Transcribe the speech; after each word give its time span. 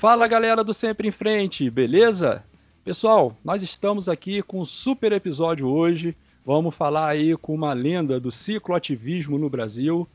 Fala 0.00 0.26
galera 0.26 0.64
do 0.64 0.72
Sempre 0.72 1.08
em 1.08 1.10
Frente, 1.10 1.68
beleza? 1.68 2.42
Pessoal, 2.82 3.36
nós 3.44 3.62
estamos 3.62 4.08
aqui 4.08 4.40
com 4.40 4.62
um 4.62 4.64
super 4.64 5.12
episódio 5.12 5.68
hoje. 5.68 6.16
Vamos 6.42 6.74
falar 6.74 7.08
aí 7.08 7.36
com 7.36 7.54
uma 7.54 7.74
lenda 7.74 8.18
do 8.18 8.30
cicloativismo 8.30 9.38
no 9.38 9.50
Brasil. 9.50 10.08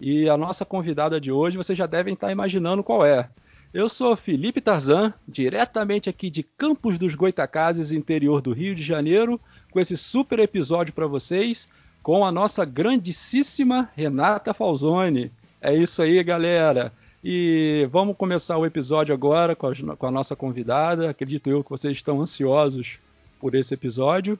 E 0.00 0.28
a 0.28 0.36
nossa 0.36 0.64
convidada 0.64 1.20
de 1.20 1.32
hoje, 1.32 1.56
vocês 1.56 1.76
já 1.76 1.86
devem 1.86 2.14
estar 2.14 2.30
imaginando 2.30 2.84
qual 2.84 3.04
é. 3.04 3.28
Eu 3.74 3.88
sou 3.88 4.16
Felipe 4.16 4.60
Tarzan, 4.60 5.12
diretamente 5.26 6.08
aqui 6.08 6.30
de 6.30 6.44
Campos 6.44 6.96
dos 6.96 7.16
Goitacazes, 7.16 7.90
interior 7.90 8.40
do 8.40 8.52
Rio 8.52 8.76
de 8.76 8.84
Janeiro, 8.84 9.40
com 9.72 9.80
esse 9.80 9.96
super 9.96 10.38
episódio 10.38 10.94
para 10.94 11.08
vocês, 11.08 11.68
com 12.00 12.24
a 12.24 12.30
nossa 12.30 12.64
grandíssima 12.64 13.90
Renata 13.96 14.54
Falzoni. 14.54 15.32
É 15.60 15.74
isso 15.74 16.00
aí, 16.00 16.22
galera. 16.22 16.92
E 17.24 17.88
vamos 17.92 18.16
começar 18.16 18.58
o 18.58 18.66
episódio 18.66 19.14
agora 19.14 19.54
com 19.54 19.68
a, 19.68 19.96
com 19.96 20.06
a, 20.06 20.10
nossa 20.10 20.34
convidada. 20.34 21.10
Acredito 21.10 21.48
eu 21.48 21.62
que 21.62 21.70
vocês 21.70 21.96
estão 21.96 22.20
ansiosos 22.20 22.98
por 23.38 23.54
esse 23.54 23.72
episódio. 23.74 24.36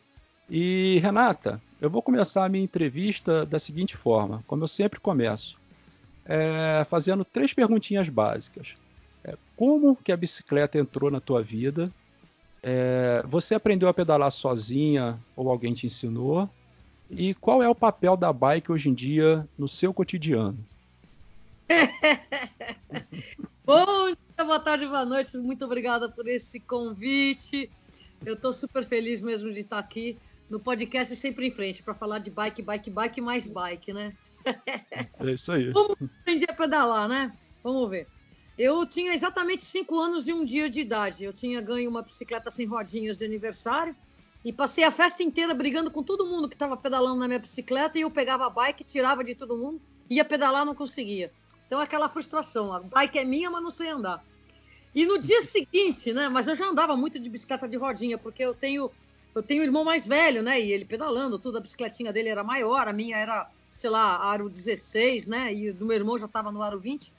E 0.51 0.99
Renata, 1.01 1.63
eu 1.81 1.89
vou 1.89 2.03
começar 2.03 2.45
a 2.45 2.49
minha 2.49 2.65
entrevista 2.65 3.47
da 3.47 3.61
seguinte 3.61 3.97
forma, 3.97 4.43
como 4.49 4.65
eu 4.65 4.69
sempre 4.69 4.99
começo, 4.99 5.57
é, 6.25 6.85
fazendo 6.91 7.25
três 7.25 7.55
perguntinhas 7.55 8.09
básicas. 8.09 8.75
É, 9.23 9.37
como 9.57 9.95
que 9.95 10.11
a 10.11 10.17
bicicleta 10.17 10.77
entrou 10.77 11.09
na 11.09 11.21
tua 11.21 11.41
vida? 11.41 11.89
É, 12.65 13.23
você 13.29 13.55
aprendeu 13.55 13.89
a 13.89 13.95
pedalar 13.95 14.33
sozinha 14.33 15.17
ou 15.37 15.49
alguém 15.49 15.73
te 15.73 15.87
ensinou? 15.87 16.51
E 17.09 17.33
qual 17.35 17.63
é 17.63 17.69
o 17.69 17.75
papel 17.77 18.17
da 18.17 18.33
bike 18.33 18.73
hoje 18.73 18.91
em 18.91 18.95
dia 18.95 19.47
no 19.57 19.69
seu 19.69 19.95
cotidiano? 19.95 20.59
Bom 23.65 24.07
dia, 24.07 24.45
boa 24.45 24.61
tarde, 24.61 24.87
boa 24.87 25.05
noite. 25.05 25.37
Muito 25.39 25.65
obrigada 25.65 26.09
por 26.09 26.29
esse 26.29 26.61
convite. 26.61 27.71
Eu 28.25 28.35
estou 28.35 28.53
super 28.53 28.85
feliz 28.85 29.23
mesmo 29.23 29.51
de 29.51 29.61
estar 29.61 29.79
aqui 29.79 30.19
no 30.51 30.61
podcast 30.61 31.15
Sempre 31.17 31.47
em 31.47 31.51
Frente 31.51 31.83
para 31.83 31.95
falar 31.95 32.19
de 32.19 32.31
bike, 32.31 32.63
bike, 32.63 32.91
bike 32.91 33.21
mais 33.21 33.47
bike, 33.47 33.93
né? 33.93 34.13
É 35.19 35.31
isso 35.31 35.53
aí. 35.53 35.73
Como 35.75 35.97
aprendi 36.21 36.45
a 36.49 36.53
pedalar, 36.53 37.09
né? 37.09 37.33
Vamos 37.63 37.89
ver. 37.89 38.07
Eu 38.59 38.85
tinha 38.87 39.15
exatamente 39.15 39.65
5 39.65 39.99
anos 39.99 40.29
e 40.29 40.33
um 40.33 40.45
dia 40.45 40.69
de 40.69 40.81
idade. 40.81 41.25
Eu 41.25 41.33
tinha 41.33 41.61
ganho 41.61 41.89
uma 41.89 42.03
bicicleta 42.03 42.51
sem 42.51 42.67
rodinhas 42.67 43.19
de 43.19 43.25
aniversário 43.25 43.97
e 44.45 44.53
passei 44.53 44.85
a 44.85 44.91
festa 44.91 45.23
inteira 45.23 45.55
brigando 45.55 45.91
com 45.91 46.03
todo 46.03 46.27
mundo 46.27 46.49
que 46.49 46.55
estava 46.55 46.77
pedalando 46.77 47.19
na 47.19 47.29
minha 47.29 47.39
bicicleta 47.39 47.99
e 47.99 48.03
eu 48.03 48.11
pegava 48.11 48.47
a 48.47 48.51
bike, 48.51 48.85
tirava 48.85 49.25
de 49.25 49.35
todo 49.35 49.57
mundo, 49.57 49.81
ia 50.11 50.25
pedalar, 50.25 50.67
não 50.67 50.75
conseguia. 50.75 51.33
Então 51.67 51.81
aquela 51.81 52.09
frustração, 52.09 52.73
a 52.73 52.81
bike 52.81 53.19
é 53.19 53.25
minha, 53.25 53.51
mas 53.51 53.63
não 53.63 53.71
sei 53.71 53.89
andar. 53.89 54.25
E 54.95 55.07
no 55.07 55.19
dia 55.19 55.43
seguinte, 55.43 56.13
né? 56.13 56.29
Mas 56.29 56.47
eu 56.47 56.55
já 56.55 56.67
andava 56.67 56.97
muito 56.97 57.19
de 57.19 57.29
bicicleta 57.29 57.67
de 57.67 57.77
rodinha, 57.77 58.19
porque 58.19 58.45
eu 58.45 58.55
tenho 58.55 58.91
eu 59.35 59.43
tenho 59.43 59.63
um 59.63 59.65
irmão 59.65 59.85
mais 59.85 60.07
velho, 60.07 60.43
né? 60.43 60.61
E 60.61 60.71
ele 60.71 60.85
pedalando, 60.85 61.39
tudo, 61.39 61.57
a 61.57 61.61
bicicletinha 61.61 62.13
dele 62.13 62.29
era 62.29 62.45
maior, 62.45 62.87
a 62.87 62.93
minha 62.93 63.17
era, 63.17 63.49
sei 63.73 63.89
lá, 63.89 64.19
aro 64.19 64.51
16, 64.51 65.27
né? 65.27 65.53
E 65.55 65.73
do 65.73 65.87
meu 65.87 65.97
irmão 65.97 66.19
já 66.19 66.27
estava 66.27 66.53
no 66.53 66.63
aro 66.63 66.79
20. 66.79 67.11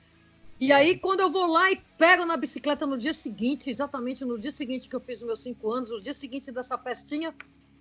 E 0.59 0.71
aí, 0.71 0.97
quando 0.97 1.21
eu 1.21 1.30
vou 1.30 1.47
lá 1.47 1.71
e 1.71 1.81
pego 1.97 2.23
na 2.25 2.38
bicicleta 2.38 2.86
no 2.86 2.97
dia 2.97 3.14
seguinte, 3.14 3.69
exatamente 3.69 4.23
no 4.23 4.38
dia 4.38 4.52
seguinte 4.52 4.88
que 4.88 4.95
eu 4.95 4.99
fiz 4.99 5.19
os 5.21 5.25
meus 5.25 5.39
cinco 5.39 5.71
anos, 5.71 5.89
no 5.89 5.99
dia 5.99 6.14
seguinte 6.14 6.52
dessa 6.52 6.77
festinha, 6.77 7.33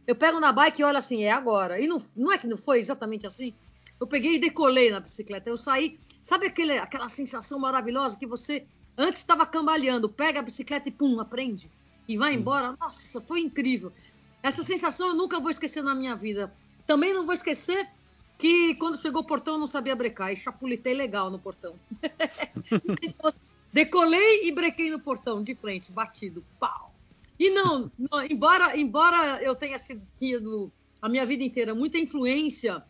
eu 0.07 0.17
pego 0.17 0.41
na 0.41 0.51
bike 0.51 0.81
e 0.81 0.85
olho 0.85 0.97
assim, 0.97 1.23
é 1.23 1.31
agora. 1.31 1.79
E 1.79 1.87
não, 1.87 2.03
não 2.17 2.33
é 2.33 2.39
que 2.39 2.47
não 2.47 2.57
foi 2.57 2.79
exatamente 2.79 3.27
assim? 3.27 3.55
Eu 4.03 4.07
peguei 4.07 4.35
e 4.35 4.39
decolei 4.39 4.91
na 4.91 5.01
bicicleta. 5.01 5.49
Eu 5.49 5.57
saí, 5.57 5.99
Sabe 6.23 6.47
aquele, 6.47 6.79
aquela 6.79 7.09
sensação 7.09 7.59
maravilhosa 7.59 8.17
que 8.17 8.27
você 8.27 8.65
antes 8.97 9.21
estava 9.21 9.45
cambaleando, 9.45 10.09
pega 10.09 10.39
a 10.39 10.43
bicicleta 10.43 10.89
e 10.89 10.93
pum, 10.93 11.21
aprende 11.21 11.71
e 12.09 12.17
vai 12.17 12.35
embora? 12.35 12.77
Nossa, 12.81 13.21
foi 13.21 13.41
incrível. 13.41 13.93
Essa 14.43 14.63
sensação 14.63 15.09
eu 15.09 15.15
nunca 15.15 15.41
vou 15.41 15.51
esquecer 15.51 15.83
na 15.83 15.95
minha 15.95 16.15
vida. 16.15 16.53
Também 16.87 17.13
não 17.13 17.25
vou 17.25 17.35
esquecer 17.35 17.89
que 18.39 18.75
quando 18.77 18.99
chegou 18.99 19.23
o 19.23 19.27
portão 19.27 19.55
eu 19.55 19.61
não 19.61 19.67
sabia 19.67 19.97
brecar 19.97 20.33
e 20.33 20.37
chapulitei 20.37 20.95
legal 20.95 21.31
no 21.31 21.39
portão. 21.39 21.75
então, 23.03 23.33
decolei 23.73 24.47
e 24.47 24.53
brequei 24.53 24.91
no 24.91 25.01
portão 25.01 25.43
de 25.43 25.55
frente, 25.55 25.91
batido, 25.91 26.45
pau. 26.61 26.93
E 27.39 27.51
não, 27.51 27.91
não 27.99 28.23
embora, 28.31 28.77
embora 28.77 29.43
eu 29.43 29.57
tenha 29.57 29.79
sido 29.79 30.07
tido 30.19 30.71
a 31.01 31.09
minha 31.09 31.27
vida 31.27 31.43
inteira 31.43 31.75
muita 31.75 31.99
influência 31.99 32.85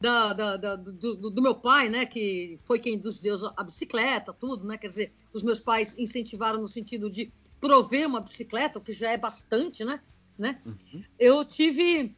da, 0.00 0.32
da, 0.32 0.56
da, 0.56 0.76
do, 0.76 1.30
do, 1.30 1.42
meu 1.42 1.54
pai, 1.54 1.90
né, 1.90 2.06
que 2.06 2.58
foi 2.64 2.78
quem 2.78 2.98
deu 2.98 3.34
a 3.56 3.62
bicicleta, 3.62 4.32
tudo, 4.32 4.66
né, 4.66 4.78
quer 4.78 4.86
dizer, 4.86 5.12
os 5.32 5.42
meus 5.42 5.60
pais 5.60 5.98
incentivaram 5.98 6.60
no 6.60 6.68
sentido 6.68 7.10
de 7.10 7.30
prover 7.60 8.06
uma 8.06 8.20
bicicleta, 8.20 8.78
o 8.78 8.82
que 8.82 8.92
já 8.92 9.10
é 9.10 9.18
bastante, 9.18 9.84
né, 9.84 10.00
né? 10.38 10.58
Uhum. 10.64 11.04
Eu 11.18 11.44
tive, 11.44 12.16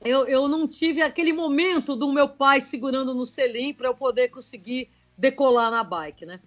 eu, 0.00 0.26
eu 0.26 0.48
não 0.48 0.66
tive 0.66 1.02
aquele 1.02 1.32
momento 1.32 1.94
do 1.94 2.10
meu 2.10 2.26
pai 2.26 2.58
segurando 2.58 3.12
no 3.12 3.26
selim 3.26 3.74
para 3.74 3.88
eu 3.88 3.94
poder 3.94 4.28
conseguir 4.28 4.88
decolar 5.18 5.70
na 5.70 5.84
bike, 5.84 6.24
né? 6.24 6.40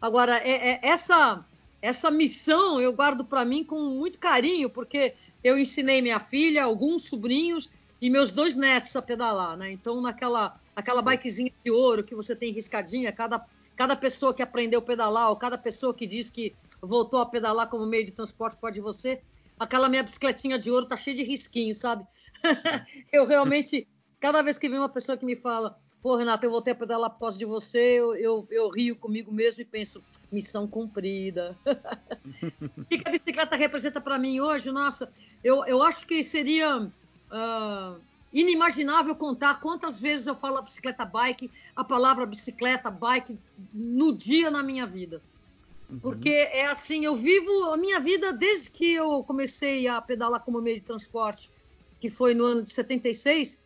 Agora, 0.00 0.38
é, 0.38 0.70
é, 0.70 0.80
essa 0.82 1.44
essa 1.82 2.10
missão 2.10 2.80
eu 2.80 2.92
guardo 2.92 3.24
para 3.24 3.44
mim 3.44 3.64
com 3.64 3.80
muito 3.80 4.18
carinho, 4.18 4.68
porque 4.68 5.14
eu 5.42 5.58
ensinei 5.58 6.02
minha 6.02 6.20
filha, 6.20 6.64
alguns 6.64 7.04
sobrinhos 7.04 7.72
e 8.00 8.08
meus 8.08 8.32
dois 8.32 8.56
netos 8.56 8.96
a 8.96 9.02
pedalar, 9.02 9.56
né? 9.56 9.70
Então, 9.70 10.00
naquela 10.00 10.58
aquela 10.74 11.02
bikezinha 11.02 11.52
de 11.64 11.70
ouro 11.70 12.02
que 12.02 12.14
você 12.14 12.34
tem 12.34 12.52
riscadinha, 12.52 13.12
cada, 13.12 13.44
cada 13.76 13.94
pessoa 13.94 14.34
que 14.34 14.42
aprendeu 14.42 14.80
a 14.80 14.82
pedalar, 14.82 15.28
ou 15.28 15.36
cada 15.36 15.58
pessoa 15.58 15.94
que 15.94 16.06
diz 16.06 16.30
que 16.30 16.54
voltou 16.80 17.20
a 17.20 17.26
pedalar 17.26 17.68
como 17.68 17.86
meio 17.86 18.04
de 18.04 18.12
transporte 18.12 18.56
pode 18.58 18.80
você, 18.80 19.20
aquela 19.58 19.88
minha 19.88 20.02
bicicletinha 20.02 20.58
de 20.58 20.70
ouro 20.70 20.86
tá 20.86 20.96
cheia 20.96 21.16
de 21.16 21.22
risquinhos, 21.22 21.78
sabe? 21.78 22.06
eu 23.12 23.26
realmente, 23.26 23.86
cada 24.18 24.42
vez 24.42 24.56
que 24.56 24.68
vem 24.68 24.78
uma 24.78 24.88
pessoa 24.88 25.18
que 25.18 25.26
me 25.26 25.36
fala, 25.36 25.78
pô, 26.02 26.16
Renato, 26.16 26.46
eu 26.46 26.50
voltei 26.50 26.72
a 26.72 26.76
pedalar 26.76 27.10
após 27.10 27.36
de 27.36 27.44
você, 27.44 28.00
eu, 28.00 28.14
eu, 28.16 28.48
eu, 28.50 28.70
rio 28.70 28.96
comigo 28.96 29.30
mesmo 29.30 29.60
e 29.60 29.66
penso, 29.66 30.02
missão 30.32 30.66
cumprida. 30.66 31.54
o 32.78 32.84
que 32.86 33.02
a 33.06 33.10
bicicleta 33.10 33.56
representa 33.56 34.00
para 34.00 34.18
mim 34.18 34.40
hoje? 34.40 34.70
Nossa, 34.70 35.12
eu, 35.44 35.64
eu 35.66 35.82
acho 35.82 36.06
que 36.06 36.24
seria 36.24 36.90
uh, 37.30 38.00
inimaginável 38.32 39.14
contar 39.14 39.60
quantas 39.60 39.98
vezes 39.98 40.26
eu 40.26 40.34
falo 40.34 40.58
a 40.58 40.62
bicicleta 40.62 41.04
bike, 41.04 41.50
a 41.74 41.82
palavra 41.82 42.26
bicicleta, 42.26 42.90
bike, 42.90 43.38
no 43.72 44.16
dia 44.16 44.50
na 44.50 44.62
minha 44.62 44.86
vida. 44.86 45.22
Uhum. 45.88 45.98
Porque 45.98 46.30
é 46.30 46.66
assim, 46.66 47.04
eu 47.04 47.16
vivo 47.16 47.70
a 47.72 47.76
minha 47.76 47.98
vida 47.98 48.32
desde 48.32 48.70
que 48.70 48.92
eu 48.92 49.24
comecei 49.24 49.88
a 49.88 50.00
pedalar 50.00 50.40
como 50.40 50.60
meio 50.60 50.76
de 50.76 50.82
transporte, 50.82 51.50
que 51.98 52.08
foi 52.08 52.34
no 52.34 52.44
ano 52.44 52.62
de 52.62 52.72
76, 52.72 53.60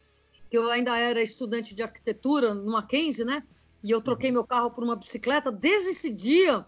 que 0.51 0.57
eu 0.57 0.71
ainda 0.71 0.97
era 0.97 1.23
estudante 1.23 1.75
de 1.75 1.83
arquitetura 1.83 2.55
no 2.55 2.73
Mackenzie, 2.73 3.25
né? 3.25 3.43
E 3.83 3.91
eu 3.91 4.01
troquei 4.01 4.31
uhum. 4.31 4.35
meu 4.35 4.47
carro 4.47 4.71
por 4.71 4.83
uma 4.83 4.97
bicicleta. 4.97 5.53
Desde 5.53 5.91
esse 5.91 6.11
dia, 6.11 6.65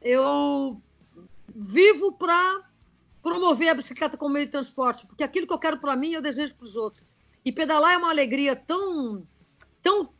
eu 0.00 0.80
vivo 1.54 2.12
para 2.12 2.62
promover 3.24 3.70
a 3.70 3.74
bicicleta 3.74 4.18
como 4.18 4.34
meio 4.34 4.44
de 4.44 4.52
transporte, 4.52 5.06
porque 5.06 5.24
aquilo 5.24 5.46
que 5.46 5.52
eu 5.54 5.58
quero 5.58 5.78
para 5.78 5.96
mim 5.96 6.12
eu 6.12 6.20
desejo 6.20 6.54
para 6.56 6.66
os 6.66 6.76
outros. 6.76 7.06
E 7.42 7.50
pedalar 7.50 7.94
é 7.94 7.96
uma 7.96 8.10
alegria 8.10 8.54
tão, 8.54 9.26
tão, 9.82 10.10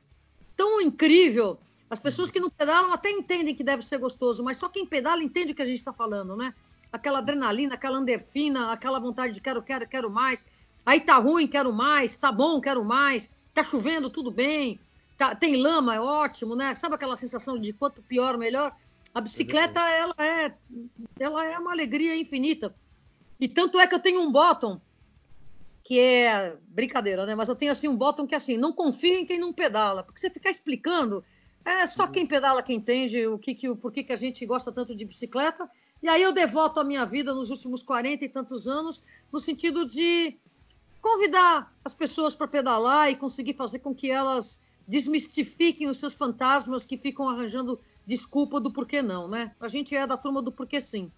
tão 0.57 0.81
incrível. 0.81 1.61
As 1.91 2.01
pessoas 2.01 2.31
que 2.31 2.41
não 2.41 2.49
pedalam 2.49 2.95
até 2.95 3.11
entendem 3.11 3.55
que 3.55 3.63
deve 3.63 3.85
ser 3.85 3.99
gostoso, 3.99 4.43
mas 4.43 4.57
só 4.57 4.71
quem 4.71 4.87
pedala 4.87 5.23
entende 5.23 5.53
o 5.53 5.55
que 5.55 5.61
a 5.61 5.67
gente 5.67 5.77
está 5.79 5.93
falando, 5.93 6.35
né? 6.35 6.55
Aquela 6.91 7.19
adrenalina, 7.19 7.75
aquela 7.75 8.01
endorfina, 8.01 8.73
aquela 8.73 8.99
vontade 8.99 9.35
de 9.35 9.41
quero, 9.43 9.63
quero, 9.63 9.87
quero 9.87 10.11
mais. 10.11 10.47
Aí 10.87 10.99
tá 10.99 11.19
ruim, 11.19 11.47
quero 11.47 11.75
mais. 11.75 12.17
Tá 12.17 12.33
bom, 12.33 12.59
quero 12.59 12.83
mais. 12.83 13.31
Tá 13.53 13.63
chovendo, 13.63 14.09
tudo 14.09 14.31
bem. 14.31 14.81
Tá, 15.19 15.35
tem 15.35 15.57
lama, 15.57 15.95
é 15.95 16.01
ótimo, 16.01 16.57
né? 16.57 16.75
Sabe 16.75 16.95
aquela 16.95 17.17
sensação 17.17 17.59
de 17.61 17.75
quanto 17.75 18.01
pior, 18.01 18.39
melhor? 18.39 18.75
A 19.15 19.21
bicicleta, 19.21 19.79
ela 19.91 20.15
é, 20.19 20.55
ela 21.21 21.45
é 21.45 21.59
uma 21.59 21.73
alegria 21.73 22.17
infinita. 22.17 22.75
E 23.41 23.49
tanto 23.49 23.79
é 23.79 23.87
que 23.87 23.95
eu 23.95 24.01
tenho 24.01 24.21
um 24.21 24.31
bottom 24.31 24.81
que 25.83 26.01
é 26.01 26.57
brincadeira, 26.69 27.27
né? 27.27 27.35
Mas 27.35 27.49
eu 27.49 27.55
tenho 27.55 27.71
assim 27.71 27.89
um 27.89 27.97
bottom 27.97 28.27
que 28.27 28.35
assim, 28.35 28.57
não 28.57 28.73
confia 28.73 29.21
em 29.21 29.27
quem 29.27 29.39
não 29.39 29.53
pedala, 29.53 30.03
porque 30.03 30.19
você 30.19 30.31
ficar 30.31 30.51
explicando, 30.51 31.23
é 31.65 31.87
só 31.87 32.07
quem 32.07 32.27
pedala 32.27 32.63
que 32.63 32.73
entende 32.73 33.27
o 33.27 33.39
que, 33.39 33.55
que 33.55 33.69
o 33.69 33.77
porquê 33.77 34.03
que 34.03 34.13
a 34.13 34.17
gente 34.17 34.45
gosta 34.47 34.73
tanto 34.73 34.95
de 34.95 35.05
bicicleta. 35.05 35.69
E 36.03 36.09
aí 36.09 36.23
eu 36.23 36.33
devoto 36.33 36.81
a 36.81 36.85
minha 36.85 37.05
vida 37.05 37.35
nos 37.35 37.51
últimos 37.51 37.83
40 37.83 38.25
e 38.25 38.29
tantos 38.29 38.67
anos 38.67 39.03
no 39.33 39.41
sentido 39.41 39.87
de 39.87 40.39
convidar 41.01 41.75
as 41.85 41.95
pessoas 41.95 42.35
para 42.35 42.49
pedalar 42.49 43.11
e 43.11 43.17
conseguir 43.17 43.55
fazer 43.55 43.79
com 43.79 43.95
que 43.95 44.11
elas 44.11 44.63
desmistifiquem 44.87 45.89
os 45.89 45.99
seus 45.99 46.15
fantasmas 46.15 46.85
que 46.85 46.97
ficam 46.97 47.29
arranjando 47.29 47.81
desculpa 48.07 48.61
do 48.61 48.71
porquê 48.71 49.03
não, 49.03 49.29
né? 49.29 49.55
A 49.61 49.69
gente 49.69 49.97
é 49.97 50.07
da 50.07 50.17
turma 50.17 50.43
do 50.43 50.53
porquê 50.53 50.81
sim. 50.81 51.11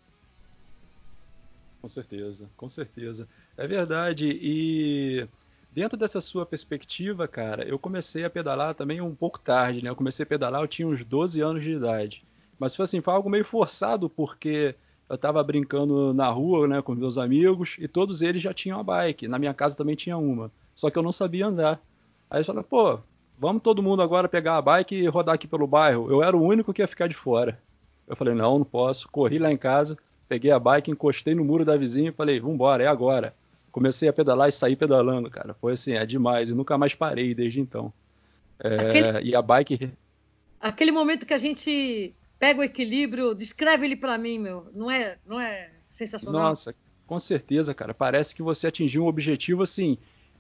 Com 1.87 1.89
certeza, 1.89 2.51
com 2.57 2.69
certeza. 2.69 3.29
É 3.57 3.65
verdade. 3.65 4.29
E 4.43 5.25
dentro 5.71 5.97
dessa 5.97 6.21
sua 6.21 6.45
perspectiva, 6.45 7.29
cara, 7.29 7.63
eu 7.63 7.79
comecei 7.79 8.25
a 8.25 8.31
pedalar 8.31 8.75
também 8.75 9.01
um 9.01 9.15
pouco 9.15 9.39
tarde, 9.39 9.85
né? 9.85 9.89
Eu 9.89 9.95
comecei 9.95 10.25
a 10.25 10.27
pedalar, 10.27 10.63
eu 10.63 10.67
tinha 10.67 10.89
uns 10.89 11.05
12 11.05 11.41
anos 11.41 11.63
de 11.63 11.71
idade. 11.71 12.25
Mas 12.59 12.75
foi 12.75 12.83
assim, 12.83 13.01
foi 13.01 13.15
algo 13.15 13.31
meio 13.31 13.45
forçado, 13.45 14.11
porque 14.11 14.75
eu 15.09 15.15
estava 15.15 15.41
brincando 15.45 16.13
na 16.13 16.29
rua, 16.29 16.67
né, 16.67 16.83
com 16.83 16.93
meus 16.93 17.19
amigos, 17.19 17.77
e 17.79 17.87
todos 17.87 18.21
eles 18.21 18.43
já 18.43 18.53
tinham 18.53 18.81
a 18.81 18.83
bike. 18.83 19.29
Na 19.29 19.39
minha 19.39 19.55
casa 19.55 19.77
também 19.77 19.95
tinha 19.95 20.19
uma. 20.19 20.51
Só 20.75 20.91
que 20.91 20.99
eu 20.99 21.05
não 21.05 21.13
sabia 21.13 21.47
andar. 21.47 21.81
Aí 22.29 22.39
eles 22.39 22.49
falaram, 22.49 22.67
pô, 22.69 22.99
vamos 23.39 23.63
todo 23.63 23.81
mundo 23.81 24.03
agora 24.03 24.29
pegar 24.29 24.57
a 24.57 24.63
bike 24.63 24.97
e 24.97 25.07
rodar 25.07 25.37
aqui 25.37 25.47
pelo 25.47 25.69
bairro. 25.69 26.11
Eu 26.11 26.21
era 26.21 26.37
o 26.37 26.43
único 26.43 26.73
que 26.75 26.83
ia 26.83 26.89
ficar 26.89 27.07
de 27.07 27.15
fora. 27.15 27.61
Eu 28.09 28.17
falei, 28.17 28.35
não, 28.35 28.59
não 28.59 28.65
posso. 28.65 29.09
Corri 29.09 29.39
lá 29.39 29.53
em 29.53 29.57
casa, 29.57 29.97
peguei 30.29 30.51
a 30.51 30.59
bike, 30.59 30.91
encostei 30.91 31.35
no 31.35 31.45
muro 31.45 31.65
da 31.65 31.77
vizinha 31.77 32.11
e 32.11 32.13
falei, 32.13 32.41
vambora, 32.41 32.85
é 32.85 32.87
agora. 32.87 33.35
Comecei 33.71 34.09
a 34.09 34.13
pedalar 34.13 34.49
e 34.49 34.53
saí 34.53 34.75
pedalando, 34.75 35.31
cara. 35.31 35.55
Foi 35.55 35.75
assim, 35.75 35.93
é 35.93 36.07
demais. 36.07 36.49
E 36.49 36.55
nunca 36.55 36.79
mais 36.79 36.95
parei 36.95 37.35
desde 37.35 37.61
então. 37.61 37.93
É, 38.59 38.75
Aquele... 38.75 39.31
E 39.31 39.35
a 39.35 39.43
bike. 39.43 39.91
Aquele 40.61 40.91
momento 40.91 41.27
que 41.27 41.35
a 41.35 41.39
gente 41.39 42.15
pega 42.39 42.61
o 42.61 42.65
equilíbrio, 42.65 43.35
descreve 43.35 43.87
ele 43.87 43.97
para 43.97 44.17
mim, 44.17 44.39
meu. 44.39 44.67
Não 44.75 44.91
é, 44.91 45.19
não 45.27 45.39
é 45.39 45.71
sensacional? 45.91 46.43
Nossa, 46.43 46.75
com 47.07 47.19
certeza, 47.19 47.75
cara. 47.75 47.95
Parece 47.95 48.35
que 48.35 48.43
você 48.43 48.67
atingiu 48.67 49.05
um 49.05 49.09
objetivo 49.09 49.63
assim 49.63 49.99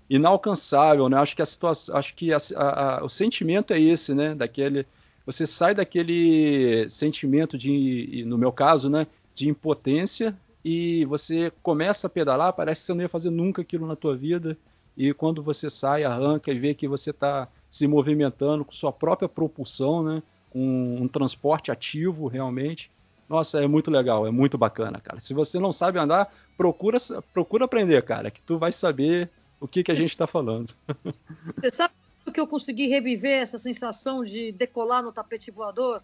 inalcançável, 0.08 1.08
né? 1.08 1.16
Acho 1.18 1.36
que 1.36 1.42
a 1.42 1.46
situação, 1.46 1.96
acho 1.96 2.14
que 2.14 2.32
a, 2.32 2.38
a, 2.56 2.98
a, 2.98 3.04
o 3.04 3.08
sentimento 3.08 3.72
é 3.72 3.80
esse, 3.80 4.14
né? 4.14 4.34
Daquele, 4.34 4.86
você 5.24 5.44
sai 5.46 5.74
daquele 5.74 6.88
sentimento 6.88 7.58
de, 7.58 8.24
no 8.26 8.38
meu 8.38 8.52
caso, 8.52 8.88
né? 8.88 9.06
De 9.36 9.48
impotência 9.48 10.36
e 10.64 11.04
você 11.04 11.52
começa 11.62 12.08
a 12.08 12.10
pedalar, 12.10 12.52
parece 12.52 12.80
que 12.80 12.86
você 12.86 12.94
não 12.94 13.02
ia 13.02 13.08
fazer 13.08 13.30
nunca 13.30 13.62
aquilo 13.62 13.86
na 13.86 13.94
tua 13.94 14.16
vida 14.16 14.58
e 14.96 15.12
quando 15.12 15.42
você 15.42 15.70
sai, 15.70 16.02
arranca 16.02 16.50
e 16.50 16.58
vê 16.58 16.74
que 16.74 16.88
você 16.88 17.10
está 17.10 17.48
se 17.70 17.86
movimentando 17.86 18.64
com 18.64 18.72
sua 18.72 18.90
própria 18.90 19.28
propulsão, 19.28 20.02
né? 20.02 20.22
Um, 20.54 21.02
um 21.02 21.08
transporte 21.08 21.70
ativo 21.70 22.26
realmente. 22.26 22.90
Nossa, 23.28 23.62
é 23.62 23.66
muito 23.66 23.90
legal, 23.90 24.26
é 24.26 24.30
muito 24.30 24.56
bacana, 24.56 24.98
cara. 24.98 25.20
Se 25.20 25.34
você 25.34 25.60
não 25.60 25.70
sabe 25.70 25.98
andar, 25.98 26.32
procura, 26.56 26.98
procura 27.34 27.66
aprender, 27.66 28.02
cara, 28.02 28.30
que 28.30 28.40
tu 28.40 28.58
vai 28.58 28.72
saber 28.72 29.30
o 29.60 29.68
que, 29.68 29.82
que 29.82 29.92
a 29.92 29.94
gente 29.94 30.10
está 30.10 30.26
falando. 30.26 30.72
Você 31.60 31.70
sabe 31.70 31.94
que 32.32 32.40
eu 32.40 32.46
consegui 32.46 32.86
reviver 32.86 33.42
essa 33.42 33.58
sensação 33.58 34.24
de 34.24 34.52
decolar 34.52 35.02
no 35.02 35.12
tapete 35.12 35.50
voador? 35.50 36.02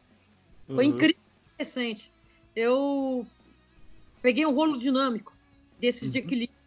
Foi 0.67 0.87
uhum. 0.87 0.93
incrível 0.93 1.20
recente. 1.58 2.11
Eu 2.54 3.26
peguei 4.20 4.46
um 4.46 4.52
rolo 4.52 4.78
dinâmico 4.78 5.32
desses 5.81 6.02
uhum. 6.02 6.10
de 6.10 6.19
equilíbrio. 6.19 6.62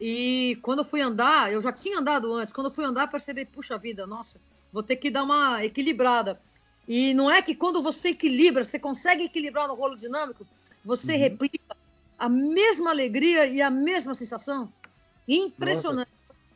E 0.00 0.58
quando 0.62 0.80
eu 0.80 0.84
fui 0.84 1.00
andar, 1.00 1.52
eu 1.52 1.60
já 1.60 1.72
tinha 1.72 1.98
andado 1.98 2.32
antes, 2.32 2.52
quando 2.52 2.66
eu 2.66 2.74
fui 2.74 2.84
andar, 2.84 3.06
percebi, 3.06 3.44
puxa 3.44 3.78
vida, 3.78 4.04
nossa, 4.04 4.40
vou 4.72 4.82
ter 4.82 4.96
que 4.96 5.10
dar 5.10 5.22
uma 5.22 5.64
equilibrada. 5.64 6.40
E 6.88 7.14
não 7.14 7.30
é 7.30 7.40
que 7.40 7.54
quando 7.54 7.80
você 7.80 8.08
equilibra, 8.08 8.64
você 8.64 8.78
consegue 8.78 9.24
equilibrar 9.24 9.68
no 9.68 9.74
rolo 9.74 9.94
dinâmico, 9.94 10.44
você 10.84 11.12
uhum. 11.12 11.18
replica 11.18 11.76
a 12.18 12.28
mesma 12.28 12.90
alegria 12.90 13.46
e 13.46 13.62
a 13.62 13.70
mesma 13.70 14.14
sensação. 14.14 14.72
Impressionante. 15.28 16.10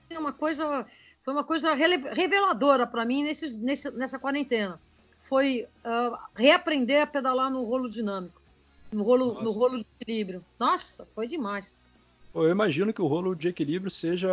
Foi 0.08 0.16
uma 0.16 0.32
coisa, 0.32 0.86
foi 1.24 1.34
uma 1.34 1.44
coisa 1.44 1.74
reveladora 1.74 2.86
para 2.86 3.04
mim 3.04 3.22
nesses, 3.22 3.54
nesse, 3.54 3.90
nessa 3.92 4.18
quarentena. 4.18 4.80
Foi 5.20 5.66
uh, 5.84 6.16
reaprender 6.34 7.02
a 7.02 7.06
pedalar 7.06 7.50
no 7.50 7.64
rolo 7.64 7.88
dinâmico, 7.88 8.35
no 8.92 9.02
rolo, 9.02 9.42
no 9.42 9.50
rolo 9.52 9.78
de 9.78 9.86
equilíbrio. 10.00 10.44
Nossa, 10.58 11.06
foi 11.14 11.26
demais. 11.26 11.74
Eu 12.34 12.50
imagino 12.50 12.92
que 12.92 13.00
o 13.00 13.06
rolo 13.06 13.34
de 13.34 13.48
equilíbrio 13.48 13.90
seja 13.90 14.28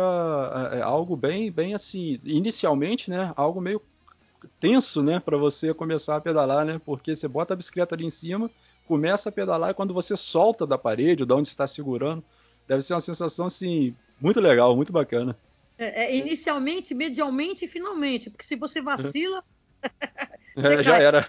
é, 0.72 0.78
é 0.78 0.82
algo 0.82 1.16
bem, 1.16 1.50
bem 1.50 1.74
assim, 1.74 2.20
inicialmente, 2.22 3.08
né? 3.08 3.32
Algo 3.36 3.60
meio 3.60 3.80
tenso, 4.60 5.02
né, 5.02 5.18
para 5.18 5.38
você 5.38 5.72
começar 5.72 6.16
a 6.16 6.20
pedalar, 6.20 6.64
né? 6.66 6.80
Porque 6.84 7.16
você 7.16 7.26
bota 7.26 7.54
a 7.54 7.56
bicicleta 7.56 7.94
ali 7.94 8.04
em 8.04 8.10
cima, 8.10 8.50
começa 8.86 9.28
a 9.28 9.32
pedalar 9.32 9.70
e 9.70 9.74
quando 9.74 9.94
você 9.94 10.16
solta 10.16 10.66
da 10.66 10.76
parede, 10.76 11.22
ou 11.22 11.26
da 11.26 11.34
onde 11.34 11.48
está 11.48 11.66
segurando, 11.66 12.22
deve 12.68 12.82
ser 12.82 12.94
uma 12.94 13.00
sensação 13.00 13.46
assim 13.46 13.94
muito 14.20 14.40
legal, 14.40 14.76
muito 14.76 14.92
bacana. 14.92 15.36
É, 15.76 16.04
é, 16.04 16.16
inicialmente, 16.16 16.94
medialmente 16.94 17.64
e 17.64 17.68
finalmente, 17.68 18.30
porque 18.30 18.44
se 18.44 18.54
você 18.54 18.80
vacila, 18.80 19.42
você 20.54 20.74
é, 20.74 20.82
já 20.82 20.98
era. 20.98 21.28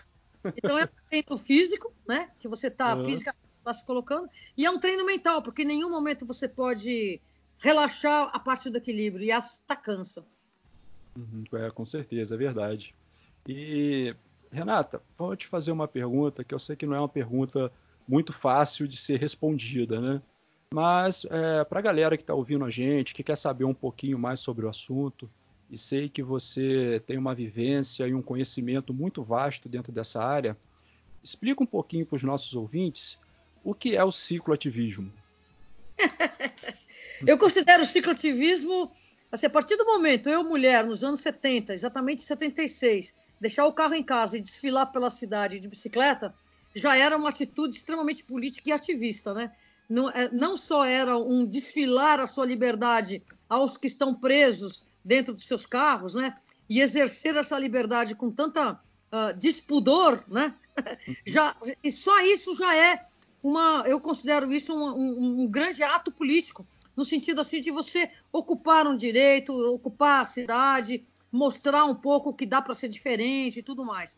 Então 0.58 0.78
é 0.78 0.84
um 0.86 1.10
treino 1.10 1.38
físico, 1.38 1.94
né? 2.08 2.30
Que 2.40 2.48
você 2.48 2.68
está 2.68 2.96
uhum. 2.96 3.06
física 3.06 3.36
tá 3.66 3.74
se 3.74 3.84
colocando, 3.84 4.30
e 4.56 4.64
é 4.64 4.70
um 4.70 4.80
treino 4.80 5.04
mental, 5.04 5.42
porque 5.42 5.64
em 5.64 5.66
nenhum 5.66 5.90
momento 5.90 6.24
você 6.24 6.48
pode 6.48 7.20
relaxar 7.58 8.30
a 8.32 8.40
parte 8.40 8.70
do 8.70 8.78
equilíbrio 8.78 9.26
e 9.26 9.32
está 9.32 9.76
cansa. 9.76 10.24
Uhum, 11.18 11.44
é, 11.54 11.72
com 11.72 11.84
certeza, 11.84 12.36
é 12.36 12.38
verdade. 12.38 12.94
E 13.48 14.16
Renata, 14.52 15.02
vou 15.18 15.36
te 15.36 15.48
fazer 15.48 15.72
uma 15.72 15.88
pergunta 15.88 16.44
que 16.44 16.54
eu 16.54 16.60
sei 16.60 16.76
que 16.76 16.86
não 16.86 16.96
é 16.96 17.00
uma 17.00 17.10
pergunta 17.10 17.72
muito 18.08 18.32
fácil 18.32 18.88
de 18.88 18.96
ser 18.96 19.20
respondida, 19.20 20.00
né? 20.00 20.22
Mas 20.72 21.26
é, 21.30 21.64
para 21.64 21.80
a 21.80 21.82
galera 21.82 22.18
que 22.18 22.24
está 22.24 22.34
ouvindo 22.34 22.66
a 22.66 22.70
gente, 22.70 23.14
que 23.14 23.24
quer 23.24 23.38
saber 23.38 23.66
um 23.66 23.74
pouquinho 23.74 24.20
mais 24.20 24.40
sobre 24.40 24.66
o 24.66 24.70
assunto, 24.70 25.30
e 25.70 25.78
sei 25.78 26.08
que 26.08 26.22
você 26.22 27.02
tem 27.06 27.18
uma 27.18 27.34
vivência 27.34 28.08
e 28.08 28.14
um 28.14 28.22
conhecimento 28.22 28.94
muito 28.94 29.24
vasto 29.24 29.68
dentro 29.68 29.92
dessa 29.92 30.24
área, 30.24 30.58
explica 31.24 31.64
um 31.64 31.66
pouquinho 31.66 32.06
para 32.06 32.16
os 32.16 32.24
nossos 32.24 32.54
ouvintes 32.56 33.20
o 33.64 33.74
que 33.74 33.96
é 33.96 34.04
o 34.04 34.12
cicloativismo. 34.12 35.12
eu 37.26 37.38
considero 37.38 37.84
o 37.84 37.86
cicloativismo, 37.86 38.92
assim, 39.32 39.48
a 39.48 39.50
partir 39.50 39.76
do 39.76 39.86
momento, 39.86 40.30
eu, 40.30 40.44
mulher, 40.44 40.86
nos 40.86 41.04
anos 41.04 41.22
70, 41.22 41.74
exatamente 41.74 42.24
76, 42.24 43.14
deixar 43.42 43.66
o 43.66 43.74
carro 43.74 43.96
em 43.96 44.04
casa 44.04 44.38
e 44.38 44.42
desfilar 44.42 44.92
pela 44.92 45.10
cidade 45.10 45.60
de 45.60 45.68
bicicleta, 45.68 46.34
já 46.76 46.96
era 46.96 47.18
uma 47.18 47.30
atitude 47.30 47.76
extremamente 47.76 48.24
política 48.24 48.70
e 48.70 48.74
ativista, 48.74 49.34
né? 49.34 49.52
não, 49.90 50.10
é, 50.10 50.30
não 50.32 50.58
só 50.58 50.84
era 50.84 51.18
um 51.18 51.46
desfilar 51.46 52.20
a 52.20 52.28
sua 52.28 52.46
liberdade 52.46 53.22
aos 53.48 53.78
que 53.78 53.88
estão 53.88 54.14
presos 54.14 54.84
dentro 55.06 55.34
dos 55.34 55.46
seus 55.46 55.66
carros, 55.66 56.16
né? 56.16 56.36
E 56.68 56.82
exercer 56.82 57.36
essa 57.38 57.58
liberdade 57.60 58.16
com 58.16 58.32
tanta 58.32 58.74
uh, 58.74 59.38
despudor, 59.38 60.24
né? 60.28 60.54
já, 61.26 61.56
e 61.84 61.92
só 61.92 62.20
isso 62.22 62.56
já 62.56 62.76
é 62.76 63.06
uma, 63.44 63.84
eu 63.86 64.02
considero 64.02 64.52
isso 64.52 64.74
um, 64.76 64.98
um, 64.98 65.42
um, 65.44 65.48
grande 65.48 65.84
ato 65.84 66.12
político, 66.12 66.66
no 66.98 67.06
sentido 67.06 67.40
assim 67.40 67.62
de 67.62 67.70
você 67.70 68.10
ocupar 68.32 68.88
um 68.88 68.98
direito, 68.98 69.54
ocupar 69.72 70.24
a 70.24 70.26
cidade, 70.26 71.06
mostrar 71.32 71.86
um 71.86 71.94
pouco 71.94 72.34
que 72.34 72.46
dá 72.46 72.62
para 72.62 72.74
ser 72.74 72.90
diferente 72.90 73.60
e 73.60 73.64
tudo 73.64 73.86
mais. 73.86 74.18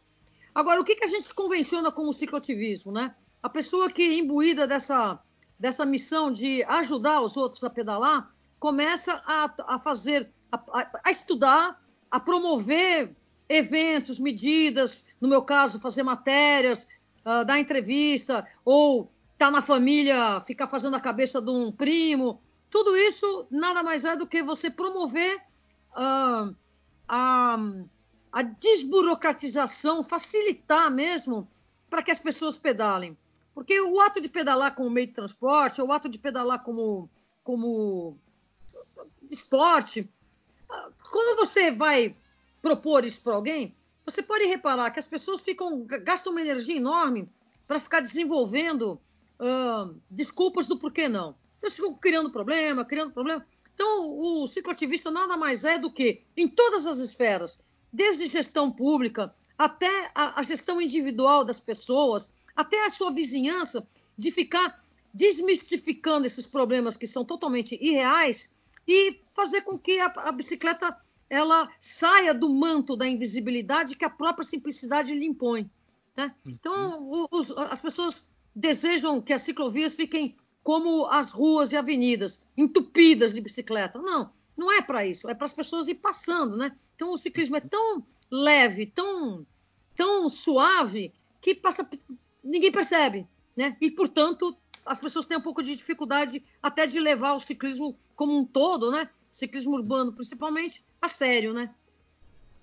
Agora, 0.55 0.79
o 0.79 0.83
que, 0.85 0.95
que 0.95 1.05
a 1.05 1.09
gente 1.09 1.33
convenciona 1.33 1.91
como 1.91 2.13
cicloativismo, 2.13 2.91
né? 2.91 3.13
A 3.43 3.49
pessoa 3.49 3.91
que 3.91 4.01
é 4.01 4.13
imbuída 4.13 4.65
dessa 4.65 5.19
dessa 5.59 5.85
missão 5.85 6.31
de 6.31 6.63
ajudar 6.63 7.21
os 7.21 7.35
outros 7.35 7.63
a 7.63 7.69
pedalar, 7.69 8.31
começa 8.59 9.21
a, 9.25 9.51
a 9.75 9.79
fazer, 9.79 10.29
a, 10.51 10.89
a, 11.03 11.11
estudar, 11.11 11.81
a 12.09 12.19
promover 12.19 13.15
eventos, 13.49 14.19
medidas, 14.19 15.03
no 15.19 15.27
meu 15.27 15.41
caso, 15.41 15.79
fazer 15.79 16.03
matérias, 16.03 16.87
uh, 17.25 17.45
dar 17.45 17.59
entrevista, 17.59 18.47
ou 18.63 19.11
estar 19.33 19.47
tá 19.47 19.51
na 19.51 19.61
família, 19.61 20.41
ficar 20.41 20.67
fazendo 20.67 20.95
a 20.95 21.01
cabeça 21.01 21.41
de 21.41 21.49
um 21.49 21.71
primo. 21.71 22.41
Tudo 22.69 22.95
isso 22.95 23.47
nada 23.49 23.83
mais 23.83 24.03
é 24.03 24.15
do 24.15 24.27
que 24.27 24.43
você 24.43 24.69
promover 24.69 25.37
uh, 25.91 26.55
a, 27.07 27.57
a 28.31 28.41
desburocratização, 28.41 30.03
facilitar 30.03 30.91
mesmo 30.91 31.47
para 31.89 32.03
que 32.03 32.11
as 32.11 32.19
pessoas 32.19 32.57
pedalem. 32.57 33.17
Porque 33.53 33.79
o 33.81 33.99
ato 33.99 34.21
de 34.21 34.29
pedalar 34.29 34.75
como 34.75 34.89
meio 34.89 35.07
de 35.07 35.13
transporte, 35.13 35.81
ou 35.81 35.87
o 35.87 35.91
ato 35.91 36.07
de 36.07 36.19
pedalar 36.19 36.63
como, 36.63 37.09
como 37.43 38.17
esporte, 39.31 40.07
quando 41.11 41.37
você 41.37 41.71
vai 41.71 42.15
propor 42.61 43.05
isso 43.05 43.21
para 43.21 43.35
alguém, 43.35 43.75
você 44.05 44.21
pode 44.21 44.45
reparar 44.45 44.91
que 44.91 44.99
as 44.99 45.07
pessoas 45.07 45.41
ficam 45.41 45.85
gastam 45.85 46.31
uma 46.31 46.41
energia 46.41 46.75
enorme 46.75 47.29
para 47.67 47.79
ficar 47.79 47.99
desenvolvendo 47.99 48.99
uh, 49.39 49.95
desculpas 50.09 50.67
do 50.67 50.77
porquê 50.77 51.09
não. 51.09 51.35
Então, 51.57 51.69
ficam 51.69 51.93
criando 51.95 52.31
problema, 52.31 52.85
criando 52.85 53.11
problema. 53.11 53.45
Então, 53.73 54.17
o 54.17 54.47
cicloativista 54.47 55.11
nada 55.11 55.35
mais 55.37 55.63
é 55.63 55.77
do 55.77 55.91
que, 55.91 56.23
em 56.35 56.47
todas 56.47 56.87
as 56.87 56.97
esferas, 56.97 57.59
desde 57.91 58.27
gestão 58.27 58.71
pública 58.71 59.33
até 59.57 60.11
a, 60.13 60.39
a 60.39 60.43
gestão 60.43 60.81
individual 60.81 61.43
das 61.43 61.59
pessoas, 61.59 62.31
até 62.55 62.85
a 62.85 62.91
sua 62.91 63.11
vizinhança, 63.11 63.87
de 64.17 64.31
ficar 64.31 64.83
desmistificando 65.13 66.25
esses 66.25 66.45
problemas 66.47 66.95
que 66.95 67.07
são 67.07 67.25
totalmente 67.25 67.77
irreais 67.81 68.49
e 68.87 69.19
fazer 69.33 69.61
com 69.61 69.77
que 69.77 69.99
a, 69.99 70.05
a 70.05 70.31
bicicleta 70.31 70.97
ela 71.29 71.69
saia 71.79 72.33
do 72.33 72.49
manto 72.49 72.95
da 72.95 73.07
invisibilidade 73.07 73.95
que 73.95 74.05
a 74.05 74.09
própria 74.09 74.45
simplicidade 74.45 75.13
lhe 75.13 75.25
impõe. 75.25 75.69
Tá? 76.13 76.33
Então, 76.45 77.27
os, 77.29 77.51
as 77.51 77.81
pessoas 77.81 78.23
desejam 78.55 79.21
que 79.21 79.33
as 79.33 79.41
ciclovias 79.41 79.93
fiquem 79.93 80.35
como 80.63 81.05
as 81.05 81.31
ruas 81.31 81.71
e 81.71 81.77
avenidas, 81.77 82.41
entupidas 82.57 83.33
de 83.33 83.41
bicicleta. 83.41 83.99
Não, 83.99 84.31
não 84.55 84.71
é 84.71 84.81
para 84.81 85.05
isso, 85.05 85.29
é 85.29 85.33
para 85.33 85.45
as 85.45 85.53
pessoas 85.53 85.87
ir 85.87 85.95
passando, 85.95 86.57
né? 86.57 86.75
Então, 86.95 87.13
o 87.13 87.17
ciclismo 87.17 87.55
é 87.55 87.61
tão 87.61 88.05
leve, 88.31 88.87
tão, 88.87 89.45
tão 89.95 90.27
suave, 90.27 91.13
que 91.41 91.53
passa 91.55 91.87
ninguém 92.43 92.71
percebe, 92.71 93.27
né? 93.55 93.77
E, 93.79 93.91
portanto, 93.91 94.57
as 94.87 94.99
pessoas 94.99 95.25
têm 95.25 95.37
um 95.37 95.41
pouco 95.41 95.61
de 95.61 95.75
dificuldade 95.75 96.43
até 96.61 96.87
de 96.87 96.99
levar 96.99 97.33
o 97.33 97.39
ciclismo 97.39 97.97
como 98.15 98.37
um 98.37 98.45
todo, 98.45 98.91
né? 98.91 99.09
Ciclismo 99.31 99.75
urbano, 99.75 100.13
principalmente, 100.13 100.83
a 101.01 101.07
sério, 101.07 101.53
né? 101.53 101.73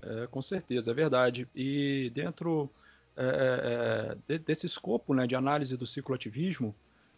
É, 0.02 0.26
com 0.26 0.42
certeza, 0.42 0.90
é 0.90 0.94
verdade. 0.94 1.48
E 1.54 2.10
dentro 2.14 2.70
é, 3.16 4.16
é, 4.28 4.38
desse 4.38 4.66
escopo 4.66 5.14
né, 5.14 5.26
de 5.26 5.36
análise 5.36 5.76
do 5.76 5.86
cicloativismo, 5.86 6.74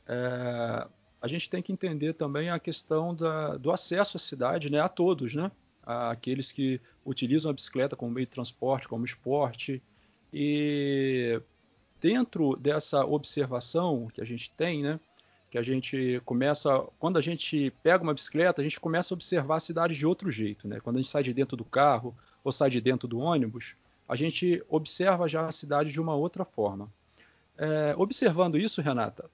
é, 0.06 0.86
a 1.20 1.28
gente 1.28 1.48
tem 1.48 1.62
que 1.62 1.72
entender 1.72 2.12
também 2.14 2.50
a 2.50 2.58
questão 2.58 3.14
da, 3.14 3.56
do 3.56 3.72
acesso 3.72 4.16
à 4.16 4.20
cidade 4.20 4.70
né, 4.70 4.80
a 4.80 4.88
todos, 4.88 5.34
né? 5.34 5.50
Aqueles 5.82 6.50
que 6.50 6.80
utilizam 7.04 7.50
a 7.50 7.54
bicicleta 7.54 7.94
como 7.94 8.12
meio 8.12 8.26
de 8.26 8.32
transporte, 8.32 8.88
como 8.88 9.04
esporte. 9.04 9.80
E 10.32 11.40
dentro 12.06 12.54
dessa 12.54 13.04
observação 13.04 14.06
que 14.14 14.20
a 14.20 14.24
gente 14.24 14.48
tem, 14.52 14.80
né, 14.80 15.00
que 15.50 15.58
a 15.58 15.62
gente 15.62 16.22
começa, 16.24 16.86
quando 17.00 17.16
a 17.16 17.20
gente 17.20 17.72
pega 17.82 18.04
uma 18.04 18.14
bicicleta, 18.14 18.60
a 18.60 18.64
gente 18.64 18.78
começa 18.78 19.12
a 19.12 19.16
observar 19.16 19.56
a 19.56 19.60
cidade 19.60 19.96
de 19.96 20.06
outro 20.06 20.30
jeito, 20.30 20.68
né? 20.68 20.78
Quando 20.78 20.96
a 20.96 20.98
gente 21.00 21.10
sai 21.10 21.24
de 21.24 21.34
dentro 21.34 21.56
do 21.56 21.64
carro 21.64 22.14
ou 22.44 22.52
sai 22.52 22.70
de 22.70 22.80
dentro 22.80 23.08
do 23.08 23.18
ônibus, 23.18 23.74
a 24.08 24.14
gente 24.14 24.62
observa 24.68 25.28
já 25.28 25.48
a 25.48 25.50
cidade 25.50 25.90
de 25.90 26.00
uma 26.00 26.14
outra 26.14 26.44
forma. 26.44 26.88
É, 27.58 27.92
observando 27.96 28.56
isso, 28.56 28.80
Renata, 28.80 29.28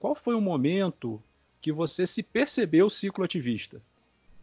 qual 0.00 0.16
foi 0.16 0.34
o 0.34 0.40
momento 0.40 1.22
que 1.60 1.70
você 1.70 2.04
se 2.04 2.24
percebeu 2.24 2.90
cicloativista? 2.90 3.80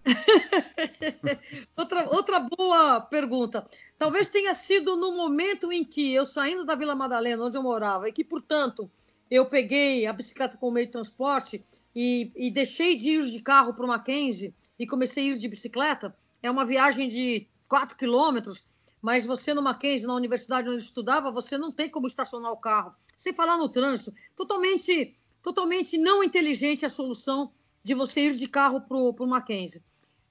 outra, 1.75 2.09
outra 2.09 2.39
boa 2.39 3.01
pergunta. 3.01 3.67
Talvez 3.97 4.29
tenha 4.29 4.53
sido 4.53 4.95
no 4.95 5.15
momento 5.15 5.71
em 5.71 5.83
que 5.83 6.13
eu 6.13 6.25
saindo 6.25 6.65
da 6.65 6.75
Vila 6.75 6.95
Madalena, 6.95 7.43
onde 7.43 7.57
eu 7.57 7.63
morava, 7.63 8.07
e 8.07 8.13
que, 8.13 8.23
portanto, 8.23 8.89
eu 9.29 9.45
peguei 9.45 10.05
a 10.05 10.13
bicicleta 10.13 10.57
como 10.57 10.73
meio 10.73 10.85
de 10.85 10.91
transporte 10.91 11.63
e, 11.95 12.31
e 12.35 12.51
deixei 12.51 12.95
de 12.95 13.11
ir 13.11 13.31
de 13.31 13.41
carro 13.41 13.73
para 13.73 13.85
o 13.85 13.87
Mackenzie 13.87 14.53
e 14.77 14.85
comecei 14.85 15.31
a 15.31 15.33
ir 15.33 15.37
de 15.37 15.47
bicicleta. 15.47 16.15
É 16.43 16.51
uma 16.51 16.65
viagem 16.65 17.09
de 17.09 17.47
4 17.67 17.97
quilômetros, 17.97 18.63
mas 19.01 19.25
você 19.25 19.53
no 19.53 19.61
Mackenzie, 19.61 20.07
na 20.07 20.13
universidade 20.13 20.67
onde 20.67 20.77
eu 20.77 20.81
estudava, 20.81 21.31
você 21.31 21.57
não 21.57 21.71
tem 21.71 21.89
como 21.89 22.07
estacionar 22.07 22.51
o 22.51 22.57
carro. 22.57 22.93
Sem 23.17 23.33
falar 23.33 23.57
no 23.57 23.69
trânsito. 23.69 24.13
Totalmente, 24.35 25.17
totalmente 25.41 25.97
não 25.97 26.23
inteligente 26.23 26.85
a 26.85 26.89
solução 26.89 27.51
de 27.83 27.93
você 27.93 28.21
ir 28.21 28.35
de 28.35 28.47
carro 28.47 28.81
para 28.81 28.97
o 28.97 29.27
Mackenzie. 29.27 29.81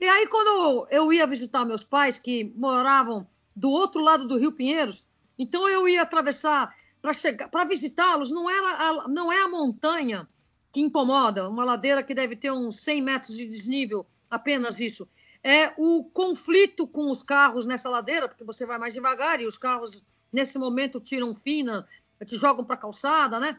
E 0.05 0.09
aí, 0.09 0.27
quando 0.27 0.87
eu 0.91 1.11
ia 1.11 1.27
visitar 1.27 1.65
meus 1.65 1.83
pais, 1.83 2.19
que 2.19 2.53
moravam 2.57 3.27
do 3.57 3.71
outro 3.71 4.03
lado 4.03 4.29
do 4.29 4.37
Rio 4.37 4.53
Pinheiros, 4.53 5.03
então 5.39 5.67
eu 5.67 5.89
ia 5.89 6.03
atravessar 6.03 6.77
para 7.01 7.15
chegar, 7.15 7.49
para 7.49 7.65
visitá-los, 7.65 8.31
não 8.31 8.51
era 8.51 8.69
a, 8.69 9.09
não 9.09 9.33
é 9.33 9.41
a 9.41 9.49
montanha 9.49 10.29
que 10.71 10.83
incomoda, 10.83 11.49
uma 11.49 11.65
ladeira 11.65 12.03
que 12.03 12.15
deve 12.15 12.37
ter 12.37 12.53
uns 12.53 12.81
100 12.81 13.01
metros 13.01 13.35
de 13.35 13.47
desnível, 13.47 14.05
apenas 14.31 14.79
isso. 14.79 15.09
É 15.43 15.73
o 15.79 16.05
conflito 16.05 16.87
com 16.87 17.11
os 17.11 17.23
carros 17.23 17.65
nessa 17.65 17.89
ladeira, 17.89 18.29
porque 18.29 18.45
você 18.45 18.67
vai 18.67 18.77
mais 18.77 18.93
devagar 18.93 19.41
e 19.41 19.47
os 19.47 19.57
carros 19.57 20.05
nesse 20.31 20.59
momento 20.59 21.01
tiram 21.01 21.35
fina, 21.35 21.89
te 22.27 22.37
jogam 22.37 22.63
para 22.63 22.75
a 22.75 22.79
calçada, 22.79 23.41
né? 23.41 23.59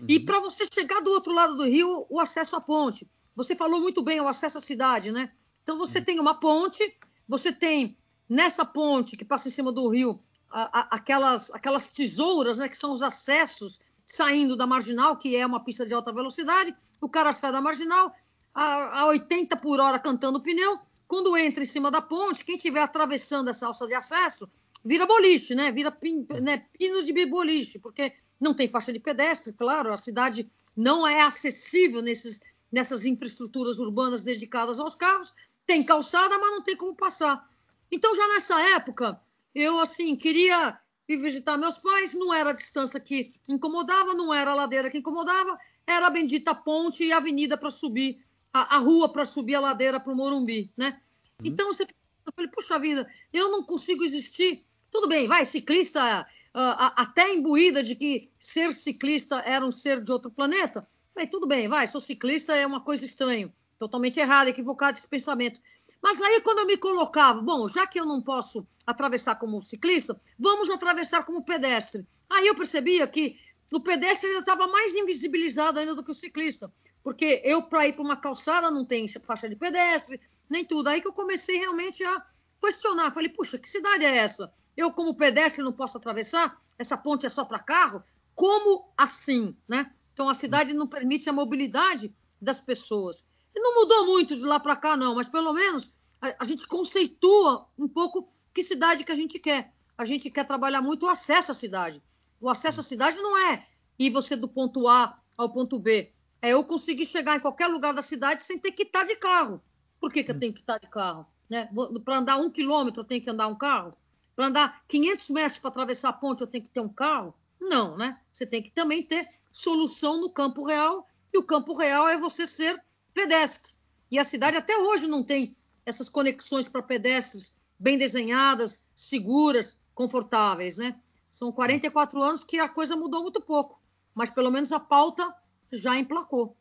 Uhum. 0.00 0.06
E 0.08 0.18
para 0.18 0.40
você 0.40 0.66
chegar 0.66 1.00
do 1.02 1.12
outro 1.12 1.32
lado 1.32 1.56
do 1.56 1.62
rio, 1.62 2.04
o 2.10 2.18
acesso 2.18 2.56
à 2.56 2.60
ponte. 2.60 3.06
Você 3.36 3.54
falou 3.54 3.80
muito 3.80 4.02
bem, 4.02 4.20
o 4.20 4.26
acesso 4.26 4.58
à 4.58 4.60
cidade, 4.60 5.12
né? 5.12 5.30
Então 5.64 5.76
você 5.76 5.98
uhum. 5.98 6.04
tem 6.04 6.20
uma 6.20 6.34
ponte, 6.34 6.96
você 7.26 7.50
tem 7.50 7.96
nessa 8.28 8.64
ponte 8.64 9.16
que 9.16 9.24
passa 9.24 9.48
em 9.48 9.50
cima 9.50 9.72
do 9.72 9.88
rio 9.88 10.22
a, 10.50 10.80
a, 10.80 10.80
aquelas, 10.96 11.50
aquelas 11.52 11.88
tesouras, 11.88 12.58
né, 12.58 12.68
que 12.68 12.78
são 12.78 12.92
os 12.92 13.02
acessos 13.02 13.80
saindo 14.06 14.56
da 14.56 14.66
marginal, 14.66 15.16
que 15.16 15.34
é 15.34 15.44
uma 15.44 15.64
pista 15.64 15.84
de 15.84 15.94
alta 15.94 16.12
velocidade. 16.12 16.72
O 17.00 17.08
cara 17.08 17.32
sai 17.32 17.50
da 17.50 17.60
marginal 17.60 18.14
a, 18.54 19.00
a 19.00 19.06
80 19.06 19.56
por 19.56 19.80
hora 19.80 19.98
cantando 19.98 20.38
o 20.38 20.42
pneu. 20.42 20.78
Quando 21.08 21.36
entra 21.36 21.64
em 21.64 21.66
cima 21.66 21.90
da 21.90 22.00
ponte, 22.00 22.44
quem 22.44 22.56
estiver 22.56 22.82
atravessando 22.82 23.48
essa 23.48 23.66
alça 23.66 23.86
de 23.86 23.94
acesso 23.94 24.48
vira 24.84 25.06
boliche, 25.06 25.54
né? 25.54 25.72
Vira 25.72 25.90
pin, 25.90 26.26
né, 26.42 26.66
pino 26.78 27.02
de 27.02 27.26
boliche, 27.26 27.78
porque 27.78 28.12
não 28.38 28.52
tem 28.52 28.68
faixa 28.68 28.92
de 28.92 29.00
pedestre, 29.00 29.52
claro, 29.52 29.92
a 29.92 29.96
cidade 29.96 30.50
não 30.76 31.06
é 31.06 31.22
acessível 31.22 32.02
nesses, 32.02 32.40
nessas 32.70 33.04
infraestruturas 33.06 33.78
urbanas 33.78 34.22
dedicadas 34.22 34.78
aos 34.78 34.94
carros. 34.94 35.32
Tem 35.66 35.82
calçada, 35.84 36.38
mas 36.38 36.50
não 36.50 36.62
tem 36.62 36.76
como 36.76 36.94
passar. 36.94 37.48
Então, 37.90 38.14
já 38.14 38.26
nessa 38.28 38.60
época, 38.76 39.20
eu, 39.54 39.78
assim, 39.80 40.16
queria 40.16 40.78
ir 41.08 41.16
visitar 41.16 41.56
meus 41.56 41.78
pais, 41.78 42.12
não 42.12 42.32
era 42.32 42.50
a 42.50 42.54
distância 42.54 42.98
que 42.98 43.32
incomodava, 43.48 44.14
não 44.14 44.32
era 44.32 44.50
a 44.50 44.54
ladeira 44.54 44.90
que 44.90 44.98
incomodava, 44.98 45.58
era 45.86 46.06
a 46.06 46.10
bendita 46.10 46.54
ponte 46.54 47.04
e 47.04 47.12
a 47.12 47.18
avenida 47.18 47.56
para 47.56 47.70
subir, 47.70 48.24
a, 48.52 48.76
a 48.76 48.78
rua 48.78 49.12
para 49.12 49.24
subir 49.24 49.54
a 49.54 49.60
ladeira 49.60 50.00
para 50.00 50.12
o 50.12 50.16
Morumbi, 50.16 50.72
né? 50.76 51.00
Uhum. 51.40 51.46
Então, 51.46 51.72
você, 51.72 51.84
eu 51.84 52.32
falei, 52.34 52.50
puxa 52.50 52.78
vida, 52.78 53.08
eu 53.32 53.50
não 53.50 53.62
consigo 53.62 54.02
existir. 54.02 54.64
Tudo 54.90 55.08
bem, 55.08 55.26
vai, 55.26 55.44
ciclista, 55.44 56.26
uh, 56.54 56.92
até 56.96 57.34
imbuída 57.34 57.82
de 57.82 57.94
que 57.94 58.30
ser 58.38 58.72
ciclista 58.72 59.36
era 59.40 59.64
um 59.64 59.72
ser 59.72 60.02
de 60.02 60.10
outro 60.12 60.30
planeta. 60.30 60.86
Mas 61.14 61.30
tudo 61.30 61.46
bem, 61.46 61.68
vai, 61.68 61.86
sou 61.86 62.00
ciclista 62.00 62.54
é 62.54 62.66
uma 62.66 62.80
coisa 62.80 63.04
estranha 63.04 63.52
totalmente 63.78 64.18
errado, 64.18 64.48
equivocado 64.48 64.98
esse 64.98 65.08
pensamento. 65.08 65.60
Mas 66.02 66.20
aí, 66.20 66.40
quando 66.42 66.58
eu 66.60 66.66
me 66.66 66.76
colocava, 66.76 67.40
bom, 67.40 67.68
já 67.68 67.86
que 67.86 67.98
eu 67.98 68.04
não 68.04 68.20
posso 68.20 68.66
atravessar 68.86 69.36
como 69.36 69.62
ciclista, 69.62 70.20
vamos 70.38 70.68
atravessar 70.68 71.24
como 71.24 71.44
pedestre. 71.44 72.06
Aí 72.28 72.46
eu 72.46 72.54
percebia 72.54 73.06
que 73.06 73.38
o 73.72 73.80
pedestre 73.80 74.28
estava 74.30 74.68
mais 74.68 74.94
invisibilizado 74.94 75.78
ainda 75.78 75.94
do 75.94 76.04
que 76.04 76.10
o 76.10 76.14
ciclista, 76.14 76.70
porque 77.02 77.40
eu, 77.44 77.62
para 77.62 77.86
ir 77.88 77.94
para 77.94 78.02
uma 78.02 78.16
calçada, 78.16 78.70
não 78.70 78.84
tem 78.84 79.08
faixa 79.08 79.48
de 79.48 79.56
pedestre, 79.56 80.20
nem 80.48 80.64
tudo. 80.64 80.88
Aí 80.88 81.00
que 81.00 81.08
eu 81.08 81.12
comecei 81.12 81.56
realmente 81.56 82.04
a 82.04 82.26
questionar. 82.62 83.12
Falei, 83.12 83.28
puxa, 83.28 83.58
que 83.58 83.68
cidade 83.68 84.04
é 84.04 84.16
essa? 84.16 84.52
Eu, 84.76 84.92
como 84.92 85.14
pedestre, 85.14 85.62
não 85.62 85.72
posso 85.72 85.96
atravessar? 85.96 86.60
Essa 86.78 86.96
ponte 86.96 87.26
é 87.26 87.28
só 87.28 87.44
para 87.44 87.58
carro? 87.58 88.02
Como 88.34 88.92
assim, 88.96 89.56
né? 89.68 89.92
Então, 90.12 90.28
a 90.28 90.34
cidade 90.34 90.72
não 90.72 90.86
permite 90.86 91.28
a 91.28 91.32
mobilidade 91.32 92.14
das 92.40 92.60
pessoas. 92.60 93.24
Não 93.54 93.74
mudou 93.74 94.06
muito 94.06 94.36
de 94.36 94.42
lá 94.42 94.58
para 94.58 94.76
cá, 94.76 94.96
não, 94.96 95.14
mas 95.14 95.28
pelo 95.28 95.52
menos 95.52 95.92
a, 96.20 96.34
a, 96.40 96.44
gente 96.44 96.66
conceitua 96.66 97.66
um 97.78 97.86
pouco 97.86 98.28
que 98.52 98.62
cidade 98.62 99.04
que 99.04 99.12
a 99.12 99.16
gente 99.16 99.38
quer. 99.38 99.72
A 99.96 100.04
gente 100.04 100.30
quer 100.30 100.44
trabalhar 100.44 100.82
muito 100.82 101.06
o 101.06 101.08
acesso 101.08 101.52
à 101.52 101.54
cidade. 101.54 102.02
O 102.40 102.48
acesso 102.48 102.80
à 102.80 102.82
cidade 102.82 103.16
não 103.18 103.38
é 103.38 103.66
ir 103.98 104.10
você 104.10 104.34
do 104.34 104.48
ponto 104.48 104.88
A 104.88 105.18
ao 105.36 105.50
ponto 105.50 105.78
B. 105.78 106.12
É 106.42 106.50
eu 106.50 106.64
conseguir 106.64 107.06
chegar 107.06 107.36
em 107.36 107.40
qualquer 107.40 107.68
lugar 107.68 107.94
da 107.94 108.02
cidade 108.02 108.42
sem 108.42 108.58
ter 108.58 108.72
que 108.72 108.82
estar 108.82 109.04
de 109.04 109.16
carro. 109.16 109.62
Por 110.00 110.12
que, 110.12 110.22
que 110.22 110.30
eu 110.30 110.38
tenho 110.38 110.52
que 110.52 110.60
estar 110.60 110.78
de 110.78 110.88
carro? 110.88 111.26
Né? 111.48 111.68
Para 112.04 112.18
andar 112.18 112.36
um 112.38 112.50
quilômetro 112.50 113.00
eu 113.00 113.06
tenho 113.06 113.22
que 113.22 113.30
andar 113.30 113.46
um 113.46 113.54
carro? 113.54 113.92
Para 114.34 114.48
andar 114.48 114.82
500 114.88 115.30
metros 115.30 115.58
para 115.58 115.70
atravessar 115.70 116.08
a 116.08 116.12
ponte 116.12 116.40
eu 116.40 116.46
tenho 116.46 116.64
que 116.64 116.70
ter 116.70 116.80
um 116.80 116.88
carro? 116.88 117.34
Não, 117.60 117.96
né? 117.96 118.20
Você 118.32 118.44
tem 118.44 118.62
que 118.62 118.70
também 118.70 119.02
ter 119.02 119.28
solução 119.50 120.20
no 120.20 120.30
campo 120.30 120.64
real. 120.64 121.06
E 121.32 121.38
o 121.38 121.42
campo 121.42 121.74
real 121.74 122.06
é 122.08 122.18
você 122.18 122.46
ser 122.46 122.82
pedestre. 123.14 123.72
E 124.10 124.18
a 124.18 124.24
cidade 124.24 124.56
até 124.56 124.76
hoje 124.76 125.06
não 125.06 125.22
tem 125.22 125.56
essas 125.86 126.08
conexões 126.08 126.68
para 126.68 126.82
pedestres 126.82 127.56
bem 127.78 127.96
desenhadas, 127.96 128.80
seguras, 128.94 129.76
confortáveis, 129.94 130.76
né? 130.76 130.96
São 131.30 131.50
44 131.50 132.22
anos 132.22 132.44
que 132.44 132.58
a 132.58 132.68
coisa 132.68 132.96
mudou 132.96 133.22
muito 133.22 133.40
pouco, 133.40 133.80
mas 134.14 134.30
pelo 134.30 134.50
menos 134.50 134.72
a 134.72 134.80
pauta 134.80 135.34
já 135.72 135.96
emplacou. 135.96 136.56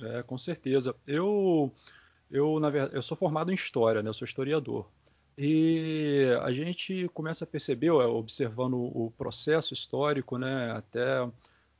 É, 0.00 0.22
com 0.22 0.36
certeza. 0.36 0.94
Eu, 1.06 1.72
eu, 2.30 2.60
na 2.60 2.70
verdade, 2.70 2.96
eu 2.96 3.02
sou 3.02 3.16
formado 3.16 3.50
em 3.50 3.54
história, 3.54 4.02
né? 4.02 4.08
Eu 4.08 4.14
sou 4.14 4.24
historiador. 4.24 4.86
E 5.38 6.26
a 6.42 6.52
gente 6.52 7.08
começa 7.12 7.44
a 7.44 7.46
perceber, 7.46 7.90
observando 7.90 8.74
o 8.74 9.12
processo 9.18 9.74
histórico, 9.74 10.38
né? 10.38 10.72
Até 10.72 11.28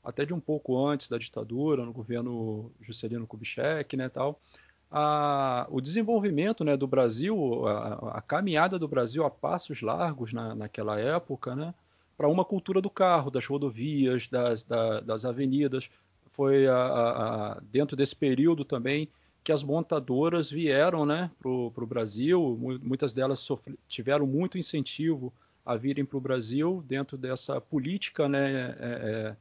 até 0.07 0.25
de 0.25 0.33
um 0.33 0.39
pouco 0.39 0.87
antes 0.87 1.09
da 1.09 1.19
ditadura, 1.19 1.85
no 1.85 1.93
governo 1.93 2.71
Juscelino 2.81 3.27
Kubitschek, 3.27 3.97
né, 3.97 4.09
tal, 4.09 4.41
a, 4.89 5.67
o 5.69 5.81
desenvolvimento 5.81 6.65
né, 6.65 6.77
do 6.77 6.87
Brasil, 6.87 7.67
a, 7.67 8.19
a, 8.19 8.23
caminhada 8.23 8.79
do 8.79 8.87
Brasil 8.87 9.25
a 9.25 9.31
passos 9.31 9.83
largos 9.83 10.33
na, 10.33 10.55
naquela 10.55 11.01
época, 11.01 11.57
né, 11.57 11.75
para 12.17 12.29
uma 12.29 12.45
cultura 12.45 12.81
do 12.81 12.89
carro, 12.89 13.33
das 13.33 13.45
rodovias, 13.45 14.29
das, 14.29 14.63
da, 14.63 15.01
das 15.01 15.25
avenidas. 15.25 15.91
Foi 16.31 16.69
a, 16.69 17.61
dentro 17.73 17.97
desse 17.97 18.15
período 18.15 18.65
também 18.65 19.09
que 19.43 19.51
as 19.51 19.65
montadoras 19.65 20.51
vieram 20.51 21.05
né, 21.05 21.31
para 21.41 21.51
o 21.51 21.87
Brasil, 21.87 22.57
muitas 22.81 23.13
delas 23.13 23.41
sofre, 23.41 23.77
tiveram 23.89 24.27
muito 24.27 24.57
incentivo 24.57 25.33
a 25.65 25.75
virem 25.75 26.05
para 26.05 26.17
o 26.17 26.21
Brasil 26.21 26.85
dentro 26.87 27.17
dessa 27.19 27.61
política 27.61 28.29
né, 28.29 28.53
é, 28.53 28.77
é, 28.81 29.37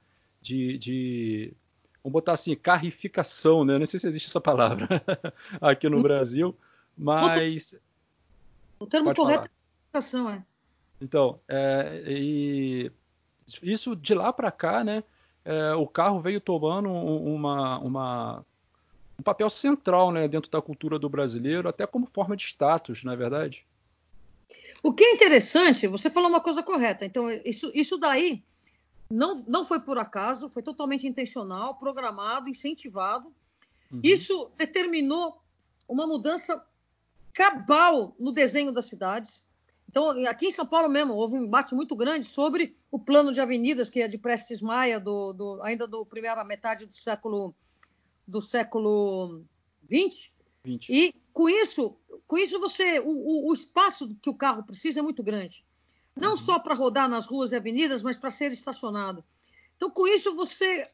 de, 0.46 0.78
de 0.78 1.54
vamos 2.04 2.14
botar 2.14 2.34
assim, 2.34 2.56
carrificação, 2.56 3.66
né? 3.66 3.80
Não 3.80 3.86
sei 3.86 4.00
se 4.00 4.08
existe 4.08 4.28
essa 4.28 4.40
palavra 4.40 4.88
aqui 5.60 5.90
no 5.90 6.04
Brasil, 6.04 6.56
mas. 6.96 7.76
O 8.80 8.86
termo 8.86 9.16
correto 9.16 9.40
falar. 9.40 9.46
é 9.46 9.50
carrificação, 9.50 10.30
é. 10.30 10.44
Então, 11.02 11.40
é, 11.48 12.04
e 12.08 12.92
isso 13.64 13.96
de 13.96 14.14
lá 14.14 14.32
para 14.32 14.52
cá, 14.52 14.84
né? 14.84 15.04
É, 15.44 15.74
o 15.74 15.88
carro 15.88 16.22
veio 16.22 16.40
tomando 16.40 16.90
uma, 16.90 17.80
uma, 17.80 18.46
um 19.20 19.24
papel 19.24 19.50
central 19.50 20.12
né, 20.12 20.28
dentro 20.28 20.50
da 20.50 20.62
cultura 20.62 20.98
do 20.98 21.10
brasileiro, 21.10 21.68
até 21.68 21.86
como 21.86 22.10
forma 22.12 22.36
de 22.36 22.46
status, 22.46 23.04
não 23.04 23.14
é 23.14 23.16
verdade? 23.16 23.66
O 24.84 24.94
que 24.94 25.04
é 25.04 25.12
interessante, 25.12 25.88
você 25.88 26.10
falou 26.10 26.30
uma 26.30 26.42
coisa 26.42 26.64
correta. 26.64 27.06
Então, 27.06 27.30
isso, 27.44 27.72
isso 27.74 27.98
daí 27.98 28.44
não, 29.10 29.44
não 29.48 29.66
foi 29.66 29.80
por 29.80 29.98
acaso, 29.98 30.50
foi 30.50 30.64
totalmente 30.64 31.08
intencional, 31.08 31.76
programado, 31.76 32.50
incentivado. 32.50 33.32
Uhum. 33.92 34.00
Isso 34.04 34.52
determinou 34.58 35.42
uma 35.88 36.08
mudança 36.08 36.64
cabal 37.34 38.16
no 38.20 38.32
desenho 38.32 38.72
das 38.72 38.86
cidades. 38.86 39.46
Então, 39.90 40.10
aqui 40.28 40.48
em 40.48 40.52
São 40.52 40.66
Paulo 40.66 40.90
mesmo, 40.90 41.14
houve 41.14 41.38
um 41.38 41.44
embate 41.44 41.76
muito 41.76 41.96
grande 41.96 42.26
sobre 42.26 42.76
o 42.92 43.00
plano 43.00 43.32
de 43.32 43.40
avenidas, 43.40 43.90
que 43.90 44.02
é 44.02 44.08
de 44.08 44.18
Prestes 44.18 44.62
Maia, 44.62 45.00
do, 45.00 45.32
do, 45.34 45.62
ainda 45.62 45.88
do 45.88 46.06
primeira 46.06 46.44
metade 46.44 46.86
do 46.86 46.98
século 46.98 47.56
do 48.28 48.42
século 48.42 49.44
20. 49.84 50.34
20. 50.64 50.90
E 50.90 51.14
com 51.32 51.48
isso, 51.48 51.96
com 52.28 52.38
isso 52.38 52.60
você, 52.60 53.00
o, 53.00 53.50
o, 53.50 53.54
espaço 53.54 54.16
que 54.22 54.30
o 54.30 54.34
carro 54.34 54.64
precisa 54.64 55.00
é 55.00 55.04
muito 55.04 55.22
grande. 55.22 55.64
Não 56.16 56.32
uhum. 56.32 56.38
só 56.38 56.60
para 56.60 56.74
rodar 56.74 57.10
nas 57.10 57.28
ruas 57.28 57.52
e 57.52 57.56
avenidas, 57.56 58.02
mas 58.02 58.18
para 58.18 58.32
ser 58.32 58.52
estacionado. 58.52 59.24
Então, 59.76 59.90
com 59.90 60.08
isso, 60.08 60.36
você 60.36 60.88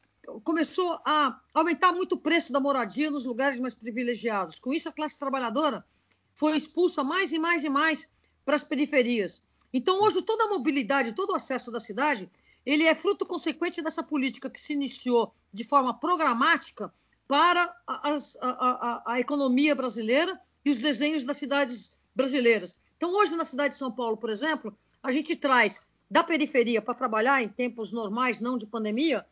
começou 0.44 1.00
a 1.06 1.40
aumentar 1.54 1.92
muito 1.92 2.14
o 2.14 2.18
preço 2.18 2.52
da 2.52 2.60
moradia 2.60 3.12
nos 3.12 3.26
lugares 3.26 3.60
mais 3.60 3.74
privilegiados. 3.74 4.60
Com 4.60 4.74
isso, 4.74 4.90
a 4.90 4.92
classe 4.92 5.18
trabalhadora 5.18 5.86
foi 6.34 6.56
expulsa 6.56 7.04
mais 7.04 7.32
e 7.32 7.40
mais 7.40 7.64
e 7.64 7.70
mais 7.70 8.08
para 8.46 8.56
as 8.56 8.64
periferias. 8.64 9.42
Então, 9.74 10.02
hoje, 10.02 10.22
toda 10.22 10.46
a 10.46 10.48
mobilidade, 10.48 11.14
todo 11.14 11.32
o 11.32 11.36
acesso 11.36 11.72
da 11.72 11.80
cidade, 11.80 12.30
ele 12.66 12.84
é 12.84 12.94
fruto 12.94 13.26
consequente 13.26 13.82
dessa 13.82 14.04
política 14.04 14.50
que 14.50 14.60
se 14.60 14.74
iniciou 14.74 15.34
de 15.54 15.64
forma 15.64 15.94
programática 15.94 16.94
para 17.28 17.74
as, 17.88 18.36
a, 18.42 18.50
a, 18.50 19.14
a, 19.14 19.20
economia 19.20 19.74
brasileira 19.74 20.40
e 20.66 20.70
os 20.70 20.78
desenhos 20.78 21.24
das 21.24 21.38
cidades 21.38 21.92
brasileiras. 22.14 22.76
Então, 22.98 23.10
hoje, 23.12 23.36
na 23.36 23.46
cidade 23.46 23.74
de 23.74 23.80
São 23.80 23.92
Paulo, 23.92 24.18
por 24.18 24.30
exemplo, 24.30 24.78
a 25.02 25.12
gente 25.12 25.36
traz 25.36 25.82
da 26.10 26.24
periferia 26.24 26.82
para 26.82 26.94
trabalhar 26.94 27.42
em 27.42 27.48
tempos 27.48 27.92
normais, 27.92 28.42
não 28.42 28.58
de 28.58 28.66
pandemia, 28.66 29.26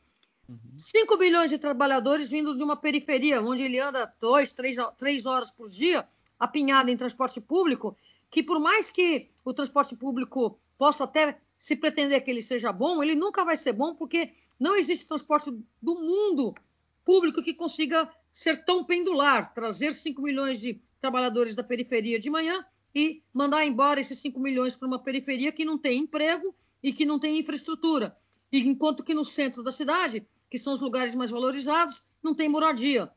uhum. 0.48 0.58
5 0.78 1.18
milhões 1.18 1.50
de 1.50 1.58
trabalhadores 1.58 2.30
vindo 2.30 2.56
de 2.56 2.64
uma 2.64 2.78
periferia, 2.78 3.42
onde 3.42 3.64
ele 3.64 3.80
anda 3.80 4.14
dois, 4.20 4.54
três, 4.54 4.78
três 4.98 5.26
horas 5.26 5.52
por 5.52 5.70
dia, 5.70 6.08
apinhado 6.40 6.90
em 6.90 6.98
transporte 6.98 7.42
público, 7.42 7.98
que 8.30 8.42
por 8.42 8.60
mais 8.60 8.90
que 8.90 9.30
o 9.44 9.54
transporte 9.54 9.96
público 9.96 10.58
possa 10.78 11.04
até 11.04 11.38
se 11.58 11.76
pretender 11.76 12.24
que 12.24 12.32
ele 12.32 12.42
seja 12.42 12.72
bom, 12.72 13.04
ele 13.04 13.16
nunca 13.16 13.44
vai 13.44 13.58
ser 13.58 13.74
bom, 13.74 13.94
porque 13.94 14.32
não 14.58 14.76
existe 14.76 15.06
transporte 15.06 15.52
do 15.82 15.96
mundo 15.96 16.56
público 17.04 17.44
que 17.44 17.54
consiga 17.54 18.10
ser 18.32 18.64
tão 18.64 18.86
pendular, 18.86 19.54
trazer 19.54 19.94
5 19.94 20.22
milhões 20.22 20.62
de 20.62 20.80
trabalhadores 21.02 21.56
da 21.56 21.64
periferia 21.64 22.20
de 22.20 22.30
manhã 22.30 22.66
e 22.94 23.24
mandar 23.34 23.66
embora 23.66 24.00
esses 24.00 24.20
5 24.20 24.40
milhões 24.40 24.76
para 24.76 24.88
uma 24.88 25.00
periferia 25.00 25.52
que 25.52 25.66
não 25.66 25.78
tem 25.78 26.00
emprego 26.00 26.56
e 26.82 26.92
que 26.92 27.06
não 27.06 27.20
tem 27.20 27.38
infraestrutura. 27.38 28.18
E 28.52 28.60
enquanto 28.60 29.04
que 29.04 29.14
no 29.14 29.24
centro 29.24 29.62
da 29.62 29.72
cidade, 29.72 30.26
que 30.50 30.58
são 30.58 30.74
os 30.74 30.82
lugares 30.82 31.14
mais 31.14 31.30
valorizados, 31.30 32.04
não 32.24 32.34
tem 32.34 32.50
moradia. 32.50 33.12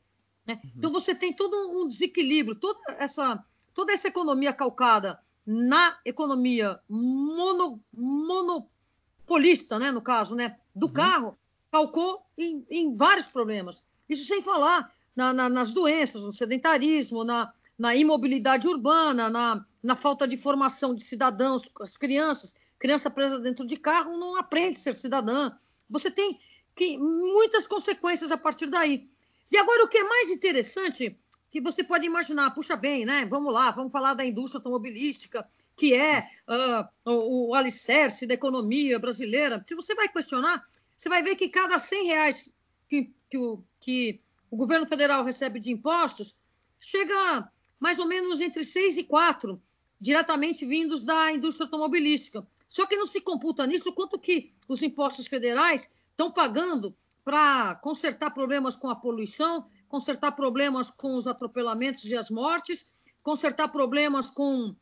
Né? 0.47 0.61
Uhum. 0.63 0.71
Então 0.77 0.91
você 0.91 1.15
tem 1.15 1.35
todo 1.35 1.57
um 1.57 1.89
desequilíbrio, 1.89 2.55
toda 2.55 2.81
essa, 2.99 3.43
toda 3.75 3.93
essa 3.93 4.09
economia 4.09 4.53
calcada 4.53 5.19
na 5.45 5.99
economia 6.05 6.79
mono, 6.89 7.81
monopolista, 7.93 9.79
né, 9.79 9.91
no 9.91 10.01
caso, 10.01 10.35
né, 10.35 10.57
do 10.75 10.87
uhum. 10.87 10.93
carro, 10.93 11.39
calcou 11.71 12.25
em, 12.39 12.65
em 12.71 12.97
vários 12.97 13.27
problemas. 13.27 13.83
Isso 14.09 14.27
sem 14.27 14.43
falar 14.43 14.93
na, 15.17 15.33
na, 15.33 15.49
nas 15.49 15.73
doenças, 15.73 16.23
no 16.23 16.33
sedentarismo, 16.33 17.25
na, 17.25 17.53
na 17.83 17.97
imobilidade 17.97 18.69
urbana, 18.69 19.29
na, 19.29 19.67
na, 19.83 19.97
falta 19.97 20.29
de 20.29 20.37
formação 20.37 20.95
de 20.95 21.03
cidadãos, 21.03 21.69
as 21.81 21.97
crianças, 21.97 22.55
criança 22.79 23.11
presa 23.11 23.41
dentro 23.41 23.67
de 23.67 23.77
carro 23.77 24.17
não 24.17 24.37
aprende 24.37 24.79
a 24.79 24.81
ser 24.81 24.95
cidadã. 24.95 25.51
Você 25.91 26.09
tem 26.09 26.39
que, 26.77 26.97
muitas 26.97 27.67
consequências 27.67 28.31
a 28.31 28.39
partir 28.39 28.71
daí. 28.71 29.11
E 29.51 29.57
agora 29.57 29.85
o 29.85 29.89
que 29.89 29.99
é 29.99 30.05
mais 30.05 30.31
interessante, 30.31 31.19
que 31.51 31.61
você 31.61 31.83
pode 31.83 32.07
imaginar, 32.07 32.55
puxa 32.55 32.77
bem, 32.77 33.05
né? 33.05 33.27
Vamos 33.27 33.53
lá, 33.53 33.73
vamos 33.73 33.91
falar 33.91 34.15
da 34.15 34.25
indústria 34.25 34.59
automobilística, 34.59 35.45
que 35.77 35.93
é 35.93 36.31
uh, 36.47 37.11
o, 37.11 37.49
o 37.49 37.55
alicerce 37.57 38.29
da 38.29 38.35
economia 38.35 38.97
brasileira. 38.97 39.61
Se 39.67 39.75
você 39.75 39.93
vai 39.93 40.09
questionar, 40.09 40.65
você 40.97 41.09
vai 41.09 41.21
ver 41.21 41.35
que 41.35 41.49
cada 41.49 41.81
100 41.81 42.07
reais 42.07 42.53
que, 42.89 43.13
que, 43.29 43.39
o, 43.39 43.61
que 43.81 44.21
o 44.53 44.57
governo 44.57 44.87
federal 44.87 45.25
recebe 45.25 45.59
de 45.59 45.73
impostos, 45.73 46.37
chega 46.79 47.51
mais 47.83 47.99
ou 47.99 48.07
menos 48.07 48.41
entre 48.41 48.65
6 48.65 48.99
e 48.99 49.03
4, 49.03 49.61
diretamente 50.01 50.65
vindos 50.65 51.03
da 51.03 51.33
indústria 51.33 51.65
automobilística. 51.65 52.47
Só 52.69 52.87
que 52.87 52.95
não 52.95 53.09
se 53.09 53.21
computa 53.21 53.67
nisso 53.67 53.93
quanto 53.93 54.21
que 54.21 54.53
os 54.69 54.85
impostos 54.85 55.27
federais 55.27 55.91
estão 56.13 56.31
pagando 56.31 56.95
para 57.25 57.75
consertar 57.83 58.31
problemas 58.31 58.77
com 58.77 58.89
a 58.89 58.95
poluição, 58.95 59.67
consertar 59.89 60.31
problemas 60.31 60.91
com 60.91 61.17
os 61.17 61.27
atropelamentos 61.27 62.05
e 62.05 62.17
as 62.17 62.31
mortes, 62.31 62.87
consertar 63.21 63.67
problemas 63.67 64.31
com, 64.31 64.77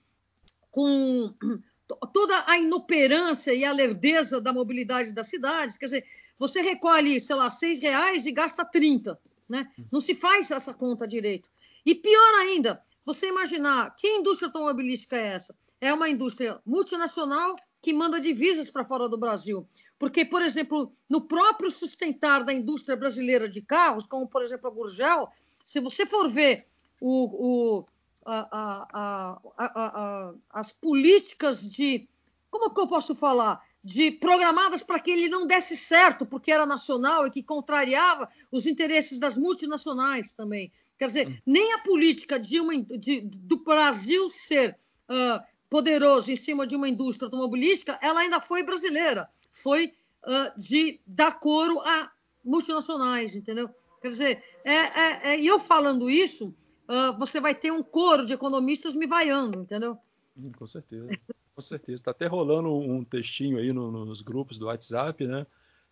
com 0.71 1.35
toda 2.13 2.45
a 2.47 2.59
inoperância 2.59 3.55
e 3.55 3.65
a 3.65 3.73
lerdeza 3.73 4.43
da 4.43 4.53
mobilidade 4.53 5.11
das 5.11 5.29
cidades. 5.29 5.79
Quer 5.79 5.87
dizer, 5.87 6.07
você 6.39 6.61
recolhe, 6.61 7.19
sei 7.19 7.35
lá, 7.35 7.49
seis 7.49 7.81
reais 7.81 8.27
e 8.27 8.31
gasta 8.31 8.63
30. 8.63 9.19
Né? 9.49 9.67
Não 9.91 10.03
se 10.03 10.15
faz 10.15 10.51
essa 10.51 10.75
conta 10.75 11.09
direito. 11.09 11.51
E 11.85 11.95
pior 11.95 12.35
ainda, 12.41 12.83
você 13.05 13.29
imaginar 13.29 13.95
que 13.97 14.07
indústria 14.07 14.49
automobilística 14.49 15.17
é 15.17 15.29
essa? 15.35 15.55
É 15.81 15.93
uma 15.93 16.09
indústria 16.09 16.61
multinacional 16.65 17.57
que 17.81 17.93
manda 17.93 18.21
divisas 18.21 18.71
para 18.71 18.85
fora 18.85 19.09
do 19.09 19.17
Brasil. 19.17 19.67
Porque, 19.99 20.25
por 20.25 20.43
exemplo, 20.43 20.93
no 21.09 21.23
próprio 21.23 21.71
sustentar 21.71 22.45
da 22.45 22.53
indústria 22.53 22.97
brasileira 22.97 23.49
de 23.49 23.63
carros, 23.63 24.07
como 24.07 24.27
por 24.27 24.43
exemplo 24.43 24.69
a 24.69 24.71
Gurgel, 24.71 25.29
se 25.65 25.81
você 25.81 26.05
for 26.07 26.29
ver 26.29 26.67
o, 27.01 27.79
o 27.81 27.87
a, 28.25 28.49
a, 28.87 29.41
a, 29.59 30.35
as 30.51 30.73
políticas 30.73 31.69
de. 31.69 32.09
Como 32.51 32.73
que 32.75 32.81
eu 32.81 32.87
posso 32.87 33.15
falar? 33.15 33.63
De 33.83 34.11
programadas 34.11 34.83
para 34.83 35.01
que 35.01 35.11
ele 35.11 35.29
não 35.29 35.47
desse 35.47 35.77
certo, 35.77 36.27
porque 36.27 36.53
era 36.53 36.67
nacional 36.67 37.27
e 37.27 37.31
que 37.31 37.43
contrariava 37.43 38.29
os 38.51 38.67
interesses 38.67 39.19
das 39.19 39.37
multinacionais 39.37 40.35
também. 40.35 40.71
Quer 41.01 41.07
dizer, 41.07 41.29
hum. 41.29 41.39
nem 41.47 41.73
a 41.73 41.79
política 41.79 42.39
de 42.39 42.61
uma, 42.61 42.77
de, 42.77 43.23
do 43.23 43.65
Brasil 43.65 44.29
ser 44.29 44.77
uh, 45.09 45.43
poderoso 45.71 46.31
em 46.31 46.37
cima 46.37 46.67
de 46.67 46.77
uma 46.77 46.87
indústria 46.87 47.25
automobilística, 47.25 47.99
ela 48.03 48.21
ainda 48.21 48.39
foi 48.39 48.63
brasileira. 48.63 49.27
Foi 49.51 49.95
uh, 50.27 50.61
de 50.61 51.01
dar 51.07 51.41
coro 51.41 51.81
a 51.81 52.13
multinacionais, 52.45 53.35
entendeu? 53.35 53.71
Quer 54.03 54.09
dizer, 54.09 54.45
é, 54.63 54.75
é, 54.75 55.35
é, 55.35 55.43
eu 55.43 55.59
falando 55.59 56.11
isso, 56.11 56.55
uh, 56.87 57.19
você 57.19 57.41
vai 57.41 57.55
ter 57.55 57.71
um 57.71 57.83
coro 57.83 58.27
de 58.27 58.35
economistas 58.35 58.95
me 58.95 59.07
vaiando, 59.07 59.61
entendeu? 59.61 59.97
Hum, 60.37 60.53
com 60.53 60.67
certeza, 60.67 61.09
com 61.55 61.63
certeza. 61.63 61.95
Está 61.95 62.11
até 62.11 62.27
rolando 62.27 62.75
um 62.75 63.03
textinho 63.03 63.57
aí 63.57 63.73
no, 63.73 64.05
nos 64.05 64.21
grupos 64.21 64.59
do 64.59 64.67
WhatsApp, 64.67 65.27
né? 65.27 65.47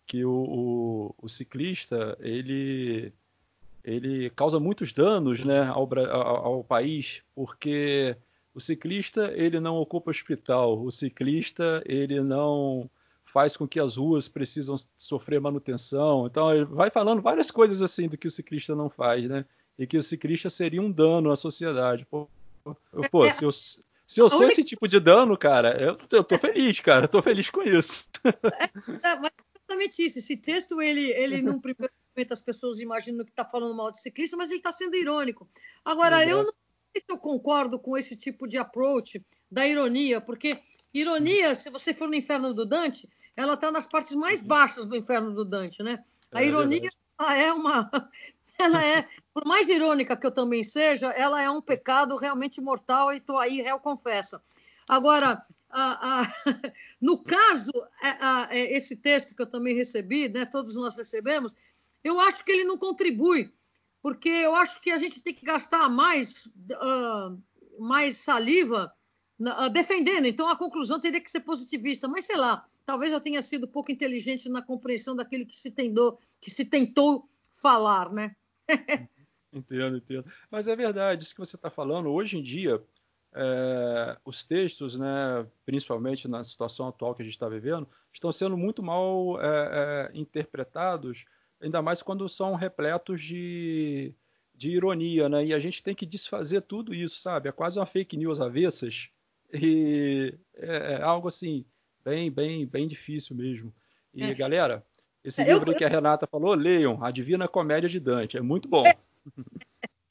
Que 0.05 0.23
o, 0.23 0.31
o, 0.31 1.15
o, 1.17 1.27
ciclista 1.27 2.15
ele 2.19 3.11
ele 3.89 4.29
causa 4.31 4.59
muitos 4.59 4.93
danos, 4.93 5.43
né, 5.43 5.63
ao, 5.67 5.89
ao, 6.09 6.45
ao 6.45 6.63
país, 6.63 7.21
porque 7.35 8.15
o 8.53 8.59
ciclista 8.59 9.31
ele 9.35 9.59
não 9.59 9.75
ocupa 9.77 10.11
hospital, 10.11 10.81
o 10.81 10.91
ciclista 10.91 11.81
ele 11.85 12.21
não 12.21 12.89
faz 13.25 13.55
com 13.55 13.67
que 13.67 13.79
as 13.79 13.95
ruas 13.95 14.27
precisam 14.27 14.75
sofrer 14.97 15.39
manutenção. 15.39 16.25
Então 16.25 16.53
ele 16.53 16.65
vai 16.65 16.89
falando 16.89 17.21
várias 17.21 17.51
coisas 17.51 17.81
assim 17.81 18.07
do 18.07 18.17
que 18.17 18.27
o 18.27 18.31
ciclista 18.31 18.75
não 18.75 18.89
faz, 18.89 19.27
né? 19.27 19.45
e 19.79 19.87
que 19.87 19.97
o 19.97 20.03
ciclista 20.03 20.49
seria 20.49 20.81
um 20.81 20.91
dano 20.91 21.31
à 21.31 21.37
sociedade. 21.37 22.05
Pô, 22.05 22.27
pô 23.09 23.31
se 23.31 23.45
eu, 23.45 23.51
se 23.51 24.19
eu 24.19 24.27
sou 24.27 24.43
esse 24.43 24.61
tipo 24.61 24.89
de 24.89 24.99
dano, 24.99 25.37
cara, 25.37 25.81
eu, 25.81 25.97
eu 26.11 26.23
tô 26.23 26.37
feliz, 26.37 26.81
cara, 26.81 27.05
eu 27.05 27.09
tô 27.09 27.21
feliz 27.21 27.49
com 27.49 27.63
isso. 27.63 28.05
É, 28.25 28.65
é, 28.65 29.15
mas 29.15 29.31
exatamente 29.55 30.05
isso. 30.05 30.19
Esse 30.19 30.35
texto, 30.35 30.81
ele, 30.81 31.11
ele 31.13 31.41
num 31.41 31.61
primeiro 31.61 31.93
momento 32.19 32.33
as 32.33 32.41
pessoas 32.41 32.79
imaginam 32.79 33.23
que 33.23 33.31
está 33.31 33.45
falando 33.45 33.75
mal 33.75 33.91
de 33.91 34.01
ciclista, 34.01 34.35
mas 34.35 34.49
ele 34.49 34.59
está 34.59 34.71
sendo 34.71 34.95
irônico. 34.95 35.47
Agora, 35.83 36.25
eu 36.25 36.43
não 36.43 36.53
sei 36.91 37.01
se 37.01 37.11
eu 37.11 37.17
concordo 37.17 37.79
com 37.79 37.97
esse 37.97 38.15
tipo 38.17 38.47
de 38.47 38.57
approach 38.57 39.23
da 39.49 39.65
ironia, 39.65 40.19
porque 40.19 40.61
ironia, 40.93 41.55
se 41.55 41.69
você 41.69 41.93
for 41.93 42.07
no 42.07 42.15
inferno 42.15 42.53
do 42.53 42.65
Dante, 42.65 43.07
ela 43.35 43.53
está 43.53 43.71
nas 43.71 43.85
partes 43.85 44.13
mais 44.15 44.41
uhum. 44.41 44.47
baixas 44.47 44.85
do 44.85 44.95
inferno 44.95 45.33
do 45.33 45.45
Dante, 45.45 45.81
né? 45.81 46.03
A 46.31 46.43
é 46.43 46.47
ironia 46.47 46.89
é 47.19 47.53
uma 47.53 47.89
ela 48.59 48.83
é, 48.83 49.07
por 49.33 49.45
mais 49.45 49.69
irônica 49.69 50.17
que 50.17 50.27
eu 50.27 50.31
também 50.31 50.63
seja, 50.63 51.07
ela 51.11 51.41
é 51.41 51.49
um 51.49 51.61
pecado 51.61 52.17
realmente 52.17 52.59
mortal 52.59 53.13
e 53.13 53.17
estou 53.17 53.37
aí, 53.37 53.61
réu 53.61 53.79
confessa. 53.79 54.41
Agora, 54.87 55.41
a, 55.69 56.21
a, 56.21 56.33
no 56.99 57.17
caso, 57.23 57.71
a, 58.01 58.49
esse 58.51 58.97
texto 58.97 59.33
que 59.33 59.41
eu 59.41 59.47
também 59.47 59.75
recebi, 59.75 60.27
né, 60.27 60.45
todos 60.45 60.75
nós 60.75 60.95
recebemos, 60.97 61.55
eu 62.03 62.19
acho 62.19 62.43
que 62.43 62.51
ele 62.51 62.63
não 62.63 62.77
contribui, 62.77 63.51
porque 64.01 64.29
eu 64.29 64.55
acho 64.55 64.81
que 64.81 64.91
a 64.91 64.97
gente 64.97 65.21
tem 65.21 65.33
que 65.33 65.45
gastar 65.45 65.89
mais, 65.89 66.45
uh, 66.45 67.41
mais 67.77 68.17
saliva 68.17 68.91
uh, 69.39 69.69
defendendo. 69.69 70.25
Então 70.25 70.47
a 70.47 70.55
conclusão 70.55 70.99
teria 70.99 71.21
que 71.21 71.31
ser 71.31 71.41
positivista, 71.41 72.07
mas 72.07 72.25
sei 72.25 72.37
lá, 72.37 72.65
talvez 72.85 73.11
eu 73.11 73.19
tenha 73.19 73.41
sido 73.41 73.67
pouco 73.67 73.91
inteligente 73.91 74.49
na 74.49 74.61
compreensão 74.61 75.15
daquilo 75.15 75.45
que 75.45 75.57
se 75.57 75.71
tentou, 75.71 76.19
que 76.39 76.49
se 76.49 76.65
tentou 76.65 77.29
falar, 77.53 78.11
né? 78.11 78.35
entendo, 79.51 79.97
entendo. 79.97 80.25
Mas 80.49 80.67
é 80.67 80.75
verdade, 80.75 81.23
isso 81.23 81.33
que 81.33 81.39
você 81.39 81.55
está 81.55 81.69
falando. 81.69 82.09
Hoje 82.09 82.37
em 82.37 82.41
dia, 82.41 82.81
é, 83.33 84.17
os 84.25 84.43
textos, 84.43 84.97
né, 84.97 85.45
principalmente 85.65 86.27
na 86.27 86.43
situação 86.43 86.87
atual 86.87 87.13
que 87.13 87.21
a 87.21 87.25
gente 87.25 87.33
está 87.33 87.47
vivendo, 87.47 87.87
estão 88.11 88.31
sendo 88.31 88.57
muito 88.57 88.81
mal 88.81 89.39
é, 89.41 89.47
é, 89.47 90.11
interpretados, 90.17 91.25
ainda 91.61 91.81
mais 91.81 92.01
quando 92.01 92.27
são 92.29 92.55
repletos 92.55 93.21
de, 93.21 94.13
de 94.55 94.71
ironia, 94.71 95.27
né? 95.29 95.45
E 95.45 95.53
a 95.53 95.59
gente 95.59 95.83
tem 95.83 95.95
que 95.95 96.05
desfazer 96.05 96.61
tudo 96.61 96.93
isso, 96.93 97.17
sabe? 97.17 97.49
É 97.49 97.51
quase 97.51 97.79
uma 97.79 97.85
fake 97.85 98.17
news 98.17 98.39
avessas 98.39 99.09
e 99.53 100.33
é, 100.55 100.93
é 100.93 101.01
algo 101.01 101.27
assim 101.27 101.65
bem, 102.03 102.31
bem, 102.31 102.65
bem 102.65 102.87
difícil 102.87 103.35
mesmo. 103.35 103.73
E 104.13 104.23
é. 104.23 104.33
galera, 104.33 104.85
esse 105.23 105.41
é, 105.41 105.53
livro 105.53 105.71
eu... 105.71 105.75
que 105.75 105.83
a 105.83 105.89
Renata 105.89 106.27
falou, 106.27 106.53
leiam, 106.53 107.03
A 107.03 107.11
Divina 107.11 107.47
Comédia 107.47 107.89
de 107.89 107.99
Dante, 107.99 108.37
é 108.37 108.41
muito 108.41 108.67
bom. 108.67 108.83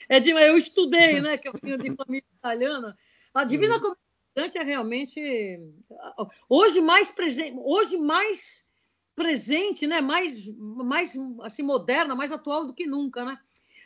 É, 0.09 0.21
de, 0.21 0.31
eu 0.31 0.57
estudei, 0.57 1.21
né? 1.21 1.37
Que 1.37 1.49
eu 1.49 1.53
venho 1.63 1.77
de 1.77 1.95
família 1.95 2.25
italiana. 2.39 2.97
A 3.35 3.45
Divina 3.45 3.75
uhum. 3.75 3.81
Comédia 3.81 4.03
de 4.35 4.43
Dante 4.43 4.59
é 4.59 4.63
realmente 4.63 5.61
hoje 6.49 6.81
mais 6.81 7.11
presente, 7.11 7.57
hoje 7.59 7.99
mais 7.99 8.68
presente, 9.19 9.85
né? 9.85 10.01
Mais, 10.01 10.47
mais 10.57 11.19
assim 11.43 11.65
moderna, 11.65 12.15
mais 12.15 12.31
atual 12.31 12.65
do 12.65 12.73
que 12.73 12.87
nunca, 12.87 13.25
né? 13.25 13.37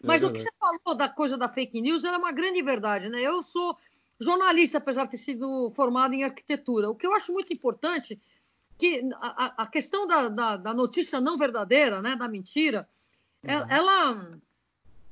É 0.02 0.06
Mas 0.06 0.22
é 0.22 0.26
o 0.26 0.32
que 0.32 0.40
você 0.40 0.50
falou 0.60 0.94
da 0.94 1.08
coisa 1.08 1.38
da 1.38 1.48
fake 1.48 1.80
news 1.80 2.04
era 2.04 2.18
uma 2.18 2.30
grande 2.30 2.60
verdade, 2.60 3.08
né? 3.08 3.18
Eu 3.22 3.42
sou 3.42 3.78
jornalista, 4.20 4.76
apesar 4.76 5.06
de 5.06 5.12
ter 5.12 5.16
sido 5.16 5.72
formado 5.74 6.12
em 6.12 6.22
arquitetura. 6.22 6.90
O 6.90 6.94
que 6.94 7.06
eu 7.06 7.14
acho 7.14 7.32
muito 7.32 7.50
importante 7.50 8.20
que 8.76 9.00
a, 9.14 9.62
a 9.62 9.66
questão 9.66 10.06
da, 10.06 10.28
da, 10.28 10.56
da, 10.58 10.74
notícia 10.74 11.18
não 11.18 11.38
verdadeira, 11.38 12.02
né, 12.02 12.14
da 12.14 12.28
mentira, 12.28 12.86
uhum. 13.42 13.50
ela, 13.70 14.38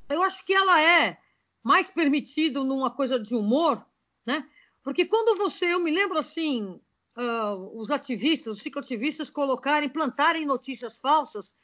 eu 0.09 0.23
acho 0.23 0.45
que 0.45 0.53
ela 0.53 0.83
é 0.83 1.19
mais 1.63 1.89
permitido 1.89 2.63
numa 2.63 2.91
coisa 2.91 3.19
de 3.19 3.35
humor, 3.35 3.83
né? 4.27 4.47
Porque 4.83 5.05
quando 5.05 5.39
você, 5.39 5.73
eu 5.73 5.81
me 5.81 5.91
lembro 5.91 6.19
assim, 6.19 6.79
uh, 7.16 7.81
os 7.81 7.90
ativistas, 7.90 8.57
os 8.57 8.62
cicloativistas 8.62 9.31
colocarem, 9.31 9.88
plantarem 9.88 10.46
notícias 10.46 10.99
falsas, 10.99 11.55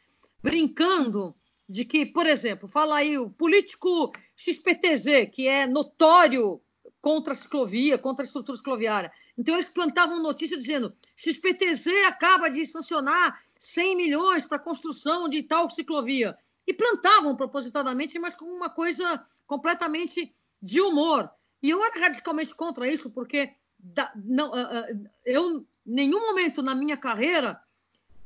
brincando 0.42 1.34
de 1.68 1.84
que, 1.84 2.06
por 2.06 2.26
exemplo, 2.26 2.68
fala 2.68 2.96
aí 2.96 3.18
o 3.18 3.30
político 3.30 4.12
XPTZ, 4.36 5.30
que 5.32 5.48
é 5.48 5.66
notório 5.66 6.60
contra 7.00 7.32
a 7.32 7.36
ciclovia, 7.36 7.98
contra 7.98 8.24
a 8.24 8.26
estrutura 8.26 8.56
cicloviária. 8.56 9.12
Então, 9.36 9.54
eles 9.54 9.68
plantavam 9.68 10.22
notícia 10.22 10.56
dizendo: 10.56 10.94
XPTZ 11.16 11.86
acaba 12.06 12.48
de 12.48 12.64
sancionar 12.66 13.40
100 13.58 13.96
milhões 13.96 14.46
para 14.46 14.56
a 14.56 14.60
construção 14.60 15.28
de 15.28 15.42
tal 15.42 15.68
ciclovia. 15.70 16.36
E 16.66 16.74
plantavam 16.74 17.36
propositadamente, 17.36 18.18
mas 18.18 18.34
como 18.34 18.52
uma 18.52 18.68
coisa 18.68 19.24
completamente 19.46 20.34
de 20.60 20.80
humor. 20.80 21.30
E 21.62 21.70
eu 21.70 21.82
era 21.84 22.00
radicalmente 22.00 22.54
contra 22.54 22.88
isso, 22.88 23.08
porque 23.10 23.54
da, 23.78 24.12
não, 24.14 24.50
uh, 24.50 25.08
eu, 25.24 25.58
em 25.58 25.66
nenhum 25.84 26.20
momento 26.20 26.62
na 26.62 26.74
minha 26.74 26.96
carreira, 26.96 27.60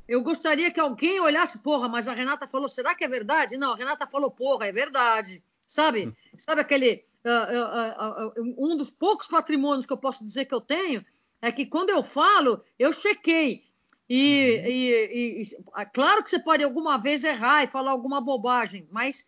eu 0.08 0.22
gostaria 0.22 0.70
que 0.70 0.80
alguém 0.80 1.20
olhasse, 1.20 1.58
porra, 1.58 1.88
mas 1.88 2.08
a 2.08 2.14
Renata 2.14 2.48
falou, 2.48 2.68
será 2.68 2.94
que 2.94 3.04
é 3.04 3.08
verdade? 3.08 3.56
Não, 3.56 3.72
a 3.72 3.76
Renata 3.76 4.06
falou, 4.06 4.30
porra, 4.30 4.66
é 4.66 4.72
verdade. 4.72 5.42
Sabe? 5.66 6.08
Hum. 6.08 6.12
Sabe 6.36 6.62
aquele 6.62 7.04
uh, 7.24 8.28
uh, 8.28 8.54
um 8.58 8.76
dos 8.76 8.90
poucos 8.90 9.28
patrimônios 9.28 9.86
que 9.86 9.92
eu 9.92 9.96
posso 9.96 10.24
dizer 10.24 10.46
que 10.46 10.54
eu 10.54 10.60
tenho 10.60 11.04
é 11.40 11.52
que 11.52 11.64
quando 11.64 11.90
eu 11.90 12.02
falo, 12.02 12.62
eu 12.78 12.92
chequei. 12.92 13.64
E, 14.08 14.58
uhum. 14.58 14.66
e, 14.66 14.90
e, 15.12 15.42
e, 15.42 15.86
claro 15.94 16.24
que 16.24 16.30
você 16.30 16.40
pode 16.40 16.64
alguma 16.64 16.98
vez 16.98 17.22
errar 17.22 17.62
e 17.62 17.68
falar 17.68 17.92
alguma 17.92 18.20
bobagem, 18.20 18.88
mas 18.90 19.24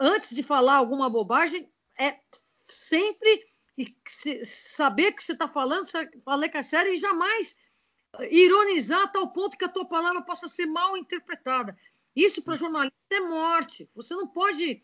antes 0.00 0.34
de 0.34 0.42
falar 0.42 0.74
alguma 0.74 1.08
bobagem, 1.08 1.68
é 1.96 2.16
sempre 2.62 3.46
saber 4.44 5.12
que 5.12 5.22
você 5.22 5.32
está 5.32 5.48
falando, 5.48 5.86
falar 6.24 6.62
sério 6.62 6.92
e 6.92 6.98
jamais 6.98 7.54
ironizar 8.30 9.02
a 9.02 9.08
tal 9.08 9.32
ponto 9.32 9.56
que 9.56 9.64
a 9.64 9.68
tua 9.68 9.86
palavra 9.86 10.22
possa 10.22 10.48
ser 10.48 10.66
mal 10.66 10.96
interpretada. 10.96 11.76
Isso 12.14 12.42
para 12.42 12.56
jornalista 12.56 12.96
é 13.12 13.20
morte. 13.20 13.88
Você 13.94 14.14
não 14.14 14.26
pode 14.26 14.82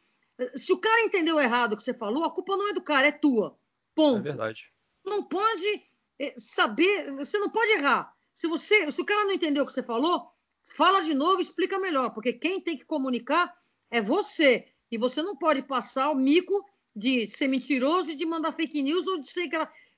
se 0.54 0.72
o 0.72 0.78
cara 0.78 1.02
entendeu 1.02 1.40
errado 1.40 1.72
o 1.72 1.76
que 1.76 1.82
você 1.82 1.94
falou, 1.94 2.24
a 2.24 2.30
culpa 2.30 2.56
não 2.56 2.68
é 2.68 2.72
do 2.72 2.82
cara, 2.82 3.06
é 3.06 3.12
tua. 3.12 3.58
Ponto. 3.94 4.18
É 4.18 4.22
verdade. 4.22 4.70
Não 5.04 5.22
pode 5.22 5.82
eh, 6.18 6.34
saber, 6.36 7.10
você 7.12 7.38
não 7.38 7.48
pode 7.48 7.70
errar. 7.72 8.12
Se 8.34 8.46
você, 8.46 8.90
se 8.92 9.00
o 9.00 9.04
cara 9.04 9.24
não 9.24 9.32
entendeu 9.32 9.64
o 9.64 9.66
que 9.66 9.72
você 9.72 9.82
falou, 9.82 10.30
fala 10.62 11.00
de 11.00 11.14
novo, 11.14 11.40
explica 11.40 11.78
melhor, 11.78 12.10
porque 12.10 12.34
quem 12.34 12.60
tem 12.60 12.76
que 12.76 12.84
comunicar 12.84 13.56
é 13.90 14.00
você. 14.00 14.68
E 14.90 14.98
você 14.98 15.22
não 15.22 15.36
pode 15.36 15.62
passar 15.62 16.10
o 16.10 16.14
mico 16.14 16.64
de 16.96 17.26
ser 17.26 17.46
mentiroso 17.46 18.10
e 18.10 18.16
de 18.16 18.24
mandar 18.24 18.52
fake 18.52 18.82
news 18.82 19.06
ou 19.06 19.20
de 19.20 19.28
ser, 19.28 19.48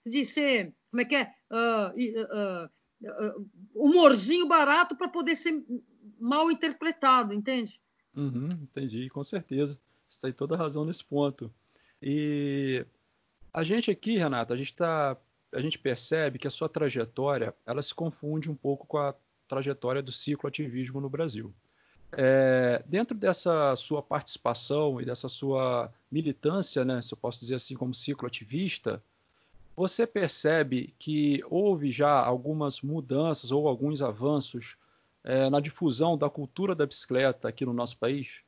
de 0.05 0.25
ser 0.25 0.75
como 0.91 1.03
é 1.03 1.05
que 1.05 1.15
é? 1.15 1.33
Uh, 1.51 1.91
uh, 2.23 3.37
uh, 3.37 3.51
humorzinho 3.75 4.49
barato 4.49 4.97
para 4.97 5.09
poder 5.09 5.37
ser 5.37 5.65
mal 6.19 6.51
interpretado, 6.51 7.33
entende? 7.33 7.81
Uhum, 8.17 8.49
entendi, 8.63 9.09
com 9.11 9.23
certeza. 9.23 9.79
Você 10.09 10.21
tem 10.23 10.33
toda 10.33 10.55
a 10.55 10.59
razão 10.59 10.85
nesse 10.85 11.05
ponto. 11.05 11.53
E 12.03 12.85
a 13.53 13.63
gente 13.63 13.91
aqui, 13.91 14.17
Renata, 14.17 14.55
a 14.55 14.57
gente 14.57 14.75
tá, 14.75 15.17
a 15.53 15.61
gente 15.61 15.79
percebe 15.79 16.39
que 16.39 16.47
a 16.47 16.51
sua 16.51 16.69
trajetória, 16.69 17.55
ela 17.67 17.83
se 17.83 17.95
confunde 17.95 18.51
um 18.51 18.57
pouco 18.57 18.87
com 18.87 18.99
a 18.99 19.15
trajetória 19.47 20.03
do 20.03 20.11
cicloativismo 20.11 21.01
no 21.01 21.11
Brasil. 21.11 21.55
É, 22.13 22.83
dentro 22.87 23.17
dessa 23.17 23.77
sua 23.77 24.03
participação 24.03 25.01
e 25.01 25.05
dessa 25.05 25.29
sua 25.29 25.93
militância, 26.11 26.85
né, 26.85 27.03
se 27.03 27.13
eu 27.13 27.19
posso 27.19 27.41
dizer 27.41 27.57
assim, 27.57 27.75
como 27.75 27.93
cicloativista, 27.93 29.03
você 29.77 30.07
percebe 30.07 30.95
que 30.99 31.43
houve 31.49 31.91
já 31.91 32.11
algumas 32.11 32.81
mudanças 32.81 33.53
ou 33.53 33.69
alguns 33.69 34.03
avanços 34.03 34.77
é, 35.23 35.51
na 35.51 35.61
difusão 35.61 36.17
da 36.17 36.31
cultura 36.31 36.75
da 36.75 36.87
bicicleta 36.87 37.49
aqui 37.49 37.65
no 37.67 37.73
nosso 37.73 37.97
país? 37.99 38.43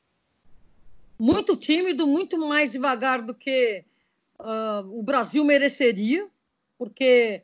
muito 1.21 1.55
tímido, 1.55 2.07
muito 2.07 2.39
mais 2.39 2.73
devagar 2.73 3.21
do 3.21 3.35
que 3.35 3.85
uh, 4.39 4.99
o 4.99 5.03
Brasil 5.03 5.45
mereceria, 5.45 6.27
porque 6.79 7.43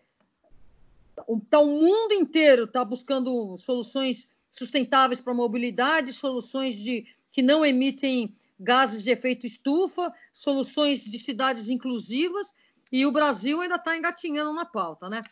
tá, 1.50 1.60
o 1.60 1.66
mundo 1.66 2.14
inteiro 2.14 2.64
está 2.64 2.82
buscando 2.82 3.58
soluções 3.58 4.30
sustentáveis 4.56 5.20
para 5.20 5.32
a 5.32 5.36
mobilidade, 5.36 6.12
soluções 6.12 6.74
de, 6.76 7.06
que 7.30 7.42
não 7.42 7.64
emitem 7.64 8.34
gases 8.58 9.02
de 9.04 9.10
efeito 9.10 9.46
estufa, 9.46 10.12
soluções 10.32 11.04
de 11.04 11.18
cidades 11.18 11.68
inclusivas, 11.68 12.54
e 12.90 13.04
o 13.04 13.12
Brasil 13.12 13.60
ainda 13.60 13.74
está 13.74 13.96
engatinhando 13.96 14.54
na 14.54 14.64
pauta, 14.64 15.08
né? 15.08 15.22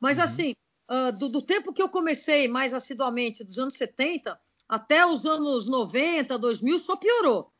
Mas 0.00 0.18
uhum. 0.18 0.24
assim, 0.24 0.54
uh, 0.88 1.12
do, 1.12 1.28
do, 1.28 1.42
tempo 1.42 1.72
que 1.72 1.82
eu 1.82 1.88
comecei 1.88 2.48
mais 2.48 2.72
assiduamente, 2.72 3.44
dos 3.44 3.58
anos 3.58 3.74
70 3.74 4.40
até 4.68 5.04
os 5.04 5.26
anos 5.26 5.68
90, 5.68 6.38
2000, 6.38 6.78
só 6.78 6.96
piorou. 6.96 7.52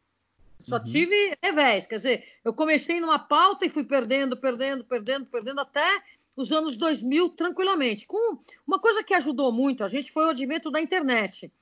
Só 0.58 0.76
uhum. 0.76 0.84
tive 0.84 1.36
revés. 1.42 1.86
Quer 1.86 1.96
dizer, 1.96 2.28
eu 2.44 2.54
comecei 2.54 3.00
numa 3.00 3.18
pauta 3.18 3.66
e 3.66 3.70
fui 3.70 3.84
perdendo, 3.84 4.36
perdendo, 4.36 4.84
perdendo, 4.84 5.26
perdendo 5.26 5.60
até 5.60 6.02
os 6.36 6.50
anos 6.52 6.76
2000 6.76 7.30
tranquilamente. 7.30 8.06
Com 8.06 8.38
uma 8.66 8.78
coisa 8.78 9.02
que 9.02 9.14
ajudou 9.14 9.52
muito 9.52 9.84
a 9.84 9.88
gente 9.88 10.12
foi 10.12 10.26
o 10.26 10.30
advento 10.30 10.70
da 10.70 10.80
internet. 10.80 11.52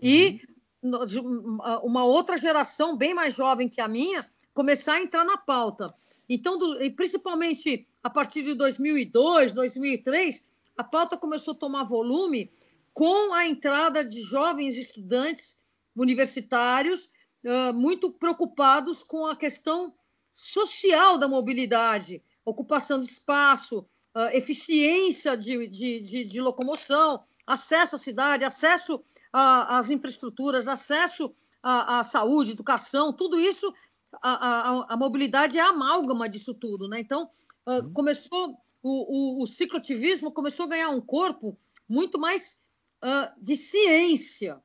E 0.00 0.40
uhum. 0.82 1.58
uma 1.82 2.04
outra 2.04 2.36
geração 2.36 2.96
bem 2.96 3.14
mais 3.14 3.34
jovem 3.34 3.68
que 3.68 3.80
a 3.80 3.88
minha 3.88 4.28
começar 4.54 4.94
a 4.94 5.02
entrar 5.02 5.24
na 5.24 5.38
pauta. 5.38 5.94
Então, 6.28 6.58
do, 6.58 6.82
e 6.82 6.90
principalmente 6.90 7.86
a 8.02 8.10
partir 8.10 8.42
de 8.42 8.54
2002, 8.54 9.54
2003, 9.54 10.46
a 10.76 10.84
pauta 10.84 11.16
começou 11.16 11.54
a 11.54 11.58
tomar 11.58 11.84
volume 11.84 12.50
com 12.92 13.32
a 13.32 13.46
entrada 13.46 14.04
de 14.04 14.22
jovens 14.22 14.76
estudantes 14.76 15.58
universitários 15.96 17.08
uh, 17.44 17.72
muito 17.72 18.10
preocupados 18.10 19.02
com 19.02 19.26
a 19.26 19.36
questão 19.36 19.94
social 20.32 21.18
da 21.18 21.28
mobilidade, 21.28 22.22
ocupação 22.44 23.00
de 23.00 23.06
espaço, 23.06 23.86
uh, 24.14 24.36
eficiência 24.36 25.36
de, 25.36 25.66
de, 25.66 26.00
de, 26.00 26.24
de, 26.24 26.40
locomoção, 26.40 27.22
acesso 27.46 27.96
à 27.96 27.98
cidade, 27.98 28.44
acesso 28.44 29.02
às 29.32 29.90
infraestruturas, 29.90 30.68
acesso 30.68 31.34
à, 31.62 32.00
à, 32.00 32.04
saúde, 32.04 32.52
educação, 32.52 33.12
tudo 33.12 33.38
isso, 33.38 33.72
a, 34.20 34.30
a, 34.32 34.86
a, 34.90 34.96
mobilidade 34.96 35.56
é 35.56 35.60
a 35.60 35.68
amálgama 35.68 36.28
disso 36.28 36.52
tudo, 36.52 36.86
né? 36.86 37.00
Então, 37.00 37.30
uh, 37.66 37.90
começou 37.92 38.56
o, 38.82 39.40
o, 39.40 39.42
o 39.42 39.46
cicloativismo 39.46 40.32
começou 40.32 40.66
a 40.66 40.70
ganhar 40.70 40.90
um 40.90 41.00
corpo 41.00 41.56
muito 41.88 42.18
mais 42.18 42.60
uh, 43.02 43.32
de 43.40 43.56
ciência, 43.56 44.60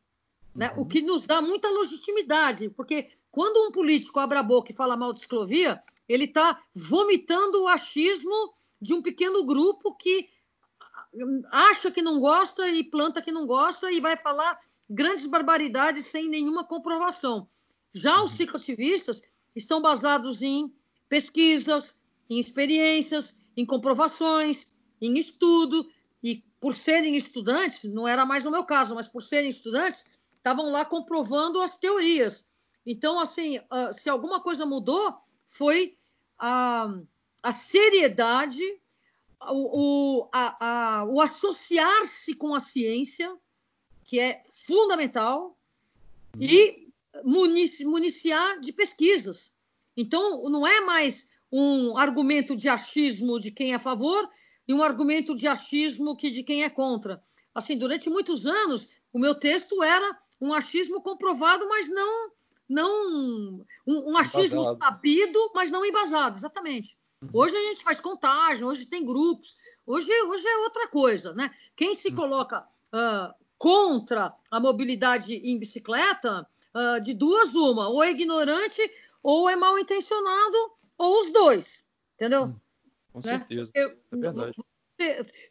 né? 0.53 0.71
Uhum. 0.75 0.81
o 0.81 0.85
que 0.85 1.01
nos 1.01 1.25
dá 1.25 1.41
muita 1.41 1.69
legitimidade, 1.69 2.69
porque 2.71 3.11
quando 3.31 3.67
um 3.67 3.71
político 3.71 4.19
abre 4.19 4.37
a 4.37 4.43
boca 4.43 4.71
e 4.71 4.75
fala 4.75 4.97
mal 4.97 5.13
de 5.13 5.21
ciclovia, 5.21 5.81
ele 6.09 6.23
está 6.23 6.61
vomitando 6.73 7.63
o 7.63 7.67
achismo 7.67 8.53
de 8.81 8.93
um 8.93 9.01
pequeno 9.01 9.45
grupo 9.45 9.95
que 9.95 10.29
acha 11.51 11.89
que 11.89 12.01
não 12.01 12.19
gosta 12.19 12.67
e 12.69 12.83
planta 12.83 13.21
que 13.21 13.31
não 13.31 13.45
gosta 13.45 13.91
e 13.91 13.99
vai 13.99 14.15
falar 14.15 14.59
grandes 14.89 15.25
barbaridades 15.25 16.05
sem 16.05 16.29
nenhuma 16.29 16.63
comprovação. 16.63 17.49
Já 17.93 18.21
os 18.21 18.31
uhum. 18.31 18.37
cicloativistas 18.37 19.21
estão 19.55 19.81
basados 19.81 20.41
em 20.41 20.73
pesquisas, 21.09 21.97
em 22.29 22.39
experiências, 22.39 23.37
em 23.55 23.65
comprovações, 23.65 24.67
em 25.01 25.17
estudo, 25.17 25.89
e 26.21 26.43
por 26.59 26.75
serem 26.75 27.15
estudantes, 27.15 27.83
não 27.83 28.07
era 28.07 28.25
mais 28.25 28.43
no 28.43 28.51
meu 28.51 28.63
caso, 28.63 28.95
mas 28.95 29.07
por 29.07 29.23
serem 29.23 29.49
estudantes, 29.49 30.05
estavam 30.35 30.71
lá 30.71 30.85
comprovando 30.85 31.61
as 31.61 31.77
teorias. 31.77 32.45
Então, 32.85 33.19
assim, 33.19 33.59
ah, 33.69 33.91
se 33.91 34.09
alguma 34.09 34.41
coisa 34.41 34.65
mudou, 34.65 35.17
foi 35.47 35.97
a, 36.37 36.87
a 37.47 37.53
seriedade, 37.53 38.61
o, 39.49 40.25
o, 40.25 40.29
o 41.13 41.21
associar-se 41.21 42.33
com 42.33 42.53
a 42.53 42.59
ciência, 42.59 43.33
que 44.03 44.19
é 44.19 44.43
fundamental, 44.51 45.57
e 46.37 46.89
municiar 47.23 48.59
de 48.59 48.73
pesquisas. 48.73 49.53
Então, 49.95 50.49
não 50.49 50.67
é 50.67 50.81
mais 50.81 51.29
um 51.49 51.97
argumento 51.97 52.53
de 52.53 52.67
achismo 52.67 53.39
de 53.39 53.49
quem 53.49 53.71
é 53.71 53.75
a 53.75 53.79
favor 53.79 54.29
e 54.67 54.73
um 54.73 54.83
argumento 54.83 55.33
de 55.33 55.47
achismo 55.47 56.17
que 56.17 56.29
de 56.29 56.43
quem 56.43 56.65
é 56.65 56.69
contra. 56.69 57.23
Assim, 57.55 57.77
durante 57.77 58.09
muitos 58.09 58.45
anos, 58.45 58.89
o 59.13 59.17
meu 59.17 59.33
texto 59.33 59.81
era 59.81 60.19
um 60.41 60.53
achismo 60.53 61.01
comprovado, 61.01 61.65
mas 61.69 61.87
não 61.87 62.29
não 62.67 63.63
um, 63.87 64.11
um 64.11 64.17
achismo 64.17 64.59
embasado. 64.59 64.83
sabido, 64.83 65.51
mas 65.55 65.71
não 65.71 65.85
embasado, 65.85 66.35
exatamente. 66.35 66.97
Uhum. 67.21 67.29
Hoje 67.33 67.55
a 67.55 67.61
gente 67.69 67.83
faz 67.83 67.99
contagem, 67.99 68.63
hoje 68.63 68.85
tem 68.85 69.05
grupos, 69.05 69.55
hoje, 69.85 70.11
hoje 70.23 70.47
é 70.47 70.57
outra 70.57 70.87
coisa, 70.87 71.33
né? 71.33 71.53
Quem 71.75 71.95
se 71.95 72.09
uhum. 72.09 72.15
coloca 72.15 72.61
uh, 72.61 73.33
contra 73.57 74.33
a 74.51 74.59
mobilidade 74.59 75.33
em 75.33 75.57
bicicleta, 75.57 76.47
uh, 76.75 77.01
de 77.01 77.13
duas 77.13 77.55
uma, 77.55 77.89
ou 77.89 78.03
é 78.03 78.11
ignorante, 78.11 78.81
ou 79.23 79.49
é 79.49 79.55
mal 79.55 79.77
intencionado, 79.79 80.57
ou 80.97 81.21
os 81.21 81.31
dois, 81.31 81.85
entendeu? 82.15 82.45
Hum, 82.45 82.55
com 83.13 83.19
né? 83.19 83.39
certeza. 83.39 83.71
Eu, 83.73 83.89
é 83.89 84.17
verdade. 84.17 84.55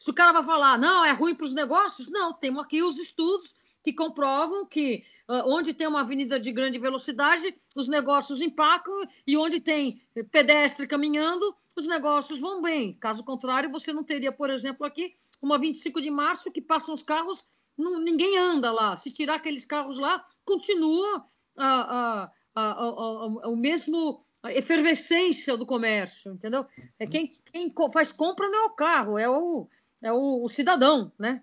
Se 0.00 0.10
o 0.10 0.14
cara 0.14 0.32
vai 0.32 0.44
falar, 0.44 0.76
não, 0.78 1.04
é 1.04 1.12
ruim 1.12 1.34
para 1.34 1.46
os 1.46 1.54
negócios, 1.54 2.10
não, 2.10 2.32
temos 2.32 2.64
aqui 2.64 2.82
os 2.82 2.98
estudos 2.98 3.54
que 3.82 3.92
comprovam 3.92 4.66
que 4.66 5.04
onde 5.28 5.74
tem 5.74 5.86
uma 5.86 6.00
avenida 6.00 6.38
de 6.38 6.52
grande 6.52 6.78
velocidade, 6.78 7.54
os 7.74 7.88
negócios 7.88 8.40
empacam, 8.40 8.94
e 9.26 9.36
onde 9.36 9.60
tem 9.60 10.00
pedestre 10.30 10.86
caminhando, 10.86 11.54
os 11.76 11.86
negócios 11.86 12.40
vão 12.40 12.62
bem. 12.62 12.94
Caso 12.94 13.24
contrário, 13.24 13.70
você 13.70 13.92
não 13.92 14.04
teria, 14.04 14.32
por 14.32 14.50
exemplo, 14.50 14.86
aqui 14.86 15.14
uma 15.42 15.58
25 15.58 16.00
de 16.00 16.10
março 16.10 16.50
que 16.50 16.60
passam 16.60 16.94
os 16.94 17.02
carros, 17.02 17.44
não, 17.76 18.00
ninguém 18.00 18.38
anda 18.38 18.72
lá. 18.72 18.96
Se 18.96 19.10
tirar 19.10 19.34
aqueles 19.34 19.66
carros 19.66 19.98
lá, 19.98 20.24
continua 20.44 21.26
a, 21.56 22.30
a, 22.54 22.62
a, 22.62 23.48
o 23.48 23.56
mesmo 23.56 24.24
efervescência 24.44 25.56
do 25.56 25.66
comércio, 25.66 26.32
entendeu? 26.32 26.66
É 26.98 27.06
quem, 27.06 27.30
quem 27.52 27.72
faz 27.92 28.12
compra 28.12 28.48
não 28.48 28.58
é 28.58 28.66
o 28.66 28.70
carro, 28.70 29.18
é 29.18 29.28
o, 29.28 29.68
é 30.02 30.12
o, 30.12 30.44
o 30.44 30.48
cidadão, 30.48 31.12
né? 31.18 31.42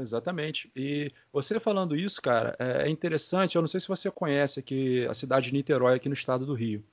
Exatamente. 0.00 0.70
E 0.76 1.12
você 1.32 1.58
falando 1.58 1.96
isso, 1.96 2.22
cara, 2.22 2.54
é, 2.58 2.86
é 2.86 2.88
interessante. 2.88 3.56
Eu 3.56 3.62
não 3.62 3.68
sei 3.68 3.80
se 3.80 3.88
você 3.88 4.10
conhece 4.10 4.60
aqui 4.60 5.06
a 5.06 5.14
cidade 5.14 5.46
de 5.46 5.54
Niterói, 5.54 5.96
aqui 5.96 6.08
no 6.08 6.14
estado 6.14 6.46
do 6.46 6.54
Rio. 6.54 6.84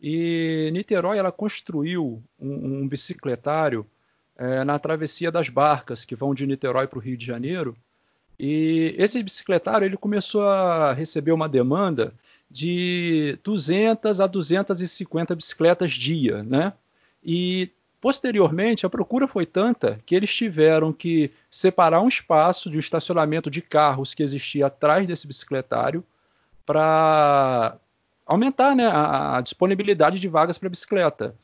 E 0.00 0.70
Niterói, 0.72 1.18
ela 1.18 1.30
construiu 1.30 2.22
um, 2.38 2.82
um 2.82 2.88
bicicletário 2.88 3.86
é, 4.36 4.64
na 4.64 4.78
travessia 4.78 5.30
das 5.30 5.48
barcas 5.48 6.04
que 6.04 6.16
vão 6.16 6.34
de 6.34 6.46
Niterói 6.46 6.86
para 6.86 6.98
o 6.98 7.02
Rio 7.02 7.16
de 7.16 7.24
Janeiro. 7.24 7.76
E 8.38 8.94
esse 8.98 9.22
bicicletário 9.22 9.84
ele 9.84 9.96
começou 9.96 10.42
a 10.42 10.92
receber 10.92 11.32
uma 11.32 11.48
demanda 11.48 12.12
de 12.50 13.38
200 13.44 14.20
a 14.20 14.26
250 14.26 15.34
bicicletas 15.36 15.92
dia, 15.92 16.42
né? 16.42 16.72
E 17.24 17.70
posteriormente 18.04 18.84
a 18.84 18.90
procura 18.90 19.26
foi 19.26 19.46
tanta 19.46 19.98
que 20.04 20.14
eles 20.14 20.30
tiveram 20.34 20.92
que 20.92 21.32
separar 21.48 22.02
um 22.02 22.08
espaço 22.08 22.68
de 22.68 22.76
um 22.76 22.78
estacionamento 22.78 23.50
de 23.50 23.62
carros 23.62 24.12
que 24.12 24.22
existia 24.22 24.66
atrás 24.66 25.06
desse 25.06 25.26
bicicletário 25.26 26.04
para 26.66 27.78
aumentar 28.26 28.76
né, 28.76 28.86
a, 28.86 29.40
disponibilidade 29.40 30.20
de 30.20 30.28
vagas 30.28 30.58
para 30.58 30.68
bicicleta. 30.68 31.34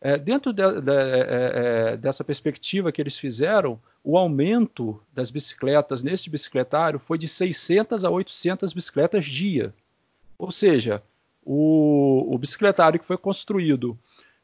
É, 0.00 0.16
dentro 0.16 0.54
de, 0.54 0.62
de, 0.80 0.90
é, 0.90 1.92
é, 1.92 1.96
dessa 1.98 2.24
perspectiva 2.24 2.90
que 2.90 3.02
eles 3.02 3.18
fizeram, 3.18 3.78
o 4.02 4.16
aumento 4.16 4.98
das 5.12 5.30
bicicletas 5.30 6.02
nesse 6.02 6.30
bicicletário 6.30 6.98
foi 6.98 7.18
de 7.18 7.28
600 7.28 8.06
a 8.06 8.10
800 8.10 8.72
bicicletas 8.72 9.26
dia. 9.26 9.74
Ou 10.38 10.50
seja, 10.50 11.02
o, 11.44 12.26
o 12.34 12.38
bicicletário 12.38 12.98
que 12.98 13.04
foi 13.04 13.18
construído 13.18 13.98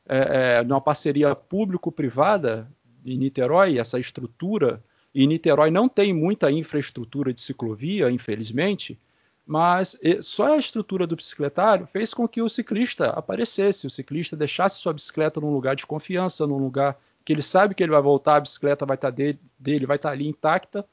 é, 0.09 0.59
é, 0.59 0.65
numa 0.65 0.81
parceria 0.81 1.35
público-privada 1.35 2.71
em 3.05 3.17
Niterói, 3.17 3.79
essa 3.79 3.99
estrutura, 3.99 4.83
e 5.15 5.27
Niterói 5.27 5.71
não 5.71 5.89
tem 5.89 6.13
muita 6.13 6.51
infraestrutura 6.51 7.33
de 7.33 7.41
ciclovia, 7.41 8.11
infelizmente, 8.11 8.99
mas 9.47 9.97
só 10.21 10.55
a 10.55 10.59
estrutura 10.59 11.07
do 11.07 11.15
bicicletário 11.15 11.87
fez 11.87 12.13
com 12.13 12.27
que 12.27 12.43
o 12.43 12.49
ciclista 12.49 13.11
aparecesse, 13.11 13.87
o 13.87 13.91
ciclista 13.91 14.37
deixasse 14.37 14.81
sua 14.81 14.93
bicicleta 14.93 15.41
num 15.41 15.53
lugar 15.53 15.77
de 15.77 15.87
confiança, 15.87 16.47
num 16.47 16.59
lugar 16.59 16.99
que 17.25 17.33
ele 17.33 17.43
sabe 17.43 17.75
que 17.75 17.83
ele 17.83 17.93
vai 17.93 18.03
voltar, 18.03 18.37
a 18.37 18.41
bicicleta 18.41 18.85
vai 18.85 18.97
estar 18.97 19.11
dele, 19.11 19.39
dele 19.59 19.87
vai 19.87 19.97
estar 19.97 20.11
ali 20.11 20.27
intacta. 20.27 20.85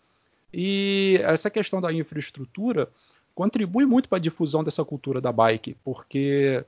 E 0.53 1.19
essa 1.23 1.49
questão 1.49 1.81
da 1.81 1.91
infraestrutura 1.91 2.89
contribui 3.33 3.85
muito 3.85 4.07
para 4.07 4.17
a 4.17 4.21
difusão 4.21 4.63
dessa 4.63 4.85
cultura 4.85 5.19
da 5.19 5.31
bike, 5.31 5.75
porque 5.83 6.63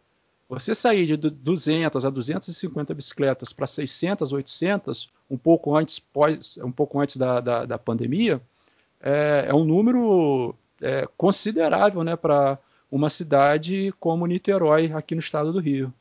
você 0.47 0.75
sair 0.75 1.07
de 1.07 1.17
200 1.17 2.05
a 2.05 2.09
250 2.09 2.93
bicicletas 2.93 3.51
para 3.51 3.65
600, 3.65 4.31
800, 4.31 5.09
um 5.29 5.37
pouco 5.37 5.75
antes, 5.75 5.97
pós, 5.97 6.57
um 6.57 6.71
pouco 6.71 6.99
antes 6.99 7.17
da, 7.17 7.41
da, 7.41 7.65
da 7.65 7.77
pandemia, 7.77 8.41
é, 9.01 9.45
é, 9.49 9.53
um 9.53 9.65
número 9.65 10.55
é, 10.81 11.07
considerável 11.17 12.03
né, 12.03 12.15
para 12.15 12.59
uma 12.91 13.09
cidade 13.09 13.93
como 13.99 14.27
Niterói, 14.27 14.91
aqui 14.93 15.15
no 15.15 15.19
estado 15.19 15.51
do 15.51 15.59
Rio. 15.59 15.93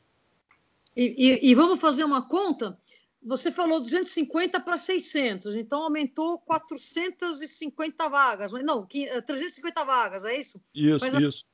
E, 0.95 1.15
e, 1.17 1.49
e 1.51 1.55
vamos 1.55 1.79
fazer 1.79 2.03
uma 2.03 2.21
conta? 2.21 2.77
Você 3.23 3.51
falou 3.51 3.79
250 3.79 4.59
para 4.59 4.77
600, 4.77 5.55
então 5.55 5.81
aumentou 5.81 6.37
450 6.39 8.07
vagas. 8.07 8.51
Não, 8.51 8.85
350 8.85 9.81
eh, 9.81 9.85
vagas, 9.85 10.23
é 10.23 10.39
isso? 10.39 10.61
Isso, 10.73 11.03
Mas, 11.03 11.15
isso. 11.15 11.45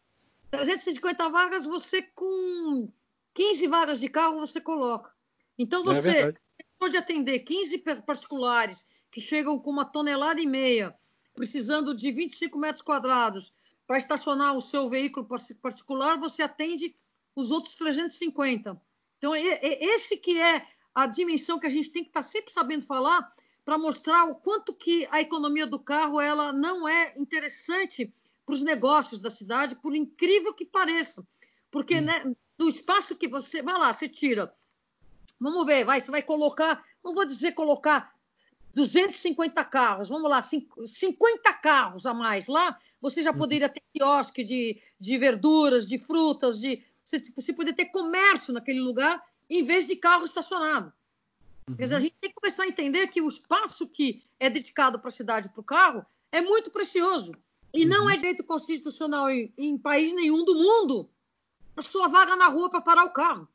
350 0.52 1.30
vagas, 1.30 1.66
você 1.66 2.02
com 2.02 2.92
15 3.34 3.68
vagas 3.68 4.00
de 4.00 4.10
carro 4.10 4.40
você 4.40 4.60
coloca. 4.60 5.12
Então 5.58 5.82
é 5.82 5.84
você 5.86 6.10
é 6.20 6.34
pode 6.78 6.98
atender 6.98 7.40
15 7.40 7.78
particulares 8.06 8.86
que 9.12 9.22
chegam 9.22 9.60
com 9.60 9.70
uma 9.70 9.86
tonelada 9.86 10.42
e 10.42 10.48
meia, 10.48 10.96
precisando 11.34 11.96
de 11.96 12.12
25 12.12 12.58
metros 12.58 12.82
quadrados 12.82 13.54
para 13.86 13.98
estacionar 13.98 14.56
o 14.56 14.62
seu 14.62 14.90
veículo 14.90 15.28
particular, 15.62 16.18
você 16.18 16.42
atende 16.42 16.96
os 17.36 17.52
outros 17.52 17.76
350. 17.76 18.82
Então, 19.18 19.36
esse 19.36 20.18
que 20.18 20.40
é 20.40 20.66
a 20.96 21.06
dimensão 21.06 21.60
que 21.60 21.68
a 21.68 21.70
gente 21.70 21.90
tem 21.90 22.04
que 22.04 22.10
estar 22.10 22.24
tá 22.24 22.28
sempre 22.28 22.52
sabendo 22.52 22.86
falar 22.86 23.34
para 23.64 23.78
mostrar 23.78 24.26
o 24.26 24.36
quanto 24.36 24.74
que 24.74 25.08
a 25.12 25.22
economia 25.22 25.68
do 25.68 25.80
carro 25.80 26.20
ela 26.20 26.52
não 26.52 26.88
é 26.88 27.14
interessante 27.18 28.14
para 28.46 28.56
os 28.56 28.62
negócios 28.62 29.20
da 29.20 29.30
cidade, 29.30 29.76
por 29.76 29.96
incrível 29.96 30.54
que 30.54 30.66
pareça. 30.66 31.26
Porque 31.70 31.96
hum. 32.00 32.02
né, 32.02 32.36
do 32.58 32.70
espaço 32.70 33.16
que 33.16 33.28
você. 33.28 33.62
Vai 33.62 33.78
lá, 33.78 33.94
você 33.94 34.08
tira. 34.08 34.54
Vamos 35.40 35.66
ver, 35.66 35.84
vai, 35.84 36.00
você 36.00 36.12
vai 36.12 36.22
colocar. 36.22 36.84
Não 37.04 37.14
vou 37.14 37.26
dizer 37.26 37.54
colocar 37.54 38.14
250 38.74 39.64
carros, 39.66 40.10
vamos 40.10 40.30
lá, 40.30 40.42
50 40.42 41.54
carros 41.54 42.06
a 42.06 42.14
mais. 42.14 42.48
Lá 42.48 42.78
você 43.02 43.24
já 43.24 43.32
uhum. 43.32 43.38
poderia 43.40 43.68
ter 43.68 43.82
quiosque 43.92 44.44
de, 44.44 44.80
de 45.00 45.18
verduras, 45.18 45.88
de 45.88 45.98
frutas, 45.98 46.60
de. 46.60 46.84
Você, 47.04 47.20
você 47.36 47.52
poderia 47.52 47.76
ter 47.76 47.86
comércio 47.86 48.54
naquele 48.54 48.80
lugar 48.80 49.22
em 49.50 49.66
vez 49.66 49.88
de 49.88 49.96
carro 49.96 50.24
estacionado. 50.24 50.94
Uhum. 51.68 51.76
Quer 51.76 51.84
dizer, 51.84 51.96
a 51.96 52.00
gente 52.00 52.16
tem 52.22 52.30
que 52.30 52.36
começar 52.36 52.64
a 52.64 52.68
entender 52.68 53.08
que 53.08 53.22
o 53.22 53.28
espaço 53.28 53.88
que 53.88 54.24
é 54.40 54.50
dedicado 54.50 55.00
para 55.00 55.10
a 55.10 55.12
cidade 55.12 55.50
para 55.50 55.62
o 55.62 55.64
carro 55.64 56.06
é 56.32 56.40
muito 56.40 56.70
precioso. 56.70 57.34
E 57.74 57.84
uhum. 57.84 57.90
não 57.90 58.10
é 58.10 58.18
direito 58.18 58.44
constitucional 58.44 59.30
em, 59.30 59.54
em, 59.58 59.78
país 59.78 60.14
nenhum 60.14 60.44
do 60.44 60.56
mundo 60.56 61.10
a 61.76 61.82
sua 61.82 62.08
vaga 62.08 62.36
na 62.36 62.48
rua 62.48 62.70
para 62.70 62.82
parar 62.82 63.06
o 63.06 63.14
carro. 63.14 63.48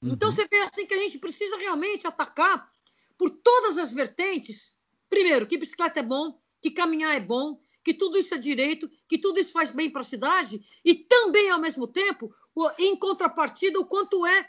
Uhum. 0.00 0.12
Então 0.12 0.30
você 0.30 0.46
vê 0.46 0.60
assim 0.62 0.86
que 0.86 0.94
a 0.94 0.98
gente 0.98 1.18
precisa 1.18 1.56
realmente 1.58 2.06
atacar, 2.06 2.70
por 3.18 3.28
todas 3.28 3.76
as 3.76 3.92
vertentes. 3.92 4.74
Primeiro, 5.10 5.46
que 5.46 5.58
bicicleta 5.58 6.00
é 6.00 6.02
bom, 6.02 6.40
que 6.62 6.70
caminhar 6.70 7.14
é 7.14 7.20
bom, 7.20 7.60
que 7.84 7.92
tudo 7.92 8.16
isso 8.16 8.34
é 8.34 8.38
direito, 8.38 8.90
que 9.06 9.18
tudo 9.18 9.38
isso 9.38 9.52
faz 9.52 9.70
bem 9.70 9.90
para 9.90 10.00
a 10.00 10.04
cidade, 10.04 10.64
e 10.82 10.94
também, 10.94 11.50
ao 11.50 11.60
mesmo 11.60 11.86
tempo, 11.86 12.34
em 12.78 12.96
contrapartida, 12.96 13.78
o 13.78 13.84
quanto 13.84 14.24
é 14.24 14.48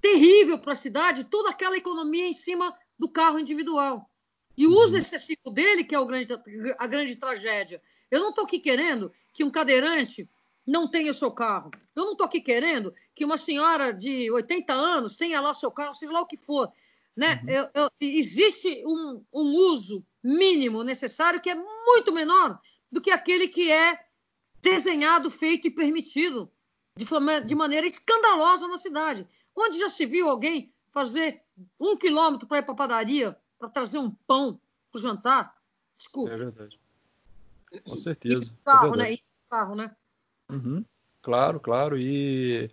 terrível 0.00 0.58
para 0.58 0.72
a 0.72 0.76
cidade 0.76 1.24
toda 1.24 1.50
aquela 1.50 1.76
economia 1.76 2.26
em 2.26 2.34
cima 2.34 2.76
do 2.98 3.08
carro 3.08 3.38
individual. 3.38 4.10
E 4.56 4.66
o 4.66 4.72
uso 4.72 4.94
uhum. 4.94 4.98
excessivo 4.98 5.50
dele, 5.52 5.84
que 5.84 5.94
é 5.94 6.04
grande, 6.04 6.28
a 6.78 6.86
grande 6.88 7.14
tragédia. 7.14 7.80
Eu 8.10 8.20
não 8.20 8.30
estou 8.30 8.44
aqui 8.44 8.58
querendo 8.58 9.12
que 9.32 9.44
um 9.44 9.50
cadeirante 9.50 10.28
não 10.66 10.86
tenha 10.86 11.14
seu 11.14 11.30
carro. 11.30 11.70
Eu 11.96 12.04
não 12.04 12.12
estou 12.12 12.26
aqui 12.26 12.40
querendo 12.40 12.94
que 13.14 13.24
uma 13.24 13.38
senhora 13.38 13.92
de 13.92 14.30
80 14.30 14.72
anos 14.72 15.16
tenha 15.16 15.40
lá 15.40 15.54
seu 15.54 15.70
carro, 15.70 15.94
seja 15.94 16.12
lá 16.12 16.20
o 16.20 16.26
que 16.26 16.36
for. 16.36 16.70
Né? 17.16 17.40
Uhum. 17.42 17.50
Eu, 17.50 17.70
eu, 17.74 17.90
existe 18.00 18.84
um, 18.86 19.24
um 19.32 19.54
uso 19.56 20.04
mínimo 20.22 20.84
necessário 20.84 21.40
que 21.40 21.50
é 21.50 21.54
muito 21.54 22.12
menor 22.12 22.60
do 22.92 23.00
que 23.00 23.10
aquele 23.10 23.48
que 23.48 23.72
é 23.72 23.98
desenhado, 24.60 25.30
feito 25.30 25.66
e 25.66 25.70
permitido 25.70 26.50
de, 26.96 27.06
de 27.46 27.54
maneira 27.54 27.86
escandalosa 27.86 28.68
na 28.68 28.78
cidade. 28.78 29.26
Onde 29.56 29.78
já 29.78 29.88
se 29.88 30.04
viu 30.04 30.28
alguém 30.28 30.72
fazer 30.90 31.42
um 31.78 31.96
quilômetro 31.96 32.46
para 32.46 32.58
ir 32.58 32.62
para 32.62 32.72
a 32.72 32.76
padaria 32.76 33.36
para 33.58 33.68
trazer 33.68 33.98
um 33.98 34.10
pão 34.10 34.60
para 34.90 34.98
o 34.98 35.02
jantar? 35.02 35.56
Desculpa. 35.96 36.32
É 36.32 36.36
verdade. 36.36 36.78
Com 37.84 37.96
certeza. 37.96 38.50
E 38.50 38.64
carro, 38.64 38.94
é 38.94 38.96
né? 38.96 39.12
E 39.12 39.22
carro, 39.50 39.74
né? 39.74 39.90
Uhum. 40.50 40.84
Claro, 41.22 41.60
claro. 41.60 41.98
E 41.98 42.70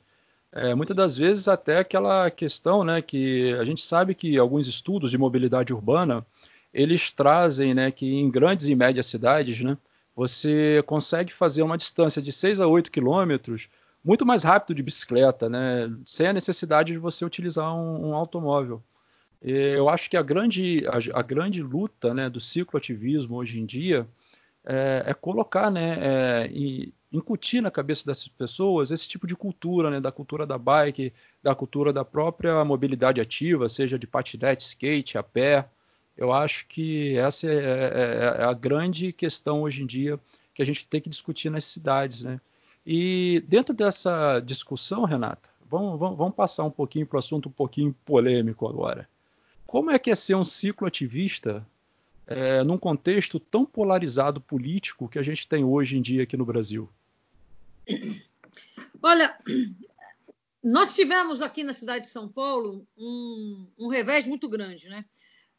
é, 0.51 0.73
muitas 0.73 0.95
das 0.95 1.17
vezes 1.17 1.47
até 1.47 1.79
aquela 1.79 2.31
questão, 2.31 2.83
né, 2.83 3.01
que 3.01 3.53
a 3.53 3.65
gente 3.65 3.85
sabe 3.85 4.15
que 4.15 4.37
alguns 4.37 4.67
estudos 4.67 5.11
de 5.11 5.17
mobilidade 5.17 5.73
urbana 5.73 6.25
eles 6.73 7.11
trazem, 7.11 7.73
né, 7.73 7.91
que 7.91 8.05
em 8.05 8.29
grandes 8.29 8.67
e 8.67 8.75
médias 8.75 9.05
cidades, 9.05 9.61
né, 9.61 9.77
você 10.15 10.81
consegue 10.85 11.33
fazer 11.33 11.61
uma 11.61 11.77
distância 11.77 12.21
de 12.21 12.31
6 12.31 12.59
a 12.61 12.67
8 12.67 12.89
quilômetros 12.91 13.69
muito 14.03 14.25
mais 14.25 14.43
rápido 14.43 14.75
de 14.75 14.83
bicicleta, 14.83 15.49
né, 15.49 15.91
sem 16.05 16.27
a 16.27 16.33
necessidade 16.33 16.93
de 16.93 16.99
você 16.99 17.25
utilizar 17.25 17.75
um, 17.75 18.09
um 18.09 18.15
automóvel. 18.15 18.81
E 19.41 19.51
eu 19.51 19.89
acho 19.89 20.09
que 20.09 20.15
a 20.15 20.21
grande, 20.21 20.85
a, 20.87 21.19
a 21.19 21.21
grande 21.21 21.61
luta 21.61 22.13
né, 22.13 22.29
do 22.29 22.39
cicloativismo 22.39 23.35
hoje 23.35 23.59
em 23.59 23.65
dia 23.65 24.07
é, 24.65 25.03
é 25.07 25.13
colocar, 25.13 25.69
né, 25.69 25.97
é, 25.99 26.49
e 26.51 26.93
incutir 27.11 27.61
na 27.61 27.71
cabeça 27.71 28.05
dessas 28.05 28.27
pessoas 28.27 28.91
esse 28.91 29.07
tipo 29.07 29.25
de 29.25 29.35
cultura, 29.35 29.89
né, 29.89 30.01
da 30.01 30.11
cultura 30.11 30.45
da 30.45 30.57
bike, 30.57 31.13
da 31.41 31.55
cultura 31.55 31.93
da 31.93 32.03
própria 32.03 32.63
mobilidade 32.65 33.21
ativa, 33.21 33.69
seja 33.69 33.97
de 33.97 34.07
patinete, 34.07 34.63
skate, 34.63 35.17
a 35.17 35.23
pé. 35.23 35.67
Eu 36.17 36.33
acho 36.33 36.67
que 36.67 37.17
essa 37.17 37.47
é, 37.47 37.53
é, 37.53 38.41
é, 38.41 38.43
a 38.43 38.53
grande 38.53 39.11
questão 39.13 39.61
hoje 39.61 39.83
em 39.83 39.85
dia 39.85 40.19
que 40.53 40.61
a 40.61 40.65
gente 40.65 40.85
tem 40.87 41.01
que 41.01 41.09
discutir 41.09 41.49
nas 41.49 41.65
cidades, 41.65 42.23
né? 42.23 42.39
E 42.85 43.43
dentro 43.47 43.73
dessa 43.73 44.39
discussão, 44.39 45.03
Renata, 45.03 45.49
vamos, 45.69 45.99
vamos, 45.99 46.17
vamos 46.17 46.35
passar 46.35 46.63
um 46.63 46.71
pouquinho 46.71 47.05
para 47.05 47.17
o 47.17 47.19
assunto 47.19 47.49
um 47.49 47.51
pouquinho 47.51 47.93
polêmico 48.05 48.67
agora. 48.67 49.09
Como 49.65 49.91
é 49.91 49.99
que 49.99 50.11
é 50.11 50.15
ser 50.15 50.35
um 50.35 50.43
cicloativista 50.45 51.65
é, 52.27 52.63
num 52.63 52.77
contexto 52.77 53.39
tão 53.39 53.65
polarizado 53.65 54.41
político 54.41 55.07
que 55.07 55.19
a 55.19 55.23
gente 55.23 55.47
tem 55.47 55.63
hoje 55.63 55.97
em 55.97 56.01
dia 56.01 56.23
aqui 56.23 56.35
no 56.35 56.45
Brasil? 56.45 56.89
Olha, 59.01 59.37
nós 60.63 60.95
tivemos 60.95 61.41
aqui 61.41 61.63
na 61.63 61.73
cidade 61.73 62.05
de 62.05 62.11
São 62.11 62.27
Paulo 62.27 62.87
um, 62.97 63.67
um 63.77 63.87
revés 63.87 64.25
muito 64.25 64.49
grande, 64.49 64.89
né? 64.89 65.05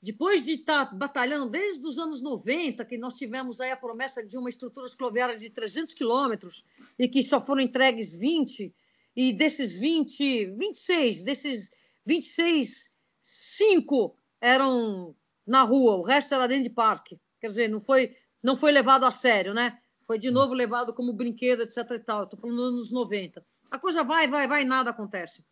Depois 0.02 0.44
de 0.44 0.52
estar 0.52 0.86
tá 0.86 0.94
batalhando 0.94 1.50
desde 1.50 1.86
os 1.86 1.98
anos 1.98 2.22
90, 2.22 2.84
que 2.84 2.98
nós 2.98 3.14
tivemos 3.14 3.60
aí 3.60 3.70
a 3.70 3.76
promessa 3.76 4.24
de 4.24 4.36
uma 4.36 4.50
estrutura 4.50 4.86
escloviária 4.86 5.36
de 5.36 5.48
300 5.48 5.94
quilômetros 5.94 6.64
e 6.98 7.08
que 7.08 7.22
só 7.22 7.40
foram 7.40 7.62
entregues 7.62 8.14
20, 8.14 8.74
e 9.16 9.32
desses 9.32 9.72
20, 9.72 10.46
26, 10.56 11.24
desses 11.24 11.70
26, 12.04 12.94
5 13.20 14.16
eram 14.40 15.14
na 15.46 15.62
rua, 15.62 15.96
o 15.96 16.02
resto 16.02 16.34
era 16.34 16.48
dentro 16.48 16.64
de 16.64 16.70
parque. 16.70 17.18
Quer 17.40 17.48
dizer, 17.48 17.68
não 17.68 17.80
foi, 17.80 18.16
não 18.42 18.56
foi 18.56 18.72
levado 18.72 19.04
a 19.04 19.10
sério, 19.10 19.54
né? 19.54 19.78
Foi 20.06 20.18
de 20.18 20.30
novo 20.30 20.54
levado 20.54 20.94
como 20.94 21.12
brinquedo, 21.12 21.62
etc. 21.62 21.90
e 21.92 21.98
tal. 21.98 22.24
Estou 22.24 22.38
falando 22.38 22.56
nos 22.56 22.72
anos 22.72 22.92
90. 22.92 23.44
A 23.70 23.78
coisa 23.78 24.02
vai, 24.02 24.26
vai, 24.26 24.46
vai, 24.46 24.64
nada 24.64 24.90
acontece. 24.90 25.44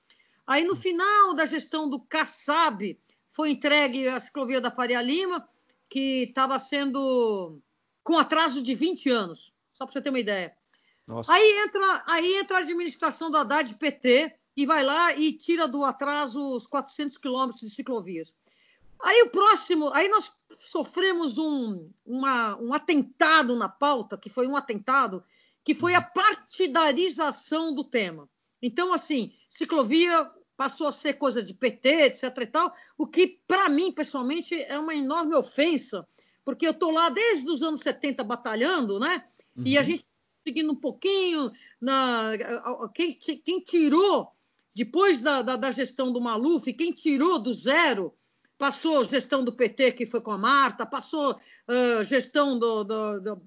Aí, 0.46 0.64
no 0.64 0.76
final 0.76 1.34
da 1.34 1.46
gestão 1.46 1.88
do 1.88 2.00
Kassab, 2.00 2.98
foi 3.30 3.50
entregue 3.50 4.08
a 4.08 4.20
ciclovia 4.20 4.60
da 4.60 4.70
Faria 4.70 5.00
Lima, 5.02 5.48
que 5.88 6.24
estava 6.24 6.58
sendo 6.58 7.60
com 8.02 8.18
atraso 8.18 8.62
de 8.62 8.74
20 8.74 9.10
anos, 9.10 9.52
só 9.72 9.84
para 9.84 9.92
você 9.92 10.00
ter 10.00 10.10
uma 10.10 10.20
ideia. 10.20 10.54
Nossa. 11.06 11.32
Aí 11.32 11.64
entra, 11.64 12.04
aí 12.06 12.34
entra 12.36 12.56
a 12.58 12.60
administração 12.60 13.30
do 13.30 13.38
Haddad 13.38 13.74
PT 13.74 14.34
e 14.56 14.66
vai 14.66 14.84
lá 14.84 15.14
e 15.14 15.32
tira 15.32 15.66
do 15.66 15.84
atraso 15.84 16.54
os 16.54 16.66
400 16.66 17.16
quilômetros 17.16 17.60
de 17.60 17.70
ciclovias. 17.70 18.32
Aí 19.02 19.22
o 19.22 19.30
próximo, 19.30 19.90
aí 19.92 20.08
nós 20.08 20.32
sofremos 20.58 21.38
um, 21.38 21.90
uma, 22.04 22.56
um 22.56 22.72
atentado 22.72 23.56
na 23.56 23.68
pauta, 23.68 24.16
que 24.16 24.30
foi 24.30 24.46
um 24.46 24.56
atentado, 24.56 25.22
que 25.64 25.74
foi 25.74 25.94
a 25.94 26.00
uhum. 26.00 26.06
partidarização 26.14 27.74
do 27.74 27.84
tema. 27.84 28.28
Então, 28.62 28.92
assim, 28.92 29.34
ciclovia 29.48 30.30
passou 30.56 30.86
a 30.86 30.92
ser 30.92 31.14
coisa 31.14 31.42
de 31.42 31.52
PT, 31.52 31.88
etc 32.04 32.36
e 32.40 32.46
tal, 32.46 32.72
o 32.96 33.06
que, 33.06 33.40
para 33.46 33.68
mim, 33.68 33.92
pessoalmente, 33.92 34.54
é 34.54 34.78
uma 34.78 34.94
enorme 34.94 35.34
ofensa, 35.34 36.06
porque 36.44 36.66
eu 36.66 36.70
estou 36.70 36.90
lá 36.92 37.10
desde 37.10 37.48
os 37.50 37.62
anos 37.62 37.80
70 37.80 38.22
batalhando, 38.22 39.00
né? 39.00 39.24
Uhum. 39.56 39.64
E 39.66 39.76
a 39.76 39.80
uhum. 39.80 39.86
gente 39.86 40.06
seguindo 40.46 40.72
um 40.72 40.76
pouquinho 40.76 41.50
na 41.80 42.32
quem, 42.92 43.14
quem 43.14 43.60
tirou 43.60 44.30
depois 44.74 45.22
da, 45.22 45.40
da, 45.40 45.56
da, 45.56 45.70
gestão 45.70 46.12
do 46.12 46.20
Maluf, 46.20 46.70
quem 46.74 46.92
tirou 46.92 47.38
do 47.38 47.52
zero 47.52 48.14
passou 48.58 49.04
gestão 49.04 49.44
do 49.44 49.52
PT, 49.52 49.92
que 49.92 50.06
foi 50.06 50.20
com 50.20 50.30
a 50.30 50.38
Marta, 50.38 50.86
passou 50.86 51.32
uh, 51.32 52.04
gestão 52.04 52.58
do, 52.58 52.84
do, 52.84 53.20
do, 53.20 53.42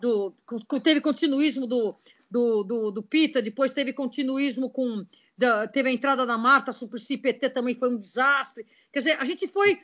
do, 0.00 0.80
teve 0.80 1.00
continuismo 1.00 1.66
do, 1.66 1.94
do, 2.30 2.90
do, 2.90 3.02
Pita, 3.02 3.42
depois 3.42 3.72
teve 3.72 3.92
continuismo 3.92 4.70
com. 4.70 5.06
teve 5.72 5.88
a 5.88 5.92
entrada 5.92 6.24
da 6.24 6.38
Marta, 6.38 6.72
Suplicy 6.72 7.18
PT 7.18 7.50
também 7.50 7.74
foi 7.74 7.90
um 7.90 7.98
desastre. 7.98 8.66
Quer 8.92 9.00
dizer, 9.00 9.20
a 9.20 9.24
gente 9.24 9.46
foi. 9.46 9.80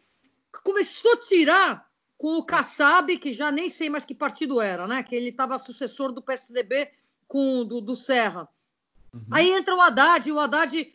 começou 0.65 1.13
a 1.13 1.21
tirar 1.21 1.91
com 2.17 2.37
o 2.37 2.45
Kassab, 2.45 3.17
que 3.19 3.33
já 3.33 3.51
nem 3.51 3.71
sei 3.71 3.89
mais 3.89 4.05
que 4.05 4.15
partido 4.15 4.61
era, 4.61 4.87
né? 4.87 5.03
Que 5.03 5.15
ele 5.15 5.29
estava 5.29 5.59
sucessor 5.59 6.13
do 6.13 6.23
PSDB 6.23 6.91
com 7.29 7.65
do, 7.65 7.81
do 7.81 7.95
Serra. 7.95 8.49
Uhum. 9.13 9.23
Aí 9.31 9.51
entra 9.51 9.75
o 9.75 9.81
Haddad, 9.81 10.29
e 10.29 10.33
o 10.33 10.39
Haddad 10.39 10.93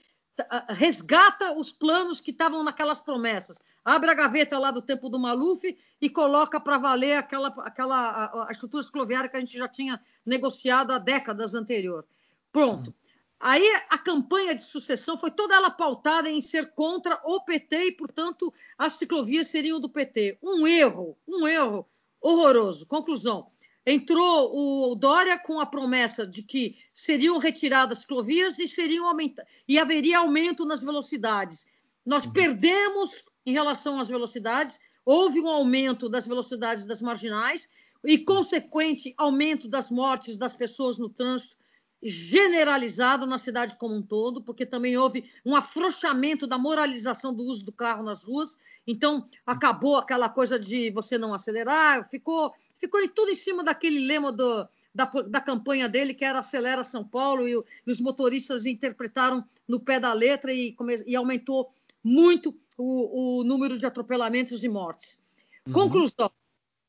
resgata 0.69 1.53
os 1.53 1.71
planos 1.71 2.19
que 2.19 2.31
estavam 2.31 2.63
naquelas 2.63 2.99
promessas. 2.99 3.59
Abre 3.83 4.09
a 4.09 4.15
gaveta 4.15 4.57
lá 4.57 4.71
do 4.71 4.81
tempo 4.81 5.09
do 5.09 5.19
Maluf 5.19 5.77
e 6.01 6.09
coloca 6.09 6.59
para 6.59 6.77
valer 6.77 7.17
aquela, 7.17 7.47
aquela 7.59 7.95
a, 7.95 8.47
a, 8.47 8.51
estrutura 8.51 8.83
escloviária 8.83 9.29
que 9.29 9.37
a 9.37 9.39
gente 9.39 9.57
já 9.57 9.67
tinha 9.67 10.01
negociado 10.25 10.91
há 10.91 10.97
décadas 10.97 11.53
anterior. 11.53 12.05
Pronto. 12.51 12.93
Aí 13.39 13.63
a 13.89 13.97
campanha 13.97 14.55
de 14.55 14.63
sucessão 14.63 15.17
foi 15.17 15.29
toda 15.29 15.55
ela 15.55 15.69
pautada 15.69 16.29
em 16.29 16.41
ser 16.41 16.73
contra 16.73 17.21
o 17.23 17.41
PT 17.41 17.85
e, 17.85 17.91
portanto, 17.91 18.53
as 18.77 18.93
ciclovias 18.93 19.47
seriam 19.47 19.79
do 19.79 19.89
PT. 19.89 20.39
Um 20.41 20.65
erro, 20.65 21.17
um 21.27 21.47
erro 21.47 21.87
horroroso. 22.19 22.87
Conclusão: 22.87 23.51
entrou 23.85 24.89
o 24.89 24.95
Dória 24.95 25.37
com 25.37 25.59
a 25.59 25.65
promessa 25.65 26.25
de 26.25 26.41
que 26.41 26.77
seriam 26.93 27.37
retiradas 27.37 27.99
ciclovias 27.99 28.57
e 28.57 28.67
seriam 28.67 29.07
aumenta 29.07 29.45
e 29.67 29.77
haveria 29.77 30.19
aumento 30.19 30.65
nas 30.65 30.81
velocidades. 30.81 31.65
Nós 32.05 32.25
uhum. 32.25 32.33
perdemos 32.33 33.23
em 33.45 33.53
relação 33.53 33.99
às 33.99 34.09
velocidades, 34.09 34.79
houve 35.05 35.39
um 35.39 35.49
aumento 35.49 36.09
das 36.09 36.25
velocidades 36.25 36.85
das 36.85 37.01
marginais 37.01 37.69
e 38.03 38.17
consequente 38.17 39.13
aumento 39.17 39.67
das 39.67 39.91
mortes 39.91 40.37
das 40.37 40.55
pessoas 40.55 40.97
no 40.97 41.09
trânsito 41.09 41.57
generalizado 42.07 43.25
na 43.25 43.39
cidade 43.39 43.75
como 43.77 43.95
um 43.95 44.01
todo, 44.01 44.41
porque 44.41 44.63
também 44.63 44.95
houve 44.95 45.25
um 45.43 45.55
afrouxamento 45.55 46.45
da 46.45 46.57
moralização 46.57 47.33
do 47.33 47.43
uso 47.43 47.65
do 47.65 47.71
carro 47.71 48.03
nas 48.03 48.23
ruas. 48.23 48.57
Então, 48.85 49.27
acabou 49.43 49.97
aquela 49.97 50.29
coisa 50.29 50.59
de 50.59 50.91
você 50.91 51.17
não 51.17 51.33
acelerar, 51.33 52.07
ficou, 52.09 52.53
ficou 52.77 53.07
tudo 53.09 53.31
em 53.31 53.35
cima 53.35 53.63
daquele 53.63 53.99
lema 53.99 54.31
do, 54.31 54.67
da, 54.93 55.05
da 55.27 55.41
campanha 55.41 55.89
dele, 55.89 56.13
que 56.13 56.23
era 56.23 56.39
Acelera 56.39 56.83
São 56.83 57.03
Paulo, 57.03 57.47
e, 57.47 57.51
e, 57.51 57.91
os 57.91 57.99
motoristas 57.99 58.65
interpretaram 58.65 59.43
no 59.67 59.79
pé 59.79 59.99
da 59.99 60.13
letra 60.13 60.53
e, 60.53 60.75
e 61.05 61.15
aumentou 61.15 61.69
muito 62.03 62.57
o, 62.77 63.39
o, 63.39 63.43
número 63.43 63.77
de 63.77 63.85
atropelamentos 63.85 64.63
e 64.63 64.69
mortes. 64.69 65.19
Uhum. 65.67 65.73
Conclusão: 65.73 66.31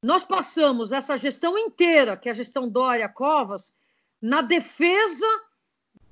nós 0.02 0.22
passamos 0.22 0.92
essa 0.92 1.16
gestão 1.16 1.58
inteira, 1.58 2.16
que 2.16 2.28
é 2.28 2.32
a 2.32 2.34
gestão 2.34 2.68
Dória 2.68 3.08
Covas, 3.08 3.72
na 4.20 4.42
defesa 4.42 5.26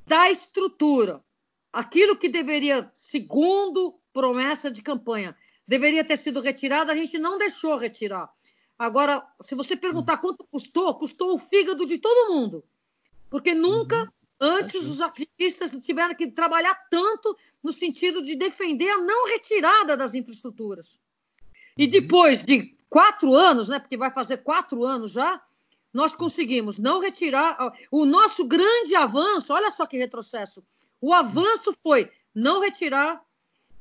da 0.07 0.31
estrutura. 0.31 1.23
Aquilo 1.73 2.17
que 2.17 2.29
deveria, 2.29 2.91
segundo 2.95 3.99
promessa 4.13 4.71
de 4.71 4.81
campanha, 4.81 5.37
deveria 5.67 6.05
ter 6.05 6.17
sido 6.17 6.41
retirada, 6.41 6.93
a 6.93 6.97
gente 6.97 7.19
não 7.19 7.39
deixou 7.39 7.77
retirar. 7.77 8.33
Agora, 8.79 9.25
se 9.41 9.55
você 9.55 9.77
perguntar 9.77 10.19
quanto 10.19 10.45
custou, 10.45 10.95
custou 10.95 11.35
o 11.35 11.39
fígado 11.39 11.87
de 11.87 11.99
todo 11.99 12.33
mundo. 12.33 12.65
Porque 13.31 13.55
nunca 13.55 14.03
uhum. 14.03 14.09
antes 14.41 14.89
os 14.89 15.01
ativistas 15.01 15.73
tiveram 15.85 16.15
que 16.15 16.31
trabalhar 16.31 16.75
tanto 16.91 17.37
no 17.63 17.73
sentido 17.73 18.23
de 18.23 18.35
defender 18.35 18.91
a 18.91 18.99
não 18.99 19.29
retirada 19.29 19.97
das 19.97 20.15
infraestruturas. 20.15 20.99
E 21.77 21.85
uhum. 21.85 21.91
depois 21.91 22.45
de 22.45 22.77
quatro 22.89 23.35
anos, 23.35 23.69
né, 23.69 23.79
porque 23.79 23.97
vai 23.97 24.11
fazer 24.11 24.39
quatro 24.39 24.85
anos 24.85 25.13
já, 25.13 25.43
nós 25.93 26.17
conseguimos 26.17 26.79
não 26.79 27.01
retirar. 27.01 27.73
O 27.91 28.05
nosso 28.05 28.45
grande 28.47 28.97
avanço, 28.97 29.53
olha 29.53 29.71
só 29.71 29.87
que 29.87 29.97
retrocesso. 29.97 30.65
O 31.01 31.13
avanço 31.13 31.73
foi 31.83 32.11
não 32.35 32.61
retirar. 32.61 33.23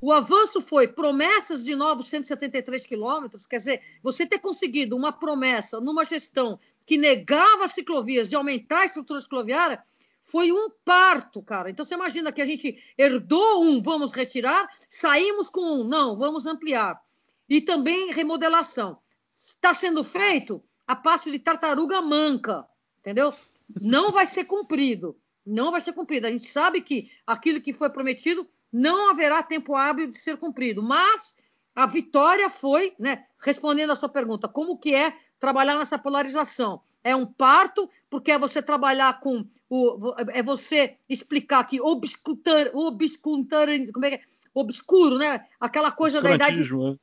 O 0.03 0.11
avanço 0.11 0.59
foi 0.59 0.85
promessas 0.85 1.63
de 1.63 1.77
novos 1.77 2.07
173 2.07 2.85
quilômetros, 2.85 3.45
quer 3.45 3.55
dizer, 3.55 3.81
você 4.03 4.27
ter 4.27 4.37
conseguido 4.37 4.97
uma 4.97 5.13
promessa 5.13 5.79
numa 5.79 6.03
gestão 6.03 6.59
que 6.85 6.97
negava 6.97 7.63
as 7.63 7.71
ciclovias 7.71 8.27
de 8.27 8.35
aumentar 8.35 8.79
a 8.79 8.85
estrutura 8.85 9.21
cicloviária, 9.21 9.81
foi 10.21 10.51
um 10.51 10.69
parto, 10.83 11.41
cara. 11.41 11.69
Então 11.69 11.85
você 11.85 11.93
imagina 11.93 12.33
que 12.33 12.41
a 12.41 12.45
gente 12.45 12.83
herdou 12.97 13.63
um, 13.63 13.81
vamos 13.81 14.11
retirar, 14.11 14.67
saímos 14.89 15.47
com 15.47 15.61
um, 15.61 15.83
não, 15.85 16.17
vamos 16.17 16.45
ampliar. 16.45 17.01
E 17.47 17.61
também 17.61 18.11
remodelação. 18.11 18.97
Está 19.31 19.73
sendo 19.73 20.03
feito 20.03 20.61
a 20.85 20.97
passo 20.97 21.31
de 21.31 21.39
tartaruga 21.39 22.01
manca, 22.01 22.67
entendeu? 22.99 23.33
Não 23.79 24.11
vai 24.11 24.25
ser 24.25 24.43
cumprido. 24.43 25.17
Não 25.45 25.71
vai 25.71 25.79
ser 25.79 25.93
cumprido. 25.93 26.27
A 26.27 26.31
gente 26.31 26.47
sabe 26.47 26.81
que 26.81 27.09
aquilo 27.25 27.61
que 27.61 27.71
foi 27.71 27.89
prometido 27.89 28.45
não 28.73 29.11
haverá 29.11 29.43
tempo 29.43 29.75
hábil 29.75 30.07
de 30.07 30.17
ser 30.17 30.37
cumprido, 30.37 30.81
mas 30.81 31.35
a 31.75 31.85
vitória 31.85 32.49
foi, 32.49 32.93
né, 32.97 33.25
respondendo 33.39 33.91
a 33.91 33.95
sua 33.95 34.09
pergunta, 34.09 34.47
como 34.47 34.77
que 34.77 34.95
é 34.95 35.15
trabalhar 35.39 35.77
nessa 35.77 35.99
polarização? 35.99 36.81
É 37.03 37.15
um 37.15 37.25
parto, 37.25 37.89
porque 38.09 38.31
é 38.31 38.39
você 38.39 38.61
trabalhar 38.61 39.19
com 39.19 39.45
o. 39.69 40.15
É 40.29 40.41
você 40.41 40.95
explicar 41.09 41.65
que 41.65 41.81
obscutar, 41.81 42.71
obscutar, 42.73 43.67
como 43.93 44.05
é 44.05 44.09
que 44.11 44.15
é? 44.15 44.21
Obscuro, 44.53 45.17
né? 45.17 45.45
Aquela 45.59 45.91
coisa 45.91 46.21
da 46.21 46.31
idade. 46.31 46.57
Né? 46.57 46.95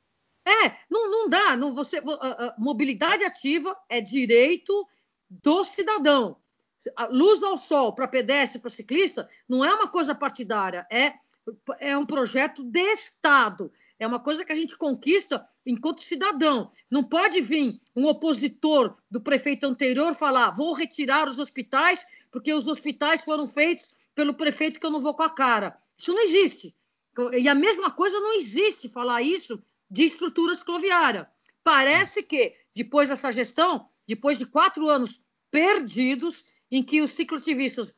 É, 0.43 0.75
não, 0.89 1.11
não 1.11 1.29
dá. 1.29 1.55
Não, 1.55 1.75
você, 1.75 2.01
mobilidade 2.57 3.23
ativa 3.23 3.77
é 3.87 4.01
direito 4.01 4.87
do 5.29 5.63
cidadão. 5.63 6.37
Luz 7.11 7.43
ao 7.43 7.57
sol 7.57 7.93
para 7.93 8.07
pedestre, 8.07 8.59
para 8.59 8.71
ciclista, 8.71 9.29
não 9.47 9.63
é 9.63 9.71
uma 9.71 9.87
coisa 9.87 10.15
partidária, 10.15 10.87
é, 10.89 11.13
é 11.79 11.97
um 11.97 12.05
projeto 12.05 12.63
de 12.63 12.81
Estado. 12.93 13.71
É 13.99 14.07
uma 14.07 14.19
coisa 14.19 14.43
que 14.43 14.51
a 14.51 14.55
gente 14.55 14.77
conquista 14.77 15.47
enquanto 15.65 16.01
cidadão. 16.01 16.71
Não 16.89 17.03
pode 17.03 17.39
vir 17.39 17.79
um 17.95 18.05
opositor 18.05 18.97
do 19.09 19.21
prefeito 19.21 19.65
anterior 19.65 20.15
falar: 20.15 20.51
vou 20.51 20.73
retirar 20.73 21.27
os 21.27 21.39
hospitais, 21.39 22.05
porque 22.31 22.53
os 22.53 22.67
hospitais 22.67 23.23
foram 23.23 23.47
feitos 23.47 23.91
pelo 24.15 24.33
prefeito 24.33 24.79
que 24.79 24.85
eu 24.85 24.91
não 24.91 24.99
vou 24.99 25.13
com 25.13 25.23
a 25.23 25.29
cara. 25.29 25.77
Isso 25.97 26.13
não 26.13 26.23
existe. 26.23 26.75
E 27.33 27.47
a 27.47 27.55
mesma 27.55 27.91
coisa 27.91 28.19
não 28.19 28.33
existe 28.33 28.89
falar 28.89 29.21
isso 29.21 29.61
de 29.89 30.03
estrutura 30.03 30.55
cicloviária. 30.55 31.29
Parece 31.63 32.23
que, 32.23 32.55
depois 32.73 33.09
dessa 33.09 33.31
gestão, 33.31 33.87
depois 34.07 34.39
de 34.39 34.45
quatro 34.45 34.87
anos 34.89 35.21
perdidos, 35.51 36.43
em 36.71 36.81
que 36.81 37.01
os 37.01 37.11
cicloativistas 37.11 37.93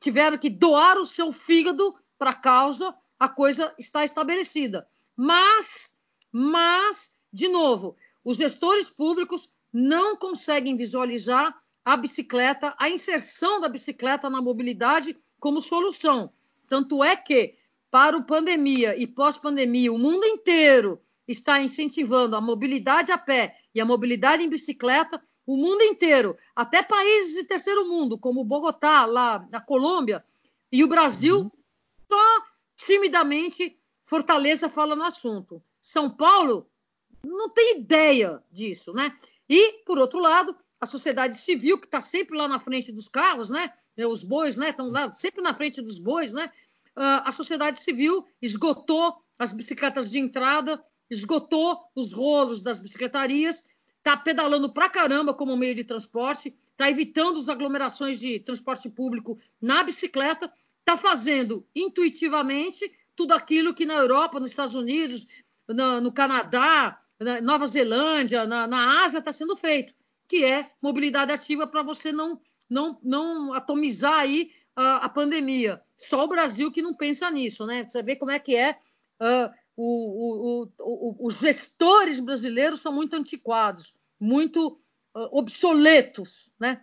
tiveram 0.00 0.38
que 0.38 0.48
doar 0.48 0.98
o 0.98 1.06
seu 1.06 1.32
fígado 1.32 1.94
para 2.22 2.30
a 2.30 2.34
causa, 2.34 2.94
a 3.18 3.28
coisa 3.28 3.74
está 3.76 4.04
estabelecida. 4.04 4.86
Mas, 5.16 5.92
mas, 6.30 7.16
de 7.32 7.48
novo, 7.48 7.96
os 8.24 8.36
gestores 8.36 8.88
públicos 8.88 9.52
não 9.72 10.14
conseguem 10.14 10.76
visualizar 10.76 11.52
a 11.84 11.96
bicicleta, 11.96 12.76
a 12.78 12.88
inserção 12.88 13.60
da 13.60 13.68
bicicleta 13.68 14.30
na 14.30 14.40
mobilidade 14.40 15.18
como 15.40 15.60
solução. 15.60 16.32
Tanto 16.68 17.02
é 17.02 17.16
que, 17.16 17.56
para 17.90 18.16
o 18.16 18.22
pandemia 18.22 18.96
e 18.96 19.04
pós-pandemia, 19.04 19.92
o 19.92 19.98
mundo 19.98 20.24
inteiro 20.24 21.00
está 21.26 21.60
incentivando 21.60 22.36
a 22.36 22.40
mobilidade 22.40 23.10
a 23.10 23.18
pé 23.18 23.58
e 23.74 23.80
a 23.80 23.84
mobilidade 23.84 24.44
em 24.44 24.48
bicicleta, 24.48 25.20
o 25.44 25.56
mundo 25.56 25.82
inteiro, 25.82 26.36
até 26.54 26.84
países 26.84 27.34
de 27.34 27.42
terceiro 27.48 27.84
mundo, 27.84 28.16
como 28.16 28.44
Bogotá, 28.44 29.06
lá 29.06 29.44
na 29.50 29.60
Colômbia, 29.60 30.24
e 30.70 30.84
o 30.84 30.88
Brasil, 30.88 31.40
uhum. 31.40 31.50
Só 32.12 32.44
timidamente 32.76 33.78
Fortaleza 34.04 34.68
fala 34.68 34.94
no 34.94 35.04
assunto. 35.04 35.62
São 35.80 36.10
Paulo 36.10 36.70
não 37.24 37.48
tem 37.48 37.78
ideia 37.78 38.42
disso, 38.50 38.92
né? 38.92 39.16
E, 39.48 39.82
por 39.86 39.98
outro 39.98 40.18
lado, 40.18 40.54
a 40.78 40.84
sociedade 40.84 41.38
civil, 41.38 41.78
que 41.78 41.86
está 41.86 42.02
sempre 42.02 42.36
lá 42.36 42.46
na 42.46 42.58
frente 42.58 42.92
dos 42.92 43.08
carros, 43.08 43.48
né? 43.48 43.72
Os 43.96 44.22
bois, 44.22 44.56
né? 44.56 44.70
Estão 44.70 44.90
lá 44.90 45.14
sempre 45.14 45.40
na 45.40 45.54
frente 45.54 45.80
dos 45.80 45.98
bois, 45.98 46.34
né? 46.34 46.52
Uh, 46.94 47.24
a 47.24 47.32
sociedade 47.32 47.80
civil 47.80 48.26
esgotou 48.42 49.16
as 49.38 49.52
bicicletas 49.52 50.10
de 50.10 50.18
entrada, 50.18 50.84
esgotou 51.08 51.80
os 51.94 52.12
rolos 52.12 52.60
das 52.60 52.78
bicicletarias, 52.78 53.64
está 53.96 54.18
pedalando 54.18 54.74
pra 54.74 54.90
caramba 54.90 55.32
como 55.32 55.56
meio 55.56 55.74
de 55.74 55.84
transporte, 55.84 56.54
está 56.72 56.90
evitando 56.90 57.38
as 57.38 57.48
aglomerações 57.48 58.20
de 58.20 58.40
transporte 58.40 58.90
público 58.90 59.38
na 59.60 59.82
bicicleta, 59.82 60.52
está 60.82 60.96
fazendo 60.96 61.66
intuitivamente 61.74 62.92
tudo 63.16 63.32
aquilo 63.32 63.74
que 63.74 63.86
na 63.86 63.94
Europa, 63.94 64.40
nos 64.40 64.50
Estados 64.50 64.74
Unidos, 64.74 65.26
no, 65.68 66.00
no 66.00 66.12
Canadá, 66.12 67.00
na 67.18 67.40
Nova 67.40 67.66
Zelândia, 67.66 68.44
na, 68.46 68.66
na 68.66 69.04
Ásia 69.04 69.18
está 69.18 69.32
sendo 69.32 69.56
feito, 69.56 69.94
que 70.28 70.44
é 70.44 70.70
mobilidade 70.82 71.32
ativa 71.32 71.66
para 71.66 71.82
você 71.82 72.10
não, 72.12 72.40
não, 72.68 72.98
não 73.02 73.52
atomizar 73.52 74.20
aí 74.20 74.52
a, 74.74 74.96
a, 74.96 75.08
pandemia. 75.08 75.80
Só 75.96 76.24
o 76.24 76.28
Brasil 76.28 76.72
que 76.72 76.82
não 76.82 76.94
pensa 76.94 77.30
nisso, 77.30 77.64
né? 77.64 77.84
Você 77.86 78.02
vê 78.02 78.16
como 78.16 78.30
é 78.30 78.38
que 78.38 78.56
é 78.56 78.72
uh, 79.20 79.52
o, 79.76 80.62
o, 80.64 80.72
o, 80.80 81.26
os 81.26 81.38
gestores 81.38 82.18
brasileiros 82.18 82.80
são 82.80 82.92
muito 82.92 83.14
antiquados, 83.14 83.94
muito 84.18 84.80
uh, 85.14 85.28
obsoletos, 85.30 86.50
né? 86.58 86.82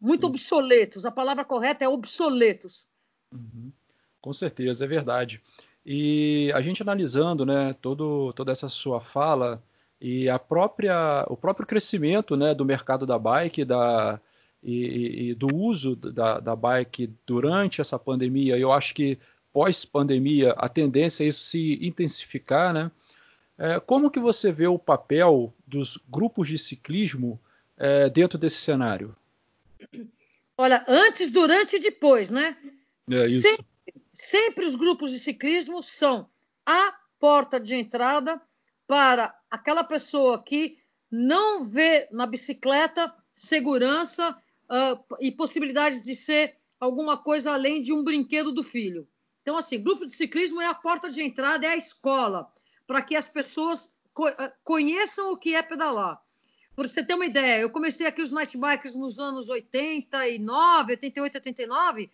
Muito 0.00 0.26
obsoletos. 0.26 1.06
A 1.06 1.10
palavra 1.10 1.44
correta 1.44 1.84
é 1.84 1.88
obsoletos. 1.88 2.86
Uhum. 3.32 3.72
Com 4.20 4.32
certeza, 4.32 4.84
é 4.84 4.88
verdade. 4.88 5.40
E 5.84 6.52
a 6.54 6.60
gente 6.60 6.82
analisando, 6.82 7.46
né, 7.46 7.74
todo, 7.80 8.32
toda 8.34 8.52
essa 8.52 8.68
sua 8.68 9.00
fala 9.00 9.62
e 10.00 10.28
a 10.28 10.38
própria, 10.38 11.24
o 11.28 11.36
próprio 11.36 11.66
crescimento, 11.66 12.36
né, 12.36 12.54
do 12.54 12.64
mercado 12.64 13.06
da 13.06 13.18
bike, 13.18 13.64
da 13.64 14.20
e, 14.62 15.30
e 15.30 15.34
do 15.34 15.54
uso 15.54 15.96
da, 15.96 16.38
da 16.38 16.54
bike 16.54 17.10
durante 17.26 17.80
essa 17.80 17.98
pandemia, 17.98 18.58
eu 18.58 18.70
acho 18.70 18.94
que 18.94 19.18
pós-pandemia, 19.52 20.52
a 20.52 20.68
tendência 20.68 21.24
é 21.24 21.28
isso 21.28 21.40
se 21.40 21.78
intensificar, 21.80 22.72
né? 22.72 22.90
É, 23.58 23.78
como 23.78 24.10
que 24.10 24.20
você 24.20 24.50
vê 24.50 24.66
o 24.66 24.78
papel 24.78 25.52
dos 25.66 25.98
grupos 26.08 26.48
de 26.48 26.56
ciclismo 26.56 27.38
é, 27.76 28.08
dentro 28.08 28.38
desse 28.38 28.56
cenário? 28.56 29.14
Olha, 30.56 30.84
antes, 30.88 31.30
durante 31.30 31.76
e 31.76 31.80
depois, 31.80 32.30
né? 32.30 32.56
É 33.10 33.28
sempre, 33.28 33.66
sempre 34.12 34.64
os 34.64 34.76
grupos 34.76 35.10
de 35.10 35.18
ciclismo 35.18 35.82
são 35.82 36.28
a 36.64 36.94
porta 37.18 37.58
de 37.58 37.74
entrada 37.74 38.40
para 38.86 39.34
aquela 39.50 39.84
pessoa 39.84 40.42
que 40.42 40.78
não 41.10 41.64
vê 41.64 42.08
na 42.12 42.26
bicicleta 42.26 43.12
segurança 43.34 44.30
uh, 44.30 45.16
e 45.20 45.32
possibilidades 45.32 46.02
de 46.02 46.14
ser 46.14 46.56
alguma 46.78 47.16
coisa 47.16 47.52
além 47.52 47.82
de 47.82 47.92
um 47.92 48.04
brinquedo 48.04 48.52
do 48.52 48.62
filho. 48.62 49.08
Então, 49.42 49.56
assim, 49.56 49.82
grupo 49.82 50.06
de 50.06 50.12
ciclismo 50.12 50.60
é 50.60 50.66
a 50.66 50.74
porta 50.74 51.10
de 51.10 51.22
entrada, 51.22 51.66
é 51.66 51.70
a 51.70 51.76
escola, 51.76 52.52
para 52.86 53.02
que 53.02 53.16
as 53.16 53.28
pessoas 53.28 53.92
eh, 54.38 54.52
conheçam 54.62 55.32
o 55.32 55.36
que 55.36 55.54
é 55.54 55.62
pedalar. 55.62 56.20
Para 56.76 56.88
você 56.88 57.04
ter 57.04 57.14
uma 57.14 57.26
ideia, 57.26 57.60
eu 57.60 57.70
comecei 57.70 58.06
aqui 58.06 58.22
os 58.22 58.32
night 58.32 58.56
bikes 58.56 58.94
nos 58.94 59.18
anos 59.18 59.48
89, 59.48 60.92
88, 60.92 61.34
89. 61.36 62.10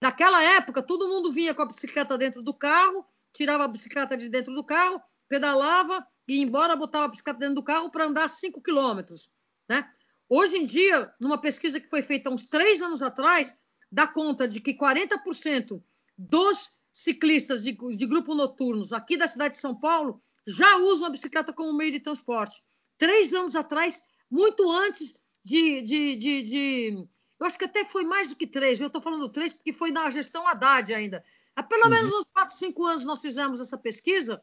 Naquela 0.00 0.42
época, 0.42 0.82
todo 0.82 1.08
mundo 1.08 1.30
vinha 1.30 1.54
com 1.54 1.62
a 1.62 1.66
bicicleta 1.66 2.16
dentro 2.16 2.42
do 2.42 2.54
carro, 2.54 3.04
tirava 3.32 3.64
a 3.64 3.68
bicicleta 3.68 4.16
de 4.16 4.28
dentro 4.28 4.54
do 4.54 4.64
carro, 4.64 5.00
pedalava 5.28 6.06
e 6.26 6.40
embora, 6.40 6.74
botava 6.74 7.04
a 7.04 7.08
bicicleta 7.08 7.38
dentro 7.38 7.56
do 7.56 7.62
carro 7.62 7.90
para 7.90 8.06
andar 8.06 8.28
5 8.28 8.62
quilômetros. 8.62 9.30
Né? 9.68 9.88
Hoje 10.28 10.56
em 10.56 10.64
dia, 10.64 11.12
numa 11.20 11.38
pesquisa 11.38 11.78
que 11.78 11.90
foi 11.90 12.02
feita 12.02 12.28
há 12.28 12.32
uns 12.32 12.46
três 12.46 12.80
anos 12.80 13.02
atrás, 13.02 13.54
dá 13.90 14.06
conta 14.06 14.48
de 14.48 14.60
que 14.60 14.74
40% 14.74 15.82
dos 16.16 16.70
ciclistas 16.92 17.62
de, 17.62 17.72
de 17.72 18.06
grupo 18.06 18.34
noturnos 18.34 18.92
aqui 18.92 19.16
da 19.16 19.28
cidade 19.28 19.54
de 19.54 19.60
São 19.60 19.74
Paulo 19.78 20.22
já 20.46 20.76
usam 20.76 21.08
a 21.08 21.10
bicicleta 21.10 21.52
como 21.52 21.76
meio 21.76 21.92
de 21.92 22.00
transporte. 22.00 22.62
Três 22.96 23.32
anos 23.34 23.54
atrás, 23.54 24.02
muito 24.30 24.70
antes 24.70 25.20
de, 25.44 25.82
de, 25.82 26.16
de, 26.16 26.42
de 26.42 27.08
eu 27.40 27.46
acho 27.46 27.58
que 27.58 27.64
até 27.64 27.84
foi 27.84 28.04
mais 28.04 28.28
do 28.28 28.36
que 28.36 28.46
três. 28.46 28.80
Eu 28.80 28.88
estou 28.88 29.00
falando 29.00 29.32
três 29.32 29.52
porque 29.52 29.72
foi 29.72 29.90
na 29.90 30.10
gestão 30.10 30.46
Haddad 30.46 30.92
ainda. 30.92 31.24
Há 31.56 31.62
pelo 31.62 31.84
uhum. 31.84 31.90
menos 31.90 32.12
uns 32.12 32.26
quatro, 32.32 32.54
cinco 32.54 32.84
anos 32.84 33.04
nós 33.04 33.20
fizemos 33.20 33.60
essa 33.60 33.78
pesquisa. 33.78 34.40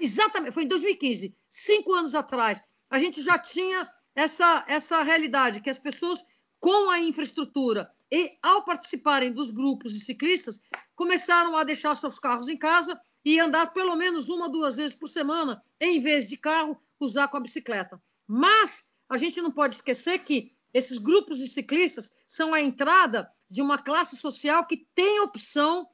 exatamente, 0.00 0.54
foi 0.54 0.64
em 0.64 0.68
2015, 0.68 1.36
cinco 1.48 1.92
anos 1.92 2.14
atrás, 2.14 2.62
a 2.90 2.98
gente 2.98 3.22
já 3.22 3.38
tinha 3.38 3.88
essa, 4.14 4.64
essa 4.66 5.02
realidade, 5.02 5.60
que 5.60 5.70
as 5.70 5.78
pessoas 5.78 6.24
com 6.58 6.90
a 6.90 6.98
infraestrutura 6.98 7.90
e 8.10 8.36
ao 8.42 8.64
participarem 8.64 9.32
dos 9.32 9.50
grupos 9.50 9.92
de 9.92 10.00
ciclistas, 10.00 10.60
começaram 10.96 11.56
a 11.56 11.64
deixar 11.64 11.94
seus 11.94 12.18
carros 12.18 12.48
em 12.48 12.56
casa 12.56 12.98
e 13.24 13.38
andar 13.38 13.72
pelo 13.72 13.94
menos 13.94 14.28
uma, 14.28 14.48
duas 14.48 14.76
vezes 14.76 14.96
por 14.96 15.08
semana, 15.08 15.62
em 15.80 16.00
vez 16.00 16.28
de 16.28 16.36
carro, 16.36 16.80
usar 16.98 17.28
com 17.28 17.36
a 17.36 17.40
bicicleta. 17.40 18.00
Mas 18.26 18.88
a 19.08 19.16
gente 19.16 19.40
não 19.40 19.50
pode 19.50 19.76
esquecer 19.76 20.18
que 20.20 20.56
esses 20.72 20.98
grupos 20.98 21.38
de 21.38 21.48
ciclistas 21.48 22.10
são 22.28 22.52
a 22.52 22.60
entrada 22.60 23.32
de 23.50 23.62
uma 23.62 23.78
classe 23.78 24.16
social 24.16 24.66
que 24.66 24.86
tem 24.94 25.20
opção 25.20 25.88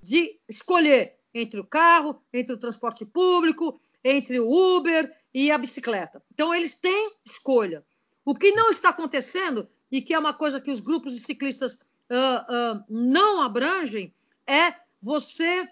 de 0.00 0.40
escolher 0.48 1.16
entre 1.34 1.60
o 1.60 1.64
carro, 1.64 2.22
entre 2.32 2.54
o 2.54 2.58
transporte 2.58 3.04
público, 3.04 3.78
entre 4.02 4.40
o 4.40 4.76
Uber 4.76 5.14
e 5.32 5.50
a 5.50 5.58
bicicleta. 5.58 6.22
Então, 6.32 6.54
eles 6.54 6.74
têm 6.74 7.12
escolha. 7.24 7.84
O 8.24 8.34
que 8.34 8.52
não 8.52 8.70
está 8.70 8.88
acontecendo, 8.88 9.68
e 9.90 10.00
que 10.00 10.14
é 10.14 10.18
uma 10.18 10.32
coisa 10.32 10.60
que 10.60 10.70
os 10.70 10.80
grupos 10.80 11.12
de 11.12 11.20
ciclistas 11.20 11.74
uh, 11.74 12.78
uh, 12.78 12.84
não 12.88 13.42
abrangem, 13.42 14.12
é 14.46 14.74
você 15.02 15.68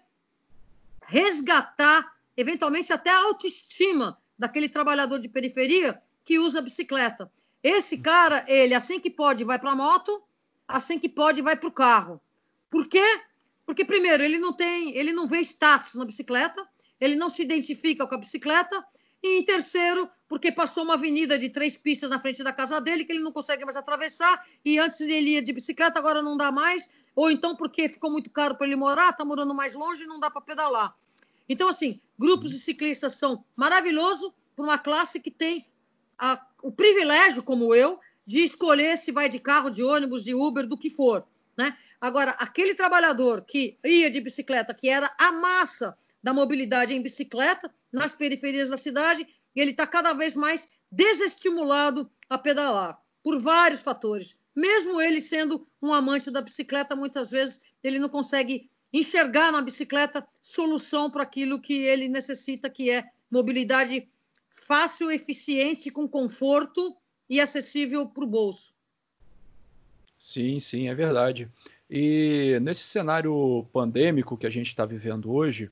resgatar, 1.03 2.15
eventualmente, 2.37 2.93
até 2.93 3.11
a 3.11 3.25
autoestima 3.25 4.19
daquele 4.39 4.69
trabalhador 4.69 5.19
de 5.19 5.29
periferia 5.29 6.03
que 6.25 6.39
usa 6.39 6.61
bicicleta. 6.61 7.31
Esse 7.63 7.99
cara, 7.99 8.45
ele, 8.49 8.75
assim 8.75 8.99
que 8.99 9.11
pode, 9.11 9.45
vai 9.45 9.59
para 9.59 9.71
a 9.71 9.77
moto, 9.77 10.23
assim 10.67 10.99
que 10.99 11.09
pode, 11.09 11.41
vai 11.41 11.57
para 11.57 11.69
o 11.69 11.73
carro. 11.73 12.21
Por 12.69 12.89
quê? 12.89 13.05
Porque, 13.65 13.85
primeiro, 13.85 14.23
ele 14.23 14.39
não 14.39 14.53
tem, 14.53 14.97
ele 14.97 15.13
não 15.13 15.27
vê 15.27 15.41
status 15.41 15.95
na 15.95 16.05
bicicleta, 16.05 16.67
ele 17.01 17.15
não 17.15 17.31
se 17.31 17.43
identifica 17.43 18.07
com 18.07 18.15
a 18.15 18.19
bicicleta, 18.19 18.85
e 19.23 19.39
em 19.39 19.45
terceiro, 19.45 20.11
porque 20.29 20.51
passou 20.51 20.83
uma 20.83 20.95
avenida 20.95 21.39
de 21.39 21.49
três 21.49 21.77
pistas 21.77 22.11
na 22.11 22.19
frente 22.19 22.43
da 22.43 22.53
casa 22.53 22.81
dele, 22.81 23.05
que 23.05 23.13
ele 23.13 23.23
não 23.23 23.33
consegue 23.33 23.65
mais 23.65 23.77
atravessar, 23.77 24.45
e 24.65 24.79
antes 24.79 25.01
ele 25.01 25.31
ia 25.31 25.43
de 25.43 25.53
bicicleta, 25.53 25.99
agora 25.99 26.21
não 26.21 26.37
dá 26.37 26.51
mais, 26.51 26.89
ou 27.15 27.31
então 27.31 27.55
porque 27.55 27.89
ficou 27.89 28.11
muito 28.11 28.31
caro 28.31 28.57
para 28.57 28.67
ele 28.67 28.75
morar, 28.75 29.11
está 29.11 29.25
morando 29.25 29.55
mais 29.55 29.75
longe 29.75 30.03
e 30.03 30.07
não 30.07 30.19
dá 30.19 30.31
para 30.31 30.41
pedalar. 30.41 30.97
Então, 31.49 31.69
assim, 31.69 32.01
grupos 32.19 32.51
de 32.51 32.59
ciclistas 32.59 33.15
são 33.15 33.45
maravilhosos 33.55 34.33
para 34.57 34.65
uma 34.65 34.79
classe 34.79 35.21
que 35.21 35.31
tem 35.31 35.67
a, 36.23 36.41
o 36.63 36.71
privilégio, 36.71 37.43
como 37.43 37.75
eu, 37.75 37.99
de 38.25 38.45
escolher 38.45 38.97
se 38.97 39.11
vai 39.11 39.29
de 39.29 39.41
carro, 39.41 39.69
de 39.69 39.83
ônibus, 39.83 40.23
de 40.23 40.33
Uber, 40.33 40.65
do 40.65 40.79
que 40.79 40.89
for. 40.89 41.27
Né? 41.59 41.77
Agora, 42.01 42.31
aquele 42.39 42.77
trabalhador 42.77 43.43
que 43.43 43.77
ia 43.85 44.09
de 44.09 44.21
bicicleta, 44.21 44.73
que 44.73 44.89
era 44.89 45.13
a 45.19 45.33
massa 45.33 45.97
da 46.23 46.33
mobilidade 46.33 46.95
em 46.95 47.03
bicicleta 47.03 47.69
nas 47.93 48.15
periferias 48.15 48.71
da 48.71 48.77
cidade, 48.77 49.27
ele 49.55 49.73
está 49.73 49.85
cada 49.85 50.13
vez 50.13 50.37
mais 50.37 50.69
desestimulado 50.91 52.09
a 52.31 52.39
pedalar, 52.39 53.03
por 53.21 53.41
vários 53.41 53.83
fatores. 53.83 54.37
Mesmo 54.55 55.01
ele 55.01 55.21
sendo 55.21 55.67
um 55.83 55.93
amante 55.93 56.31
da 56.31 56.41
bicicleta, 56.41 56.95
muitas 56.95 57.33
vezes 57.33 57.61
ele 57.83 57.99
não 57.99 58.09
consegue 58.09 58.71
enxergar 58.93 59.51
na 59.51 59.61
bicicleta 59.61 60.25
solução 60.41 61.11
para 61.11 61.25
aquilo 61.25 61.61
que 61.61 61.83
ele 61.83 62.09
necessita, 62.09 62.71
que 62.71 62.91
é 62.91 63.11
mobilidade 63.29 64.09
fácil, 64.67 65.11
eficiente, 65.11 65.91
com 65.91 66.09
conforto 66.09 66.97
e 67.29 67.41
acessível 67.41 68.07
para 68.07 68.25
o 68.25 68.27
bolso. 68.27 68.75
Sim, 70.19 70.59
sim, 70.61 70.89
é 70.89 70.95
verdade. 70.95 71.49
E 71.91 72.59
nesse 72.63 72.83
cenário 72.85 73.67
pandêmico 73.73 74.37
que 74.37 74.47
a 74.47 74.51
gente 74.51 74.69
está 74.69 74.87
vivendo 74.87 75.33
hoje, 75.33 75.71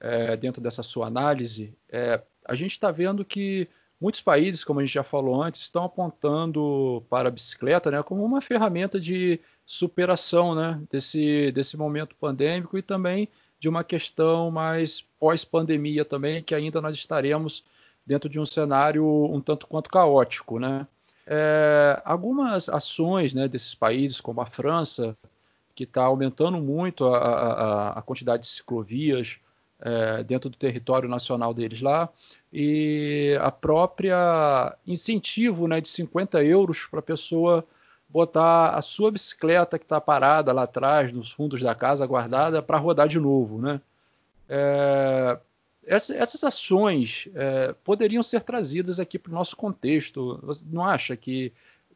é, 0.00 0.36
dentro 0.36 0.60
dessa 0.60 0.82
sua 0.82 1.06
análise, 1.06 1.74
é, 1.88 2.20
a 2.44 2.54
gente 2.54 2.72
está 2.72 2.90
vendo 2.90 3.24
que 3.24 3.68
muitos 4.00 4.22
países, 4.22 4.64
como 4.64 4.80
a 4.80 4.84
gente 4.84 4.94
já 4.94 5.04
falou 5.04 5.42
antes, 5.42 5.60
estão 5.60 5.84
apontando 5.84 7.04
para 7.10 7.28
a 7.28 7.30
bicicleta 7.30 7.90
né, 7.90 8.02
como 8.02 8.24
uma 8.24 8.40
ferramenta 8.40 8.98
de 8.98 9.38
superação 9.66 10.54
né, 10.54 10.80
desse, 10.90 11.52
desse 11.52 11.76
momento 11.76 12.16
pandêmico 12.16 12.78
e 12.78 12.82
também 12.82 13.28
de 13.60 13.68
uma 13.68 13.84
questão 13.84 14.50
mais 14.50 15.02
pós-pandemia 15.20 16.04
também, 16.04 16.42
que 16.42 16.54
ainda 16.54 16.80
nós 16.80 16.96
estaremos 16.96 17.62
dentro 18.10 18.28
de 18.28 18.40
um 18.40 18.44
cenário 18.44 19.06
um 19.06 19.40
tanto 19.40 19.68
quanto 19.68 19.88
caótico. 19.88 20.58
Né? 20.58 20.84
É, 21.24 22.02
algumas 22.04 22.68
ações 22.68 23.32
né, 23.32 23.46
desses 23.46 23.72
países, 23.72 24.20
como 24.20 24.40
a 24.40 24.46
França, 24.46 25.16
que 25.76 25.84
está 25.84 26.02
aumentando 26.02 26.58
muito 26.58 27.06
a, 27.06 27.18
a, 27.18 27.88
a, 27.90 28.02
quantidade 28.02 28.42
de 28.42 28.48
ciclovias, 28.48 29.38
é, 29.80 30.24
dentro 30.24 30.50
do 30.50 30.56
território 30.56 31.08
nacional 31.08 31.54
deles 31.54 31.80
lá, 31.80 32.08
e 32.52 33.38
a 33.40 33.52
própria 33.52 34.76
incentivo 34.84 35.68
né, 35.68 35.80
de 35.80 35.88
50 35.88 36.42
euros 36.42 36.88
para 36.90 36.98
a 36.98 37.04
pessoa 37.04 37.64
botar 38.08 38.70
a 38.70 38.82
sua 38.82 39.12
bicicleta 39.12 39.78
que 39.78 39.84
está 39.84 40.00
parada 40.00 40.52
lá 40.52 40.64
atrás, 40.64 41.12
nos 41.12 41.30
fundos 41.30 41.62
da 41.62 41.76
casa, 41.76 42.04
guardada, 42.08 42.60
para 42.60 42.76
rodar 42.76 43.06
de 43.06 43.20
novo. 43.20 43.62
Né? 43.62 43.80
É, 44.48 45.38
essa, 45.86 46.14
essas 46.14 46.44
ações 46.44 47.28
é, 47.34 47.72
poderiam 47.84 48.22
ser 48.22 48.42
trazidas 48.42 49.00
aqui 49.00 49.18
para 49.18 49.30
o 49.30 49.34
nosso 49.34 49.56
contexto. 49.56 50.38
Você 50.42 50.64
não 50.70 50.84
acha 50.84 51.16
que 51.16 51.52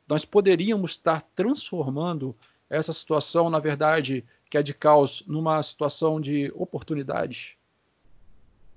nós 0.09 0.25
poderíamos 0.25 0.93
estar 0.93 1.23
transformando 1.35 2.35
essa 2.69 2.93
situação, 2.93 3.51
na 3.51 3.59
verdade, 3.59 4.25
que 4.51 4.59
é 4.59 4.63
de 4.63 4.75
caos, 4.75 5.23
numa 5.27 5.63
situação 5.63 6.21
de 6.21 6.53
oportunidades? 6.55 7.57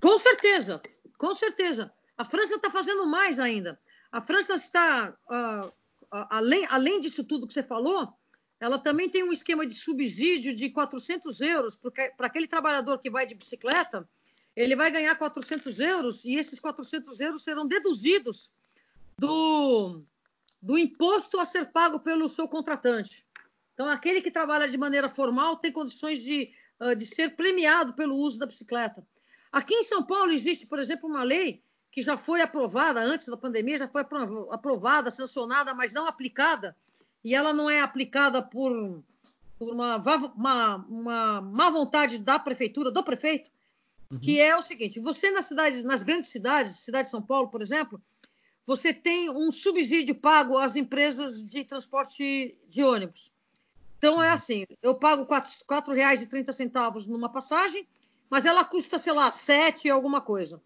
Com 0.02 0.18
certeza, 0.20 0.82
com 1.18 1.34
certeza. 1.34 1.92
A 2.18 2.26
França 2.26 2.56
está 2.56 2.70
fazendo 2.70 3.06
mais 3.06 3.40
ainda. 3.40 3.80
A 4.12 4.22
França 4.22 4.56
está, 4.56 5.16
uh, 5.30 5.72
além, 6.12 6.66
além 6.70 7.00
disso 7.00 7.24
tudo 7.24 7.48
que 7.48 7.54
você 7.54 7.64
falou, 7.64 8.14
ela 8.60 8.80
também 8.80 9.10
tem 9.10 9.24
um 9.24 9.32
esquema 9.32 9.66
de 9.66 9.74
subsídio 9.74 10.56
de 10.56 10.70
400 10.70 11.42
euros 11.42 11.76
para 11.76 12.28
aquele 12.28 12.48
trabalhador 12.48 13.00
que 13.00 13.10
vai 13.10 13.26
de 13.26 13.36
bicicleta. 13.36 14.08
Ele 14.58 14.76
vai 14.76 14.90
ganhar 14.90 15.16
400 15.16 15.80
euros 15.80 16.26
e 16.26 16.36
esses 16.36 16.60
400 16.60 17.20
euros 17.20 17.44
serão 17.44 17.68
deduzidos 17.68 18.50
do, 19.16 20.02
do 20.60 20.80
imposto 20.80 21.40
a 21.40 21.46
ser 21.46 21.72
pago 21.72 22.00
pelo 22.00 22.28
seu 22.28 22.48
contratante. 22.48 23.24
Então, 23.76 23.88
aquele 23.88 24.20
que 24.20 24.32
trabalha 24.32 24.68
de 24.68 24.76
maneira 24.76 25.10
formal 25.10 25.58
tem 25.58 25.72
condições 25.72 26.24
de, 26.24 26.52
uh, 26.80 26.96
de 26.96 27.06
ser 27.06 27.36
premiado 27.36 27.94
pelo 27.94 28.16
uso 28.16 28.40
da 28.40 28.48
bicicleta. 28.48 29.06
Aqui 29.52 29.76
em 29.76 29.84
São 29.84 30.02
Paulo 30.02 30.32
existe, 30.32 30.66
por 30.66 30.80
exemplo, 30.80 31.08
uma 31.08 31.22
lei 31.22 31.62
que 31.92 32.02
já 32.02 32.18
foi 32.18 32.42
aprovada 32.42 33.00
antes 33.00 33.28
da 33.28 33.38
pandemia, 33.38 33.78
já 33.78 33.88
foi 33.88 34.02
aprovada, 34.50 35.12
sancionada, 35.12 35.76
mas 35.76 35.94
não 35.94 36.08
aplicada, 36.08 36.76
e 37.24 37.36
ela 37.36 37.54
não 37.54 37.70
é 37.70 37.82
aplicada 37.82 38.42
por, 38.42 39.04
por 39.60 39.70
uma, 39.70 39.98
uma, 40.36 40.76
uma 40.90 41.42
má 41.42 41.70
vontade 41.70 42.18
da 42.18 42.40
prefeitura, 42.40 42.92
do 42.92 43.04
prefeito, 43.04 43.52
uhum. 44.12 44.20
que 44.20 44.40
é 44.40 44.56
o 44.56 44.62
seguinte: 44.62 45.00
você 45.00 45.32
nas 45.32 45.46
cidades, 45.46 45.84
nas 45.84 46.04
grandes 46.04 46.30
cidades, 46.30 46.80
cidade 46.80 47.06
de 47.06 47.12
São 47.12 47.22
Paulo, 47.22 47.50
por 47.50 47.62
exemplo, 47.62 48.02
você 48.66 48.94
tem 48.94 49.30
um 49.30 49.50
subsídio 49.50 50.16
pago 50.16 50.58
às 50.58 50.76
empresas 50.76 51.50
de 51.50 51.64
transporte 51.64 52.58
de 52.68 52.84
ônibus. 52.84 53.32
Então 53.98 54.22
é 54.22 54.28
uhum. 54.28 54.34
assim, 54.34 54.66
eu 54.82 54.96
pago 54.96 55.24
R$ 55.24 55.28
4,30 55.30 57.08
numa 57.08 57.30
passagem, 57.30 57.88
mas 58.30 58.46
ela 58.46 58.64
custa, 58.64 59.00
sei 59.00 59.14
lá, 59.14 59.32
7 59.32 59.90
alguma 59.90 60.22
coisa. 60.22 60.62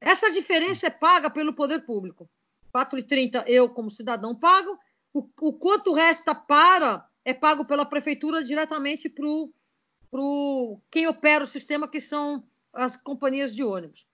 Essa 0.00 0.30
diferença 0.30 0.88
é 0.88 0.90
paga 0.90 1.30
pelo 1.30 1.54
poder 1.54 1.86
público. 1.86 2.28
4,30 2.74 3.44
eu, 3.46 3.68
como 3.70 3.88
cidadão, 3.88 4.34
pago. 4.34 4.78
O, 5.12 5.26
o, 5.40 5.52
quanto 5.54 5.94
resta 5.94 6.34
para 6.34 7.08
é 7.24 7.32
pago 7.32 7.64
pela 7.64 7.86
prefeitura 7.86 8.44
diretamente 8.44 9.08
para 9.08 9.26
o 9.26 10.80
quem 10.90 11.06
opera 11.06 11.44
o 11.44 11.46
sistema, 11.46 11.88
que 11.88 12.00
são 12.00 12.44
as 12.76 12.96
companhias 12.96 13.54
de 13.54 13.64
ônibus. 13.64 14.06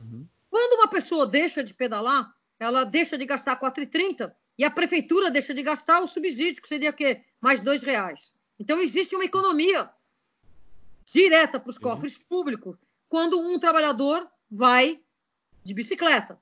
Uhum. 0.00 0.26
Quando 0.50 0.74
uma 0.74 0.88
pessoa 0.88 1.26
deixa 1.26 1.64
de 1.64 1.72
pedalar, 1.72 2.32
ela 2.58 2.84
deixa 2.84 3.16
de 3.16 3.24
gastar 3.24 3.58
4,30 3.58 4.32
e 4.58 4.64
a 4.64 4.70
prefeitura 4.70 5.30
deixa 5.30 5.54
de 5.54 5.62
gastar 5.62 6.00
o 6.00 6.06
subsídio, 6.06 6.62
que 6.62 6.68
seria 6.68 6.90
o 6.90 6.92
quê? 6.92 7.24
Mais 7.40 7.62
dois 7.62 7.82
reais. 7.82 8.32
Então 8.58 8.78
existe 8.78 9.14
uma 9.14 9.24
economia 9.24 9.90
direta 11.04 11.58
para 11.58 11.70
os 11.70 11.78
cofres 11.78 12.16
uhum. 12.16 12.24
públicos 12.28 12.76
quando 13.08 13.40
um 13.40 13.58
trabalhador 13.58 14.30
vai 14.50 15.02
de 15.64 15.74
bicicleta, 15.74 16.40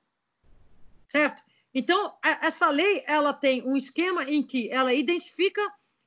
certo? 1.07 1.41
Então 1.73 2.17
essa 2.21 2.69
lei 2.69 3.03
ela 3.07 3.33
tem 3.33 3.63
um 3.63 3.77
esquema 3.77 4.23
em 4.23 4.43
que 4.43 4.69
ela 4.69 4.93
identifica 4.93 5.61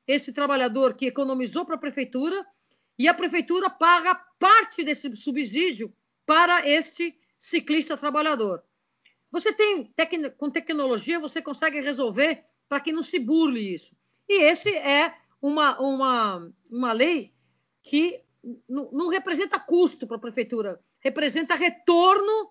esse 0.07 0.33
trabalhador 0.33 0.95
que 0.95 1.07
economizou 1.07 1.65
para 1.65 1.77
a 1.77 1.79
prefeitura 1.79 2.45
e 2.99 3.09
a 3.09 3.15
prefeitura 3.15 3.69
paga 3.69 4.15
parte 4.39 4.85
desse 4.85 5.15
subsídio 5.17 5.93
para 6.27 6.69
este 6.69 7.19
ciclista 7.39 7.97
trabalhador. 7.97 8.63
Você 9.31 9.53
tem 9.53 9.93
com 10.39 10.51
tecnologia 10.51 11.19
você 11.19 11.43
consegue 11.43 11.81
resolver 11.81 12.45
para 12.69 12.81
que 12.81 12.93
não 12.93 13.03
se 13.03 13.19
burle 13.19 13.75
isso. 13.75 13.97
E 14.29 14.43
esse 14.43 14.75
é 14.77 15.15
uma, 15.43 15.79
uma, 15.81 16.53
uma 16.71 16.93
lei 16.93 17.35
que 17.83 18.23
não, 18.69 19.09
representa 19.09 19.59
custo 19.59 20.07
para 20.07 20.17
a 20.17 20.21
prefeitura, 20.21 20.81
representa 21.01 21.55
retorno, 21.55 22.51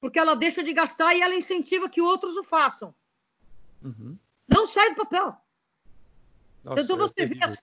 porque 0.00 0.18
ela 0.18 0.34
deixa 0.34 0.62
de 0.62 0.72
gastar 0.72 1.14
e 1.14 1.20
ela 1.20 1.34
incentiva 1.34 1.88
que 1.88 2.00
outros 2.00 2.36
o 2.36 2.44
façam. 2.44 2.94
Uhum. 3.82 4.16
Não 4.48 4.66
sai 4.66 4.90
do 4.90 4.96
papel. 4.96 5.36
Nossa, 6.64 6.82
então 6.82 6.96
você 6.96 7.22
é 7.22 7.26
vê 7.26 7.38
assim, 7.42 7.62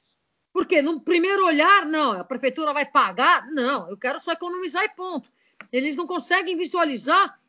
porque 0.59 0.81
no 0.81 0.99
primeiro 0.99 1.45
olhar, 1.45 1.85
não, 1.85 2.11
a 2.11 2.23
prefeitura 2.25 2.73
vai 2.73 2.85
pagar? 2.85 3.49
Não, 3.49 3.89
eu 3.89 3.95
quero 3.95 4.19
só 4.19 4.33
economizar 4.33 4.83
e 4.83 4.89
ponto. 4.89 5.31
Eles 5.71 5.95
não 5.95 6.05
conseguem 6.05 6.57
visualizar 6.57 7.39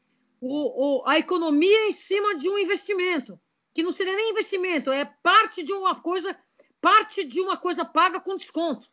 o, 0.41 1.01
o, 1.01 1.09
a 1.09 1.19
economia 1.19 1.89
em 1.89 1.93
cima 1.93 2.37
de 2.37 2.49
um 2.49 2.57
investimento, 2.57 3.37
que 3.75 3.83
não 3.83 3.91
seria 3.91 4.15
nem 4.15 4.31
investimento, 4.31 4.93
é 4.93 5.05
parte 5.05 5.65
de 5.65 5.73
uma 5.73 6.01
coisa, 6.01 6.39
parte 6.81 7.25
de 7.25 7.41
uma 7.41 7.57
coisa 7.57 7.85
paga 7.85 8.21
com 8.21 8.37
desconto. 8.37 8.89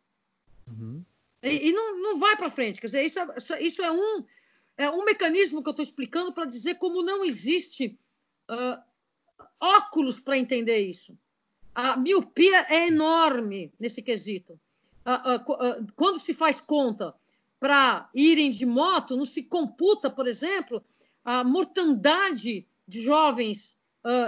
Uhum. 0.66 1.04
E, 1.40 1.68
e, 1.68 1.72
não, 1.72 1.96
não 2.02 2.18
vai 2.18 2.36
para 2.36 2.50
frente. 2.50 2.80
Quer 2.80 2.88
dizer, 2.88 3.04
isso 3.04 3.20
é, 3.20 3.62
isso 3.62 3.82
é, 3.82 3.92
um, 3.92 4.24
é 4.76 4.90
um 4.90 5.04
mecanismo 5.04 5.62
que 5.62 5.68
eu 5.68 5.70
estou 5.70 5.84
explicando 5.84 6.32
para 6.32 6.44
dizer 6.44 6.74
como 6.74 7.04
não 7.04 7.24
existe 7.24 7.96
uh, 8.50 8.82
óculos 9.60 10.18
para 10.18 10.36
entender 10.36 10.78
isso. 10.78 11.16
A 11.74 11.96
miopia 11.96 12.66
é 12.68 12.88
enorme 12.88 13.72
nesse 13.78 14.02
quesito. 14.02 14.58
Quando 15.94 16.20
se 16.20 16.34
faz 16.34 16.60
conta 16.60 17.14
para 17.58 18.08
irem 18.14 18.50
de 18.50 18.66
moto, 18.66 19.16
não 19.16 19.24
se 19.24 19.42
computa, 19.42 20.10
por 20.10 20.26
exemplo, 20.26 20.84
a 21.24 21.42
mortandade 21.42 22.66
de 22.86 23.02
jovens 23.02 23.76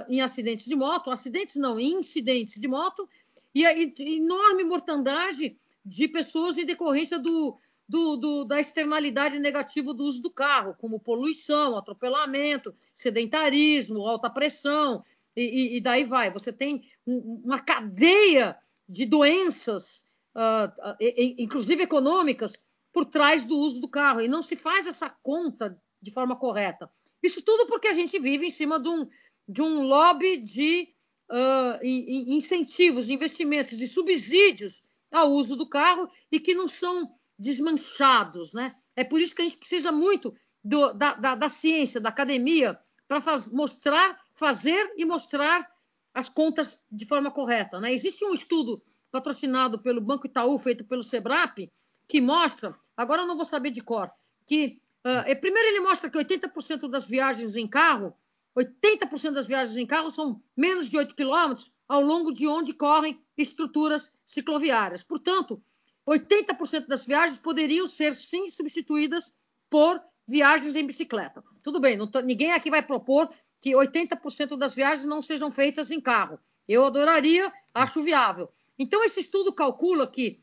em 0.08 0.20
acidentes 0.20 0.64
de 0.64 0.74
moto, 0.74 1.10
acidentes 1.10 1.56
não, 1.56 1.78
incidentes 1.78 2.60
de 2.60 2.68
moto, 2.68 3.08
e 3.54 3.64
a 3.66 3.76
enorme 3.76 4.64
mortandade 4.64 5.56
de 5.84 6.08
pessoas 6.08 6.58
em 6.58 6.64
decorrência 6.64 7.18
do, 7.18 7.56
do, 7.88 8.16
do, 8.16 8.44
da 8.44 8.60
externalidade 8.60 9.38
negativa 9.38 9.92
do 9.92 10.04
uso 10.04 10.22
do 10.22 10.30
carro, 10.30 10.76
como 10.78 11.00
poluição, 11.00 11.76
atropelamento, 11.76 12.74
sedentarismo, 12.94 14.06
alta 14.06 14.30
pressão, 14.30 15.04
e, 15.36 15.76
e, 15.76 15.80
daí 15.80 16.04
vai. 16.04 16.30
Você 16.32 16.52
tem 16.52 16.82
um, 17.06 17.42
uma 17.44 17.60
cadeia 17.60 18.56
de 18.88 19.06
doenças, 19.06 20.04
uh, 20.34 20.96
inclusive 21.38 21.82
econômicas, 21.82 22.52
por 22.92 23.04
trás 23.04 23.44
do 23.44 23.56
uso 23.56 23.80
do 23.80 23.88
carro, 23.88 24.20
e 24.20 24.28
não 24.28 24.42
se 24.42 24.56
faz 24.56 24.86
essa 24.86 25.08
conta 25.08 25.80
de 26.02 26.10
forma 26.10 26.36
correta. 26.36 26.90
Isso 27.22 27.42
tudo 27.42 27.66
porque 27.66 27.88
a 27.88 27.94
gente 27.94 28.18
vive 28.18 28.46
em 28.46 28.50
cima 28.50 28.80
de 28.80 28.88
um, 28.88 29.06
de 29.46 29.62
um 29.62 29.82
lobby 29.82 30.38
de 30.38 30.88
uh, 31.30 31.84
incentivos, 31.84 33.06
de 33.06 33.14
investimentos, 33.14 33.78
de 33.78 33.86
subsídios 33.86 34.82
ao 35.12 35.30
uso 35.32 35.56
do 35.56 35.68
carro 35.68 36.08
e 36.30 36.40
que 36.40 36.54
não 36.54 36.66
são 36.66 37.12
desmanchados. 37.38 38.52
Né? 38.52 38.74
É 38.96 39.04
por 39.04 39.20
isso 39.20 39.34
que 39.34 39.42
a 39.42 39.44
gente 39.44 39.58
precisa 39.58 39.92
muito 39.92 40.34
do, 40.62 40.92
da, 40.92 41.14
da, 41.14 41.34
da, 41.34 41.48
ciência, 41.48 42.00
da 42.00 42.08
academia, 42.08 42.78
para 43.08 43.22
mostrar, 43.52 44.18
fazer 44.40 44.92
e 44.96 45.04
mostrar 45.04 45.70
as 46.12 46.28
contas 46.28 46.82
de 46.90 47.06
forma 47.06 47.30
correta. 47.30 47.78
Né? 47.78 47.92
Existe 47.92 48.24
um 48.24 48.34
estudo 48.34 48.82
patrocinado 49.12 49.80
pelo 49.80 50.00
Banco 50.00 50.26
Itaú, 50.26 50.58
feito 50.58 50.84
pelo 50.84 51.04
SEBRAP, 51.04 51.70
que 52.08 52.20
mostra, 52.20 52.74
agora 52.96 53.22
eu 53.22 53.26
não 53.26 53.36
vou 53.36 53.44
saber 53.44 53.70
de 53.70 53.80
cor, 53.80 54.10
que 54.44 54.80
Uh, 55.00 55.40
primeiro, 55.40 55.68
ele 55.68 55.80
mostra 55.80 56.10
que 56.10 56.18
80% 56.18 56.88
das 56.88 57.06
viagens 57.06 57.56
em 57.56 57.66
carro, 57.66 58.14
80% 58.56 59.30
das 59.32 59.46
viagens 59.46 59.76
em 59.76 59.86
carro 59.86 60.10
são 60.10 60.42
menos 60.54 60.90
de 60.90 60.96
8 60.98 61.14
quilômetros 61.14 61.72
ao 61.88 62.02
longo 62.02 62.32
de 62.32 62.46
onde 62.46 62.74
correm 62.74 63.18
estruturas 63.36 64.12
cicloviárias. 64.24 65.02
Portanto, 65.02 65.62
80% 66.06 66.86
das 66.86 67.06
viagens 67.06 67.38
poderiam 67.38 67.86
ser, 67.86 68.14
sim, 68.14 68.50
substituídas 68.50 69.32
por 69.70 70.00
viagens 70.28 70.76
em 70.76 70.86
bicicleta. 70.86 71.42
Tudo 71.62 71.80
bem, 71.80 71.98
tô, 72.10 72.20
ninguém 72.20 72.52
aqui 72.52 72.70
vai 72.70 72.82
propor 72.82 73.30
que 73.60 73.72
80% 73.72 74.56
das 74.56 74.74
viagens 74.74 75.06
não 75.06 75.20
sejam 75.20 75.50
feitas 75.50 75.90
em 75.90 76.00
carro. 76.00 76.38
Eu 76.68 76.84
adoraria, 76.84 77.52
acho 77.74 78.02
viável. 78.02 78.50
Então, 78.78 79.04
esse 79.04 79.20
estudo 79.20 79.52
calcula 79.52 80.10
que 80.10 80.40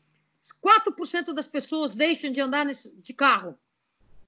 4% 0.64 1.32
das 1.32 1.48
pessoas 1.48 1.94
deixam 1.94 2.30
de 2.30 2.40
andar 2.40 2.66
de 2.66 3.12
carro 3.12 3.58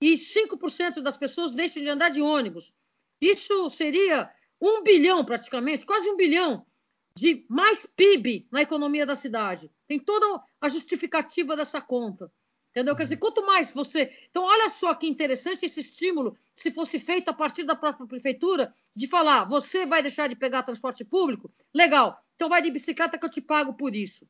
e 0.01 0.15
5% 0.15 1.01
das 1.01 1.17
pessoas 1.17 1.55
deixam 1.55 1.83
de 1.83 1.89
andar 1.89 2.11
de 2.11 2.21
ônibus. 2.21 2.73
Isso 3.21 3.69
seria 3.71 4.31
um 4.61 4.83
bilhão, 4.83 5.25
praticamente, 5.25 5.87
quase 5.87 6.09
um 6.09 6.17
bilhão 6.17 6.67
de 7.15 7.45
mais 7.49 7.87
PIB 7.87 8.47
na 8.51 8.63
economia 8.63 9.05
da 9.05 9.17
cidade. 9.17 9.71
Tem 9.87 9.99
toda 9.99 10.43
a 10.61 10.69
justificativa 10.69 11.57
dessa 11.57 11.81
conta. 11.81 12.33
Entendeu? 12.71 12.95
Quer 12.95 13.03
dizer, 13.03 13.17
quanto 13.17 13.45
mais 13.45 13.73
você. 13.73 14.13
Então, 14.31 14.45
olha 14.45 14.71
só 14.71 14.95
que 14.95 15.09
interessante 15.09 15.67
esse 15.67 15.81
estímulo, 15.81 16.37
se 16.55 16.71
fosse 16.71 17.01
feito 17.01 17.29
a 17.29 17.33
partir 17.33 17.65
da 17.65 17.75
própria 17.75 18.07
prefeitura, 18.07 18.73
de 18.95 19.09
falar: 19.09 19.45
você 19.45 19.85
vai 19.85 20.03
deixar 20.03 20.29
de 20.29 20.37
pegar 20.37 20.63
transporte 20.63 21.05
público? 21.05 21.51
Legal, 21.75 22.23
então 22.37 22.49
vai 22.49 22.63
de 22.63 22.71
bicicleta 22.71 23.19
que 23.19 23.25
eu 23.25 23.31
te 23.31 23.41
pago 23.41 23.75
por 23.75 23.95
isso. 23.95 24.27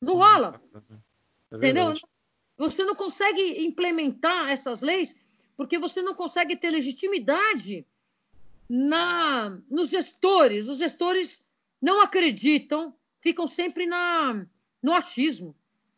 Não 0.00 0.14
rola. 0.14 0.60
É 1.52 1.56
entendeu? 1.56 1.94
Você 2.58 2.84
não 2.84 2.94
consegue 2.94 3.64
implementar 3.64 4.50
essas 4.50 4.80
leis 4.80 5.14
porque 5.56 5.78
você 5.78 6.02
não 6.02 6.14
consegue 6.14 6.56
ter 6.56 6.70
legitimidade 6.70 7.86
na, 8.68 9.58
nos 9.70 9.88
gestores. 9.88 10.68
Os 10.68 10.78
gestores 10.78 11.44
não 11.80 12.00
acreditam, 12.00 12.94
ficam 13.20 13.46
sempre 13.46 13.86
na, 13.86 14.46
no 14.82 14.92
achismo. 14.92 15.56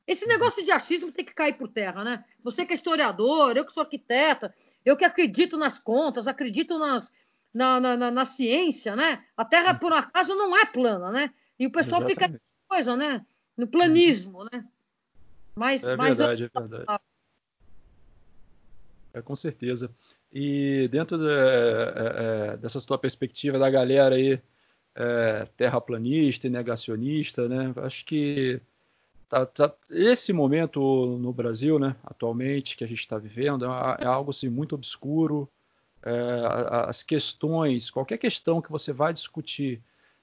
Esse 0.08 0.24
uhum. 0.24 0.30
negócio 0.30 0.64
de 0.64 0.70
achismo 0.70 1.12
tem 1.12 1.22
que 1.22 1.34
cair 1.34 1.52
por 1.52 1.68
terra, 1.68 2.02
né? 2.02 2.24
Você 2.42 2.64
que 2.64 2.72
é 2.72 2.76
historiador, 2.76 3.54
eu 3.54 3.64
que 3.66 3.72
sou 3.72 3.82
arquiteta, 3.82 4.54
eu 4.82 4.96
que 4.96 5.04
acredito 5.04 5.58
nas 5.58 5.78
contas, 5.78 6.26
acredito 6.26 6.78
nas, 6.78 7.12
na, 7.52 7.78
na, 7.78 7.94
na, 7.94 8.10
na 8.10 8.24
ciência, 8.24 8.96
né? 8.96 9.22
A 9.36 9.44
Terra, 9.44 9.74
por 9.74 9.92
acaso, 9.92 10.34
não 10.34 10.56
é 10.56 10.64
plana, 10.64 11.12
né? 11.12 11.30
E 11.58 11.66
o 11.66 11.70
pessoal 11.70 12.00
Exatamente. 12.00 12.32
fica 12.32 12.42
coisa, 12.66 12.96
né? 12.96 13.24
No 13.54 13.68
planismo, 13.68 14.44
né? 14.50 14.64
Mas, 15.54 15.84
é 15.84 15.94
mas 15.94 16.16
verdade, 16.16 16.44
eu... 16.44 16.50
é 16.54 16.66
verdade. 16.66 17.02
É, 19.12 19.20
com 19.20 19.36
certeza. 19.36 19.90
E 20.32 20.88
dentro 20.90 21.18
de, 21.18 21.28
é, 21.28 22.52
é, 22.52 22.56
dessa 22.56 22.80
tua 22.80 22.96
perspectiva 22.96 23.58
da 23.58 23.68
galera 23.68 24.14
aí, 24.14 24.40
é, 24.94 25.46
terraplanista 25.54 26.46
e 26.46 26.50
negacionista, 26.50 27.46
né? 27.46 27.74
Acho 27.76 28.06
que 28.06 28.60
tá, 29.28 29.46
tá, 29.46 29.74
esse 29.90 30.32
momento 30.32 30.80
no 31.20 31.32
Brasil, 31.32 31.78
né, 31.78 31.96
atualmente, 32.04 32.76
que 32.76 32.84
a 32.84 32.88
gente 32.88 33.00
está 33.00 33.18
vivendo, 33.18 33.64
é, 33.64 33.68
é, 34.00 34.06
algo 34.06 34.30
assim, 34.30 34.48
muito 34.48 34.74
obscuro. 34.74 35.48
É, 36.02 36.12
as 36.88 37.02
questões, 37.02 37.90
qualquer 37.90 38.18
questão 38.18 38.62
que 38.62 38.70
você 38.70 38.92
vai 38.92 39.12
discutir, 39.12 39.82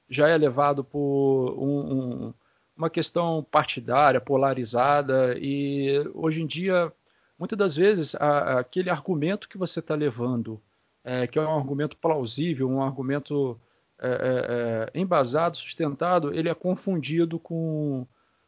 já 0.10 0.30
é 0.30 0.38
levado 0.38 0.84
por 0.84 1.54
um, 1.58 2.28
um 2.28 2.34
uma 2.76 2.90
questão 2.90 3.46
partidária, 3.50 4.20
polarizada, 4.20 5.36
e 5.40 5.98
hoje 6.14 6.42
em 6.42 6.46
dia, 6.46 6.92
muitas 7.40 7.58
das 7.58 7.76
vezes, 7.76 8.16
a, 8.16 8.60
aquele 8.60 8.90
argumento 8.90 9.48
que 9.48 9.58
você 9.58 9.80
está 9.80 9.96
levando, 9.96 10.62
é, 11.04 11.26
que 11.26 11.40
é 11.40 11.42
um 11.42 11.58
argumento 11.58 11.96
plausível, 11.98 12.70
um 12.70 12.82
argumento 12.82 13.60
é, 13.98 14.10
é, 14.10 14.92
é 14.94 15.00
embasado, 15.00 15.56
sustentado, 15.56 16.34
ele 16.34 16.50
é 16.50 16.54
confundido 16.54 17.40
com, 17.40 18.06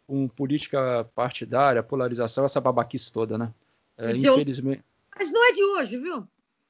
com 0.08 0.28
política 0.28 1.04
partidária, 1.14 1.84
polarização, 1.84 2.46
essa 2.46 2.62
babaquice 2.62 3.12
toda, 3.12 3.38
né? 3.38 3.54
É, 3.98 4.16
infelizmente. 4.16 4.84
Mas 5.14 5.32
não 5.32 5.50
é 5.50 5.52
de 5.52 5.64
hoje, 5.64 5.98
viu? 5.98 6.28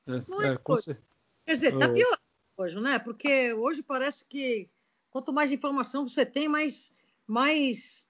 É, 0.07 0.21
não 0.27 0.41
é, 0.41 0.55
de 0.55 0.59
hoje. 0.65 0.97
Quer 1.45 1.53
dizer, 1.53 1.77
tá 1.77 1.88
pior 1.88 2.17
hoje, 2.57 2.79
né? 2.81 2.97
Porque 2.97 3.53
hoje 3.53 3.83
parece 3.83 4.25
que 4.25 4.67
quanto 5.11 5.31
mais 5.31 5.51
informação 5.51 6.07
você 6.07 6.25
tem, 6.25 6.47
mais 6.49 6.95
mas 7.27 8.07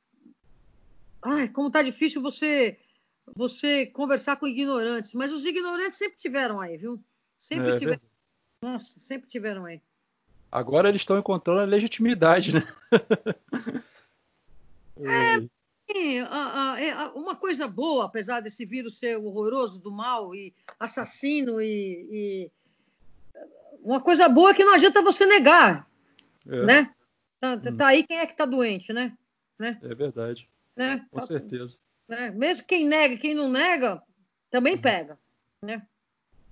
ai, 1.21 1.49
como 1.49 1.69
tá 1.69 1.82
difícil 1.82 2.21
você 2.21 2.80
você 3.36 3.86
conversar 3.88 4.38
com 4.38 4.47
ignorantes, 4.47 5.13
mas 5.13 5.34
os 5.34 5.45
ignorantes 5.45 5.97
sempre 5.97 6.17
tiveram 6.17 6.61
aí, 6.61 6.78
viu? 6.78 7.03
Sempre 7.38 7.71
é, 7.71 7.78
tiveram. 7.78 8.01
Nossa, 8.61 8.99
sempre 9.01 9.28
tiveram 9.28 9.65
aí. 9.65 9.82
Agora 10.49 10.88
eles 10.88 11.01
estão 11.01 11.19
encontrando 11.19 11.59
a 11.59 11.65
legitimidade, 11.65 12.53
né? 12.53 12.63
é, 15.06 16.89
é, 16.89 17.08
uma 17.16 17.36
coisa 17.36 17.68
boa, 17.68 18.06
apesar 18.06 18.41
desse 18.41 18.66
vírus 18.66 18.98
ser 18.98 19.18
horroroso, 19.18 19.82
do 19.82 19.91
mal 19.91 20.36
e 20.36 20.54
assassino 20.80 21.62
e, 21.62 22.08
e 22.12 22.52
uma 23.84 24.02
coisa 24.02 24.28
boa 24.28 24.52
é 24.52 24.54
que 24.54 24.66
não 24.66 24.74
adianta 24.74 25.02
você 25.02 25.26
negar, 25.26 25.88
é. 26.48 26.66
né? 26.66 26.93
Tá, 27.39 27.54
hum. 27.54 27.78
tá, 27.78 27.88
aí 27.88 28.04
quem 28.04 28.18
é 28.18 28.26
que 28.26 28.36
tá 28.36 28.45
doente, 28.45 28.91
né? 28.91 29.16
né? 29.58 29.80
É 29.82 29.95
verdade. 29.95 30.50
Né? 30.76 31.06
Com 31.12 31.20
tá, 31.20 31.26
certeza. 31.26 31.78
Né? 32.08 32.32
Mesmo 32.32 32.66
quem 32.66 32.86
nega, 32.86 33.18
quem 33.18 33.34
não 33.34 33.50
nega, 33.50 34.02
também 34.50 34.76
uhum. 34.76 34.82
pega, 34.82 35.18
né? 35.62 35.86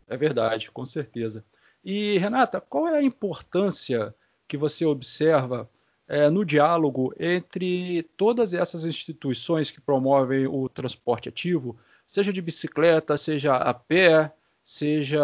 É 0.08 0.16
verdade, 0.16 0.70
com 0.72 0.86
certeza. 0.86 1.44
E 1.84 2.18
Renata, 2.18 2.62
qual 2.62 2.88
é 2.88 2.98
a 2.98 3.04
importância 3.04 4.14
que 4.48 4.58
você 4.58 4.86
observa 4.86 5.70
é, 6.08 6.30
no 6.30 6.46
diálogo 6.46 7.14
entre 7.20 8.04
todas 8.16 8.54
essas 8.54 8.86
instituições 8.86 9.72
que 9.72 9.82
promovem 9.82 10.48
o 10.48 10.70
transporte 10.70 11.30
ativo, 11.30 11.78
seja 12.06 12.32
de 12.32 12.42
bicicleta, 12.42 13.18
seja 13.18 13.56
a 13.56 13.74
pé, 13.74 14.32
seja, 14.64 15.22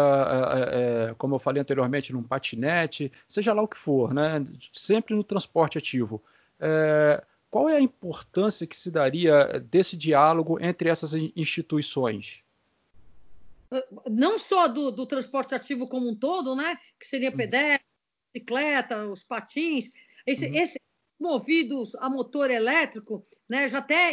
é, 0.54 1.10
é, 1.10 1.14
como 1.14 1.34
eu 1.34 1.38
falei 1.38 1.60
anteriormente, 1.60 2.12
num 2.12 2.22
patinete, 2.22 3.12
seja 3.28 3.52
lá 3.52 3.62
o 3.62 3.68
que 3.68 3.78
for, 3.78 4.12
né? 4.12 4.44
sempre 4.72 5.14
no 5.14 5.24
transporte 5.24 5.78
ativo. 5.78 6.22
É, 6.60 7.22
qual 7.50 7.68
é 7.68 7.76
a 7.76 7.80
importância 7.80 8.66
que 8.66 8.76
se 8.76 8.90
daria 8.90 9.60
desse 9.60 9.96
diálogo 9.96 10.58
entre 10.60 10.88
essas 10.88 11.12
instituições? 11.14 12.42
Não 14.08 14.38
só 14.38 14.68
do, 14.68 14.90
do 14.90 15.06
transporte 15.06 15.54
ativo 15.54 15.88
como 15.88 16.08
um 16.08 16.14
todo, 16.14 16.54
né? 16.54 16.78
que 16.98 17.06
seria 17.06 17.30
uhum. 17.30 17.36
pedestre, 17.36 17.86
bicicleta, 18.32 19.04
os 19.08 19.24
patins, 19.24 19.90
esse, 20.26 20.46
uhum. 20.46 20.54
esse, 20.54 20.78
movidos 21.22 21.94
a 21.94 22.10
motor 22.10 22.50
elétrico, 22.50 23.22
né, 23.48 23.68
já 23.68 23.78
até, 23.78 24.12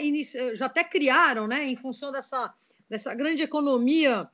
já 0.54 0.68
até 0.68 0.84
criaram, 0.84 1.48
né, 1.48 1.66
em 1.66 1.76
função 1.76 2.12
dessa, 2.12 2.54
dessa 2.88 3.16
grande 3.16 3.42
economia 3.42 4.30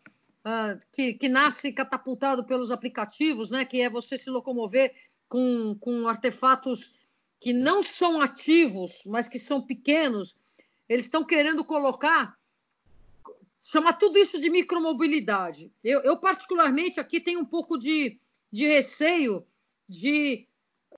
uh, 0.46 0.80
que, 0.92 1.14
que 1.14 1.30
nasce 1.30 1.72
catapultado 1.72 2.44
pelos 2.44 2.72
aplicativos, 2.72 3.50
né, 3.50 3.64
que 3.64 3.80
é 3.80 3.90
você 3.90 4.18
se 4.18 4.30
locomover 4.30 4.94
com, 5.30 5.76
com 5.80 6.08
artefatos 6.08 6.94
que 7.40 7.54
não 7.54 7.82
são 7.82 8.20
ativos, 8.20 9.04
mas 9.06 9.30
que 9.30 9.40
são 9.40 9.62
pequenos, 9.62 10.38
eles 10.90 11.06
estão 11.06 11.24
querendo 11.24 11.64
colocar, 11.64 12.38
chamar 13.64 13.94
tudo 13.94 14.20
isso 14.20 14.40
de 14.40 14.50
micromobilidade. 14.50 15.72
Eu, 15.84 16.02
eu 16.02 16.18
particularmente, 16.18 17.00
aqui 17.00 17.20
tenho 17.20 17.40
um 17.40 17.46
pouco 17.46 17.78
de, 17.78 18.20
de 18.52 18.68
receio 18.68 19.46
de 19.88 20.48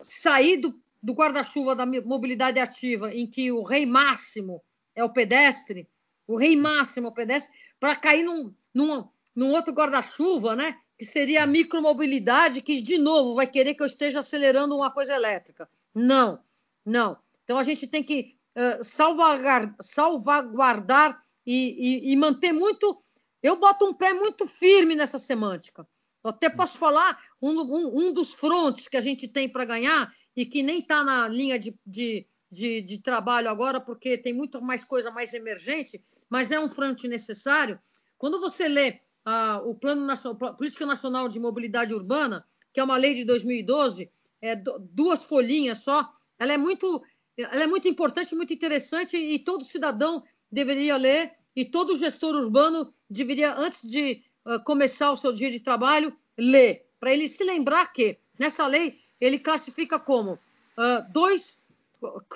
sair 0.01 0.57
do, 0.57 0.79
do 1.01 1.13
guarda-chuva 1.13 1.75
da 1.75 1.85
mobilidade 1.85 2.59
ativa, 2.59 3.13
em 3.13 3.27
que 3.27 3.51
o 3.51 3.63
rei 3.63 3.85
máximo 3.85 4.61
é 4.95 5.03
o 5.03 5.09
pedestre, 5.09 5.87
o 6.27 6.35
rei 6.35 6.55
máximo 6.55 7.07
é 7.07 7.09
o 7.09 7.13
pedestre, 7.13 7.53
para 7.79 7.95
cair 7.95 8.23
num, 8.23 8.53
num, 8.73 9.07
num 9.35 9.51
outro 9.51 9.73
guarda-chuva, 9.73 10.55
né? 10.55 10.77
Que 10.97 11.05
seria 11.05 11.43
a 11.43 11.47
micromobilidade, 11.47 12.61
que 12.61 12.81
de 12.81 12.97
novo 12.97 13.35
vai 13.35 13.47
querer 13.47 13.75
que 13.75 13.83
eu 13.83 13.87
esteja 13.87 14.19
acelerando 14.19 14.75
uma 14.75 14.91
coisa 14.91 15.13
elétrica. 15.13 15.69
Não, 15.93 16.39
não. 16.85 17.17
Então 17.43 17.57
a 17.57 17.63
gente 17.63 17.85
tem 17.87 18.03
que 18.03 18.35
uh, 18.55 18.83
salvaguardar, 18.83 19.75
salvaguardar 19.79 21.23
e, 21.45 22.09
e, 22.09 22.11
e 22.11 22.15
manter 22.15 22.51
muito. 22.51 23.01
Eu 23.41 23.57
boto 23.57 23.85
um 23.85 23.93
pé 23.93 24.13
muito 24.13 24.47
firme 24.47 24.95
nessa 24.95 25.19
semântica. 25.19 25.87
Até 26.30 26.49
posso 26.49 26.78
falar 26.78 27.19
um, 27.41 27.51
um, 27.51 28.07
um 28.07 28.13
dos 28.13 28.34
frontes 28.34 28.88
que 28.88 28.97
a 28.97 29.01
gente 29.01 29.28
tem 29.28 29.49
para 29.49 29.65
ganhar 29.65 30.13
e 30.36 30.45
que 30.45 30.61
nem 30.61 30.80
está 30.80 31.03
na 31.03 31.28
linha 31.28 31.57
de, 31.57 31.75
de, 31.86 32.28
de, 32.51 32.82
de, 32.82 32.97
trabalho 32.99 33.49
agora, 33.49 33.80
porque 33.82 34.17
tem 34.17 34.34
muito 34.34 34.61
mais 34.61 34.84
coisa 34.84 35.09
mais 35.09 35.34
emergente, 35.34 36.03
mas 36.30 36.51
é 36.51 36.59
um 36.59 36.69
fronte 36.69 37.07
necessário. 37.07 37.80
Quando 38.17 38.39
você 38.39 38.67
lê 38.67 38.99
ah, 39.25 39.61
o 39.65 39.73
Plano 39.73 40.05
Nacional, 40.05 40.55
Política 40.55 40.86
Nacional 40.86 41.28
de 41.28 41.39
Mobilidade 41.39 41.93
Urbana, 41.93 42.45
que 42.73 42.80
é 42.80 42.84
uma 42.84 42.97
lei 42.97 43.13
de 43.13 43.25
2012, 43.25 44.11
é, 44.41 44.55
duas 44.91 45.25
folhinhas 45.25 45.80
só, 45.80 46.07
ela 46.38 46.53
é 46.53 46.57
muito, 46.57 47.01
ela 47.36 47.63
é 47.63 47.67
muito 47.67 47.88
importante, 47.88 48.36
muito 48.36 48.53
interessante 48.53 49.17
e 49.17 49.39
todo 49.39 49.65
cidadão 49.65 50.23
deveria 50.51 50.95
ler 50.97 51.34
e 51.55 51.65
todo 51.65 51.97
gestor 51.97 52.36
urbano 52.36 52.93
deveria, 53.09 53.55
antes 53.55 53.88
de 53.88 54.23
uh, 54.47 54.63
começar 54.63 55.11
o 55.11 55.17
seu 55.17 55.33
dia 55.33 55.51
de 55.51 55.59
trabalho, 55.59 56.15
ler, 56.37 56.87
para 56.99 57.13
ele 57.13 57.27
se 57.27 57.43
lembrar 57.43 57.91
que 57.91 58.17
nessa 58.39 58.65
lei 58.65 58.99
ele 59.19 59.37
classifica 59.37 59.99
como 59.99 60.33
uh, 60.33 61.11
dois 61.11 61.59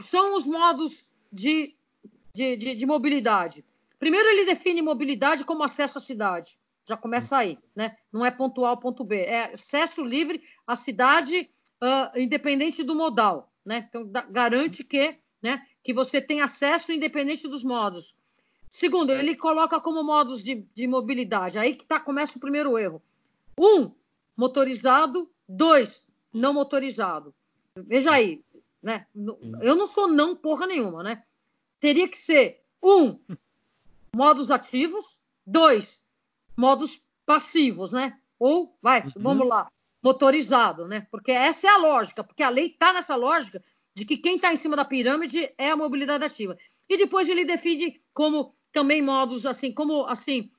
são 0.02 0.36
os 0.36 0.46
modos 0.46 1.06
de, 1.32 1.76
de, 2.34 2.58
de, 2.58 2.76
de, 2.76 2.86
mobilidade. 2.86 3.64
Primeiro, 4.00 4.28
ele 4.30 4.46
define 4.46 4.82
mobilidade 4.82 5.46
como 5.46 5.64
acesso 5.64 6.00
à 6.00 6.02
cidade. 6.02 6.58
Já 6.86 6.98
começa 6.98 7.38
aí, 7.38 7.60
né? 7.76 7.96
Não 8.12 8.26
é 8.26 8.32
ponto 8.32 8.66
A 8.66 8.72
ou 8.72 8.78
ponto 8.78 9.04
B. 9.04 9.22
É 9.22 9.54
acesso 9.54 10.04
livre 10.04 10.44
à 10.66 10.76
cidade, 10.76 11.50
uh, 11.82 12.20
independente 12.20 12.84
do 12.84 12.96
modal, 12.96 13.52
né? 13.64 13.86
Então, 13.88 14.06
da, 14.08 14.22
garante 14.22 14.84
que, 14.84 15.20
né, 15.42 15.66
que 15.84 15.94
você 15.94 16.20
tem 16.20 16.42
acesso 16.42 16.92
independente 16.92 17.48
dos 17.48 17.64
modos. 17.64 18.16
Segundo, 18.72 19.12
ele 19.12 19.36
coloca 19.36 19.82
como 19.82 20.02
modos 20.02 20.42
de, 20.42 20.66
de 20.74 20.88
mobilidade. 20.88 21.60
Aí 21.60 21.76
que 21.76 21.84
tá, 21.84 22.00
começa 22.00 22.38
o 22.38 22.42
primeiro 22.42 22.78
erro. 22.78 23.04
Um, 23.60 23.92
motorizado. 24.36 25.30
Dois, 25.46 26.06
não 26.32 26.54
motorizado. 26.54 27.36
Veja 27.76 28.12
aí, 28.12 28.42
né? 28.82 29.06
Eu 29.62 29.76
não 29.76 29.86
sou 29.86 30.08
não 30.08 30.38
porra 30.38 30.66
nenhuma, 30.66 31.04
né? 31.04 31.22
Teria 31.82 32.08
que 32.08 32.18
ser 32.18 32.64
um 32.82 33.20
modos 34.16 34.50
ativos, 34.50 35.20
dois 35.46 36.02
modos 36.56 37.02
passivos, 37.26 37.92
né? 37.92 38.18
Ou 38.40 38.74
vai, 38.82 39.04
uhum. 39.04 39.12
vamos 39.18 39.48
lá, 39.50 39.70
motorizado, 40.02 40.88
né? 40.88 41.06
Porque 41.12 41.34
essa 41.34 41.68
é 41.68 41.70
a 41.72 41.78
lógica, 41.78 42.24
porque 42.24 42.42
a 42.42 42.50
lei 42.50 42.68
está 42.68 42.94
nessa 42.94 43.18
lógica 43.18 43.62
de 43.94 44.06
que 44.06 44.16
quem 44.16 44.38
está 44.38 44.54
em 44.54 44.58
cima 44.58 44.78
da 44.78 44.86
pirâmide 44.86 45.54
é 45.58 45.72
a 45.72 45.76
mobilidade 45.76 46.24
ativa. 46.24 46.58
E 46.88 46.98
depois 46.98 47.28
ele 47.28 47.44
define 47.44 48.02
como 48.14 48.56
também 48.72 49.02
modos 49.02 49.46
assim, 49.46 49.72
como 49.72 50.06
assim, 50.06 50.52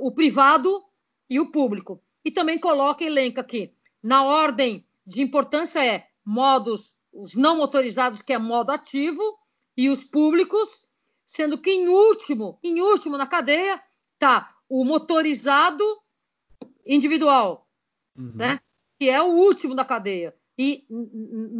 o 0.00 0.10
privado 0.10 0.84
e 1.28 1.40
o 1.40 1.50
público. 1.50 2.02
E 2.24 2.30
também 2.30 2.58
coloca, 2.58 3.04
elenca 3.04 3.40
aqui, 3.40 3.72
na 4.02 4.24
ordem 4.24 4.86
de 5.06 5.22
importância 5.22 5.84
é 5.84 6.08
modos, 6.24 6.94
os 7.12 7.34
não 7.34 7.56
motorizados, 7.56 8.22
que 8.22 8.32
é 8.32 8.38
modo 8.38 8.70
ativo, 8.70 9.38
e 9.76 9.88
os 9.88 10.04
públicos, 10.04 10.82
sendo 11.24 11.58
que 11.58 11.70
em 11.70 11.88
último, 11.88 12.58
em 12.62 12.80
último 12.80 13.16
na 13.16 13.26
cadeia, 13.26 13.82
tá 14.18 14.54
o 14.68 14.84
motorizado 14.84 15.84
individual, 16.86 17.68
uhum. 18.16 18.32
né? 18.34 18.60
Que 18.98 19.08
é 19.08 19.20
o 19.20 19.32
último 19.32 19.74
da 19.74 19.84
cadeia. 19.84 20.34
E 20.58 20.86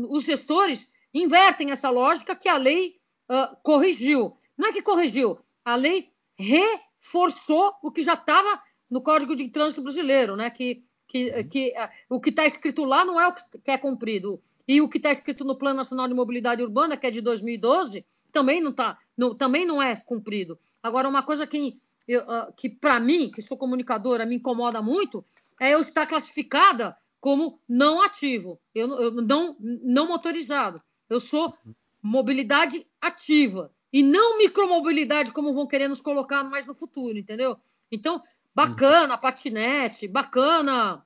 os 0.08 0.24
gestores 0.24 0.90
invertem 1.12 1.70
essa 1.70 1.90
lógica 1.90 2.36
que 2.36 2.48
a 2.48 2.56
lei 2.56 3.00
uh, 3.28 3.56
corrigiu. 3.62 4.36
Não 4.56 4.68
é 4.68 4.72
que 4.72 4.82
corrigiu, 4.82 5.38
a 5.64 5.74
lei 5.74 6.10
reforçou 6.36 7.74
o 7.82 7.90
que 7.90 8.02
já 8.02 8.14
estava 8.14 8.62
no 8.90 9.02
Código 9.02 9.34
de 9.34 9.48
Trânsito 9.48 9.82
Brasileiro, 9.82 10.36
né? 10.36 10.50
Que 10.50 10.84
que, 11.12 11.30
uhum. 11.30 11.48
que 11.48 11.74
uh, 11.76 12.16
o 12.16 12.20
que 12.20 12.30
está 12.30 12.46
escrito 12.46 12.84
lá 12.84 13.04
não 13.04 13.20
é 13.20 13.28
o 13.28 13.34
que 13.34 13.70
é 13.70 13.76
cumprido. 13.76 14.42
E 14.66 14.80
o 14.80 14.88
que 14.88 14.96
está 14.96 15.12
escrito 15.12 15.44
no 15.44 15.56
Plano 15.56 15.76
Nacional 15.76 16.08
de 16.08 16.14
Mobilidade 16.14 16.62
Urbana, 16.62 16.96
que 16.96 17.06
é 17.06 17.10
de 17.10 17.20
2012, 17.20 18.06
também 18.32 18.62
não, 18.62 18.72
tá, 18.72 18.98
não, 19.14 19.34
também 19.34 19.66
não 19.66 19.82
é 19.82 19.96
cumprido. 19.96 20.58
Agora, 20.82 21.08
uma 21.08 21.22
coisa 21.22 21.46
que, 21.46 21.78
uh, 22.08 22.52
que 22.56 22.70
para 22.70 22.98
mim, 22.98 23.30
que 23.30 23.42
sou 23.42 23.58
comunicadora, 23.58 24.24
me 24.24 24.36
incomoda 24.36 24.80
muito, 24.80 25.22
é 25.60 25.74
eu 25.74 25.80
estar 25.80 26.06
classificada 26.06 26.96
como 27.20 27.60
não 27.68 28.00
ativo, 28.02 28.58
eu, 28.74 28.88
eu 28.98 29.10
não, 29.12 29.54
não 29.60 30.08
motorizado. 30.08 30.82
Eu 31.10 31.20
sou 31.20 31.54
mobilidade 32.02 32.86
ativa 33.00 33.70
e 33.92 34.02
não 34.02 34.38
micromobilidade, 34.38 35.32
como 35.32 35.52
vão 35.52 35.66
querer 35.66 35.88
nos 35.88 36.00
colocar 36.00 36.42
mais 36.44 36.66
no 36.66 36.74
futuro, 36.74 37.18
entendeu? 37.18 37.58
Então, 37.90 38.22
Bacana, 38.54 39.16
patinete, 39.16 40.06
bacana, 40.06 41.04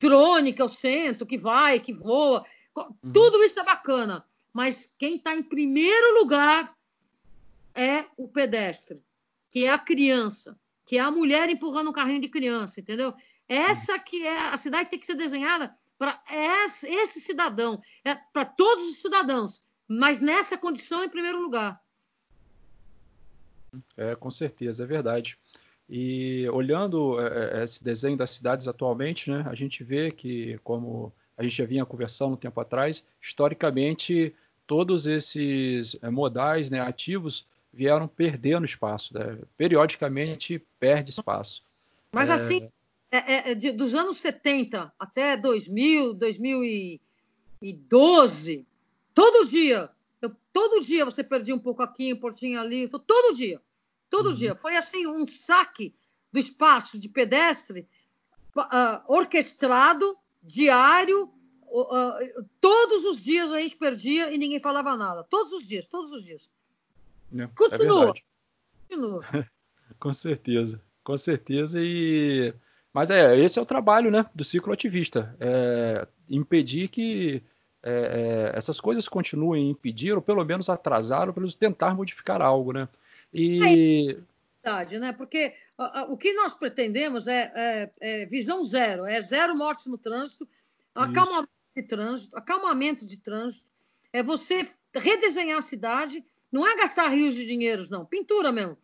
drone 0.00 0.54
que 0.54 0.62
eu 0.62 0.68
sento, 0.68 1.26
que 1.26 1.36
vai, 1.36 1.80
que 1.80 1.92
voa. 1.92 2.44
Uhum. 2.74 3.12
Tudo 3.12 3.44
isso 3.44 3.60
é 3.60 3.64
bacana. 3.64 4.24
Mas 4.52 4.94
quem 4.98 5.16
está 5.16 5.34
em 5.34 5.42
primeiro 5.42 6.20
lugar 6.20 6.74
é 7.74 8.06
o 8.16 8.26
pedestre, 8.26 9.02
que 9.50 9.64
é 9.66 9.70
a 9.70 9.78
criança, 9.78 10.58
que 10.86 10.96
é 10.96 11.00
a 11.00 11.10
mulher 11.10 11.50
empurrando 11.50 11.90
um 11.90 11.92
carrinho 11.92 12.22
de 12.22 12.28
criança, 12.28 12.80
entendeu? 12.80 13.14
Essa 13.46 13.98
que 13.98 14.26
é 14.26 14.48
a 14.48 14.56
cidade 14.56 14.90
tem 14.90 14.98
que 14.98 15.06
ser 15.06 15.14
desenhada 15.14 15.76
para 15.98 16.22
esse, 16.30 16.86
esse, 16.86 17.20
cidadão, 17.20 17.82
é 18.04 18.14
para 18.32 18.44
todos 18.44 18.88
os 18.88 19.00
cidadãos, 19.00 19.62
mas 19.86 20.20
nessa 20.20 20.56
condição 20.56 21.04
em 21.04 21.08
primeiro 21.08 21.40
lugar. 21.40 21.80
É, 23.96 24.14
com 24.14 24.30
certeza, 24.30 24.84
é 24.84 24.86
verdade. 24.86 25.38
E 25.88 26.48
olhando 26.50 27.18
é, 27.20 27.60
é, 27.60 27.64
esse 27.64 27.82
desenho 27.82 28.16
das 28.16 28.30
cidades 28.30 28.68
atualmente, 28.68 29.30
né, 29.30 29.44
a 29.48 29.54
gente 29.54 29.82
vê 29.82 30.10
que, 30.10 30.58
como 30.62 31.12
a 31.36 31.42
gente 31.42 31.56
já 31.56 31.64
vinha 31.64 31.86
conversando 31.86 32.34
um 32.34 32.36
tempo 32.36 32.60
atrás, 32.60 33.06
historicamente 33.20 34.34
todos 34.66 35.06
esses 35.06 35.96
é, 36.02 36.10
modais 36.10 36.68
né, 36.68 36.80
ativos 36.80 37.46
vieram 37.72 38.08
perdendo 38.08 38.64
espaço, 38.64 39.14
né? 39.14 39.38
periodicamente 39.56 40.60
perde 40.80 41.10
espaço. 41.10 41.62
Mas 42.12 42.28
é... 42.28 42.32
assim, 42.32 42.68
é, 43.10 43.50
é, 43.50 43.54
de, 43.54 43.72
dos 43.72 43.94
anos 43.94 44.18
70 44.18 44.92
até 44.98 45.34
2000, 45.36 46.14
2012, 46.14 48.66
todo 49.14 49.48
dia, 49.48 49.88
eu, 50.20 50.34
todo 50.52 50.84
dia 50.84 51.04
você 51.04 51.22
perdia 51.22 51.54
um 51.54 51.58
pouco 51.58 51.82
aqui, 51.82 52.12
um 52.12 52.20
pouquinho 52.20 52.60
ali, 52.60 52.88
todo 52.88 53.34
dia. 53.34 53.60
Todo 54.10 54.30
uhum. 54.30 54.34
dia. 54.34 54.54
Foi 54.54 54.76
assim 54.76 55.06
um 55.06 55.26
saque 55.26 55.94
do 56.32 56.38
espaço 56.38 56.98
de 56.98 57.08
pedestre 57.08 57.88
uh, 58.56 59.02
orquestrado, 59.06 60.16
diário. 60.42 61.30
Uh, 61.70 62.44
todos 62.60 63.04
os 63.04 63.20
dias 63.20 63.52
a 63.52 63.60
gente 63.60 63.76
perdia 63.76 64.32
e 64.32 64.38
ninguém 64.38 64.60
falava 64.60 64.96
nada. 64.96 65.22
Todos 65.24 65.52
os 65.52 65.66
dias, 65.66 65.86
todos 65.86 66.10
os 66.12 66.24
dias. 66.24 66.50
É, 67.36 67.46
Continua. 67.48 68.14
É 68.16 68.22
Continua. 68.88 69.24
com 70.00 70.12
certeza, 70.12 70.82
com 71.04 71.16
certeza. 71.16 71.78
E 71.80 72.54
mas 72.92 73.10
é 73.10 73.38
esse 73.38 73.58
é 73.58 73.62
o 73.62 73.66
trabalho, 73.66 74.10
né, 74.10 74.26
do 74.34 74.42
ciclo 74.42 74.72
ativista, 74.72 75.36
é 75.38 76.08
impedir 76.28 76.88
que 76.88 77.42
é, 77.88 78.52
é, 78.52 78.56
essas 78.56 78.80
coisas 78.80 79.08
continuem 79.08 79.66
a 79.66 79.70
impedir 79.70 80.12
ou 80.12 80.22
pelo 80.22 80.44
menos 80.44 80.68
atrasar 80.68 81.28
ou 81.28 81.34
pelo 81.34 81.44
menos 81.44 81.54
tentar 81.54 81.94
modificar 81.94 82.42
algo, 82.42 82.72
né? 82.72 82.88
E 83.32 84.12
é 84.12 84.16
verdade, 84.62 84.98
né? 84.98 85.12
Porque 85.12 85.54
a, 85.76 86.00
a, 86.00 86.02
o 86.04 86.16
que 86.16 86.32
nós 86.34 86.54
pretendemos 86.54 87.26
é, 87.26 87.52
é, 87.54 87.90
é, 88.00 88.26
visão 88.26 88.64
zero, 88.64 89.06
é 89.06 89.20
zero 89.20 89.56
mortes 89.56 89.86
no 89.86 89.96
trânsito, 89.96 90.46
acalmamento 90.94 91.50
de 91.74 91.82
trânsito, 91.82 92.36
acalmamento 92.36 93.06
de 93.06 93.16
trânsito, 93.16 93.66
é 94.12 94.22
você 94.22 94.68
redesenhar 94.94 95.58
a 95.58 95.62
cidade, 95.62 96.24
não 96.50 96.66
é 96.66 96.76
gastar 96.76 97.08
rios 97.08 97.34
de 97.34 97.46
dinheiros, 97.46 97.88
não, 97.88 98.04
pintura 98.04 98.52
mesmo. 98.52 98.76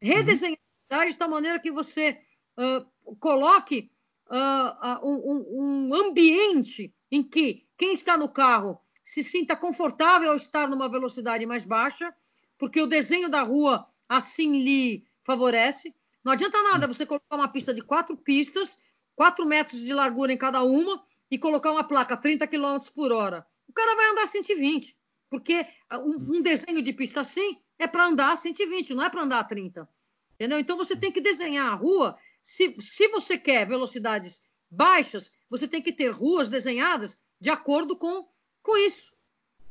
Redesenhar 0.00 0.58
uhum. 0.58 0.58
a 0.58 0.94
cidade 0.94 1.12
de 1.12 1.18
tal 1.18 1.28
maneira 1.28 1.58
que 1.58 1.70
você 1.70 2.18
uh, 2.58 3.14
coloque 3.16 3.90
uh, 4.28 5.04
uh, 5.04 5.08
um, 5.08 5.88
um 5.88 5.94
ambiente 5.94 6.92
em 7.10 7.22
que 7.22 7.66
quem 7.82 7.94
está 7.94 8.16
no 8.16 8.28
carro 8.28 8.80
se 9.02 9.24
sinta 9.24 9.56
confortável 9.56 10.30
ao 10.30 10.36
estar 10.36 10.68
numa 10.68 10.88
velocidade 10.88 11.44
mais 11.44 11.64
baixa, 11.64 12.14
porque 12.56 12.80
o 12.80 12.86
desenho 12.86 13.28
da 13.28 13.42
rua 13.42 13.84
assim 14.08 14.62
lhe 14.62 15.04
favorece. 15.24 15.92
Não 16.22 16.30
adianta 16.30 16.62
nada 16.62 16.86
você 16.86 17.04
colocar 17.04 17.34
uma 17.34 17.48
pista 17.48 17.74
de 17.74 17.82
quatro 17.82 18.16
pistas, 18.16 18.78
quatro 19.16 19.44
metros 19.44 19.80
de 19.80 19.92
largura 19.92 20.32
em 20.32 20.38
cada 20.38 20.62
uma, 20.62 21.04
e 21.28 21.36
colocar 21.36 21.72
uma 21.72 21.82
placa 21.82 22.16
30 22.16 22.46
km 22.46 22.78
por 22.94 23.10
hora. 23.10 23.44
O 23.66 23.72
cara 23.72 23.96
vai 23.96 24.10
andar 24.10 24.28
120, 24.28 24.96
porque 25.28 25.66
um, 26.04 26.40
desenho 26.40 26.82
de 26.82 26.92
pista 26.92 27.22
assim 27.22 27.60
é 27.80 27.88
para 27.88 28.04
andar 28.04 28.38
120, 28.38 28.94
não 28.94 29.02
é 29.02 29.10
para 29.10 29.24
andar 29.24 29.42
30. 29.42 29.88
Entendeu? 30.34 30.60
Então 30.60 30.76
você 30.76 30.94
tem 30.94 31.10
que 31.10 31.20
desenhar 31.20 31.72
a 31.72 31.74
rua. 31.74 32.16
Se, 32.40 32.76
se 32.78 33.08
você 33.08 33.36
quer 33.36 33.66
velocidades 33.66 34.40
baixas, 34.70 35.32
você 35.50 35.66
tem 35.66 35.82
que 35.82 35.92
ter 35.92 36.10
ruas 36.10 36.48
desenhadas 36.48 37.20
de 37.42 37.50
acordo 37.50 37.96
com, 37.96 38.26
com 38.62 38.76
isso. 38.76 39.12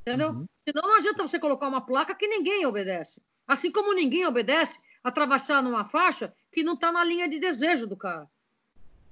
Entendeu? 0.01 0.29
Uhum. 0.29 0.47
Senão 0.67 0.87
não 0.89 0.97
adianta 0.97 1.27
você 1.27 1.39
colocar 1.39 1.67
uma 1.67 1.81
placa 1.81 2.13
que 2.13 2.27
ninguém 2.27 2.65
obedece. 2.65 3.21
Assim 3.47 3.71
como 3.71 3.93
ninguém 3.93 4.25
obedece 4.27 4.79
atravessar 5.03 5.63
numa 5.63 5.83
faixa 5.83 6.33
que 6.51 6.63
não 6.63 6.73
está 6.73 6.91
na 6.91 7.03
linha 7.03 7.27
de 7.27 7.39
desejo 7.39 7.87
do 7.87 7.97
cara. 7.97 8.29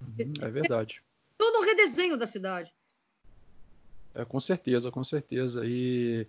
Uhum, 0.01 0.33
é 0.41 0.49
verdade 0.49 1.03
todo 1.39 1.61
o 1.61 1.63
redesenho 1.63 2.17
da 2.17 2.27
cidade. 2.27 2.73
É, 4.13 4.25
com 4.25 4.39
certeza, 4.39 4.91
com 4.91 5.03
certeza. 5.03 5.61
E 5.65 6.27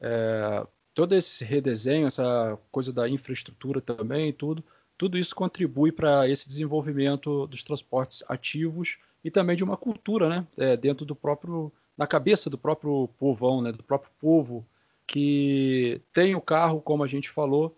é, 0.00 0.66
todo 0.92 1.14
esse 1.14 1.44
redesenho, 1.44 2.08
essa 2.08 2.58
coisa 2.72 2.92
da 2.92 3.08
infraestrutura 3.08 3.80
também, 3.80 4.32
tudo, 4.32 4.64
tudo 4.98 5.16
isso 5.16 5.34
contribui 5.34 5.92
para 5.92 6.28
esse 6.28 6.48
desenvolvimento 6.48 7.46
dos 7.46 7.62
transportes 7.62 8.24
ativos 8.28 8.98
e 9.28 9.30
também 9.30 9.54
de 9.54 9.62
uma 9.62 9.76
cultura, 9.76 10.26
né, 10.26 10.46
é, 10.56 10.74
dentro 10.74 11.04
do 11.04 11.14
próprio, 11.14 11.70
na 11.96 12.06
cabeça 12.06 12.48
do 12.48 12.56
próprio 12.56 13.08
povão, 13.18 13.60
né, 13.60 13.70
do 13.70 13.82
próprio 13.82 14.10
povo 14.18 14.66
que 15.06 16.00
tem 16.12 16.34
o 16.34 16.40
carro, 16.40 16.80
como 16.80 17.04
a 17.04 17.06
gente 17.06 17.28
falou, 17.28 17.76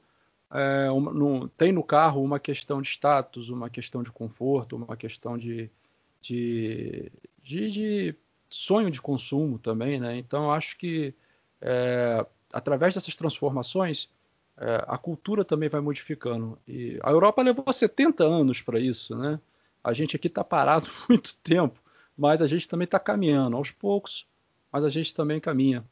é, 0.52 0.86
no, 0.88 1.48
tem 1.48 1.72
no 1.72 1.82
carro 1.82 2.22
uma 2.22 2.38
questão 2.38 2.80
de 2.80 2.88
status, 2.88 3.50
uma 3.50 3.68
questão 3.68 4.00
de 4.02 4.12
conforto, 4.12 4.76
uma 4.76 4.96
questão 4.96 5.36
de, 5.36 5.68
de, 6.20 7.10
de, 7.42 7.70
de 7.70 8.14
sonho 8.48 8.90
de 8.90 9.02
consumo 9.02 9.58
também, 9.58 10.00
né? 10.00 10.16
Então 10.16 10.52
acho 10.52 10.76
que 10.76 11.14
é, 11.60 12.24
através 12.52 12.94
dessas 12.94 13.14
transformações 13.14 14.08
é, 14.56 14.84
a 14.88 14.98
cultura 14.98 15.44
também 15.44 15.68
vai 15.68 15.80
modificando. 15.80 16.58
E 16.66 16.98
a 17.02 17.10
Europa 17.10 17.42
levou 17.42 17.72
70 17.72 18.24
anos 18.24 18.60
para 18.60 18.80
isso, 18.80 19.16
né? 19.16 19.40
A 19.82 19.92
gente 19.92 20.16
aqui 20.16 20.26
está 20.26 20.44
parado 20.44 20.86
muito 21.08 21.36
tempo, 21.38 21.80
mas 22.16 22.42
a 22.42 22.46
gente 22.46 22.68
também 22.68 22.84
está 22.84 22.98
caminhando 22.98 23.56
aos 23.56 23.70
poucos, 23.70 24.26
mas 24.72 24.84
a 24.84 24.88
gente 24.88 25.14
também 25.14 25.40
caminha. 25.40 25.84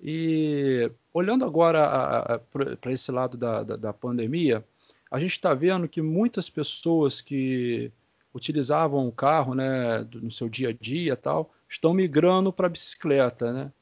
E 0.00 0.90
olhando 1.12 1.44
agora 1.44 2.40
para 2.80 2.92
esse 2.92 3.10
lado 3.10 3.36
da, 3.36 3.62
da, 3.62 3.76
da 3.76 3.92
pandemia, 3.92 4.64
a 5.10 5.18
gente 5.18 5.32
está 5.32 5.54
vendo 5.54 5.88
que 5.88 6.02
muitas 6.02 6.50
pessoas 6.50 7.20
que 7.20 7.90
utilizavam 8.36 9.08
o 9.08 9.12
carro 9.12 9.54
né, 9.54 10.06
no 10.12 10.30
seu 10.30 10.48
dia 10.48 10.68
a 10.68 10.72
dia 10.72 11.16
tal, 11.16 11.50
estão 11.68 11.94
migrando 11.94 12.52
para 12.52 12.66
a 12.66 12.70
bicicleta. 12.70 13.52
Né? 13.52 13.72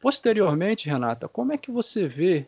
Posteriormente, 0.00 0.88
Renata, 0.88 1.28
como 1.28 1.52
é 1.52 1.58
que 1.58 1.70
você 1.70 2.08
vê 2.08 2.46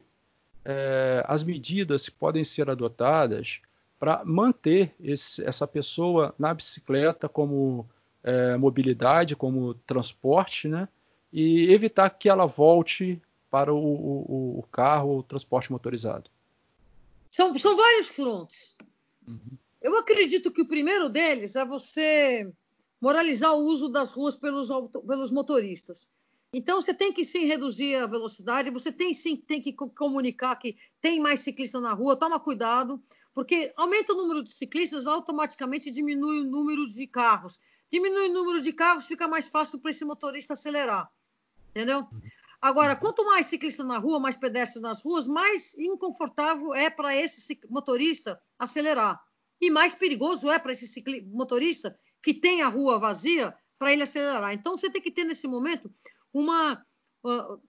é, 0.65 1.23
as 1.29 1.43
medidas 1.43 2.09
que 2.09 2.15
podem 2.15 2.43
ser 2.43 2.71
adotadas 2.71 3.61
para 4.01 4.25
manter 4.25 4.95
esse, 4.99 5.45
essa 5.45 5.67
pessoa 5.67 6.35
na 6.39 6.55
bicicleta 6.55 7.29
como 7.29 7.87
é, 8.25 8.57
mobilidade, 8.57 9.37
como 9.37 9.75
transporte, 9.75 10.67
né? 10.67 10.89
e 11.31 11.71
evitar 11.71 12.09
que 12.11 12.29
ela 12.29 12.47
volte 12.47 13.21
para 13.51 13.73
o, 13.73 13.79
o, 13.79 14.59
o 14.61 14.63
carro 14.73 15.11
ou 15.11 15.23
transporte 15.23 15.71
motorizado? 15.71 16.31
São, 17.31 17.57
são 17.59 17.77
vários 17.77 18.09
frontes. 18.09 18.75
Uhum. 19.29 19.59
Eu 19.83 19.97
acredito 19.99 20.51
que 20.51 20.63
o 20.63 20.67
primeiro 20.67 21.09
deles 21.09 21.55
é 21.55 21.65
você 21.65 22.51
moralizar 23.01 23.55
o 23.55 23.65
uso 23.65 23.89
das 23.89 24.13
ruas 24.13 24.35
pelos, 24.35 24.69
pelos 25.07 25.31
motoristas. 25.31 26.09
Então, 26.53 26.83
você 26.83 26.93
tem 26.93 27.13
que 27.13 27.25
sim 27.25 27.45
reduzir 27.45 27.95
a 27.95 28.07
velocidade, 28.07 28.71
você 28.71 28.91
tem 28.91 29.15
sim 29.15 29.37
tem 29.37 29.61
que 29.61 29.73
comunicar 29.73 30.57
que 30.57 30.77
tem 31.01 31.21
mais 31.21 31.41
ciclista 31.41 31.81
na 31.81 31.93
rua, 31.93 32.17
toma 32.17 32.41
cuidado, 32.41 33.01
porque 33.35 33.73
aumenta 33.77 34.13
o 34.13 34.17
número 34.17 34.43
de 34.43 34.53
ciclistas, 34.53 35.07
automaticamente 35.07 35.91
diminui 35.91 36.41
o 36.41 36.45
número 36.45 36.87
de 36.89 37.07
carros. 37.07 37.59
Diminui 37.91 38.29
o 38.29 38.33
número 38.33 38.61
de 38.61 38.73
carros, 38.73 39.07
fica 39.07 39.29
mais 39.29 39.49
fácil 39.49 39.79
para 39.79 39.91
esse 39.91 40.05
motorista 40.05 40.55
acelerar. 40.55 41.11
Entendeu? 41.71 42.07
Agora, 42.61 42.95
quanto 42.95 43.25
mais 43.25 43.47
ciclista 43.47 43.83
na 43.83 43.99
rua, 43.99 44.21
mais 44.21 44.37
pedestres 44.37 44.83
nas 44.83 45.03
ruas, 45.03 45.27
mais 45.27 45.77
inconfortável 45.79 46.75
é 46.75 46.91
para 46.91 47.17
esse 47.17 47.59
motorista 47.69 48.41
acelerar. 48.59 49.21
E 49.61 49.71
mais 49.71 49.95
perigoso 49.95 50.51
é 50.51 50.59
para 50.59 50.73
esse 50.73 51.03
motorista 51.27 51.99
que 52.23 52.35
tem 52.35 52.63
a 52.63 52.69
rua 52.69 52.99
vazia 52.99 53.57
para 53.79 53.93
ele 53.93 54.03
acelerar. 54.03 54.53
Então 54.53 54.77
você 54.77 54.91
tem 54.91 55.01
que 55.01 55.11
ter 55.11 55.25
nesse 55.25 55.47
momento 55.49 55.91
uma 56.33 56.85
uh, 57.25 57.61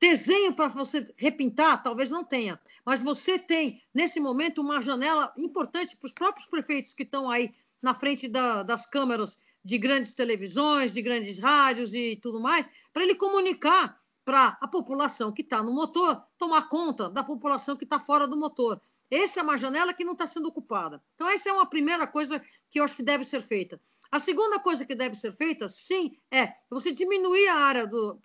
desenho 0.00 0.54
para 0.54 0.68
você 0.68 1.12
repintar, 1.16 1.82
talvez 1.82 2.10
não 2.10 2.24
tenha, 2.24 2.58
mas 2.84 3.02
você 3.02 3.38
tem 3.38 3.82
nesse 3.94 4.18
momento 4.18 4.62
uma 4.62 4.80
janela 4.80 5.32
importante 5.36 5.94
para 5.94 6.06
os 6.06 6.12
próprios 6.12 6.48
prefeitos 6.48 6.94
que 6.94 7.02
estão 7.02 7.30
aí 7.30 7.54
na 7.82 7.94
frente 7.94 8.26
da, 8.26 8.62
das 8.62 8.86
câmeras 8.86 9.38
de 9.62 9.76
grandes 9.76 10.14
televisões, 10.14 10.94
de 10.94 11.02
grandes 11.02 11.38
rádios 11.38 11.92
e 11.92 12.16
tudo 12.16 12.40
mais, 12.40 12.68
para 12.94 13.02
ele 13.02 13.14
comunicar 13.14 14.00
para 14.24 14.56
a 14.60 14.66
população 14.66 15.32
que 15.32 15.42
está 15.42 15.62
no 15.62 15.72
motor 15.72 16.24
tomar 16.38 16.68
conta 16.68 17.10
da 17.10 17.22
população 17.22 17.76
que 17.76 17.84
está 17.84 17.98
fora 17.98 18.26
do 18.26 18.38
motor. 18.38 18.80
Essa 19.10 19.40
é 19.40 19.42
uma 19.42 19.58
janela 19.58 19.92
que 19.92 20.04
não 20.04 20.12
está 20.12 20.26
sendo 20.26 20.48
ocupada. 20.48 21.02
Então, 21.14 21.28
essa 21.28 21.50
é 21.50 21.52
uma 21.52 21.66
primeira 21.66 22.06
coisa 22.06 22.40
que 22.70 22.80
eu 22.80 22.84
acho 22.84 22.94
que 22.94 23.02
deve 23.02 23.24
ser 23.24 23.42
feita. 23.42 23.80
A 24.10 24.18
segunda 24.18 24.58
coisa 24.58 24.84
que 24.84 24.94
deve 24.94 25.14
ser 25.14 25.32
feita, 25.36 25.68
sim, 25.68 26.16
é 26.30 26.52
você 26.68 26.90
diminuir 26.90 27.46
a 27.48 27.54
área 27.54 27.86
do. 27.86 28.20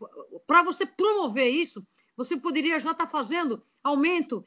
Para 0.47 0.63
você 0.63 0.85
promover 0.85 1.47
isso, 1.47 1.85
você 2.17 2.35
poderia 2.35 2.79
já 2.79 2.91
estar 2.91 3.05
tá 3.05 3.07
fazendo 3.07 3.63
aumento, 3.83 4.45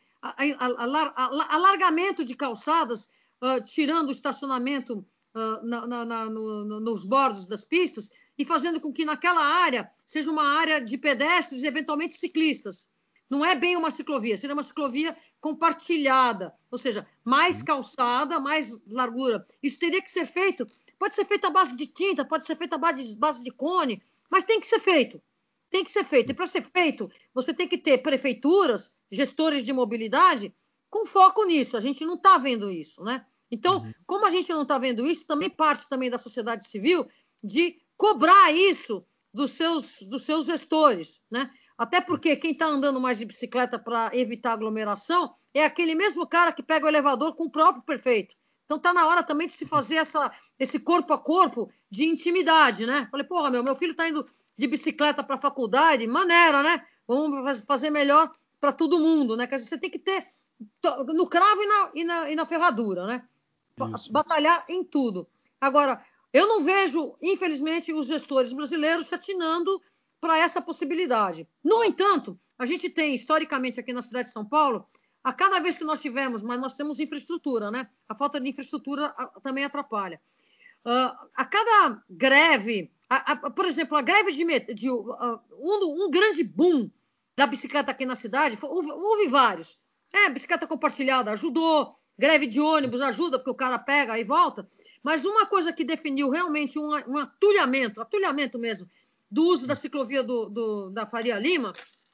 alargamento 1.48 2.24
de 2.24 2.34
calçadas, 2.34 3.08
uh, 3.42 3.62
tirando 3.64 4.08
o 4.08 4.12
estacionamento 4.12 5.06
uh, 5.34 5.64
na, 5.64 5.86
na, 5.86 6.04
na, 6.04 6.24
no, 6.24 6.80
nos 6.80 7.04
bordos 7.04 7.46
das 7.46 7.64
pistas 7.64 8.10
e 8.36 8.44
fazendo 8.44 8.80
com 8.80 8.92
que 8.92 9.04
naquela 9.04 9.44
área 9.44 9.90
seja 10.04 10.30
uma 10.30 10.58
área 10.58 10.80
de 10.80 10.98
pedestres 10.98 11.62
e 11.62 11.66
eventualmente 11.66 12.16
ciclistas. 12.16 12.88
Não 13.30 13.44
é 13.44 13.54
bem 13.54 13.76
uma 13.76 13.90
ciclovia, 13.90 14.36
seria 14.36 14.54
uma 14.54 14.62
ciclovia 14.62 15.14
compartilhada, 15.40 16.54
ou 16.70 16.78
seja, 16.78 17.06
mais 17.22 17.58
uhum. 17.58 17.64
calçada, 17.66 18.40
mais 18.40 18.80
largura. 18.86 19.46
Isso 19.62 19.78
teria 19.78 20.00
que 20.00 20.10
ser 20.10 20.24
feito. 20.24 20.66
Pode 20.98 21.14
ser 21.14 21.24
feito 21.24 21.46
à 21.46 21.50
base 21.50 21.76
de 21.76 21.86
tinta, 21.86 22.24
pode 22.24 22.44
ser 22.44 22.56
feito 22.56 22.74
à 22.74 22.78
base 22.78 23.04
de, 23.04 23.16
base 23.16 23.42
de 23.42 23.50
cone, 23.50 24.02
mas 24.30 24.44
tem 24.44 24.60
que 24.60 24.66
ser 24.66 24.80
feito. 24.80 25.22
Tem 25.70 25.84
que 25.84 25.90
ser 25.90 26.04
feito. 26.04 26.30
E 26.30 26.34
para 26.34 26.46
ser 26.46 26.62
feito, 26.62 27.10
você 27.32 27.52
tem 27.52 27.68
que 27.68 27.78
ter 27.78 27.98
prefeituras, 27.98 28.90
gestores 29.10 29.64
de 29.64 29.72
mobilidade, 29.72 30.54
com 30.90 31.06
foco 31.06 31.44
nisso. 31.44 31.76
A 31.76 31.80
gente 31.80 32.04
não 32.04 32.14
está 32.14 32.38
vendo 32.38 32.70
isso, 32.70 33.02
né? 33.02 33.24
Então, 33.50 33.78
uhum. 33.78 33.92
como 34.06 34.26
a 34.26 34.30
gente 34.30 34.50
não 34.52 34.62
está 34.62 34.78
vendo 34.78 35.06
isso, 35.06 35.26
também 35.26 35.48
parte 35.48 35.88
também 35.88 36.10
da 36.10 36.18
sociedade 36.18 36.68
civil 36.68 37.06
de 37.42 37.80
cobrar 37.96 38.52
isso 38.52 39.04
dos 39.32 39.52
seus, 39.52 40.02
dos 40.02 40.22
seus 40.22 40.46
gestores, 40.46 41.20
né? 41.30 41.50
Até 41.76 42.00
porque 42.00 42.34
quem 42.36 42.52
está 42.52 42.66
andando 42.66 43.00
mais 43.00 43.18
de 43.18 43.24
bicicleta 43.24 43.78
para 43.78 44.10
evitar 44.12 44.52
aglomeração 44.52 45.34
é 45.54 45.64
aquele 45.64 45.94
mesmo 45.94 46.26
cara 46.26 46.52
que 46.52 46.62
pega 46.62 46.86
o 46.86 46.88
elevador 46.88 47.36
com 47.36 47.44
o 47.44 47.50
próprio 47.50 47.84
prefeito. 47.84 48.34
Então 48.68 48.76
está 48.76 48.92
na 48.92 49.06
hora 49.06 49.22
também 49.22 49.46
de 49.46 49.54
se 49.54 49.64
fazer 49.64 49.94
essa, 49.94 50.30
esse 50.58 50.78
corpo 50.78 51.14
a 51.14 51.18
corpo 51.18 51.70
de 51.90 52.04
intimidade, 52.04 52.84
né? 52.84 53.08
Falei, 53.10 53.26
porra, 53.26 53.50
meu, 53.50 53.64
meu 53.64 53.74
filho 53.74 53.92
está 53.92 54.06
indo 54.06 54.28
de 54.58 54.66
bicicleta 54.66 55.22
para 55.22 55.36
a 55.36 55.40
faculdade, 55.40 56.06
maneira, 56.06 56.62
né? 56.62 56.86
Vamos 57.06 57.60
fazer 57.64 57.88
melhor 57.88 58.30
para 58.60 58.70
todo 58.70 59.00
mundo, 59.00 59.38
né? 59.38 59.46
Quer 59.46 59.54
dizer, 59.54 59.68
você 59.68 59.78
tem 59.78 59.88
que 59.88 59.98
ter 59.98 60.26
no 61.14 61.26
cravo 61.26 61.62
e 61.62 61.66
na, 61.66 61.90
e 61.94 62.04
na, 62.04 62.30
e 62.30 62.36
na 62.36 62.44
ferradura, 62.44 63.06
né? 63.06 63.26
Isso. 63.94 64.12
Batalhar 64.12 64.62
em 64.68 64.84
tudo. 64.84 65.26
Agora, 65.58 66.04
eu 66.30 66.46
não 66.46 66.62
vejo, 66.62 67.16
infelizmente, 67.22 67.94
os 67.94 68.06
gestores 68.06 68.52
brasileiros 68.52 69.06
se 69.06 69.14
atinando 69.14 69.80
para 70.20 70.36
essa 70.36 70.60
possibilidade. 70.60 71.48
No 71.64 71.82
entanto, 71.82 72.38
a 72.58 72.66
gente 72.66 72.90
tem, 72.90 73.14
historicamente, 73.14 73.80
aqui 73.80 73.94
na 73.94 74.02
cidade 74.02 74.28
de 74.28 74.34
São 74.34 74.44
Paulo, 74.44 74.86
a 75.22 75.32
cada 75.32 75.60
vez 75.60 75.76
que 75.76 75.84
nós 75.84 76.00
tivemos, 76.00 76.42
mas 76.42 76.60
nós 76.60 76.74
temos 76.74 77.00
infraestrutura, 77.00 77.70
né? 77.70 77.88
A 78.08 78.14
falta 78.14 78.40
de 78.40 78.48
infraestrutura 78.48 79.14
também 79.42 79.64
atrapalha. 79.64 80.20
Uh, 80.84 81.12
a 81.34 81.44
cada 81.44 82.02
greve, 82.08 82.90
a, 83.10 83.32
a, 83.32 83.50
por 83.50 83.66
exemplo, 83.66 83.96
a 83.96 84.02
greve 84.02 84.32
de, 84.32 84.74
de 84.74 84.90
uh, 84.90 85.40
um, 85.58 86.04
um, 86.04 86.10
grande 86.10 86.42
boom 86.42 86.90
da 87.36 87.46
bicicleta 87.46 87.90
aqui 87.90 88.06
na 88.06 88.14
cidade, 88.14 88.56
houve, 88.62 88.90
houve 88.90 89.28
vários. 89.28 89.78
É, 90.12 90.30
bicicleta 90.30 90.66
compartilhada 90.66 91.30
ajudou, 91.32 91.98
greve 92.18 92.46
de 92.46 92.60
ônibus 92.60 93.00
ajuda, 93.00 93.38
porque 93.38 93.50
o 93.50 93.54
cara 93.54 93.78
pega 93.78 94.18
e 94.18 94.24
volta. 94.24 94.68
Mas 95.02 95.24
uma 95.24 95.46
coisa 95.46 95.72
que 95.72 95.84
definiu 95.84 96.30
realmente 96.30 96.78
um, 96.78 96.90
um 97.06 97.18
atulhamento, 97.18 98.00
atulhamento 98.00 98.58
mesmo, 98.58 98.88
do 99.30 99.44
uso 99.44 99.66
da 99.66 99.74
ciclovia 99.74 100.22
do, 100.22 100.48
do, 100.48 100.90
da 100.90 101.06
Faria 101.06 101.38
Lima 101.38 101.72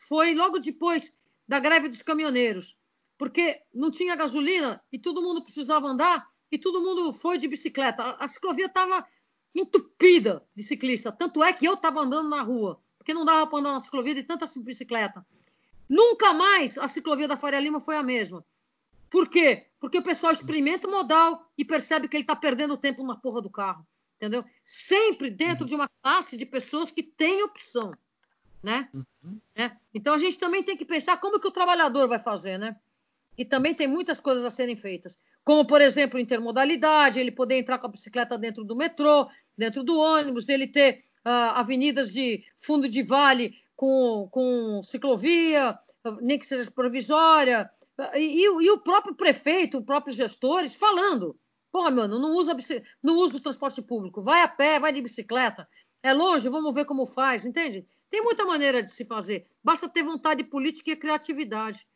foi 0.08 0.34
logo 0.34 0.58
depois 0.58 1.14
da 1.46 1.58
greve 1.58 1.88
dos 1.88 2.02
caminhoneiros, 2.02 2.76
porque 3.16 3.60
não 3.72 3.90
tinha 3.90 4.16
gasolina 4.16 4.82
e 4.92 4.98
todo 4.98 5.22
mundo 5.22 5.42
precisava 5.42 5.86
andar 5.86 6.26
e 6.50 6.58
todo 6.58 6.80
mundo 6.80 7.12
foi 7.12 7.38
de 7.38 7.48
bicicleta. 7.48 8.02
A, 8.02 8.24
a 8.24 8.28
ciclovia 8.28 8.66
estava 8.66 9.06
entupida 9.54 10.44
de 10.54 10.62
ciclista, 10.62 11.12
tanto 11.12 11.42
é 11.42 11.52
que 11.52 11.66
eu 11.66 11.74
estava 11.74 12.00
andando 12.00 12.28
na 12.28 12.42
rua, 12.42 12.80
porque 12.98 13.14
não 13.14 13.24
dava 13.24 13.46
para 13.46 13.58
andar 13.58 13.72
na 13.72 13.80
ciclovia 13.80 14.14
de 14.14 14.24
tanta 14.24 14.46
bicicleta. 14.58 15.24
Nunca 15.88 16.32
mais 16.32 16.78
a 16.78 16.88
ciclovia 16.88 17.28
da 17.28 17.36
Faria 17.36 17.60
Lima 17.60 17.80
foi 17.80 17.96
a 17.96 18.02
mesma. 18.02 18.44
Por 19.10 19.28
quê? 19.28 19.66
Porque 19.78 19.98
o 19.98 20.02
pessoal 20.02 20.32
experimenta 20.32 20.88
o 20.88 20.90
modal 20.90 21.48
e 21.56 21.64
percebe 21.64 22.08
que 22.08 22.16
ele 22.16 22.24
está 22.24 22.34
perdendo 22.34 22.76
tempo 22.76 23.04
na 23.04 23.14
porra 23.14 23.40
do 23.40 23.50
carro. 23.50 23.86
Entendeu? 24.16 24.44
Sempre 24.64 25.30
dentro 25.30 25.66
de 25.66 25.74
uma 25.74 25.88
classe 26.02 26.36
de 26.36 26.46
pessoas 26.46 26.90
que 26.90 27.02
têm 27.02 27.42
opção. 27.42 27.92
Né? 28.62 28.88
Uhum. 28.94 29.38
É. 29.54 29.70
Então 29.92 30.14
a 30.14 30.18
gente 30.18 30.38
também 30.38 30.62
tem 30.62 30.76
que 30.76 30.84
pensar 30.84 31.18
como 31.18 31.38
que 31.38 31.46
o 31.46 31.52
trabalhador 31.52 32.08
vai 32.08 32.18
fazer, 32.18 32.58
né? 32.58 32.76
E 33.36 33.44
também 33.44 33.74
tem 33.74 33.86
muitas 33.86 34.20
coisas 34.20 34.44
a 34.44 34.50
serem 34.50 34.76
feitas. 34.76 35.16
Como, 35.44 35.66
por 35.66 35.80
exemplo, 35.80 36.18
intermodalidade, 36.18 37.18
ele 37.18 37.30
poder 37.30 37.58
entrar 37.58 37.78
com 37.78 37.86
a 37.86 37.90
bicicleta 37.90 38.38
dentro 38.38 38.64
do 38.64 38.76
metrô, 38.76 39.28
dentro 39.56 39.82
do 39.82 39.98
ônibus, 39.98 40.48
ele 40.48 40.66
ter 40.66 41.04
uh, 41.24 41.52
avenidas 41.54 42.12
de 42.12 42.44
fundo 42.56 42.88
de 42.88 43.02
vale 43.02 43.54
com, 43.76 44.28
com 44.30 44.82
ciclovia, 44.82 45.78
nem 46.20 46.38
que 46.38 46.46
seja 46.46 46.70
provisória, 46.70 47.70
e, 48.14 48.44
e, 48.44 48.70
o 48.70 48.78
próprio 48.78 49.14
prefeito, 49.14 49.78
os 49.78 49.84
próprios 49.84 50.16
gestores 50.16 50.76
falando. 50.76 51.38
Porra, 51.70 51.90
mano, 51.90 52.18
não 52.18 52.30
usa, 52.32 52.56
não 53.02 53.16
usa 53.16 53.38
o 53.38 53.40
transporte 53.40 53.82
público, 53.82 54.22
vai 54.22 54.42
a 54.42 54.48
pé, 54.48 54.78
vai 54.78 54.92
de 54.92 55.02
bicicleta. 55.02 55.68
É 56.02 56.12
longe, 56.12 56.48
vamos 56.48 56.74
ver 56.74 56.84
como 56.84 57.06
faz, 57.06 57.44
entende? 57.44 57.86
Tem 58.10 58.22
muita 58.22 58.44
maneira 58.44 58.82
de 58.82 58.90
se 58.90 59.04
fazer. 59.04 59.46
Basta 59.62 59.88
ter 59.88 60.02
vontade 60.02 60.44
política 60.44 60.90
e 60.90 60.96
criatividade. 60.96 61.86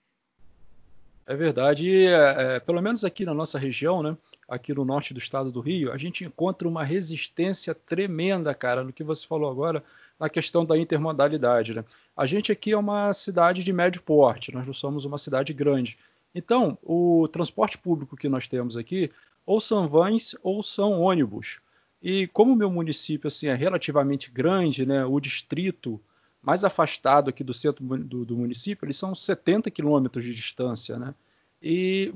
É 1.28 1.36
verdade. 1.36 2.06
É, 2.06 2.56
é, 2.56 2.60
pelo 2.60 2.80
menos 2.80 3.04
aqui 3.04 3.26
na 3.26 3.34
nossa 3.34 3.58
região, 3.58 4.02
né? 4.02 4.16
Aqui 4.48 4.72
no 4.72 4.82
norte 4.82 5.12
do 5.12 5.18
estado 5.18 5.52
do 5.52 5.60
Rio, 5.60 5.92
a 5.92 5.98
gente 5.98 6.24
encontra 6.24 6.66
uma 6.66 6.82
resistência 6.82 7.74
tremenda, 7.74 8.54
cara, 8.54 8.82
no 8.82 8.94
que 8.94 9.04
você 9.04 9.26
falou 9.26 9.50
agora, 9.50 9.84
na 10.18 10.30
questão 10.30 10.64
da 10.64 10.78
intermodalidade. 10.78 11.74
Né? 11.74 11.84
A 12.16 12.24
gente 12.24 12.50
aqui 12.50 12.72
é 12.72 12.78
uma 12.78 13.12
cidade 13.12 13.62
de 13.62 13.70
médio 13.74 14.02
porte, 14.02 14.54
nós 14.54 14.66
não 14.66 14.72
somos 14.72 15.04
uma 15.04 15.18
cidade 15.18 15.52
grande. 15.52 15.98
Então, 16.34 16.78
o 16.82 17.28
transporte 17.28 17.76
público 17.76 18.16
que 18.16 18.26
nós 18.26 18.48
temos 18.48 18.74
aqui, 18.74 19.10
ou 19.44 19.60
são 19.60 19.86
vans 19.86 20.34
ou 20.42 20.62
são 20.62 20.98
ônibus. 20.98 21.60
E 22.02 22.26
como 22.28 22.54
o 22.54 22.56
meu 22.56 22.70
município 22.70 23.26
assim, 23.26 23.48
é 23.48 23.54
relativamente 23.54 24.30
grande, 24.30 24.86
né, 24.86 25.04
o 25.04 25.20
distrito 25.20 26.00
mais 26.42 26.64
afastado 26.64 27.30
aqui 27.30 27.42
do 27.42 27.52
centro 27.52 27.84
do, 27.84 28.24
do 28.24 28.36
município, 28.36 28.86
eles 28.86 28.96
são 28.96 29.14
70 29.14 29.70
quilômetros 29.70 30.24
de 30.24 30.34
distância. 30.34 30.98
Né? 30.98 31.14
E 31.62 32.14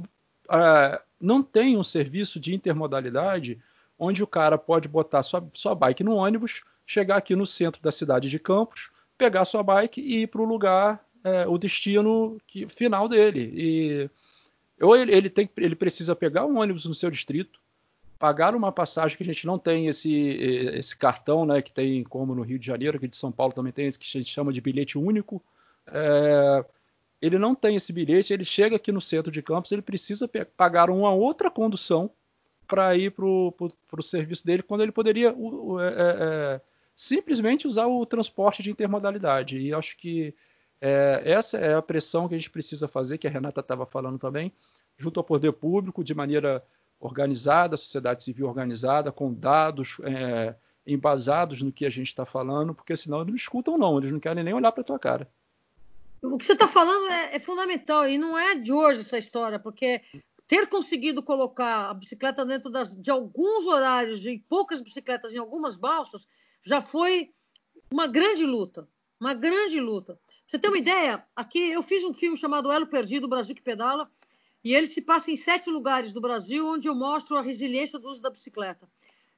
uh, 0.49 1.01
não 1.21 1.43
tem 1.43 1.77
um 1.77 1.83
serviço 1.83 2.39
de 2.39 2.55
intermodalidade 2.55 3.61
onde 3.99 4.23
o 4.23 4.27
cara 4.27 4.59
pode 4.59 4.89
botar 4.89 5.23
sua, 5.23 5.47
sua 5.53 5.75
bike 5.75 6.03
no 6.03 6.15
ônibus, 6.15 6.63
chegar 6.87 7.17
aqui 7.17 7.37
no 7.37 7.47
centro 7.47 7.81
da 7.81 7.93
cidade 7.93 8.29
de 8.29 8.39
Campos, 8.39 8.91
pegar 9.17 9.45
sua 9.45 9.63
bike 9.63 10.01
e 10.01 10.23
ir 10.23 10.27
para 10.27 10.41
o 10.41 10.45
lugar, 10.45 11.05
é, 11.23 11.47
o 11.47 11.57
destino 11.57 12.39
que, 12.47 12.69
final 12.69 13.09
dele. 13.09 13.53
E 13.55 14.11
ou 14.81 14.97
ele, 14.97 15.15
ele, 15.15 15.31
tem, 15.31 15.49
ele 15.57 15.77
precisa 15.77 16.17
pegar 16.17 16.45
um 16.45 16.59
ônibus 16.59 16.85
no 16.85 16.95
seu 16.95 17.09
distrito, 17.09 17.61
pagar 18.23 18.55
uma 18.55 18.71
passagem 18.71 19.17
que 19.17 19.25
a 19.25 19.27
gente 19.27 19.45
não 19.49 19.59
tem 19.59 19.89
esse, 19.89 20.15
esse 20.15 20.97
cartão, 20.97 21.45
né, 21.45 21.61
que 21.61 21.73
tem 21.73 22.05
como 22.05 22.37
no 22.37 22.43
Rio 22.43 22.57
de 22.57 22.65
Janeiro, 22.65 23.01
que 23.01 23.09
de 23.09 23.17
São 23.17 23.33
Paulo 23.33 23.53
também 23.53 23.73
tem 23.73 23.91
que 23.91 24.17
a 24.17 24.21
gente 24.21 24.31
chama 24.31 24.53
de 24.53 24.61
bilhete 24.61 24.97
único. 24.97 25.43
É, 25.89 26.65
ele 27.21 27.37
não 27.37 27.53
tem 27.53 27.75
esse 27.75 27.93
bilhete, 27.93 28.33
ele 28.33 28.45
chega 28.45 28.77
aqui 28.77 28.93
no 28.93 29.01
centro 29.01 29.33
de 29.33 29.43
Campos, 29.43 29.73
ele 29.73 29.83
precisa 29.83 30.31
pagar 30.57 30.89
uma 30.89 31.13
outra 31.13 31.51
condução 31.51 32.09
para 32.65 32.97
ir 32.97 33.11
para 33.11 33.27
o 33.27 34.03
serviço 34.03 34.47
dele, 34.47 34.63
quando 34.63 34.83
ele 34.83 34.93
poderia 34.93 35.31
é, 35.31 35.33
é, 35.33 36.55
é 36.55 36.61
simplesmente 36.95 37.67
usar 37.67 37.89
o 37.89 38.07
transporte 38.07 38.63
de 38.63 38.71
intermodalidade. 38.71 39.59
E 39.59 39.75
acho 39.75 39.97
que 39.97 40.33
é, 40.81 41.23
essa 41.25 41.59
é 41.59 41.75
a 41.75 41.83
pressão 41.83 42.29
que 42.29 42.37
a 42.37 42.39
gente 42.39 42.51
precisa 42.51 42.87
fazer, 42.87 43.19
que 43.19 43.27
a 43.27 43.31
Renata 43.31 43.59
estava 43.59 43.85
falando 43.85 44.21
também, 44.21 44.53
junto 44.97 45.19
ao 45.19 45.25
poder 45.25 45.51
público, 45.51 46.05
de 46.05 46.15
maneira 46.15 46.63
organizada, 47.03 47.77
sociedade 47.77 48.23
civil 48.23 48.47
organizada, 48.47 49.11
com 49.11 49.35
dados 49.35 49.99
é, 50.05 50.55
embasados 50.87 51.61
no 51.61 51.73
que 51.73 51.85
a 51.85 51.91
gente 51.91 52.07
está 52.07 52.25
falando, 52.25 52.73
porque 52.73 52.97
senão 52.97 53.19
eles 53.19 53.29
não 53.29 53.35
escutam, 53.35 53.77
não, 53.77 53.99
eles 53.99 54.13
não 54.13 54.21
querem 54.21 54.45
nem 54.45 54.55
olhar 54.55 54.71
para 54.71 54.83
a 54.83 54.85
tua 54.85 54.99
cara. 55.01 55.29
O 56.23 56.39
que 56.39 56.47
você 56.47 56.53
está 56.53 56.69
falando 56.69 57.11
é, 57.11 57.35
é, 57.35 57.39
fundamental 57.41 58.09
e 58.09 58.17
não 58.17 58.39
é 58.39 58.55
de 58.55 58.73
hoje 58.73 59.01
essa 59.01 59.19
história, 59.19 59.59
porque 59.59 60.01
ter 60.47 60.69
conseguido 60.69 61.25
colocar 61.25 61.91
a 61.91 61.95
bicicleta 61.95 62.45
dentro 62.45 62.71
das, 62.71 62.95
de 62.95 63.11
alguns 63.11 63.67
horários, 63.67 64.21
de 64.21 64.41
poucas 64.49 64.81
bicicletas 64.81 65.35
em 65.35 65.39
algumas 65.39 65.75
balsas, 65.75 66.29
já 66.63 66.81
foi 66.81 67.33
uma 67.91 68.07
grande 68.07 68.47
luta, 68.47 68.89
uma 69.19 69.35
grande 69.35 69.81
luta. 69.81 70.17
Você 70.47 70.57
tem 70.57 70.71
uma 70.71 70.79
ideia? 70.79 71.25
Aqui 71.35 71.73
eu 71.73 71.83
fiz 71.83 72.05
um 72.05 72.15
filme 72.15 72.37
chamado 72.37 72.71
Elo 72.71 72.87
Perdido, 72.87 73.27
Brasil 73.27 73.57
que 73.57 73.63
Pedala, 73.63 74.09
e 74.65 74.75
ele 74.75 74.87
se 74.87 75.01
passa 75.01 75.31
em 75.31 75.37
sete 75.37 75.69
lugares 75.69 76.13
do 76.13 76.21
Brasil, 76.21 76.67
onde 76.67 76.89
eu 76.89 76.95
mostro 76.95 77.37
a 77.37 77.43
resiliência 77.43 77.99
do 77.99 78.09
uso 78.09 78.23
da 78.23 78.31
bicicleta. 78.31 78.89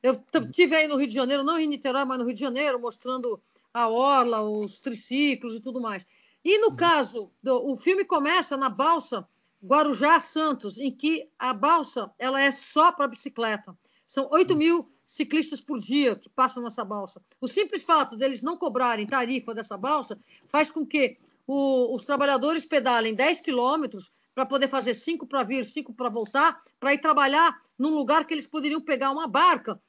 Eu 0.02 0.22
tive 0.52 0.76
aí 0.76 0.86
no 0.86 0.96
Rio 0.96 1.08
de 1.08 1.14
Janeiro, 1.14 1.42
não 1.42 1.58
em 1.58 1.66
Niterói, 1.66 2.04
mas 2.04 2.18
no 2.18 2.24
Rio 2.24 2.34
de 2.34 2.40
Janeiro, 2.40 2.78
mostrando 2.78 3.40
a 3.72 3.88
orla, 3.88 4.42
os 4.42 4.78
triciclos 4.78 5.54
e 5.54 5.60
tudo 5.60 5.80
mais. 5.80 6.06
E 6.44 6.58
no 6.58 6.76
caso, 6.76 7.30
do, 7.42 7.72
o 7.72 7.76
filme 7.76 8.04
começa 8.04 8.56
na 8.56 8.68
balsa 8.68 9.26
Guarujá 9.64 10.20
Santos, 10.20 10.78
em 10.78 10.90
que 10.90 11.30
a 11.38 11.54
balsa 11.54 12.12
ela 12.18 12.40
é 12.40 12.50
só 12.50 12.92
para 12.92 13.08
bicicleta. 13.08 13.76
São 14.06 14.28
8 14.30 14.54
mil 14.54 14.92
ciclistas 15.06 15.60
por 15.60 15.80
dia 15.80 16.16
que 16.16 16.28
passam 16.28 16.62
nessa 16.62 16.84
balsa. 16.84 17.22
O 17.40 17.48
simples 17.48 17.82
fato 17.82 18.16
deles 18.16 18.42
não 18.42 18.58
cobrarem 18.58 19.06
tarifa 19.06 19.54
dessa 19.54 19.76
balsa 19.76 20.18
faz 20.46 20.70
com 20.70 20.84
que 20.84 21.16
o, 21.46 21.94
os 21.94 22.04
trabalhadores 22.04 22.66
pedalem 22.66 23.14
10 23.14 23.40
quilômetros 23.40 24.12
para 24.34 24.44
poder 24.44 24.68
fazer 24.68 24.94
cinco 24.94 25.26
para 25.26 25.42
vir, 25.42 25.64
cinco 25.64 25.94
para 25.94 26.08
voltar, 26.08 26.62
para 26.80 26.92
ir 26.92 26.98
trabalhar 26.98 27.60
num 27.78 27.94
lugar 27.94 28.26
que 28.26 28.34
eles 28.34 28.46
poderiam 28.46 28.80
pegar 28.80 29.10
uma 29.10 29.28
barca 29.28 29.80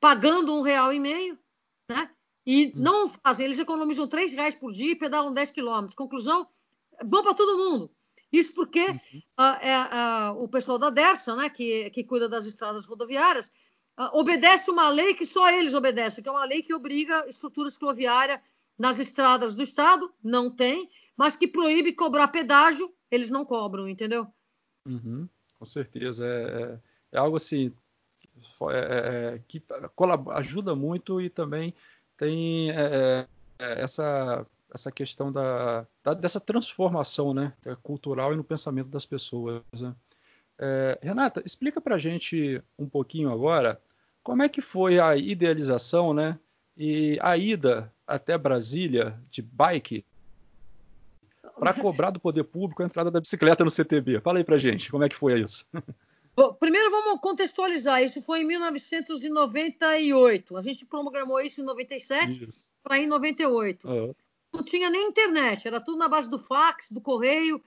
pagando 0.00 0.54
um 0.56 0.62
real 0.62 0.92
e 0.92 1.00
meio, 1.00 1.38
né? 1.88 2.10
E 2.44 2.68
hum. 2.68 2.72
não 2.76 3.08
fazem, 3.08 3.46
eles 3.46 3.58
economizam 3.58 4.06
três 4.06 4.32
reais 4.32 4.54
por 4.54 4.72
dia 4.72 4.92
e 4.92 4.96
pedalam 4.96 5.32
10 5.32 5.50
quilômetros. 5.50 5.94
Conclusão, 5.94 6.46
é 6.98 7.04
bom 7.04 7.22
para 7.22 7.34
todo 7.34 7.58
mundo. 7.58 7.90
Isso 8.32 8.54
porque 8.54 8.86
uhum. 8.86 9.22
uh, 9.38 9.58
é, 9.60 10.30
uh, 10.32 10.42
o 10.42 10.48
pessoal 10.48 10.78
da 10.78 10.88
DERSA, 10.88 11.36
né, 11.36 11.50
que, 11.50 11.90
que 11.90 12.02
cuida 12.02 12.28
das 12.28 12.46
estradas 12.46 12.86
rodoviárias, 12.86 13.48
uh, 13.98 14.18
obedece 14.18 14.70
uma 14.70 14.88
lei 14.88 15.12
que 15.12 15.26
só 15.26 15.50
eles 15.50 15.74
obedecem, 15.74 16.22
que 16.22 16.28
é 16.28 16.32
uma 16.32 16.46
lei 16.46 16.62
que 16.62 16.72
obriga 16.72 17.26
estrutura 17.28 17.68
cicloviária 17.68 18.42
nas 18.78 18.98
estradas 18.98 19.54
do 19.54 19.62
estado, 19.62 20.10
não 20.24 20.50
tem, 20.50 20.88
mas 21.14 21.36
que 21.36 21.46
proíbe 21.46 21.92
cobrar 21.92 22.28
pedágio, 22.28 22.92
eles 23.12 23.30
não 23.30 23.44
cobram, 23.44 23.86
entendeu? 23.86 24.26
Uhum, 24.86 25.28
com 25.58 25.64
certeza. 25.64 26.26
É, 26.26 26.62
é, 26.62 26.78
é 27.12 27.18
algo 27.18 27.36
assim 27.36 27.72
é, 28.70 28.74
é, 28.74 29.34
é 29.34 29.40
que 29.46 29.62
ajuda 30.34 30.74
muito 30.74 31.20
e 31.20 31.28
também 31.28 31.74
tem 32.16 32.70
essa, 33.58 34.46
essa 34.72 34.90
questão 34.90 35.30
da, 35.30 35.86
da, 36.02 36.14
dessa 36.14 36.40
transformação 36.40 37.34
né, 37.34 37.52
cultural 37.82 38.32
e 38.32 38.36
no 38.36 38.44
pensamento 38.44 38.88
das 38.88 39.04
pessoas. 39.04 39.62
Né? 39.78 39.94
Renata, 41.00 41.42
explica 41.44 41.80
para 41.80 41.98
gente 41.98 42.62
um 42.78 42.88
pouquinho 42.88 43.30
agora 43.30 43.80
como 44.22 44.42
é 44.42 44.48
que 44.48 44.60
foi 44.60 44.98
a 44.98 45.16
idealização 45.16 46.14
né, 46.14 46.38
e 46.76 47.18
a 47.20 47.36
ida 47.36 47.92
até 48.06 48.38
Brasília 48.38 49.18
de 49.30 49.42
bike. 49.42 50.04
Para 51.58 51.74
cobrar 51.74 52.10
do 52.10 52.20
poder 52.20 52.44
público 52.44 52.82
a 52.82 52.86
entrada 52.86 53.10
da 53.10 53.20
bicicleta 53.20 53.64
no 53.64 53.70
CTB. 53.70 54.20
Fala 54.20 54.38
aí 54.38 54.44
pra 54.44 54.58
gente, 54.58 54.90
como 54.90 55.04
é 55.04 55.08
que 55.08 55.16
foi 55.16 55.40
isso? 55.40 55.66
Bom, 56.34 56.54
primeiro 56.54 56.90
vamos 56.90 57.20
contextualizar. 57.20 58.02
Isso 58.02 58.22
foi 58.22 58.40
em 58.40 58.44
1998. 58.44 60.56
A 60.56 60.62
gente 60.62 60.86
programou 60.86 61.38
isso 61.40 61.60
em 61.60 61.64
97 61.64 62.48
para 62.82 62.98
em 62.98 63.06
98. 63.06 63.86
Uhum. 63.86 64.14
Não 64.52 64.62
tinha 64.62 64.88
nem 64.88 65.08
internet, 65.08 65.68
era 65.68 65.80
tudo 65.80 65.98
na 65.98 66.08
base 66.08 66.30
do 66.30 66.38
fax, 66.38 66.90
do 66.90 67.00
correio, 67.00 67.62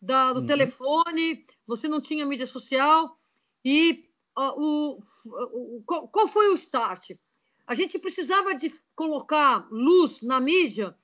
da, 0.00 0.32
do 0.32 0.40
uhum. 0.40 0.46
telefone. 0.46 1.46
Você 1.66 1.88
não 1.88 2.00
tinha 2.00 2.26
mídia 2.26 2.46
social. 2.46 3.18
E 3.64 4.04
uh, 4.38 4.52
o, 4.56 5.02
o, 5.26 5.82
qual, 5.86 6.08
qual 6.08 6.28
foi 6.28 6.50
o 6.50 6.54
start? 6.54 7.12
A 7.66 7.72
gente 7.72 7.98
precisava 7.98 8.54
de 8.54 8.70
colocar 8.94 9.66
luz 9.70 10.20
na 10.22 10.40
mídia 10.40 10.94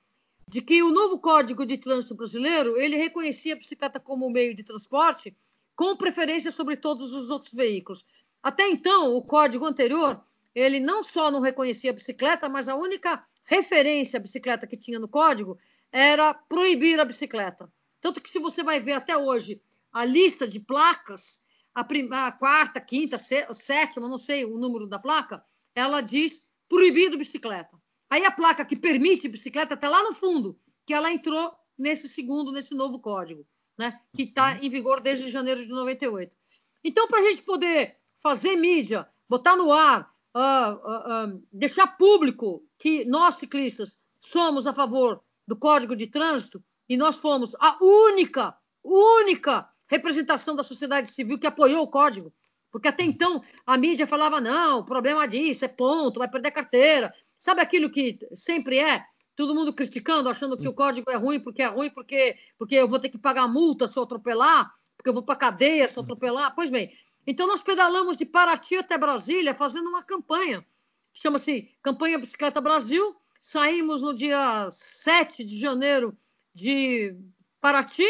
de 0.47 0.61
que 0.61 0.81
o 0.81 0.91
novo 0.91 1.19
Código 1.19 1.65
de 1.65 1.77
Trânsito 1.77 2.15
Brasileiro 2.15 2.77
ele 2.77 2.95
reconhecia 2.95 3.53
a 3.53 3.57
bicicleta 3.57 3.99
como 3.99 4.29
meio 4.29 4.55
de 4.55 4.63
transporte 4.63 5.35
com 5.75 5.95
preferência 5.97 6.51
sobre 6.51 6.77
todos 6.77 7.13
os 7.13 7.29
outros 7.29 7.53
veículos. 7.53 8.05
Até 8.41 8.67
então, 8.69 9.13
o 9.13 9.21
código 9.21 9.65
anterior, 9.65 10.23
ele 10.55 10.79
não 10.79 11.03
só 11.03 11.29
não 11.29 11.41
reconhecia 11.41 11.91
a 11.91 11.93
bicicleta, 11.93 12.47
mas 12.47 12.69
a 12.69 12.75
única 12.75 13.23
referência 13.43 14.17
à 14.17 14.21
bicicleta 14.21 14.65
que 14.65 14.77
tinha 14.77 14.99
no 14.99 15.07
código 15.07 15.59
era 15.91 16.33
proibir 16.33 16.99
a 16.99 17.05
bicicleta. 17.05 17.71
Tanto 17.99 18.21
que 18.21 18.29
se 18.29 18.39
você 18.39 18.63
vai 18.63 18.79
ver 18.79 18.93
até 18.93 19.17
hoje 19.17 19.61
a 19.91 20.05
lista 20.05 20.47
de 20.47 20.59
placas, 20.59 21.43
a, 21.75 21.81
a 21.81 22.31
quarta, 22.31 22.79
quinta, 22.79 23.19
sétima, 23.19 24.07
não 24.07 24.17
sei 24.17 24.45
o 24.45 24.57
número 24.57 24.87
da 24.87 24.97
placa, 24.97 25.43
ela 25.75 26.01
diz 26.01 26.47
proibido 26.69 27.17
bicicleta. 27.17 27.77
Aí 28.09 28.25
a 28.25 28.31
placa 28.31 28.65
que 28.65 28.75
permite 28.75 29.27
bicicleta 29.27 29.73
está 29.73 29.89
lá 29.89 30.01
no 30.03 30.13
fundo, 30.13 30.59
que 30.85 30.93
ela 30.93 31.11
entrou 31.11 31.53
nesse 31.77 32.07
segundo, 32.07 32.51
nesse 32.51 32.73
novo 32.73 32.99
código, 32.99 33.45
né? 33.77 33.99
Que 34.15 34.23
está 34.23 34.53
uhum. 34.53 34.59
em 34.61 34.69
vigor 34.69 35.01
desde 35.01 35.29
janeiro 35.29 35.61
de 35.61 35.69
98. 35.69 36.35
Então, 36.83 37.07
para 37.07 37.19
a 37.19 37.23
gente 37.23 37.41
poder 37.41 37.97
fazer 38.19 38.55
mídia, 38.55 39.07
botar 39.27 39.55
no 39.55 39.71
ar, 39.71 40.11
uh, 40.35 40.39
uh, 40.39 41.35
uh, 41.35 41.47
deixar 41.51 41.97
público 41.97 42.63
que 42.79 43.05
nós 43.05 43.35
ciclistas 43.35 43.99
somos 44.21 44.65
a 44.67 44.73
favor 44.73 45.21
do 45.45 45.55
Código 45.55 45.95
de 45.95 46.07
Trânsito 46.07 46.63
e 46.87 46.97
nós 46.97 47.17
fomos 47.17 47.55
a 47.59 47.77
única, 47.81 48.55
única 48.83 49.69
representação 49.87 50.55
da 50.55 50.63
sociedade 50.63 51.11
civil 51.11 51.39
que 51.39 51.47
apoiou 51.47 51.83
o 51.83 51.87
código. 51.87 52.33
Porque 52.71 52.87
até 52.87 53.03
então 53.03 53.41
a 53.65 53.77
mídia 53.77 54.05
falava: 54.05 54.41
não, 54.41 54.79
o 54.79 54.85
problema 54.85 55.27
disso 55.27 55.65
é 55.65 55.67
ponto, 55.67 56.19
vai 56.19 56.29
perder 56.29 56.51
carteira, 56.51 57.13
Sabe 57.39 57.61
aquilo 57.61 57.89
que 57.89 58.19
sempre 58.33 58.79
é? 58.79 59.03
Todo 59.35 59.53
mundo 59.53 59.73
criticando, 59.73 60.29
achando 60.29 60.57
que 60.57 60.67
o 60.67 60.73
código 60.73 61.11
é 61.11 61.15
ruim 61.15 61.39
porque 61.39 61.61
é 61.61 61.67
ruim, 61.67 61.89
porque, 61.89 62.35
porque 62.57 62.75
eu 62.75 62.87
vou 62.87 62.99
ter 62.99 63.09
que 63.09 63.19
pagar 63.19 63.47
multa 63.47 63.87
se 63.87 63.97
eu 63.97 64.03
atropelar, 64.03 64.73
porque 64.95 65.09
eu 65.09 65.13
vou 65.13 65.23
para 65.23 65.35
cadeia 65.35 65.87
se 65.87 65.97
eu 65.97 66.03
atropelar. 66.03 66.55
Pois 66.55 66.69
bem, 66.69 66.91
então 67.25 67.45
nós 67.45 67.61
pedalamos 67.61 68.17
de 68.17 68.25
Paraty 68.25 68.77
até 68.77 68.97
Brasília 68.97 69.53
fazendo 69.53 69.89
uma 69.89 70.01
campanha. 70.01 70.65
Chama-se 71.13 71.75
Campanha 71.81 72.17
Bicicleta 72.17 72.61
Brasil. 72.61 73.15
Saímos 73.39 74.01
no 74.01 74.15
dia 74.15 74.67
7 74.71 75.43
de 75.43 75.59
janeiro 75.59 76.17
de 76.53 77.15
Paraty 77.61 78.07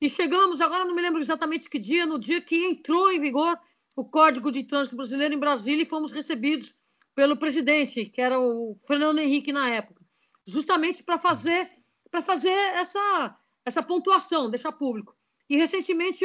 e 0.00 0.08
chegamos, 0.08 0.60
agora 0.60 0.84
não 0.84 0.94
me 0.94 1.02
lembro 1.02 1.20
exatamente 1.20 1.68
que 1.68 1.78
dia, 1.78 2.06
no 2.06 2.18
dia 2.18 2.40
que 2.40 2.64
entrou 2.64 3.10
em 3.10 3.20
vigor 3.20 3.58
o 3.94 4.04
Código 4.04 4.50
de 4.50 4.64
Trânsito 4.64 4.96
Brasileiro 4.96 5.34
em 5.34 5.38
Brasília 5.38 5.82
e 5.82 5.88
fomos 5.88 6.10
recebidos 6.10 6.74
pelo 7.14 7.36
presidente, 7.36 8.06
que 8.06 8.20
era 8.20 8.38
o 8.38 8.78
Fernando 8.86 9.18
Henrique 9.18 9.52
na 9.52 9.68
época, 9.68 10.00
justamente 10.46 11.02
para 11.02 11.18
fazer 11.18 11.70
para 12.10 12.22
fazer 12.22 12.50
essa 12.50 13.36
essa 13.64 13.82
pontuação, 13.82 14.50
deixar 14.50 14.72
público. 14.72 15.14
E 15.48 15.56
recentemente 15.56 16.24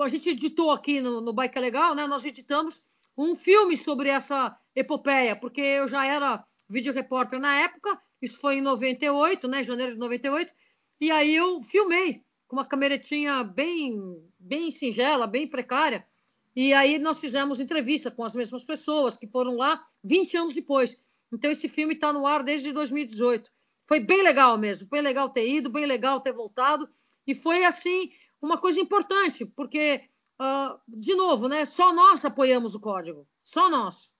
a 0.00 0.08
gente 0.08 0.30
editou 0.30 0.70
aqui 0.70 1.00
no, 1.00 1.20
no 1.20 1.32
Bike 1.32 1.56
é 1.58 1.60
Legal, 1.60 1.94
né? 1.94 2.06
Nós 2.06 2.24
editamos 2.24 2.82
um 3.16 3.34
filme 3.34 3.76
sobre 3.76 4.08
essa 4.08 4.58
epopeia, 4.74 5.36
porque 5.36 5.60
eu 5.60 5.86
já 5.86 6.04
era 6.04 6.44
vídeo 6.68 6.92
repórter 6.92 7.38
na 7.38 7.54
época, 7.60 8.00
isso 8.20 8.38
foi 8.40 8.56
em 8.56 8.60
98, 8.60 9.46
né? 9.46 9.62
Janeiro 9.62 9.92
de 9.92 9.98
98, 9.98 10.52
e 11.00 11.10
aí 11.10 11.34
eu 11.34 11.62
filmei 11.62 12.24
com 12.48 12.56
uma 12.56 12.66
cameretinha 12.66 13.44
bem 13.44 14.00
bem 14.38 14.70
singela, 14.70 15.26
bem 15.26 15.46
precária, 15.46 16.06
e 16.56 16.72
aí 16.72 16.98
nós 16.98 17.20
fizemos 17.20 17.60
entrevista 17.60 18.10
com 18.10 18.24
as 18.24 18.34
mesmas 18.34 18.64
pessoas 18.64 19.16
que 19.16 19.26
foram 19.26 19.56
lá 19.56 19.84
20 20.04 20.36
anos 20.36 20.54
depois. 20.54 20.96
Então 21.32 21.50
esse 21.50 21.68
filme 21.68 21.94
está 21.94 22.12
no 22.12 22.26
ar 22.26 22.42
desde 22.42 22.72
2018. 22.72 23.50
Foi 23.86 24.00
bem 24.00 24.22
legal 24.22 24.56
mesmo, 24.56 24.88
bem 24.88 25.00
legal 25.00 25.30
ter 25.30 25.48
ido, 25.48 25.70
bem 25.70 25.86
legal 25.86 26.20
ter 26.20 26.32
voltado. 26.32 26.88
E 27.26 27.34
foi 27.34 27.64
assim 27.64 28.12
uma 28.40 28.58
coisa 28.58 28.78
importante, 28.80 29.46
porque, 29.46 30.02
uh, 30.40 30.78
de 30.86 31.14
novo, 31.14 31.48
né? 31.48 31.64
Só 31.64 31.92
nós 31.92 32.24
apoiamos 32.24 32.74
o 32.74 32.80
código. 32.80 33.26
Só 33.42 33.70
nós. 33.70 34.12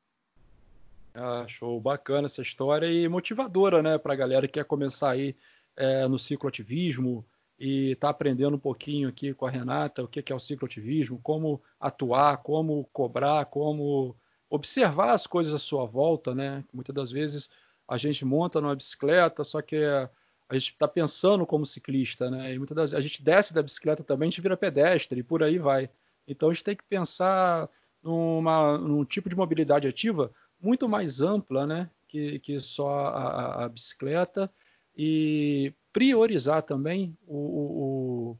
Ah, 1.14 1.44
show, 1.46 1.80
bacana 1.80 2.26
essa 2.26 2.42
história 2.42 2.90
e 2.90 3.08
motivadora, 3.08 3.80
né, 3.80 3.96
para 3.98 4.14
a 4.14 4.16
galera 4.16 4.48
que 4.48 4.54
quer 4.54 4.64
começar 4.64 5.10
aí 5.10 5.36
é, 5.76 6.08
no 6.08 6.18
cicloativismo, 6.18 7.24
e 7.56 7.92
está 7.92 8.08
aprendendo 8.08 8.56
um 8.56 8.58
pouquinho 8.58 9.08
aqui 9.08 9.32
com 9.32 9.46
a 9.46 9.50
Renata 9.50 10.02
o 10.02 10.08
que 10.08 10.32
é 10.32 10.34
o 10.34 10.40
cicloativismo, 10.40 11.20
como 11.22 11.62
atuar, 11.78 12.38
como 12.38 12.88
cobrar, 12.92 13.44
como 13.46 14.16
observar 14.54 15.10
as 15.10 15.26
coisas 15.26 15.52
à 15.52 15.58
sua 15.58 15.84
volta, 15.84 16.32
né? 16.32 16.64
Muitas 16.72 16.94
das 16.94 17.10
vezes 17.10 17.50
a 17.88 17.96
gente 17.96 18.24
monta 18.24 18.60
numa 18.60 18.76
bicicleta, 18.76 19.42
só 19.42 19.60
que 19.60 19.76
a 19.76 20.54
gente 20.54 20.70
está 20.70 20.86
pensando 20.86 21.44
como 21.44 21.66
ciclista, 21.66 22.30
né? 22.30 22.54
E 22.54 22.58
muitas 22.58 22.76
das 22.76 22.94
a 22.94 23.00
gente 23.00 23.22
desce 23.22 23.52
da 23.52 23.62
bicicleta 23.62 24.04
também, 24.04 24.28
a 24.28 24.30
gente 24.30 24.40
vira 24.40 24.56
pedestre 24.56 25.18
e 25.18 25.24
por 25.24 25.42
aí 25.42 25.58
vai. 25.58 25.90
Então 26.26 26.50
a 26.50 26.52
gente 26.52 26.64
tem 26.64 26.76
que 26.76 26.84
pensar 26.84 27.68
numa, 28.00 28.78
num 28.78 29.04
tipo 29.04 29.28
de 29.28 29.36
mobilidade 29.36 29.88
ativa 29.88 30.30
muito 30.60 30.88
mais 30.88 31.20
ampla, 31.20 31.66
né? 31.66 31.90
Que, 32.06 32.38
que 32.38 32.60
só 32.60 33.08
a, 33.08 33.64
a 33.64 33.68
bicicleta 33.68 34.48
e 34.96 35.72
priorizar 35.92 36.62
também 36.62 37.16
o, 37.26 37.36
o, 37.36 38.38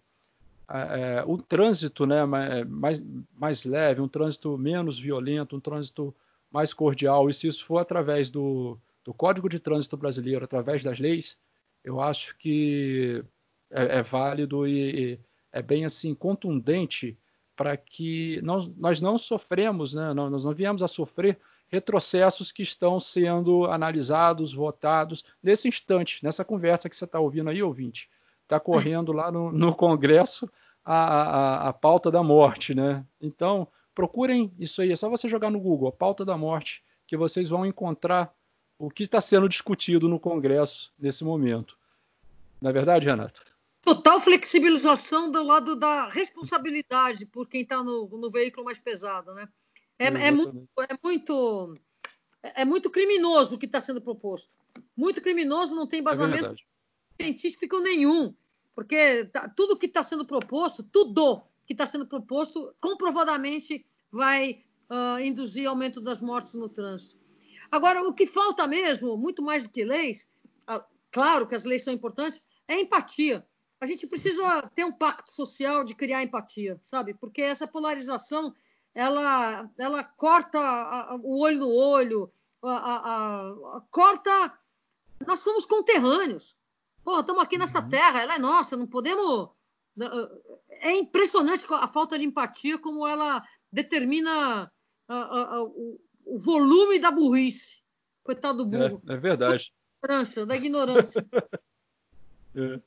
é, 0.69 1.23
o 1.27 1.37
trânsito 1.37 2.07
né, 2.07 2.25
mais, 2.25 3.03
mais 3.37 3.65
leve, 3.65 4.01
um 4.01 4.09
trânsito 4.09 4.57
menos 4.57 4.99
violento, 4.99 5.57
um 5.57 5.61
trânsito 5.61 6.15
mais 6.51 6.73
cordial. 6.73 7.29
E 7.29 7.33
se 7.33 7.49
isso 7.49 7.65
for 7.65 7.79
através 7.79 8.31
do, 8.31 8.79
do 9.05 9.13
Código 9.13 9.49
de 9.49 9.59
Trânsito 9.59 9.97
Brasileiro, 9.97 10.45
através 10.45 10.83
das 10.83 10.99
leis, 10.99 11.37
eu 11.83 12.01
acho 12.01 12.37
que 12.39 13.23
é, 13.71 13.99
é 13.99 14.03
válido 14.03 14.67
e, 14.67 15.13
e, 15.13 15.21
é 15.53 15.61
bem 15.61 15.85
assim 15.85 16.15
contundente 16.15 17.19
para 17.55 17.77
que 17.77 18.41
nós, 18.43 18.67
nós 18.77 19.01
não 19.01 19.17
sofremos, 19.17 19.95
né, 19.95 20.13
nós 20.13 20.45
não 20.45 20.53
viemos 20.53 20.83
a 20.83 20.89
sofrer 20.89 21.39
retrocessos 21.69 22.53
que 22.53 22.63
estão 22.63 22.99
sendo 22.99 23.67
analisados, 23.67 24.53
votados 24.53 25.25
nesse 25.43 25.69
instante, 25.69 26.23
nessa 26.23 26.45
conversa 26.45 26.89
que 26.89 26.97
você 26.97 27.05
está 27.05 27.21
ouvindo 27.21 27.51
aí, 27.51 27.63
ouvinte. 27.63 28.09
Está 28.45 28.61
correndo 28.61 29.13
lá 29.13 29.33
no, 29.33 29.51
no 29.51 29.75
Congresso 29.75 30.51
a, 30.85 30.95
a, 30.95 31.69
a, 31.69 31.73
pauta 31.73 32.11
da 32.11 32.23
morte, 32.23 32.75
né? 32.75 33.05
Então, 33.21 33.67
procurem 33.95 34.53
isso 34.59 34.83
aí, 34.83 34.93
é 34.93 34.97
só 34.97 35.09
você 35.09 35.29
jogar 35.29 35.51
no 35.51 35.59
Google, 35.59 35.89
a 35.89 35.93
pauta 35.93 36.25
da 36.25 36.37
morte, 36.37 36.85
que 37.07 37.17
vocês 37.17 37.49
vão 37.49 37.65
encontrar 37.65 38.35
o 38.79 38.91
que 38.91 39.05
está 39.05 39.21
sendo 39.21 39.49
discutido 39.49 40.09
no 40.09 40.21
Congresso 40.21 40.93
nesse 40.99 41.25
momento. 41.25 41.77
Não 42.61 42.69
é 42.71 42.73
verdade, 42.73 43.07
Renata? 43.07 43.41
Total 43.81 44.21
flexibilização 44.21 45.31
do 45.31 45.43
lado 45.43 45.75
da 45.75 46.09
responsabilidade 46.11 47.25
por 47.27 47.49
quem 47.49 47.63
está 47.63 47.83
no, 47.83 48.07
no 48.09 48.31
veículo 48.31 48.65
mais 48.65 48.79
pesado, 48.79 49.33
né? 49.33 49.49
É, 49.99 50.07
é, 50.07 50.31
muito, 50.31 50.69
é, 50.81 50.99
muito, 51.03 51.75
é 52.43 52.65
muito 52.65 52.91
criminoso 52.91 53.55
o 53.55 53.59
que 53.59 53.67
está 53.67 53.81
sendo 53.81 54.01
proposto. 54.03 54.51
Muito 54.97 55.23
criminoso, 55.23 55.75
não 55.75 55.87
tem 55.87 55.99
é 55.99 56.01
embasamento 56.01 56.47
é 56.47 56.74
científico 57.21 57.79
nenhum. 57.81 58.35
Porque 58.75 59.27
tá, 59.27 59.49
tudo 59.49 59.79
que 59.79 59.87
está 59.87 60.03
sendo 60.03 60.27
proposto, 60.27 60.83
tudo 60.83 61.43
que 61.67 61.73
está 61.73 61.87
sendo 61.87 62.07
proposto, 62.07 62.75
comprovadamente 62.81 63.87
vai 64.11 64.65
uh, 64.91 65.19
induzir 65.21 65.67
aumento 65.67 66.01
das 66.01 66.21
mortes 66.21 66.55
no 66.55 66.69
trânsito. 66.69 67.23
Agora, 67.71 68.03
o 68.03 68.13
que 68.13 68.27
falta 68.27 68.67
mesmo, 68.67 69.17
muito 69.17 69.43
mais 69.43 69.65
do 69.65 69.71
que 69.71 69.85
leis, 69.85 70.29
uh, 70.69 70.83
claro 71.11 71.47
que 71.47 71.55
as 71.55 71.65
leis 71.65 71.83
são 71.85 71.95
importantes, 71.95 72.45
é 72.69 72.81
empatia. 72.81 73.47
A 73.81 73.87
gente 73.87 74.07
precisa 74.07 74.71
ter 74.75 74.85
um 74.85 74.93
pacto 74.93 75.33
social 75.33 75.85
de 75.85 75.95
criar 75.95 76.23
empatia, 76.23 76.81
sabe? 76.85 77.15
Porque 77.15 77.43
essa 77.43 77.67
polarização 77.67 78.55
ela, 78.95 79.69
ela 79.77 80.05
corta 80.05 80.59
o 81.23 81.41
olho 81.41 81.59
no 81.59 81.71
olho, 81.71 82.33
a, 82.63 83.83
corta. 83.91 84.59
Nós 85.27 85.41
somos 85.41 85.67
conterrâneos. 85.67 86.57
Pô, 87.05 87.21
estamos 87.21 87.43
aqui 87.43 87.59
nessa 87.59 87.81
uhum. 87.81 87.89
terra, 87.89 88.23
ela 88.23 88.37
é 88.37 88.39
nossa, 88.39 88.77
não 88.77 88.87
podemos. 88.87 89.51
É 90.81 90.93
impressionante 90.93 91.67
a 91.71 91.87
falta 91.87 92.19
de 92.19 92.25
empatia, 92.25 92.79
como 92.79 93.07
ela 93.07 93.45
determina 93.71 94.71
o, 95.09 95.99
o, 96.25 96.39
volume 96.39 96.99
da 96.99 97.11
burrice. 97.11 97.83
Coitado 98.23 98.65
do 98.65 98.67
burro. 98.67 99.03
É, 99.09 99.13
é 99.13 99.17
verdade. 99.17 99.73
Da 100.03 100.09
ignorância, 100.09 100.47
da 100.47 100.57
ignorância. 100.57 101.27
é. 102.57 102.81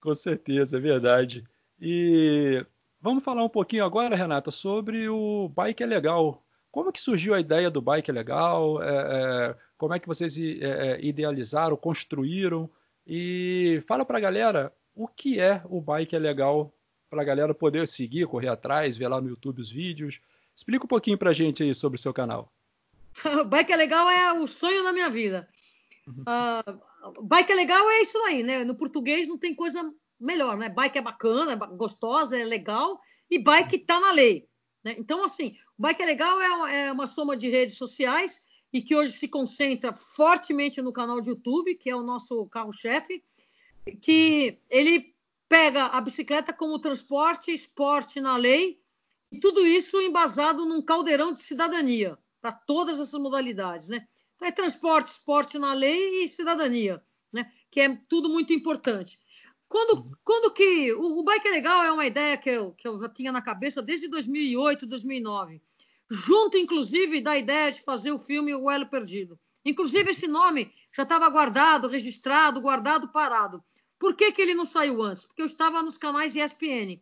Com 0.00 0.14
certeza, 0.14 0.76
é 0.76 0.80
verdade. 0.80 1.44
E 1.80 2.64
vamos 3.00 3.24
falar 3.24 3.44
um 3.44 3.48
pouquinho 3.48 3.84
agora, 3.84 4.16
Renata, 4.16 4.50
sobre 4.50 5.08
o 5.08 5.48
Bike 5.48 5.82
é 5.82 5.86
Legal. 5.86 6.42
Como 6.70 6.92
que 6.92 7.00
surgiu 7.00 7.34
a 7.34 7.40
ideia 7.40 7.70
do 7.70 7.82
Bike 7.82 8.10
é 8.10 8.14
Legal? 8.14 8.82
É, 8.82 8.88
é, 8.88 9.56
como 9.76 9.94
é 9.94 9.98
que 9.98 10.06
vocês 10.06 10.38
é, 10.38 10.42
é, 10.42 11.04
idealizaram, 11.04 11.76
construíram? 11.76 12.70
E 13.08 13.82
fala 13.86 14.04
para 14.04 14.18
a 14.18 14.20
galera 14.20 14.72
o 14.94 15.08
que 15.08 15.40
é 15.40 15.62
o 15.64 15.80
Bike 15.80 16.14
é 16.14 16.18
Legal, 16.18 16.70
para 17.08 17.22
a 17.22 17.24
galera 17.24 17.54
poder 17.54 17.88
seguir, 17.88 18.26
correr 18.26 18.48
atrás, 18.48 18.98
ver 18.98 19.08
lá 19.08 19.18
no 19.18 19.30
YouTube 19.30 19.62
os 19.62 19.70
vídeos. 19.70 20.20
Explica 20.54 20.84
um 20.84 20.88
pouquinho 20.88 21.16
para 21.16 21.30
a 21.30 21.32
gente 21.32 21.62
aí 21.62 21.74
sobre 21.74 21.98
o 21.98 22.02
seu 22.02 22.12
canal. 22.12 22.52
bike 23.48 23.72
é 23.72 23.76
Legal 23.76 24.10
é 24.10 24.32
o 24.34 24.46
sonho 24.46 24.84
da 24.84 24.92
minha 24.92 25.08
vida. 25.08 25.48
Uh, 26.06 27.22
bike 27.22 27.52
é 27.52 27.54
legal 27.54 27.88
é 27.90 28.02
isso 28.02 28.18
aí, 28.24 28.42
né? 28.42 28.64
No 28.64 28.74
português 28.74 29.28
não 29.28 29.38
tem 29.38 29.54
coisa 29.54 29.82
melhor, 30.20 30.58
né? 30.58 30.68
Bike 30.68 30.98
é 30.98 31.02
bacana, 31.02 31.52
é 31.52 31.56
gostosa, 31.56 32.38
é 32.38 32.44
legal 32.44 33.00
e 33.30 33.38
bike 33.38 33.78
tá 33.78 33.98
na 34.00 34.12
lei. 34.12 34.48
Né? 34.84 34.96
Então, 34.98 35.24
assim, 35.24 35.56
o 35.78 35.82
bike 35.82 36.02
é 36.02 36.06
legal 36.06 36.40
é 36.40 36.86
é 36.86 36.92
uma 36.92 37.06
soma 37.06 37.36
de 37.36 37.48
redes 37.48 37.76
sociais 37.78 38.40
e 38.72 38.82
que 38.82 38.94
hoje 38.94 39.12
se 39.12 39.28
concentra 39.28 39.92
fortemente 39.92 40.82
no 40.82 40.92
canal 40.92 41.20
de 41.20 41.30
YouTube, 41.30 41.74
que 41.74 41.90
é 41.90 41.96
o 41.96 42.02
nosso 42.02 42.46
carro-chefe, 42.48 43.22
que 44.00 44.58
ele 44.68 45.14
pega 45.48 45.86
a 45.86 46.00
bicicleta 46.00 46.52
como 46.52 46.78
transporte, 46.78 47.52
esporte 47.52 48.20
na 48.20 48.36
lei, 48.36 48.80
e 49.32 49.40
tudo 49.40 49.66
isso 49.66 50.00
embasado 50.00 50.64
num 50.66 50.82
caldeirão 50.82 51.32
de 51.32 51.42
cidadania 51.42 52.18
para 52.40 52.52
todas 52.52 53.00
essas 53.00 53.20
modalidades, 53.20 53.88
né? 53.88 54.06
Então, 54.36 54.48
é 54.48 54.52
transporte, 54.52 55.08
esporte 55.08 55.58
na 55.58 55.72
lei 55.72 56.24
e 56.24 56.28
cidadania, 56.28 57.02
né? 57.32 57.50
Que 57.70 57.80
é 57.80 57.98
tudo 58.08 58.28
muito 58.28 58.52
importante. 58.52 59.18
Quando, 59.68 60.16
quando 60.24 60.52
que 60.52 60.92
o, 60.92 61.18
o 61.18 61.22
Bike 61.22 61.48
é 61.48 61.50
Legal 61.50 61.82
é 61.82 61.92
uma 61.92 62.06
ideia 62.06 62.36
que 62.38 62.48
eu, 62.48 62.72
que 62.72 62.88
eu 62.88 62.96
já 62.98 63.08
tinha 63.08 63.32
na 63.32 63.42
cabeça 63.42 63.82
desde 63.82 64.08
2008, 64.08 64.86
2009, 64.86 65.60
junto 66.10 66.56
inclusive 66.56 67.20
da 67.20 67.36
ideia 67.36 67.72
de 67.72 67.82
fazer 67.82 68.12
o 68.12 68.18
filme 68.18 68.54
O 68.54 68.70
Elo 68.70 68.86
Perdido. 68.86 69.38
Inclusive 69.64 70.10
esse 70.10 70.26
nome 70.26 70.72
já 70.94 71.02
estava 71.02 71.28
guardado, 71.28 71.88
registrado, 71.88 72.60
guardado, 72.60 73.08
parado. 73.08 73.62
Por 73.98 74.14
que, 74.14 74.32
que 74.32 74.40
ele 74.40 74.54
não 74.54 74.64
saiu 74.64 75.02
antes? 75.02 75.24
Porque 75.24 75.42
eu 75.42 75.46
estava 75.46 75.82
nos 75.82 75.98
canais 75.98 76.32
de 76.32 76.40
ESPN. 76.40 77.00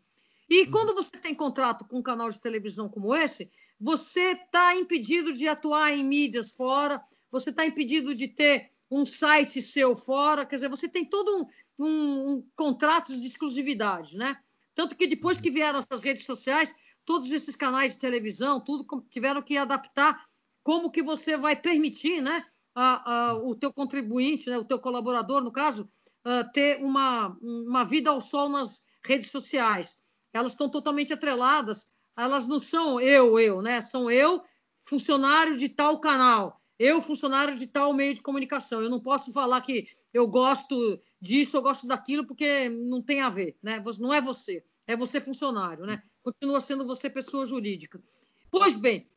E 0.48 0.62
uhum. 0.62 0.70
quando 0.70 0.94
você 0.94 1.16
tem 1.16 1.34
contrato 1.34 1.84
com 1.84 1.98
um 1.98 2.02
canal 2.02 2.30
de 2.30 2.40
televisão 2.40 2.88
como 2.88 3.14
esse, 3.14 3.50
você 3.78 4.32
está 4.32 4.74
impedido 4.74 5.32
de 5.32 5.46
atuar 5.46 5.92
em 5.92 6.04
mídias 6.04 6.52
fora, 6.52 7.02
você 7.30 7.50
está 7.50 7.66
impedido 7.66 8.14
de 8.14 8.26
ter 8.26 8.70
um 8.90 9.04
site 9.04 9.60
seu 9.60 9.94
fora, 9.94 10.46
quer 10.46 10.56
dizer, 10.56 10.68
você 10.68 10.88
tem 10.88 11.04
todo 11.04 11.50
um, 11.78 11.84
um, 11.84 12.30
um 12.32 12.48
contrato 12.54 13.18
de 13.18 13.26
exclusividade, 13.26 14.16
né? 14.16 14.38
Tanto 14.74 14.94
que 14.94 15.06
depois 15.06 15.40
que 15.40 15.50
vieram 15.50 15.78
essas 15.78 16.02
redes 16.02 16.24
sociais, 16.24 16.74
todos 17.06 17.30
esses 17.30 17.56
canais 17.56 17.92
de 17.92 17.98
televisão, 17.98 18.60
tudo 18.60 18.84
tiveram 19.08 19.40
que 19.40 19.56
adaptar 19.56 20.26
como 20.62 20.90
que 20.90 21.02
você 21.02 21.36
vai 21.36 21.54
permitir, 21.54 22.20
né, 22.20 22.44
a, 22.74 23.28
a, 23.30 23.34
o 23.36 23.54
teu 23.54 23.72
contribuinte, 23.72 24.50
né, 24.50 24.58
o 24.58 24.64
teu 24.64 24.80
colaborador, 24.80 25.42
no 25.42 25.52
caso, 25.52 25.88
a, 26.24 26.44
ter 26.44 26.82
uma, 26.84 27.28
uma 27.40 27.84
vida 27.84 28.10
ao 28.10 28.20
sol 28.20 28.48
nas 28.48 28.82
redes 29.04 29.30
sociais. 29.30 29.96
Elas 30.34 30.52
estão 30.52 30.68
totalmente 30.68 31.12
atreladas, 31.12 31.86
elas 32.18 32.46
não 32.46 32.58
são 32.58 33.00
eu, 33.00 33.38
eu, 33.38 33.62
né? 33.62 33.80
São 33.80 34.10
eu, 34.10 34.42
funcionário 34.84 35.56
de 35.56 35.68
tal 35.68 36.00
canal, 36.00 36.60
eu, 36.78 37.00
funcionário 37.00 37.56
de 37.56 37.66
tal 37.66 37.92
meio 37.92 38.14
de 38.14 38.22
comunicação. 38.22 38.82
Eu 38.82 38.90
não 38.90 39.00
posso 39.00 39.32
falar 39.32 39.60
que 39.60 39.86
eu 40.12 40.26
gosto 40.26 41.00
disso, 41.20 41.56
eu 41.56 41.62
gosto 41.62 41.86
daquilo, 41.86 42.26
porque 42.26 42.68
não 42.68 43.00
tem 43.00 43.20
a 43.20 43.28
ver, 43.28 43.56
né? 43.62 43.82
Não 43.98 44.12
é 44.12 44.20
você, 44.20 44.64
é 44.86 44.96
você 44.96 45.20
funcionário, 45.20 45.86
né? 45.86 46.02
Continua 46.27 46.61
sendo 46.61 46.85
você 46.85 47.09
pessoa 47.09 47.47
jurídica. 47.47 48.03
Pois 48.51 48.74
bem, 48.74 49.09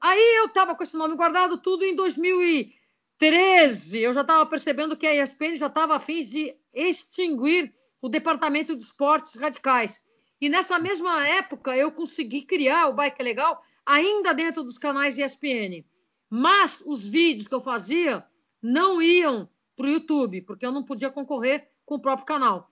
aí 0.00 0.38
eu 0.38 0.46
estava 0.46 0.74
com 0.74 0.82
esse 0.82 0.96
nome 0.96 1.14
guardado 1.14 1.58
tudo 1.58 1.84
em 1.84 1.94
2013. 1.94 4.00
Eu 4.00 4.12
já 4.12 4.22
estava 4.22 4.44
percebendo 4.44 4.96
que 4.96 5.06
a 5.06 5.22
ESPN 5.22 5.56
já 5.56 5.68
estava 5.68 5.94
a 5.94 6.00
fim 6.00 6.24
de 6.24 6.56
extinguir 6.74 7.72
o 8.02 8.08
Departamento 8.08 8.74
de 8.74 8.82
Esportes 8.82 9.36
Radicais. 9.36 10.02
E 10.40 10.48
nessa 10.48 10.80
mesma 10.80 11.28
época 11.28 11.76
eu 11.76 11.92
consegui 11.92 12.42
criar 12.42 12.88
o 12.88 12.92
Bike 12.92 13.22
Legal 13.22 13.62
ainda 13.86 14.34
dentro 14.34 14.64
dos 14.64 14.78
canais 14.78 15.14
de 15.14 15.22
ESPN. 15.22 15.84
Mas 16.28 16.82
os 16.84 17.06
vídeos 17.06 17.46
que 17.46 17.54
eu 17.54 17.60
fazia 17.60 18.26
não 18.60 19.00
iam 19.00 19.48
para 19.76 19.86
o 19.86 19.90
YouTube, 19.90 20.42
porque 20.42 20.66
eu 20.66 20.72
não 20.72 20.82
podia 20.82 21.08
concorrer 21.08 21.70
com 21.86 21.94
o 21.94 22.00
próprio 22.00 22.26
canal. 22.26 22.68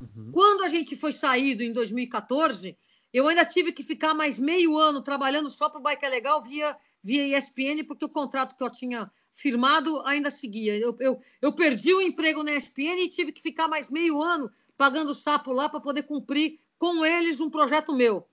Uhum. 0.00 0.30
Quando 0.30 0.62
a 0.62 0.68
gente 0.68 0.94
foi 0.94 1.12
saído 1.12 1.64
em 1.64 1.72
2014, 1.72 2.78
eu 3.14 3.28
ainda 3.28 3.44
tive 3.44 3.70
que 3.70 3.84
ficar 3.84 4.12
mais 4.12 4.40
meio 4.40 4.76
ano 4.76 5.00
trabalhando 5.00 5.48
só 5.48 5.70
para 5.70 5.78
o 5.78 5.82
Bike 5.82 6.04
é 6.04 6.08
Legal 6.08 6.42
via, 6.42 6.76
via 7.00 7.38
ESPN, 7.38 7.84
porque 7.86 8.04
o 8.04 8.08
contrato 8.08 8.56
que 8.56 8.64
eu 8.64 8.68
tinha 8.68 9.08
firmado 9.32 10.02
ainda 10.04 10.32
seguia. 10.32 10.76
Eu, 10.76 10.96
eu, 10.98 11.22
eu 11.40 11.52
perdi 11.52 11.94
o 11.94 12.00
emprego 12.00 12.42
na 12.42 12.52
ESPN 12.52 12.98
e 12.98 13.08
tive 13.08 13.30
que 13.30 13.40
ficar 13.40 13.68
mais 13.68 13.88
meio 13.88 14.20
ano 14.20 14.50
pagando 14.76 15.14
sapo 15.14 15.52
lá 15.52 15.68
para 15.68 15.78
poder 15.78 16.02
cumprir 16.02 16.58
com 16.76 17.06
eles 17.06 17.40
um 17.40 17.48
projeto 17.48 17.94
meu. 17.94 18.26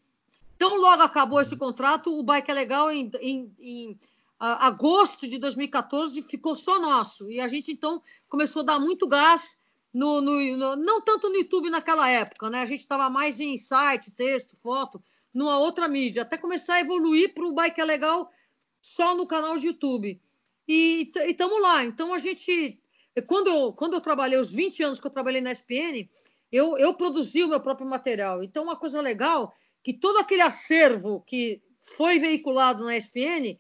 Então, 0.56 0.76
logo 0.76 1.04
acabou 1.04 1.40
esse 1.40 1.56
contrato, 1.56 2.18
o 2.18 2.24
Bike 2.24 2.50
é 2.50 2.54
Legal 2.56 2.92
em, 2.92 3.12
em, 3.20 3.56
em 3.60 4.00
agosto 4.40 5.28
de 5.28 5.38
2014 5.38 6.24
ficou 6.24 6.56
só 6.56 6.80
nosso. 6.80 7.30
E 7.30 7.40
a 7.40 7.48
gente 7.48 7.72
então 7.72 8.02
começou 8.28 8.64
a 8.64 8.66
dar 8.66 8.80
muito 8.80 9.08
gás 9.08 9.61
no, 9.94 10.22
no, 10.22 10.58
no 10.58 10.76
não 10.76 11.02
tanto 11.02 11.30
no 11.30 11.36
YouTube 11.36 11.70
naquela 11.70 12.10
época, 12.10 12.50
né? 12.50 12.62
A 12.62 12.66
gente 12.66 12.80
estava 12.80 13.10
mais 13.10 13.40
em 13.40 13.58
site, 13.58 14.12
texto, 14.12 14.56
foto, 14.62 15.04
numa 15.34 15.58
outra 15.58 15.88
mídia, 15.88 16.24
até 16.24 16.38
começar 16.38 16.76
a 16.76 16.80
evoluir 16.82 17.34
para 17.34 17.46
o 17.46 17.54
Bike 17.54 17.80
é 17.82 17.86
Legal 17.86 18.32
só 18.82 19.16
no 19.16 19.28
canal 19.28 19.58
de 19.58 19.68
YouTube. 19.68 20.22
E 20.68 21.12
estamos 21.28 21.62
lá. 21.62 21.84
Então 21.84 22.14
a 22.14 22.18
gente, 22.18 22.80
quando 23.28 23.48
eu, 23.48 23.74
quando 23.74 23.94
eu 23.94 24.02
trabalhei, 24.02 24.40
os 24.40 24.54
20 24.54 24.84
anos 24.84 25.00
que 25.00 25.08
eu 25.08 25.12
trabalhei 25.12 25.42
na 25.42 25.52
SPN, 25.52 26.10
eu, 26.52 26.78
eu 26.78 26.94
produzi 26.94 27.44
o 27.44 27.48
meu 27.48 27.62
próprio 27.62 27.88
material. 27.88 28.44
Então, 28.44 28.64
uma 28.64 28.76
coisa 28.76 29.00
legal 29.00 29.54
que 29.84 29.94
todo 29.94 30.18
aquele 30.20 30.42
acervo 30.42 31.22
que 31.22 31.62
foi 31.80 32.20
veiculado 32.20 32.84
na 32.84 32.98
SPN 32.98 33.60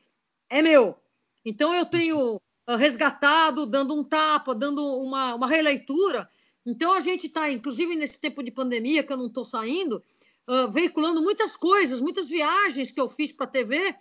é 0.49 0.61
meu. 0.61 0.95
Então 1.43 1.73
eu 1.73 1.85
tenho 1.85 2.39
resgatado, 2.67 3.65
dando 3.65 3.93
um 3.95 4.03
tapa, 4.03 4.55
dando 4.55 4.85
uma, 4.97 5.35
uma 5.35 5.47
releitura. 5.47 6.29
Então 6.65 6.93
a 6.93 6.99
gente 6.99 7.27
está, 7.27 7.51
inclusive 7.51 7.95
nesse 7.95 8.19
tempo 8.19 8.43
de 8.43 8.51
pandemia 8.51 9.03
que 9.03 9.11
eu 9.11 9.17
não 9.17 9.27
estou 9.27 9.43
saindo, 9.43 10.03
uh, 10.47 10.71
veiculando 10.71 11.21
muitas 11.21 11.57
coisas, 11.57 12.01
muitas 12.01 12.29
viagens 12.29 12.91
que 12.91 13.01
eu 13.01 13.09
fiz 13.09 13.31
para 13.31 13.45
a 13.45 13.49
TV 13.49 13.95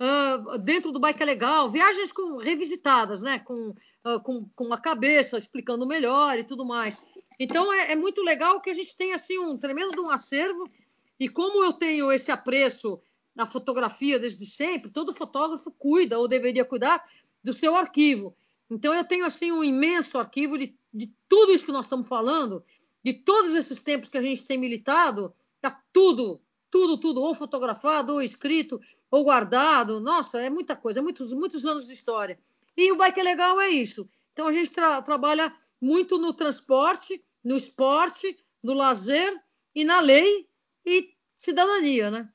uh, 0.00 0.58
dentro 0.58 0.92
do 0.92 1.00
Bike 1.00 1.22
é 1.22 1.26
Legal, 1.26 1.70
viagens 1.70 2.12
com, 2.12 2.38
revisitadas, 2.38 3.20
né? 3.20 3.38
Com, 3.40 3.70
uh, 3.70 4.20
com, 4.22 4.48
com 4.54 4.72
a 4.72 4.78
cabeça 4.78 5.38
explicando 5.38 5.86
melhor 5.86 6.38
e 6.38 6.44
tudo 6.44 6.64
mais. 6.64 6.96
Então 7.38 7.72
é, 7.72 7.92
é, 7.92 7.96
muito 7.96 8.22
legal 8.22 8.60
que 8.60 8.70
a 8.70 8.74
gente 8.74 8.96
tem 8.96 9.12
assim 9.12 9.38
um 9.38 9.58
tremendo 9.58 10.02
um 10.02 10.10
acervo 10.10 10.68
e 11.18 11.28
como 11.28 11.62
eu 11.62 11.72
tenho 11.72 12.10
esse 12.10 12.30
apreço 12.30 13.00
na 13.34 13.44
fotografia 13.44 14.18
desde 14.18 14.46
sempre, 14.46 14.90
todo 14.90 15.14
fotógrafo 15.14 15.70
cuida 15.70 16.18
ou 16.18 16.26
deveria 16.26 16.64
cuidar 16.64 17.04
do 17.46 17.52
seu 17.52 17.76
arquivo. 17.76 18.36
Então 18.68 18.92
eu 18.92 19.04
tenho 19.04 19.24
assim 19.24 19.52
um 19.52 19.62
imenso 19.62 20.18
arquivo 20.18 20.58
de, 20.58 20.76
de 20.92 21.08
tudo 21.28 21.52
isso 21.52 21.64
que 21.64 21.70
nós 21.70 21.84
estamos 21.84 22.08
falando, 22.08 22.64
de 23.04 23.12
todos 23.12 23.54
esses 23.54 23.80
tempos 23.80 24.08
que 24.08 24.18
a 24.18 24.22
gente 24.22 24.44
tem 24.44 24.58
militado, 24.58 25.32
tá 25.60 25.80
tudo, 25.92 26.40
tudo, 26.68 26.98
tudo, 26.98 27.22
ou 27.22 27.36
fotografado, 27.36 28.14
ou 28.14 28.20
escrito, 28.20 28.80
ou 29.08 29.22
guardado. 29.22 30.00
Nossa, 30.00 30.40
é 30.40 30.50
muita 30.50 30.74
coisa, 30.74 30.98
é 30.98 31.02
muitos, 31.02 31.32
muitos 31.32 31.64
anos 31.64 31.86
de 31.86 31.92
história. 31.92 32.36
E 32.76 32.90
o 32.90 32.96
Bike 32.96 33.20
é 33.20 33.22
Legal 33.22 33.60
é 33.60 33.68
isso. 33.68 34.10
Então 34.32 34.48
a 34.48 34.52
gente 34.52 34.72
tra 34.72 35.00
trabalha 35.00 35.54
muito 35.80 36.18
no 36.18 36.32
transporte, 36.32 37.24
no 37.44 37.56
esporte, 37.56 38.36
no 38.60 38.74
lazer 38.74 39.40
e 39.72 39.84
na 39.84 40.00
lei 40.00 40.48
e 40.84 41.14
cidadania, 41.36 42.10
né? 42.10 42.28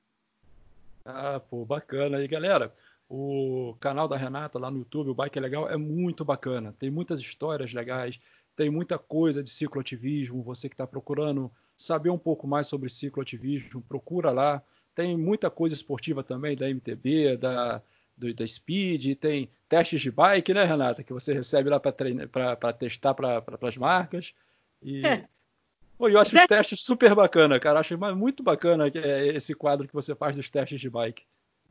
Ah, 1.03 1.41
pô, 1.41 1.65
bacana. 1.65 2.23
E 2.23 2.29
galera, 2.29 2.73
o 3.13 3.75
canal 3.77 4.07
da 4.07 4.15
Renata 4.15 4.57
lá 4.57 4.71
no 4.71 4.77
YouTube, 4.79 5.09
o 5.09 5.13
Bike 5.13 5.37
é 5.37 5.41
Legal, 5.41 5.69
é 5.69 5.75
muito 5.75 6.23
bacana. 6.23 6.73
Tem 6.79 6.89
muitas 6.89 7.19
histórias 7.19 7.73
legais, 7.73 8.17
tem 8.55 8.69
muita 8.69 8.97
coisa 8.97 9.43
de 9.43 9.49
cicloativismo. 9.49 10.41
Você 10.43 10.69
que 10.69 10.75
está 10.75 10.87
procurando 10.87 11.51
saber 11.75 12.09
um 12.09 12.17
pouco 12.17 12.47
mais 12.47 12.67
sobre 12.67 12.87
cicloativismo, 12.87 13.81
procura 13.81 14.31
lá. 14.31 14.63
Tem 14.95 15.17
muita 15.17 15.49
coisa 15.49 15.75
esportiva 15.75 16.23
também, 16.23 16.55
da 16.55 16.69
MTB, 16.69 17.35
da, 17.35 17.81
do, 18.15 18.33
da 18.33 18.47
Speed, 18.47 19.17
tem 19.17 19.49
testes 19.67 19.99
de 19.99 20.09
bike, 20.09 20.53
né, 20.53 20.63
Renata? 20.63 21.03
Que 21.03 21.11
você 21.11 21.33
recebe 21.33 21.69
lá 21.69 21.81
para 21.81 22.71
testar 22.71 23.13
para 23.13 23.43
as 23.61 23.75
marcas. 23.75 24.33
E 24.81 25.05
é. 25.05 25.27
Pô, 25.97 26.07
eu 26.07 26.17
acho 26.17 26.33
os 26.33 26.45
testes 26.45 26.81
super 26.81 27.13
bacana, 27.13 27.59
cara. 27.59 27.81
Acho 27.81 27.97
muito 28.15 28.41
bacana 28.41 28.87
é, 28.87 29.35
esse 29.35 29.53
quadro 29.53 29.85
que 29.85 29.93
você 29.93 30.15
faz 30.15 30.37
dos 30.37 30.49
testes 30.49 30.79
de 30.79 30.89
bike. 30.89 31.25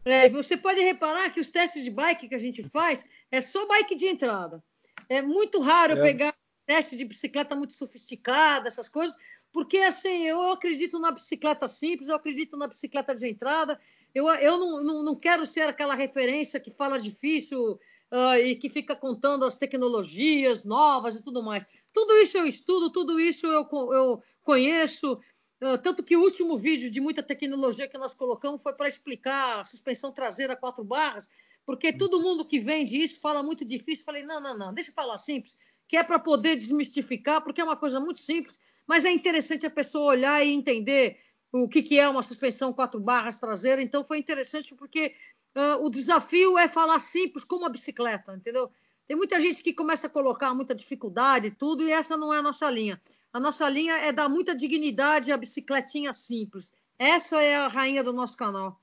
É, 0.04 0.28
você 0.28 0.56
pode 0.56 0.80
reparar 0.80 1.30
que 1.30 1.40
os 1.40 1.50
testes 1.50 1.84
de 1.84 1.90
bike 1.90 2.28
que 2.28 2.34
a 2.34 2.38
gente 2.38 2.62
faz 2.70 3.04
é 3.30 3.40
só 3.40 3.66
bike 3.66 3.94
de 3.94 4.06
entrada. 4.06 4.62
É 5.08 5.20
muito 5.20 5.60
raro 5.60 5.98
é. 5.98 6.02
pegar 6.02 6.34
teste 6.66 6.96
de 6.96 7.04
bicicleta 7.04 7.56
muito 7.56 7.72
sofisticada, 7.72 8.68
essas 8.68 8.88
coisas, 8.88 9.16
porque 9.52 9.78
assim, 9.78 10.24
eu 10.26 10.52
acredito 10.52 10.98
na 10.98 11.10
bicicleta 11.10 11.66
simples, 11.66 12.08
eu 12.08 12.14
acredito 12.14 12.56
na 12.56 12.68
bicicleta 12.68 13.14
de 13.14 13.28
entrada. 13.28 13.80
Eu, 14.14 14.28
eu 14.28 14.58
não, 14.58 14.82
não, 14.82 15.02
não 15.02 15.16
quero 15.16 15.44
ser 15.44 15.62
aquela 15.62 15.94
referência 15.94 16.60
que 16.60 16.70
fala 16.70 16.98
difícil 16.98 17.72
uh, 18.12 18.34
e 18.42 18.54
que 18.56 18.68
fica 18.68 18.94
contando 18.94 19.44
as 19.44 19.56
tecnologias 19.56 20.64
novas 20.64 21.16
e 21.16 21.22
tudo 21.22 21.42
mais. 21.42 21.66
Tudo 21.92 22.14
isso 22.14 22.38
eu 22.38 22.46
estudo, 22.46 22.90
tudo 22.90 23.18
isso 23.18 23.46
eu, 23.46 23.68
eu 23.92 24.22
conheço. 24.42 25.20
Uh, 25.62 25.76
tanto 25.76 26.02
que 26.02 26.16
o 26.16 26.22
último 26.22 26.56
vídeo 26.56 26.90
de 26.90 27.00
muita 27.00 27.22
tecnologia 27.22 27.86
que 27.86 27.98
nós 27.98 28.14
colocamos 28.14 28.62
foi 28.62 28.72
para 28.72 28.88
explicar 28.88 29.60
a 29.60 29.64
suspensão 29.64 30.10
traseira 30.10 30.56
quatro 30.56 30.82
barras, 30.82 31.28
porque 31.66 31.92
todo 31.92 32.20
mundo 32.20 32.46
que 32.46 32.58
vende 32.58 32.96
isso 32.96 33.20
fala 33.20 33.42
muito 33.42 33.64
difícil. 33.64 34.04
Falei, 34.04 34.22
não, 34.22 34.40
não, 34.40 34.56
não, 34.56 34.72
deixa 34.72 34.90
eu 34.90 34.94
falar 34.94 35.18
simples, 35.18 35.56
que 35.86 35.96
é 35.96 36.02
para 36.02 36.18
poder 36.18 36.56
desmistificar, 36.56 37.42
porque 37.42 37.60
é 37.60 37.64
uma 37.64 37.76
coisa 37.76 38.00
muito 38.00 38.20
simples, 38.20 38.58
mas 38.86 39.04
é 39.04 39.10
interessante 39.10 39.66
a 39.66 39.70
pessoa 39.70 40.12
olhar 40.12 40.44
e 40.44 40.50
entender 40.50 41.20
o 41.52 41.68
que, 41.68 41.82
que 41.82 41.98
é 41.98 42.08
uma 42.08 42.22
suspensão 42.22 42.72
quatro 42.72 42.98
barras 42.98 43.38
traseira. 43.38 43.82
Então 43.82 44.02
foi 44.02 44.18
interessante 44.18 44.74
porque 44.74 45.14
uh, 45.54 45.84
o 45.84 45.90
desafio 45.90 46.58
é 46.58 46.68
falar 46.68 47.00
simples 47.00 47.44
como 47.44 47.66
a 47.66 47.68
bicicleta, 47.68 48.34
entendeu? 48.34 48.70
Tem 49.06 49.16
muita 49.16 49.40
gente 49.40 49.62
que 49.62 49.72
começa 49.72 50.06
a 50.06 50.10
colocar 50.10 50.54
muita 50.54 50.74
dificuldade 50.74 51.48
e 51.48 51.50
tudo, 51.50 51.82
e 51.82 51.90
essa 51.90 52.16
não 52.16 52.32
é 52.32 52.38
a 52.38 52.42
nossa 52.42 52.70
linha. 52.70 53.00
A 53.32 53.38
nossa 53.38 53.68
linha 53.68 53.94
é 53.94 54.12
dar 54.12 54.28
muita 54.28 54.54
dignidade 54.54 55.30
à 55.30 55.36
bicicletinha 55.36 56.12
simples. 56.12 56.72
Essa 56.98 57.40
é 57.40 57.56
a 57.56 57.68
rainha 57.68 58.02
do 58.02 58.12
nosso 58.12 58.36
canal. 58.36 58.80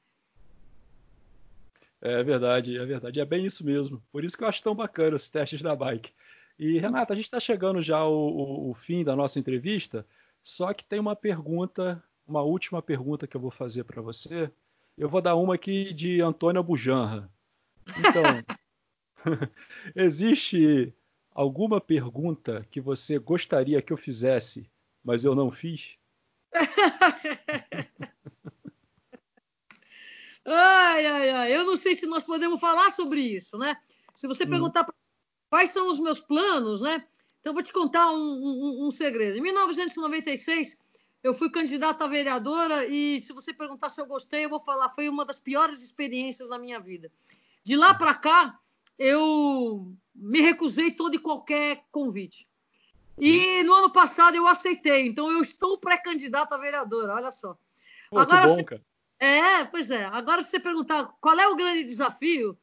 É 2.01 2.23
verdade, 2.23 2.77
é 2.77 2.85
verdade. 2.85 3.19
É 3.19 3.25
bem 3.25 3.45
isso 3.45 3.65
mesmo. 3.65 4.01
Por 4.11 4.23
isso 4.23 4.37
que 4.37 4.43
eu 4.43 4.47
acho 4.47 4.63
tão 4.63 4.73
bacana 4.73 5.15
os 5.15 5.29
testes 5.29 5.61
da 5.61 5.75
bike. 5.75 6.13
E, 6.57 6.79
Renata, 6.79 7.13
a 7.13 7.15
gente 7.15 7.25
está 7.25 7.39
chegando 7.39 7.81
já 7.81 7.97
ao, 7.97 8.13
ao, 8.13 8.67
ao, 8.67 8.73
fim 8.73 9.03
da 9.03 9.15
nossa 9.15 9.39
entrevista, 9.39 10.05
só 10.41 10.73
que 10.73 10.83
tem 10.83 10.99
uma 10.99 11.15
pergunta, 11.15 12.03
uma 12.25 12.41
última 12.41 12.81
pergunta 12.81 13.27
que 13.27 13.37
eu 13.37 13.41
vou 13.41 13.51
fazer 13.51 13.83
para 13.83 14.01
você, 14.01 14.49
eu 14.97 15.07
vou 15.07 15.21
dar 15.21 15.35
uma 15.35 15.53
aqui 15.53 15.93
de 15.93 16.19
Antônia 16.19 16.63
Bujanra. 16.63 17.29
Então, 17.99 18.23
existe 19.95 20.93
alguma 21.37 21.79
pergunta 21.79 22.65
que 22.71 22.81
você 22.81 23.19
gostaria 23.19 23.79
que 23.79 23.93
eu 23.93 23.97
fizesse, 23.97 24.67
mas 25.03 25.23
eu 25.23 25.35
não 25.35 25.51
fiz? 25.51 25.95
ai, 30.43 31.05
ai, 31.05 31.29
ai. 31.29 31.55
Eu 31.55 31.63
não 31.63 31.77
sei 31.77 31.95
se 31.95 32.07
nós 32.07 32.23
podemos 32.23 32.59
falar 32.59 32.89
sobre 32.89 33.21
isso, 33.21 33.55
né? 33.55 33.77
Se 34.15 34.25
você 34.25 34.45
hum. 34.45 34.49
perguntar 34.49 34.91
quais 35.47 35.69
são 35.69 35.91
os 35.91 35.99
meus 35.99 36.19
planos, 36.19 36.81
né? 36.81 37.05
Então, 37.39 37.53
vou 37.53 37.61
te 37.61 37.71
contar 37.71 38.09
um, 38.09 38.17
um, 38.17 38.87
um 38.87 38.91
segredo. 38.91 39.37
Em 39.37 39.41
1996, 39.41 40.81
eu 41.21 41.35
fui 41.35 41.51
candidata 41.51 42.03
a 42.03 42.07
vereadora 42.07 42.87
e 42.87 43.21
se 43.21 43.31
você 43.31 43.53
perguntar 43.53 43.91
se 43.91 44.01
eu 44.01 44.07
gostei, 44.07 44.45
eu 44.45 44.49
vou 44.49 44.59
falar, 44.59 44.89
foi 44.89 45.07
uma 45.07 45.23
das 45.23 45.39
piores 45.39 45.83
experiências 45.83 46.49
da 46.49 46.57
minha 46.57 46.79
vida. 46.79 47.11
De 47.63 47.75
lá 47.75 47.93
para 47.93 48.15
cá, 48.15 48.59
eu 48.97 49.93
me 50.15 50.41
recusei 50.41 50.91
todo 50.91 51.15
e 51.15 51.19
qualquer 51.19 51.83
convite. 51.91 52.47
E 53.17 53.63
no 53.63 53.73
ano 53.73 53.91
passado 53.91 54.35
eu 54.35 54.47
aceitei, 54.47 55.07
então 55.07 55.31
eu 55.31 55.41
estou 55.41 55.77
pré-candidata 55.77 56.55
a 56.55 56.59
vereadora, 56.59 57.15
olha 57.15 57.31
só. 57.31 57.57
Pô, 58.09 58.19
Agora, 58.19 58.47
bom, 58.47 58.63
cara. 58.63 58.81
É, 59.19 59.63
pois 59.65 59.89
é. 59.89 60.05
Agora, 60.05 60.41
se 60.43 60.51
você 60.51 60.59
perguntar 60.59 61.05
qual 61.19 61.39
é 61.39 61.47
o 61.47 61.55
grande 61.55 61.83
desafio, 61.83 62.57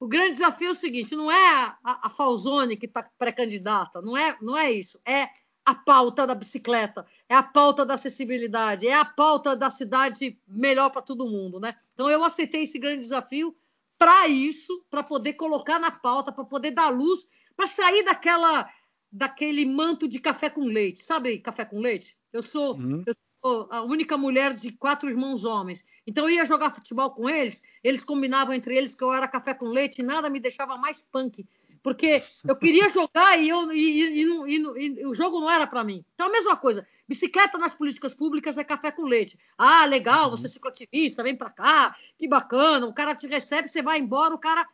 o 0.00 0.08
grande 0.08 0.32
desafio 0.32 0.68
é 0.68 0.70
o 0.72 0.74
seguinte: 0.74 1.14
não 1.14 1.30
é 1.30 1.54
a, 1.54 1.76
a 1.84 2.10
Falzone 2.10 2.76
que 2.76 2.86
está 2.86 3.08
pré-candidata, 3.18 4.02
não 4.02 4.16
é, 4.16 4.36
não 4.40 4.58
é 4.58 4.72
isso. 4.72 5.00
É 5.06 5.28
a 5.64 5.74
pauta 5.74 6.26
da 6.26 6.34
bicicleta, 6.34 7.06
é 7.28 7.36
a 7.36 7.42
pauta 7.42 7.86
da 7.86 7.94
acessibilidade, 7.94 8.88
é 8.88 8.94
a 8.94 9.04
pauta 9.04 9.54
da 9.54 9.70
cidade 9.70 10.36
melhor 10.48 10.90
para 10.90 11.02
todo 11.02 11.28
mundo, 11.28 11.60
né? 11.60 11.76
Então 11.94 12.10
eu 12.10 12.24
aceitei 12.24 12.64
esse 12.64 12.80
grande 12.80 12.98
desafio 12.98 13.56
para 14.02 14.26
isso, 14.26 14.84
para 14.90 15.04
poder 15.04 15.34
colocar 15.34 15.78
na 15.78 15.92
pauta, 15.92 16.32
para 16.32 16.44
poder 16.44 16.72
dar 16.72 16.88
luz, 16.88 17.20
para 17.56 17.68
sair 17.68 18.04
daquela 18.04 18.68
daquele 19.12 19.64
manto 19.64 20.08
de 20.08 20.18
café 20.18 20.50
com 20.50 20.64
leite, 20.64 21.04
sabe? 21.04 21.38
Café 21.38 21.64
com 21.64 21.78
leite. 21.78 22.16
Eu 22.32 22.42
sou, 22.42 22.74
uhum. 22.74 23.04
eu 23.06 23.14
sou 23.40 23.68
a 23.70 23.82
única 23.82 24.16
mulher 24.16 24.54
de 24.54 24.72
quatro 24.72 25.08
irmãos 25.08 25.44
homens. 25.44 25.84
Então 26.04 26.24
eu 26.24 26.34
ia 26.34 26.44
jogar 26.44 26.70
futebol 26.70 27.10
com 27.10 27.28
eles, 27.28 27.62
eles 27.84 28.02
combinavam 28.02 28.54
entre 28.54 28.74
eles 28.76 28.92
que 28.92 29.04
eu 29.04 29.12
era 29.12 29.28
café 29.28 29.54
com 29.54 29.66
leite 29.66 30.00
e 30.00 30.04
nada 30.04 30.28
me 30.28 30.40
deixava 30.40 30.76
mais 30.76 31.00
punk 31.00 31.46
porque 31.82 32.22
eu 32.46 32.56
queria 32.56 32.88
jogar 32.88 33.38
e, 33.38 33.48
eu, 33.48 33.72
e, 33.72 34.22
e, 34.22 35.00
e 35.00 35.06
o 35.06 35.14
jogo 35.14 35.40
não 35.40 35.50
era 35.50 35.66
para 35.66 35.82
mim. 35.82 36.04
Então, 36.14 36.28
a 36.28 36.30
mesma 36.30 36.56
coisa. 36.56 36.86
Bicicleta 37.08 37.58
nas 37.58 37.74
políticas 37.74 38.14
públicas 38.14 38.56
é 38.56 38.64
café 38.64 38.90
com 38.90 39.02
leite. 39.02 39.38
Ah, 39.58 39.84
legal, 39.84 40.30
você 40.30 40.46
é 40.46 40.48
cicloativista, 40.48 41.22
vem 41.22 41.36
para 41.36 41.50
cá, 41.50 41.96
que 42.18 42.28
bacana. 42.28 42.86
O 42.86 42.94
cara 42.94 43.14
te 43.14 43.26
recebe, 43.26 43.68
você 43.68 43.82
vai 43.82 43.98
embora, 43.98 44.34
o 44.34 44.38
cara. 44.38 44.66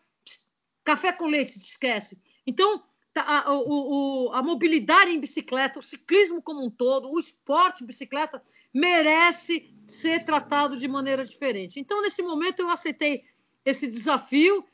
Café 0.85 1.13
com 1.13 1.27
leite, 1.27 1.59
te 1.59 1.67
esquece. 1.67 2.21
Então, 2.47 2.83
tá, 3.13 3.23
a, 3.23 3.53
o, 3.53 4.31
a 4.33 4.43
mobilidade 4.43 5.11
em 5.11 5.21
bicicleta, 5.21 5.79
o 5.79 5.83
ciclismo 5.83 6.43
como 6.43 6.65
um 6.65 6.71
todo, 6.71 7.11
o 7.11 7.19
esporte 7.19 7.83
em 7.83 7.87
bicicleta 7.87 8.43
merece 8.73 9.75
ser 9.87 10.25
tratado 10.25 10.77
de 10.77 10.87
maneira 10.87 11.25
diferente. 11.25 11.81
Então, 11.81 12.03
nesse 12.03 12.23
momento, 12.23 12.61
eu 12.61 12.71
aceitei 12.71 13.25
esse 13.65 13.87
desafio 13.87 14.65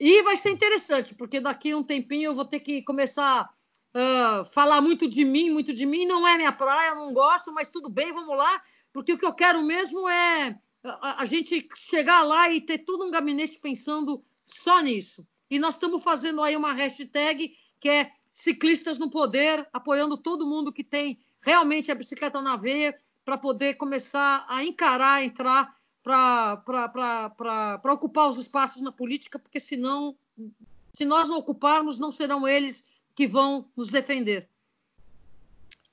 e 0.00 0.22
vai 0.22 0.34
ser 0.34 0.50
interessante, 0.50 1.14
porque 1.14 1.40
daqui 1.40 1.72
a 1.72 1.76
um 1.76 1.84
tempinho 1.84 2.30
eu 2.30 2.34
vou 2.34 2.46
ter 2.46 2.60
que 2.60 2.82
começar 2.82 3.50
a 3.92 4.42
uh, 4.42 4.44
falar 4.46 4.80
muito 4.80 5.06
de 5.06 5.26
mim, 5.26 5.50
muito 5.50 5.74
de 5.74 5.84
mim. 5.84 6.06
Não 6.06 6.26
é 6.26 6.38
minha 6.38 6.52
praia, 6.52 6.94
não 6.94 7.12
gosto, 7.12 7.52
mas 7.52 7.68
tudo 7.68 7.90
bem, 7.90 8.10
vamos 8.10 8.34
lá. 8.34 8.62
Porque 8.94 9.12
o 9.12 9.18
que 9.18 9.26
eu 9.26 9.34
quero 9.34 9.62
mesmo 9.62 10.08
é 10.08 10.58
a, 10.82 11.22
a 11.22 11.24
gente 11.26 11.68
chegar 11.76 12.22
lá 12.22 12.50
e 12.50 12.62
ter 12.62 12.78
todo 12.78 13.04
um 13.04 13.10
gabinete 13.10 13.58
pensando 13.58 14.24
só 14.46 14.80
nisso. 14.80 15.26
E 15.50 15.58
nós 15.58 15.74
estamos 15.74 16.02
fazendo 16.02 16.42
aí 16.42 16.56
uma 16.56 16.72
hashtag 16.72 17.54
que 17.78 17.88
é 17.90 18.10
Ciclistas 18.32 18.98
no 18.98 19.10
Poder, 19.10 19.68
apoiando 19.70 20.16
todo 20.16 20.46
mundo 20.46 20.72
que 20.72 20.82
tem 20.82 21.18
realmente 21.42 21.92
a 21.92 21.94
bicicleta 21.94 22.40
na 22.40 22.56
veia 22.56 22.98
para 23.22 23.36
poder 23.36 23.74
começar 23.74 24.46
a 24.48 24.64
encarar, 24.64 25.22
entrar 25.22 25.76
para 26.02 27.92
ocupar 27.92 28.28
os 28.28 28.38
espaços 28.38 28.82
na 28.82 28.92
política, 28.92 29.38
porque 29.38 29.60
senão, 29.60 30.16
se 30.92 31.04
nós 31.04 31.28
não 31.28 31.38
ocuparmos, 31.38 31.98
não 31.98 32.10
serão 32.10 32.46
eles 32.46 32.88
que 33.14 33.26
vão 33.26 33.66
nos 33.76 33.88
defender. 33.88 34.48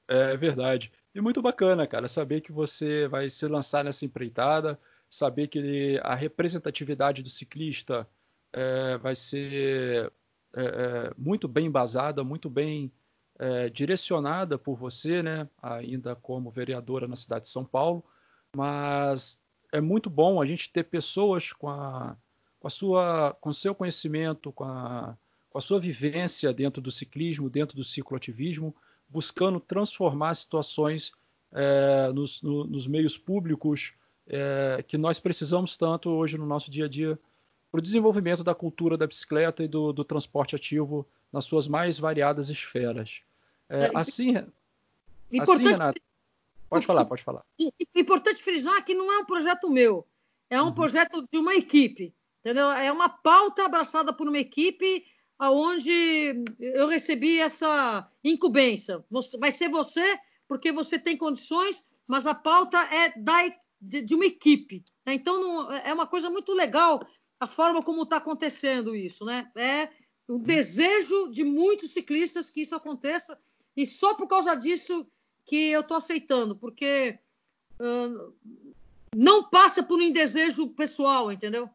É 0.07 0.37
verdade. 0.37 0.91
E 1.13 1.19
muito 1.19 1.41
bacana, 1.41 1.85
cara, 1.87 2.07
saber 2.07 2.41
que 2.41 2.51
você 2.51 3.07
vai 3.07 3.29
se 3.29 3.47
lançar 3.47 3.83
nessa 3.83 4.05
empreitada, 4.05 4.79
saber 5.09 5.47
que 5.47 5.99
a 6.03 6.15
representatividade 6.15 7.23
do 7.23 7.29
ciclista 7.29 8.07
é, 8.53 8.97
vai 8.97 9.15
ser 9.15 10.11
é, 10.55 10.61
é 10.63 11.13
muito 11.17 11.47
bem 11.47 11.65
embasada, 11.65 12.23
muito 12.23 12.49
bem 12.49 12.91
é, 13.39 13.69
direcionada 13.69 14.57
por 14.57 14.75
você, 14.75 15.21
né, 15.21 15.47
ainda 15.61 16.15
como 16.15 16.49
vereadora 16.49 17.07
na 17.07 17.15
cidade 17.15 17.43
de 17.45 17.49
São 17.49 17.65
Paulo, 17.65 18.03
mas 18.55 19.39
é 19.71 19.81
muito 19.81 20.09
bom 20.09 20.41
a 20.41 20.45
gente 20.45 20.71
ter 20.71 20.83
pessoas 20.83 21.51
com 21.51 21.69
a, 21.69 22.15
com 22.59 22.67
a 22.67 22.69
sua, 22.69 23.37
com 23.39 23.53
seu 23.53 23.75
conhecimento, 23.75 24.51
com 24.51 24.63
a, 24.63 25.15
com 25.49 25.57
a 25.57 25.61
sua 25.61 25.79
vivência 25.79 26.53
dentro 26.53 26.81
do 26.81 26.91
ciclismo, 26.91 27.49
dentro 27.49 27.75
do 27.75 27.83
cicloativismo, 27.83 28.75
buscando 29.09 29.59
transformar 29.59 30.33
situações 30.33 31.11
é, 31.51 32.11
nos, 32.13 32.41
no, 32.41 32.65
nos, 32.65 32.87
meios 32.87 33.17
públicos 33.17 33.93
é, 34.27 34.83
que 34.87 34.97
nós 34.97 35.19
precisamos 35.19 35.77
tanto 35.77 36.09
hoje 36.09 36.37
no 36.37 36.45
nosso 36.45 36.69
dia 36.69 36.85
a 36.85 36.89
dia 36.89 37.17
para 37.71 37.79
o 37.79 37.81
desenvolvimento 37.81 38.43
da 38.43 38.53
cultura 38.53 38.97
da 38.97 39.07
bicicleta 39.07 39.63
e 39.63 39.67
do, 39.67 39.93
do 39.93 40.03
transporte 40.03 40.55
ativo 40.55 41.07
nas 41.31 41.45
suas 41.45 41.67
mais 41.67 41.97
variadas 41.97 42.49
esferas. 42.49 43.21
É, 43.69 43.85
é 43.85 43.91
assim, 43.93 44.35
assim, 45.39 45.63
Renato, 45.63 46.01
Pode 46.69 46.85
falar, 46.85 47.05
pode 47.05 47.23
falar. 47.23 47.43
É 47.59 47.99
importante 47.99 48.43
frisar 48.43 48.83
que 48.83 48.93
não 48.93 49.11
é 49.11 49.19
um 49.19 49.25
projeto 49.25 49.69
meu, 49.69 50.07
é 50.49 50.61
um 50.61 50.67
uhum. 50.67 50.73
projeto 50.73 51.25
de 51.31 51.37
uma 51.37 51.55
equipe, 51.55 52.13
entendeu? 52.39 52.69
É 52.71 52.91
uma 52.91 53.09
pauta 53.09 53.65
abraçada 53.65 54.13
por 54.13 54.27
uma 54.27 54.37
equipe 54.37 55.05
aonde 55.39 56.43
eu 56.59 56.87
recebi 56.87 57.39
essa 57.39 58.09
incumbência. 58.23 59.03
vai 59.39 59.51
ser 59.51 59.69
você, 59.69 60.17
porque 60.47 60.71
você 60.71 60.97
tem 60.97 61.15
condições, 61.15 61.85
mas 62.07 62.25
a 62.25 62.33
pauta 62.33 62.77
é 62.77 63.19
da, 63.19 63.37
de, 63.79 64.01
de 64.01 64.15
uma 64.15 64.25
equipe. 64.25 64.83
Né? 65.05 65.13
Então, 65.13 65.39
não, 65.39 65.71
é 65.71 65.93
uma 65.93 66.07
coisa 66.07 66.29
muito 66.29 66.53
legal 66.53 66.99
a 67.39 67.47
forma 67.47 67.83
como 67.83 68.03
está 68.03 68.17
acontecendo 68.17 68.95
isso, 68.95 69.23
né? 69.23 69.51
É 69.55 69.89
o 70.27 70.33
uhum. 70.33 70.39
desejo 70.39 71.29
de 71.29 71.43
muitos 71.43 71.91
ciclistas 71.91 72.49
que 72.49 72.61
isso 72.61 72.75
aconteça, 72.75 73.39
e 73.75 73.85
só 73.85 74.15
por 74.15 74.27
causa 74.27 74.55
disso 74.55 75.07
que 75.47 75.69
eu 75.71 75.81
estou 75.81 75.97
aceitando, 75.97 76.55
porque 76.57 77.17
uh, 77.79 78.33
não 79.15 79.49
passa 79.49 79.81
por 79.81 79.97
um 79.99 80.11
desejo 80.11 80.67
pessoal, 80.67 81.31
entendeu? 81.31 81.69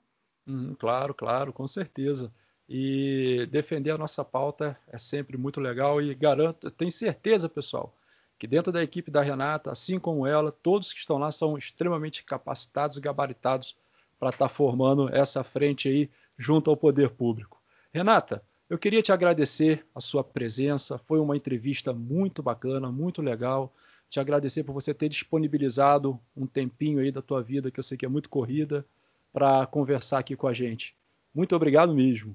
Hum, 0.46 0.74
claro, 0.78 1.14
claro, 1.14 1.52
com 1.52 1.66
certeza. 1.66 2.32
E 2.68 3.48
defender 3.50 3.90
a 3.90 3.98
nossa 3.98 4.24
pauta 4.24 4.78
é 4.86 4.98
sempre 4.98 5.36
muito 5.36 5.60
legal 5.60 6.00
e 6.00 6.14
garanto, 6.14 6.70
tenho 6.70 6.90
certeza, 6.90 7.48
pessoal, 7.48 7.96
que 8.38 8.46
dentro 8.46 8.70
da 8.70 8.82
equipe 8.82 9.10
da 9.10 9.22
Renata, 9.22 9.72
assim 9.72 9.98
como 9.98 10.26
ela, 10.26 10.52
todos 10.52 10.92
que 10.92 11.00
estão 11.00 11.18
lá 11.18 11.32
são 11.32 11.56
extremamente 11.56 12.24
capacitados 12.24 12.98
e 12.98 13.00
gabaritados 13.00 13.76
para 14.18 14.30
estar 14.30 14.48
tá 14.48 14.54
formando 14.54 15.08
essa 15.14 15.42
frente 15.42 15.88
aí 15.88 16.10
junto 16.36 16.70
ao 16.70 16.76
poder 16.76 17.10
público. 17.10 17.60
Renata, 17.92 18.42
eu 18.72 18.78
queria 18.78 19.02
te 19.02 19.12
agradecer 19.12 19.84
a 19.94 20.00
sua 20.00 20.24
presença, 20.24 20.96
foi 20.96 21.20
uma 21.20 21.36
entrevista 21.36 21.92
muito 21.92 22.42
bacana, 22.42 22.90
muito 22.90 23.20
legal. 23.20 23.70
Te 24.08 24.18
agradecer 24.18 24.64
por 24.64 24.72
você 24.72 24.94
ter 24.94 25.10
disponibilizado 25.10 26.18
um 26.34 26.46
tempinho 26.46 26.98
aí 26.98 27.12
da 27.12 27.20
tua 27.20 27.42
vida, 27.42 27.70
que 27.70 27.78
eu 27.78 27.82
sei 27.82 27.98
que 27.98 28.06
é 28.06 28.08
muito 28.08 28.30
corrida, 28.30 28.82
para 29.30 29.66
conversar 29.66 30.20
aqui 30.20 30.34
com 30.34 30.48
a 30.48 30.54
gente. 30.54 30.96
Muito 31.34 31.54
obrigado 31.54 31.92
mesmo. 31.92 32.34